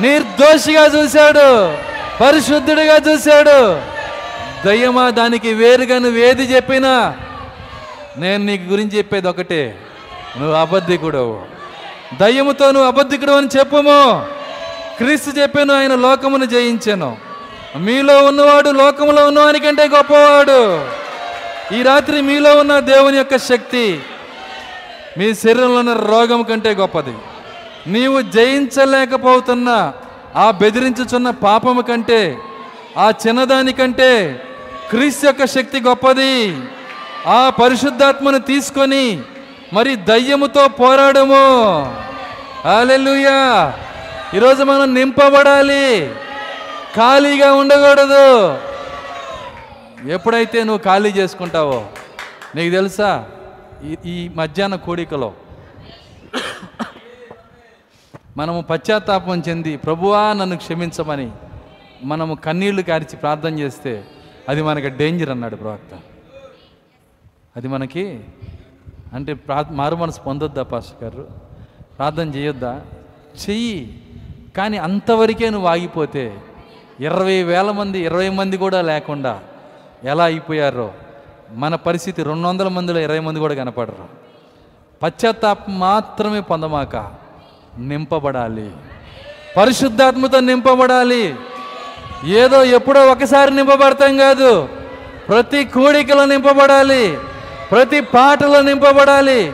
[0.00, 1.76] నిర్దోషిగా చూశాడు.
[2.22, 3.80] పరిశుద్ధుడిగా చూశాడు.
[4.66, 7.14] దయ్యమా దానికి వేరుగా నువ్వు ఏది చెప్పినా
[8.16, 9.78] నేను నీకు గురించి చెప్పేది ఒకటే.
[10.38, 11.40] నువ్వు అబద్ధికుడు
[12.20, 14.26] దయ్యముతో నువ్వు అబద్ధికుడు అని చెప్పుము.
[14.98, 17.16] క్రీస్తు చెప్పాను ఆయన లోకమును జయించాను.
[17.76, 20.84] మీలో ఉన్నవాడు లోకములో ఉన్నవానికంటే గొప్పవాడు.
[21.72, 24.00] ఈ రాత్రి మీలో ఉన్న దేవుని యొక్క శక్తి
[25.18, 27.14] మీ శరీరంలో ఉన్న రోగం కంటే గొప్పది.
[27.86, 29.92] నీవు జయించలేకపోతున్న
[30.36, 32.38] ఆ బెదిరించుచున్న పాపము కంటే
[32.98, 34.42] ఆ చిన్నదాని కంటే
[35.24, 36.56] యొక్క శక్తి గొప్పది.
[37.26, 39.22] ఆ పరిశుద్ధాత్మను తీసుకొని
[39.72, 41.96] మరి దయ్యముతో పోరాడము.
[42.64, 43.72] హల్లెలూయా.
[44.34, 46.14] ఈరోజు మనం నింపబడాలి.
[46.96, 48.58] ఖాళీగా ఉండకూడదు.
[50.06, 51.86] ఎప్పుడైతే నువ్వు ఖాళీ చేసుకుంటావో
[52.54, 53.26] నీకు తెలుసా?
[53.84, 55.34] ఈ ఈ మధ్యాహ్న కోడికలో
[58.36, 61.30] మనము పశ్చాత్తాపం చెంది ప్రభువా నన్ను క్షమించమని
[62.04, 64.04] మనము కన్నీళ్ళు కార్చి ప్రార్థన చేస్తే
[64.48, 65.98] అది మనకి డేంజర్ అన్నాడు ప్రవక్త.
[67.56, 68.20] అది మనకి
[69.12, 71.28] అంటే ప్రా మారు మనసు పొందొద్దా పాస్టర్ గారు?
[71.98, 72.80] ప్రార్థన చేయొద్దా?
[73.48, 74.02] చెయ్యి.
[74.56, 76.38] కానీ అంతవరకే నువ్వు ఆగిపోతే
[77.00, 79.40] ఇరవై వేల మంది ఇరవై మంది కూడా లేకుండా
[80.04, 80.92] ఎలా అయిపోయారో?
[81.50, 84.08] మన పరిస్థితి రెండు వందల మందిలో ఇరవై మంది కూడా కనపడరు.
[85.02, 86.96] పశ్చాత్తాపం మాత్రమే పొందమాక
[87.78, 88.70] నింపబడాలి.
[89.56, 91.36] పరిశుద్ధాత్మతో నింపబడాలి.
[92.24, 94.68] ఏదో ఎప్పుడో ఒకసారి నింపబడతాం కాదు.
[95.28, 97.18] ప్రతి కూడికలో నింపబడాలి.
[97.70, 99.52] ప్రతి పాటలో నింపబడాలి.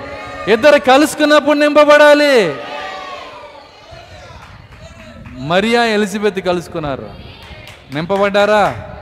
[0.49, 2.57] ఇద్దరు కలుసుకున్నప్పుడు నింపబడాలి.
[5.39, 7.09] మరియా ఎలిజబెత్ కలుసుకున్నారు.
[7.95, 8.95] నింపబడ్డారా?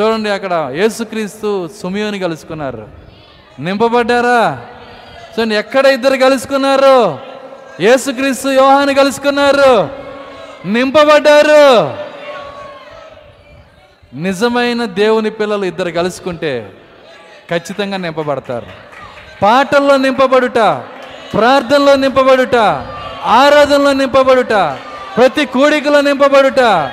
[0.00, 2.88] చూడండి అక్కడ యేసుక్రీస్తు సుమియోని కలుసుకున్నారు.
[3.60, 4.66] నింపబడ్డారా?
[5.38, 7.18] చూడండి ఎక్కడ ఇద్దరు కలుసుకున్నారు?
[7.80, 9.88] యేసుక్రీస్తు యోహాన్ని కలుసుకున్నారు.
[10.68, 11.96] నింపబడ్డారు.
[14.16, 16.72] నిజమైన దేవుని పిల్లలు ఇద్దరు కలుసుకుంటే
[17.50, 18.66] ఖచ్చితంగా నింపబడతారు.
[19.42, 20.58] పాటల్లో నింపబడుట
[21.34, 22.56] ప్రార్థనలో నింపబడుట
[23.24, 24.52] ఆరాధనలో నింపబడుట
[25.16, 26.92] ప్రతి కూడికలో నింపబడుట.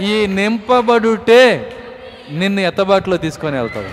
[0.00, 1.73] ఈ నింపబడుటే
[2.30, 3.90] నిన్ను ఎత్తబాటులో తీసుకొని వెళ్తాడు.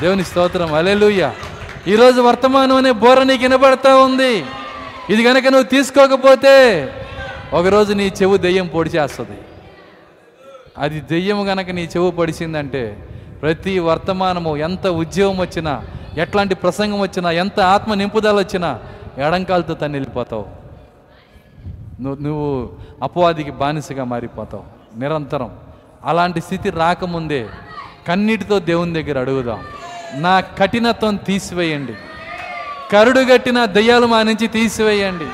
[0.00, 0.74] దేవుని స్తోత్రం.
[0.74, 1.32] అలెలుయ్య
[1.88, 4.44] ఈరోజు వర్తమానం అనే బోర నీకు వినబడతా ఉంది.
[5.10, 6.54] ఇది కనుక నువ్వు తీసుకోకపోతే
[7.52, 9.38] ఒకరోజు నీ చెవు దెయ్యం పొడి చేస్తుంది.
[10.78, 13.08] అది దెయ్యం కనుక నీ చెవు పొడిచిందంటే
[13.42, 15.84] ప్రతి వర్తమానము ఎంత ఉద్యోగం వచ్చినా
[16.16, 18.80] ఎట్లాంటి ప్రసంగం వచ్చినా ఎంత ఆత్మ నింపుదల వచ్చినా
[19.18, 20.46] ఎడంకాలతో తన్ని వెళ్ళిపోతావు
[22.02, 22.72] నువ్వు నువ్వు
[23.02, 24.64] అపవాదికి బానిసగా మారిపోతావు.
[24.98, 25.50] నిరంతరం.
[26.04, 27.46] అలాంటి స్థితి రాకముందే
[28.08, 29.64] కన్నీటితో దేవుని దగ్గర అడుగుదాం.
[30.14, 31.94] నా కఠినత్వం తీసివేయండి.
[32.92, 35.26] కరుడుగట్టిన దయ్యాలు మా నుంచి తీసివేయండి.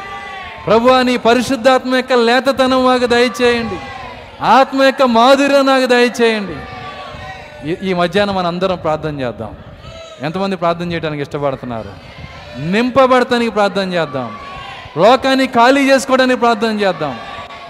[0.66, 3.78] ప్రభు నీ పరిశుద్ధాత్మ యొక్క లేతతనం మాకు దయచేయండి.
[4.44, 6.52] ఆత్మ యొక్క మాధుర్యం నాకు దయచేయండి.
[7.70, 9.56] ఈ- ఈ మధ్యాహ్నం మనం అందరం ప్రార్థన చేద్దాం.
[10.22, 11.90] ఎంతమంది ప్రార్థన చేయడానికి ఇష్టపడుతున్నారు?
[12.60, 14.36] నింపబడటానికి ప్రార్థన చేద్దాం.
[14.98, 17.18] లోకాన్ని ఖాళీ చేసుకోవడానికి ప్రార్థన చేద్దాం.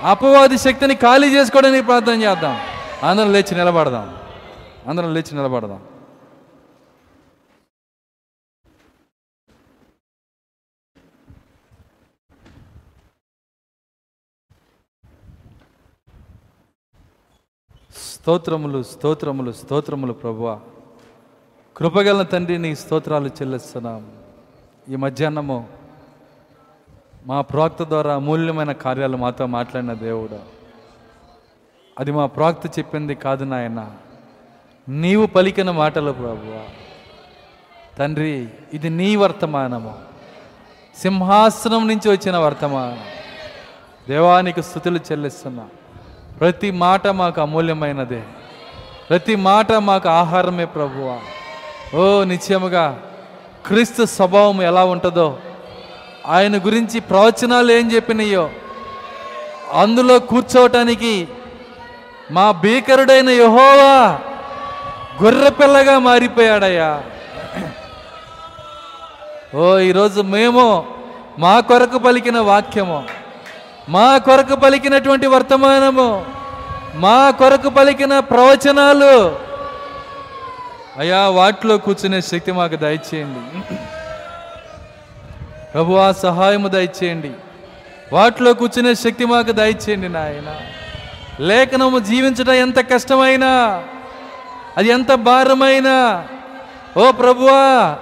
[0.05, 2.61] అపవాది శక్తిని ఖాళీ చేసుకోవడానికి ప్రార్థన చేద్దాం.
[3.03, 4.11] అందరం లేచి నిలబడదాం.
[4.87, 5.89] అందరం లేచి నిలబడదాం.
[17.97, 20.61] స్తోత్రములు స్తోత్రములు స్తోత్రములు ప్రభువ.
[21.77, 24.23] కృపగల తండ్రి నీ స్తోత్రాలు చెల్లిస్తున్నాం.
[24.89, 25.69] ఈ మధ్యాహ్నము
[27.27, 30.41] మా ప్రవక్త ద్వారా అమూల్యమైన కార్యాలు మాతో మాట్లాడిన దేవుడు.
[31.99, 33.99] అది మా ప్రవక్త చెప్పింది కాదు నాయన.
[34.89, 36.61] నీవు పలికిన మాటలు ప్రభు
[37.99, 39.95] తండ్రి ఇది నీ వర్తమానము.
[41.03, 42.99] సింహాసనం నుంచి వచ్చిన వర్తమానం.
[44.09, 45.67] దేవానికి స్థుతులు చెల్లిస్తున్నా.
[46.41, 48.23] ప్రతి మాట మాకు అమూల్యమైనదే.
[49.11, 51.19] ప్రతి మాట మాకు ఆహారమే ప్రభువా.
[51.99, 53.03] ఓ నిత్యముగా
[53.67, 55.39] క్రీస్తు స్వభావం ఎలా ఉంటుందో
[56.27, 58.51] ఆయన గురించి ప్రవచనాలు ఏం చెప్పినాయో
[59.73, 61.29] అందులో కూర్చోవటానికి
[62.31, 64.21] మా భీకరుడైన యహోవా
[65.23, 67.03] గొర్రెపిల్లగా మారిపోయాడయ్యా.
[69.55, 70.87] ఓ ఈరోజు మేము
[71.39, 73.05] మా కొరకు పలికిన వాక్యము
[73.89, 76.27] మా కొరకు పలికినటువంటి వర్తమానము
[76.95, 79.39] మా కొరకు పలికిన ప్రవచనాలు.
[80.99, 83.61] అయ్యా వాటిలో కూర్చునే శక్తి మాకు దయచేయండి.
[85.73, 87.31] ప్రభువా సహాయము దయచేయండి.
[88.13, 90.61] వాటిలో కూర్చునే శక్తి మాకు దయచేయండి నాయన.
[91.41, 93.83] లేఖనము జీవించడం ఎంత కష్టమైనా
[94.79, 96.25] అది ఎంత భారమైనా?
[96.97, 97.97] ఓ ప్రభువా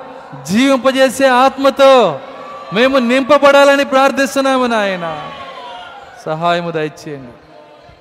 [0.50, 2.20] జీవింపజేసే ఆత్మతో
[2.72, 5.28] మేము నింపబడాలని ప్రార్థిస్తున్నాము నాయన.
[6.26, 7.32] సహాయము దయచేయండి.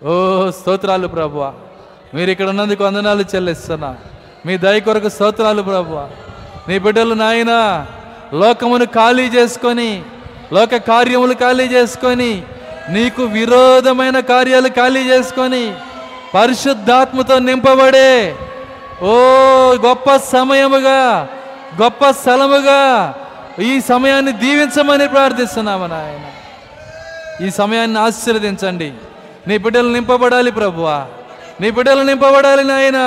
[0.08, 1.54] ఓ స్తోత్రాలు ప్రభువా
[2.14, 3.96] మీరు ఇక్కడ ఉన్నందుకు వందనాలు చెల్లిస్తున్నా.
[4.46, 6.08] మీ దయ కొరకు స్తోత్రాలు ప్రభువా.
[6.68, 7.86] నీ బిడ్డలు నాయన
[8.34, 10.04] లోకమును ఖాళీ చేసుకొని
[10.54, 12.42] లోక కార్యములు ఖాళీ చేసుకొని
[12.90, 15.74] నీకు విరోధమైన కార్యాలు ఖాళీ చేసుకొని
[16.34, 18.36] పరిశుద్ధాత్మతో నింపబడే
[19.04, 19.14] ఓ
[19.86, 21.30] గొప్ప సమయముగా
[21.82, 23.14] గొప్ప స్థలముగా
[23.60, 26.26] ఈ సమయాన్ని దీవించమని ప్రార్థిస్తున్నాము నాయన.
[27.46, 28.94] ఈ సమయాన్ని ఆశీర్వదించండి.
[29.48, 31.08] నీ బిడ్డలు నింపబడాలి ప్రభువా.
[31.62, 32.98] నీ బిడ్డలు నింపబడాలి నాయన.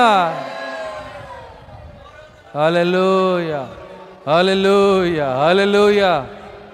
[2.55, 3.65] హాలెలూయ
[4.31, 6.03] హాలెలూయ హాలెలూయ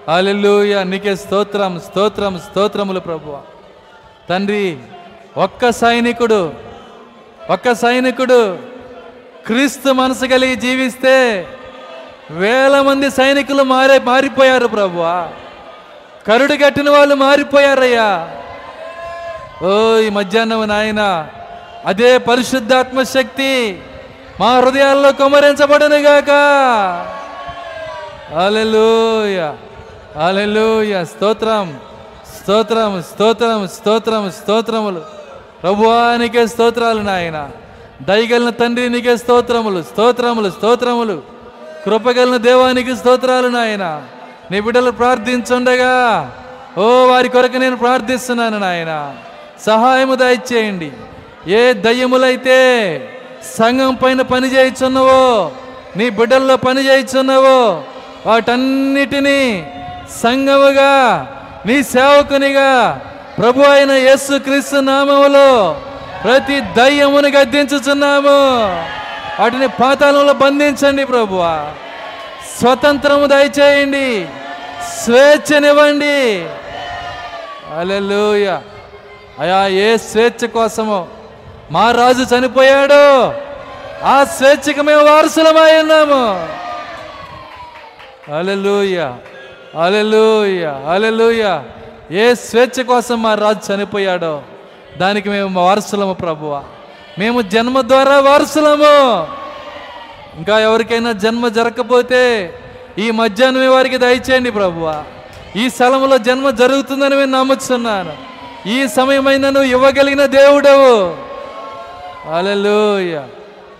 [0.07, 3.41] హాలెలూయ నీకే స్తోత్రం స్తోత్రం స్తోత్రములు ప్రభువ.
[4.29, 4.77] తండ్రి
[5.37, 6.53] ఒక్క సైనికుడు
[7.49, 8.68] ఒక్క సైనికుడు
[9.49, 11.47] క్రీస్తు మనసు కలిగి జీవిస్తే
[12.31, 15.27] వేల మంది సైనికులు మారే మారిపోయారు ప్రభువా.
[16.27, 18.29] కరుడు కట్టిన వాళ్ళు మారిపోయారయ్యా.
[19.63, 21.27] ఓ ఈ మధ్యాహ్నం నాయన
[21.85, 23.81] అదే పరిశుద్ధాత్మ శక్తి
[24.39, 26.29] మా హృదయాల్లో కుమరించబడునుగాక.
[28.45, 29.53] అలెలుయ
[30.25, 31.79] అలెలుయ స్తోత్రం
[32.41, 35.01] స్తోత్రం స్తోత్రం స్తోత్రం స్తోత్రములు.
[35.63, 37.51] ప్రభువానికే స్తోత్రాలు నాయనా.
[38.01, 41.21] దయగలిన తండ్రి నీకే స్తోత్రములు స్తోత్రములు స్తోత్రములు.
[41.85, 44.01] కృపగలిన దేవానికి స్తోత్రాలు నాయన.
[44.51, 45.93] నీ బిడ్డలు ప్రార్థించుండగా
[46.77, 49.15] ఓ వారి కొరకు నేను ప్రార్థిస్తున్నాను నాయన.
[49.65, 50.91] సహాయము దయచేయండి.
[51.47, 52.59] ఏ దయ్యములైతే
[53.57, 55.51] సంఘం పైన పని చేయుచున్నవో
[55.97, 57.83] నీ బిడ్డల్లో పని చేయుచున్నవో
[58.25, 59.71] వాటన్నిటినీ
[60.23, 60.93] సంఘముగా
[61.65, 63.01] నీ సేవకునిగా
[63.37, 65.81] ప్రభు అయిన యేసు క్రీస్తు నామములో
[66.23, 68.37] ప్రతి దయ్యమును గద్దించుచున్నాము.
[69.39, 71.37] వాటిని పాతాళంలో బంధించండి ప్రభు
[72.59, 74.27] స్వతంత్రము దయచేయండి.
[75.03, 76.17] స్వేచ్ఛనివ్వండి.
[77.79, 78.47] అలెలుయ
[79.39, 81.07] అయా ఏ స్వేచ్ఛ కోసమో
[81.71, 83.03] మా రాజు చనిపోయాడు
[84.05, 86.23] ఆ స్వేచ్ఛకు మేము వారసులమై ఉన్నాము.
[88.37, 88.99] అలెలుయ
[89.83, 91.43] అలెలుయ అలెలుయ
[92.11, 94.41] ఏ స్వేచ్ఛ కోసం మా రాజు చనిపోయాడో
[94.99, 96.63] దానికి మేము వారసులము ప్రభువ.
[97.19, 99.27] మేము జన్మ ద్వారా వారసులము.
[100.37, 102.53] ఇంకా ఎవరికైనా జన్మ జరగకపోతే
[102.97, 105.03] ఈ మధ్యాహ్నమే వారికి దయచేయండి ప్రభువ.
[105.55, 108.13] ఈ స్థలంలో జన్మ జరుగుతుందని నేను నమ్ముతున్నాను
[108.67, 111.17] ఈ సమయమైన నువ్వు ఇవ్వగలిగిన దేవుడవు.
[112.35, 113.21] Alleluia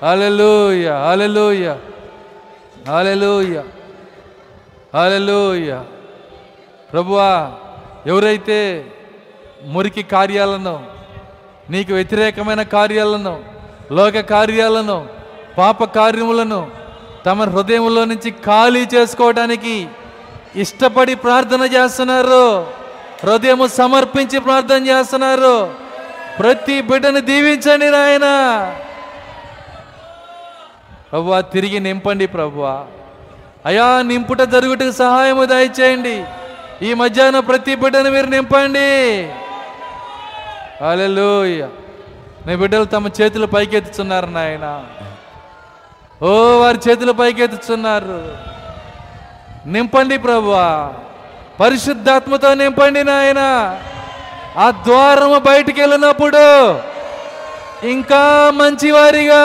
[0.04, 1.76] alleluia alleluia
[2.98, 3.62] alleluia
[4.96, 5.80] alleluia
[6.94, 7.52] ప్రభువా
[8.08, 8.86] ఎవరైతే
[9.64, 10.99] మురికి కార్యాలను
[11.70, 13.44] నీకు వ్యతిరేకమైన కార్యాలను
[13.92, 15.08] లోక కార్యాలను
[15.58, 16.72] పాప కార్యములను
[17.26, 19.88] తమ హృదయంలో నుంచి ఖాళీ చేసుకోవడానికి
[20.56, 22.68] ఇష్టపడి ప్రార్థన చేస్తున్నారు.
[23.24, 25.76] హృదయము సమర్పించి ప్రార్థన చేస్తున్నారు.
[26.40, 28.28] ప్రతి బిడ్డను దీవించండి నాయన.
[31.12, 32.62] ప్రభు తిరిగి నింపండి ప్రభు
[33.66, 36.24] అయా నింపుట జరుగుటకు సహాయము దయచేయండి.
[36.88, 38.90] ఈ మధ్యాహ్నం ప్రతి బిడ్డను మీరు నింపండి.
[40.82, 41.68] అలెలుయ్య
[42.48, 44.84] నీ బిడ్డలు తమ చేతులు పైకెత్తుతున్నారు నాయన.
[46.26, 48.38] ఓ వారి చేతులు పైకెత్తుచున్నారు.
[49.66, 50.92] నింపండి ప్రభువా.
[51.60, 53.40] పరిశుద్ధాత్మతో నింపండి నాయన.
[54.58, 56.72] ఆ ద్వారము బయటికి వెళ్ళినప్పుడు
[57.88, 59.44] ఇంకా మంచివారిగా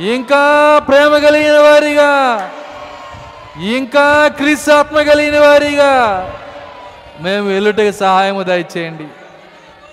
[0.00, 2.50] ఇంకా ప్రేమ కలిగిన వారిగా
[3.58, 5.94] ఇంకా క్రీస్తాత్మ కలిగిన వారిగా
[7.20, 9.06] మేము వెళ్ళుటకి సహాయము దయచేయండి.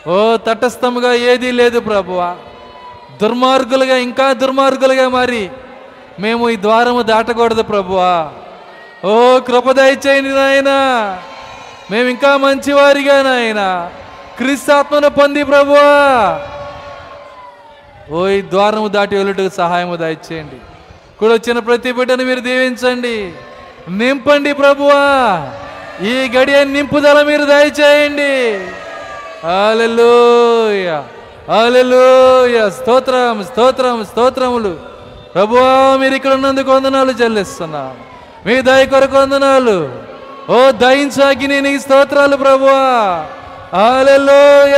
[0.08, 2.36] ఓ తటస్థముగా ఏదీ లేదు ప్రభువా.
[3.22, 5.52] దుర్మార్గులుగా ఇంకా దుర్మార్గులుగా మారి
[6.20, 8.30] మేము ఈ ద్వారము దాటకూడదు ప్రభువా.
[9.06, 10.70] ఓ కృపదయచేయండి నాయన.
[11.92, 13.92] మేము ఇంకా మంచివారిగా నాయన.
[14.38, 16.42] క్రీస్తాత్మను పొంది ప్రభువా.
[18.12, 20.56] ఓ ఈ ద్వారము దాటి వెళ్ళుటకు సహాయము దయచేయండి.
[21.20, 23.34] కూడా వచ్చిన ప్రతి బిడ్డను మీరు దీవించండి.
[23.90, 25.52] నింపండి ప్రభువా.
[26.02, 28.68] ఈ గడియ నింపుదల మీరు దయచేయండి.
[29.44, 31.02] Alleluia
[31.52, 32.70] hallelujah.
[32.70, 34.78] స్తోత్రం స్తోత్రం స్తోత్రములు.
[35.36, 37.96] ప్రభువా మీరు ఇక్కడ ఉన్నందుకు వందనాలు చెల్లిస్తున్నా.
[38.46, 39.96] మీ దయ కొరకు వందనాలు.
[40.50, 43.26] ఓ దయించాకి నేను ఈ స్తోత్రాలు ప్రభువా.
[43.74, 44.76] హల్లెలూయ.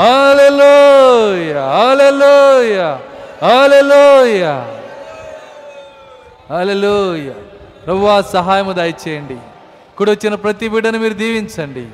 [0.00, 1.52] హల్లెలూయ.
[1.52, 2.96] హల్లెలూయ.
[3.46, 4.44] హల్లెలూయ.
[6.56, 7.30] హల్లెలూయ.
[7.86, 9.34] ప్రభువా సహాయము దయచేయండి.
[9.34, 11.86] ఇక్కడ వచ్చిన ప్రతి బిడ్డను మీరు దీవించండి.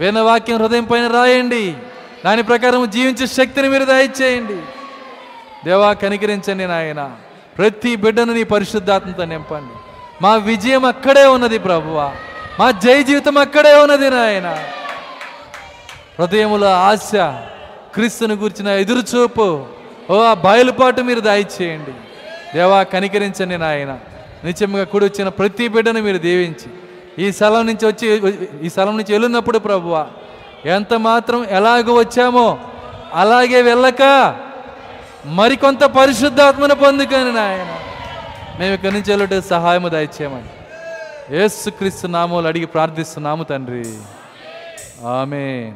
[0.00, 1.74] విన్న వాక్యం హృదయం పైన రాయండి.
[2.24, 4.56] దాని ప్రకారం జీవించే శక్తిని మీరు దయచేయండి.
[5.64, 7.10] దేవా కనికరించండి నాయన.
[7.58, 9.74] ప్రతి బిడ్డను నీ పరిశుద్ధాత్మతో నింపండి.
[10.22, 12.12] మా విజయం అక్కడే ఉన్నది ప్రభువా.
[12.60, 14.64] మా జయ జీవితం అక్కడే ఉన్నది నాయన.
[16.18, 17.10] హృదయములో ఆశ
[17.94, 19.66] క్రీస్తుని గురించిన ఎదురుచూపు
[20.10, 21.90] ఓ ఆ బయలుపాటు మీరు దయచేయండి.
[22.54, 23.98] దేవా కనికరించండి నాయన.
[24.44, 26.87] నిత్యంగా కూడి వచ్చిన ప్రతి బిడ్డను మీరు దీవించి
[27.18, 28.06] ఈ స్థలం నుంచి వచ్చి
[28.66, 30.10] ఈ స్థలం నుంచి వెళ్ళినప్పుడు ప్రభువ
[30.64, 32.58] ఎంత మాత్రం ఎలాగ వచ్చామో
[33.12, 34.02] అలాగే వెళ్ళక
[35.26, 37.72] మరికొంత పరిశుద్ధాత్మను పొందుకొని నాయన.
[38.58, 40.50] మేము ఇక్కడి నుంచి వెళ్ళటే సహాయము దయచేయమని.
[41.36, 43.84] ఏసుక్రీస్తు నామోలు అడిగి ప్రార్థిస్తున్నాము తండ్రి.
[45.06, 45.72] ఆమె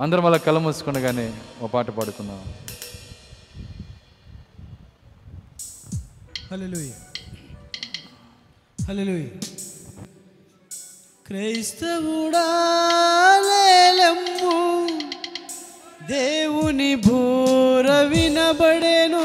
[0.00, 2.40] అందరం అలా కళ్ళ మూసుకుండగానే ఓ పాట పాడుకున్నాం
[6.50, 6.66] హలో
[8.88, 9.16] హలో
[11.26, 12.44] క్రైస్తవుడా
[13.42, 14.88] లేలమ్ము
[16.12, 19.24] దేవుని భూర వినబడేను.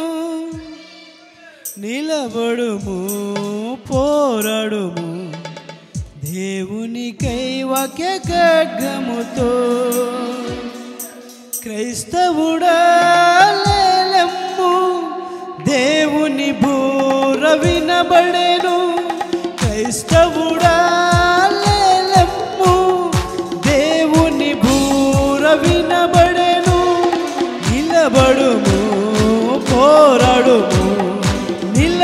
[1.78, 2.98] నిలబడుము
[3.94, 5.34] పోరాడుము.
[6.32, 9.50] దేవునికై వాక్య ఖడ్గముతో.
[11.64, 12.78] క్రైస్తవుడా
[13.68, 15.02] లేలమ్ము
[15.70, 18.98] దేవుని బూర వినబడేను.
[19.58, 21.11] క్రైస్తవుడా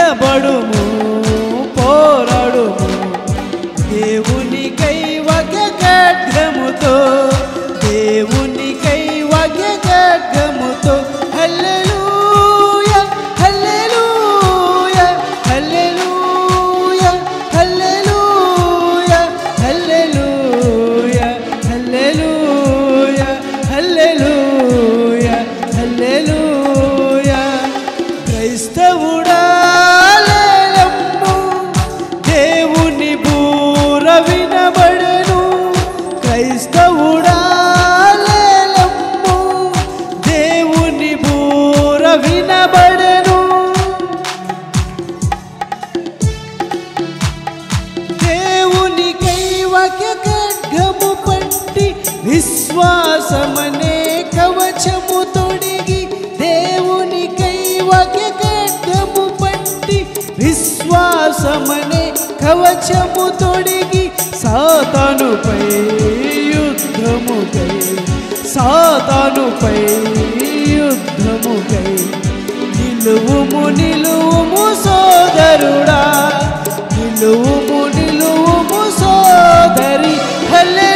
[0.07, 0.83] నిలబడుము
[61.39, 62.03] విశ్వాసమనే
[62.41, 64.03] కవచము తొడిగి
[64.41, 65.59] సాతానుపై
[66.53, 67.73] యుద్ధముకై
[68.53, 69.77] సాతానుపై
[70.77, 71.91] యుద్ధముకై
[72.77, 76.01] నిలువుము నిలువుము సోదరుడా.
[76.95, 80.15] నిలువుము నిలువుము సోదరి
[80.53, 80.89] హల్లే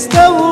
[0.00, 0.49] estão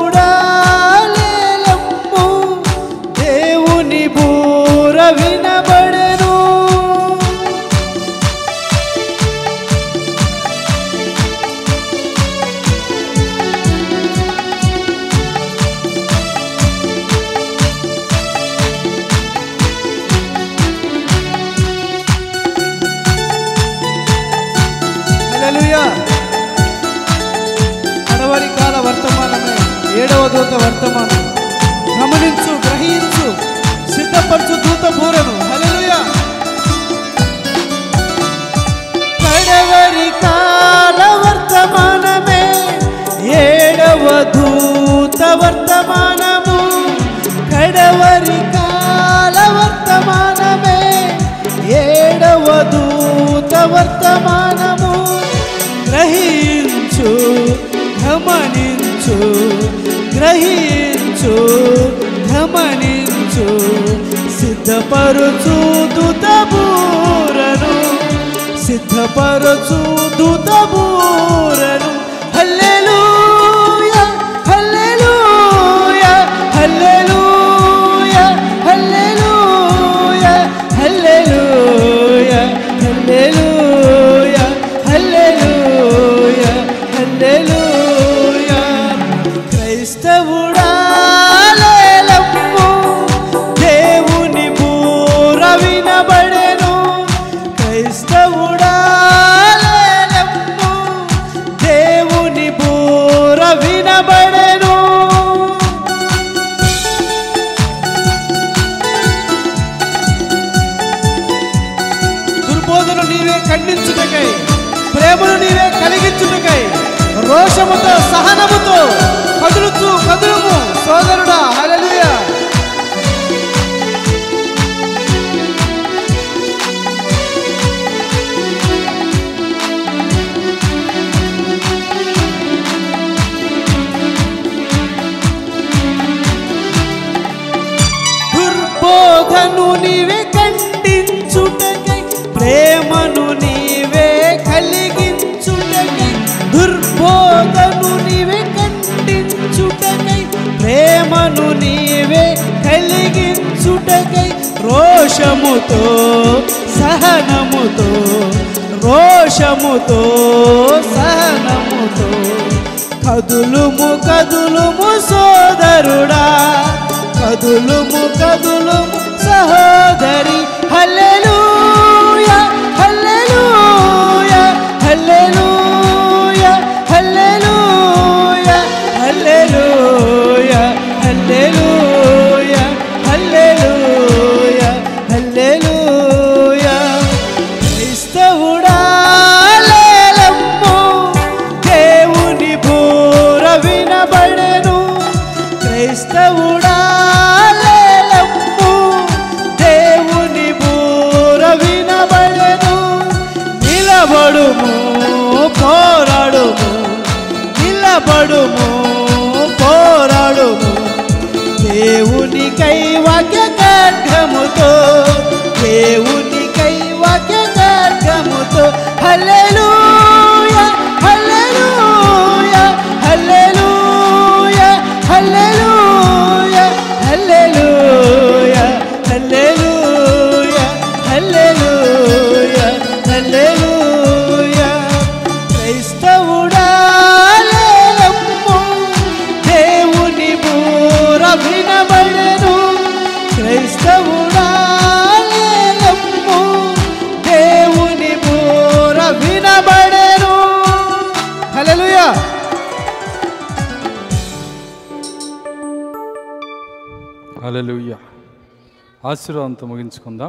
[259.89, 260.27] ఆశీర్వాదంతో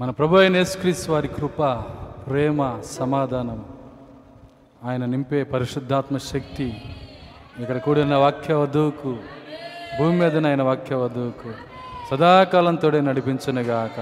[0.00, 1.60] మన ప్రభు అయిన యేసుక్రీస్ వారి కృప
[2.26, 3.64] ప్రేమ సమాధానం
[4.84, 6.66] ఆయన నింపే పరిశుద్ధాత్మ శక్తి
[7.60, 9.12] ఇక్కడ కూడిన వాక్య వధువుకు
[9.98, 11.50] భూమి మీద ఆయన వాక్య వధువుకు
[12.10, 13.98] సదాకాలంతోడే నడిపించునుగాక.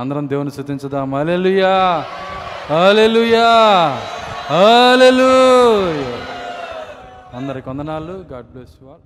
[0.00, 1.74] అందరం దేవుని శుతించుదాం అలెలుయా
[2.84, 3.48] అలెలుయా
[4.60, 5.32] అలెలు
[7.36, 8.24] అందరికి వందనాలు.
[8.32, 9.04] God bless you all.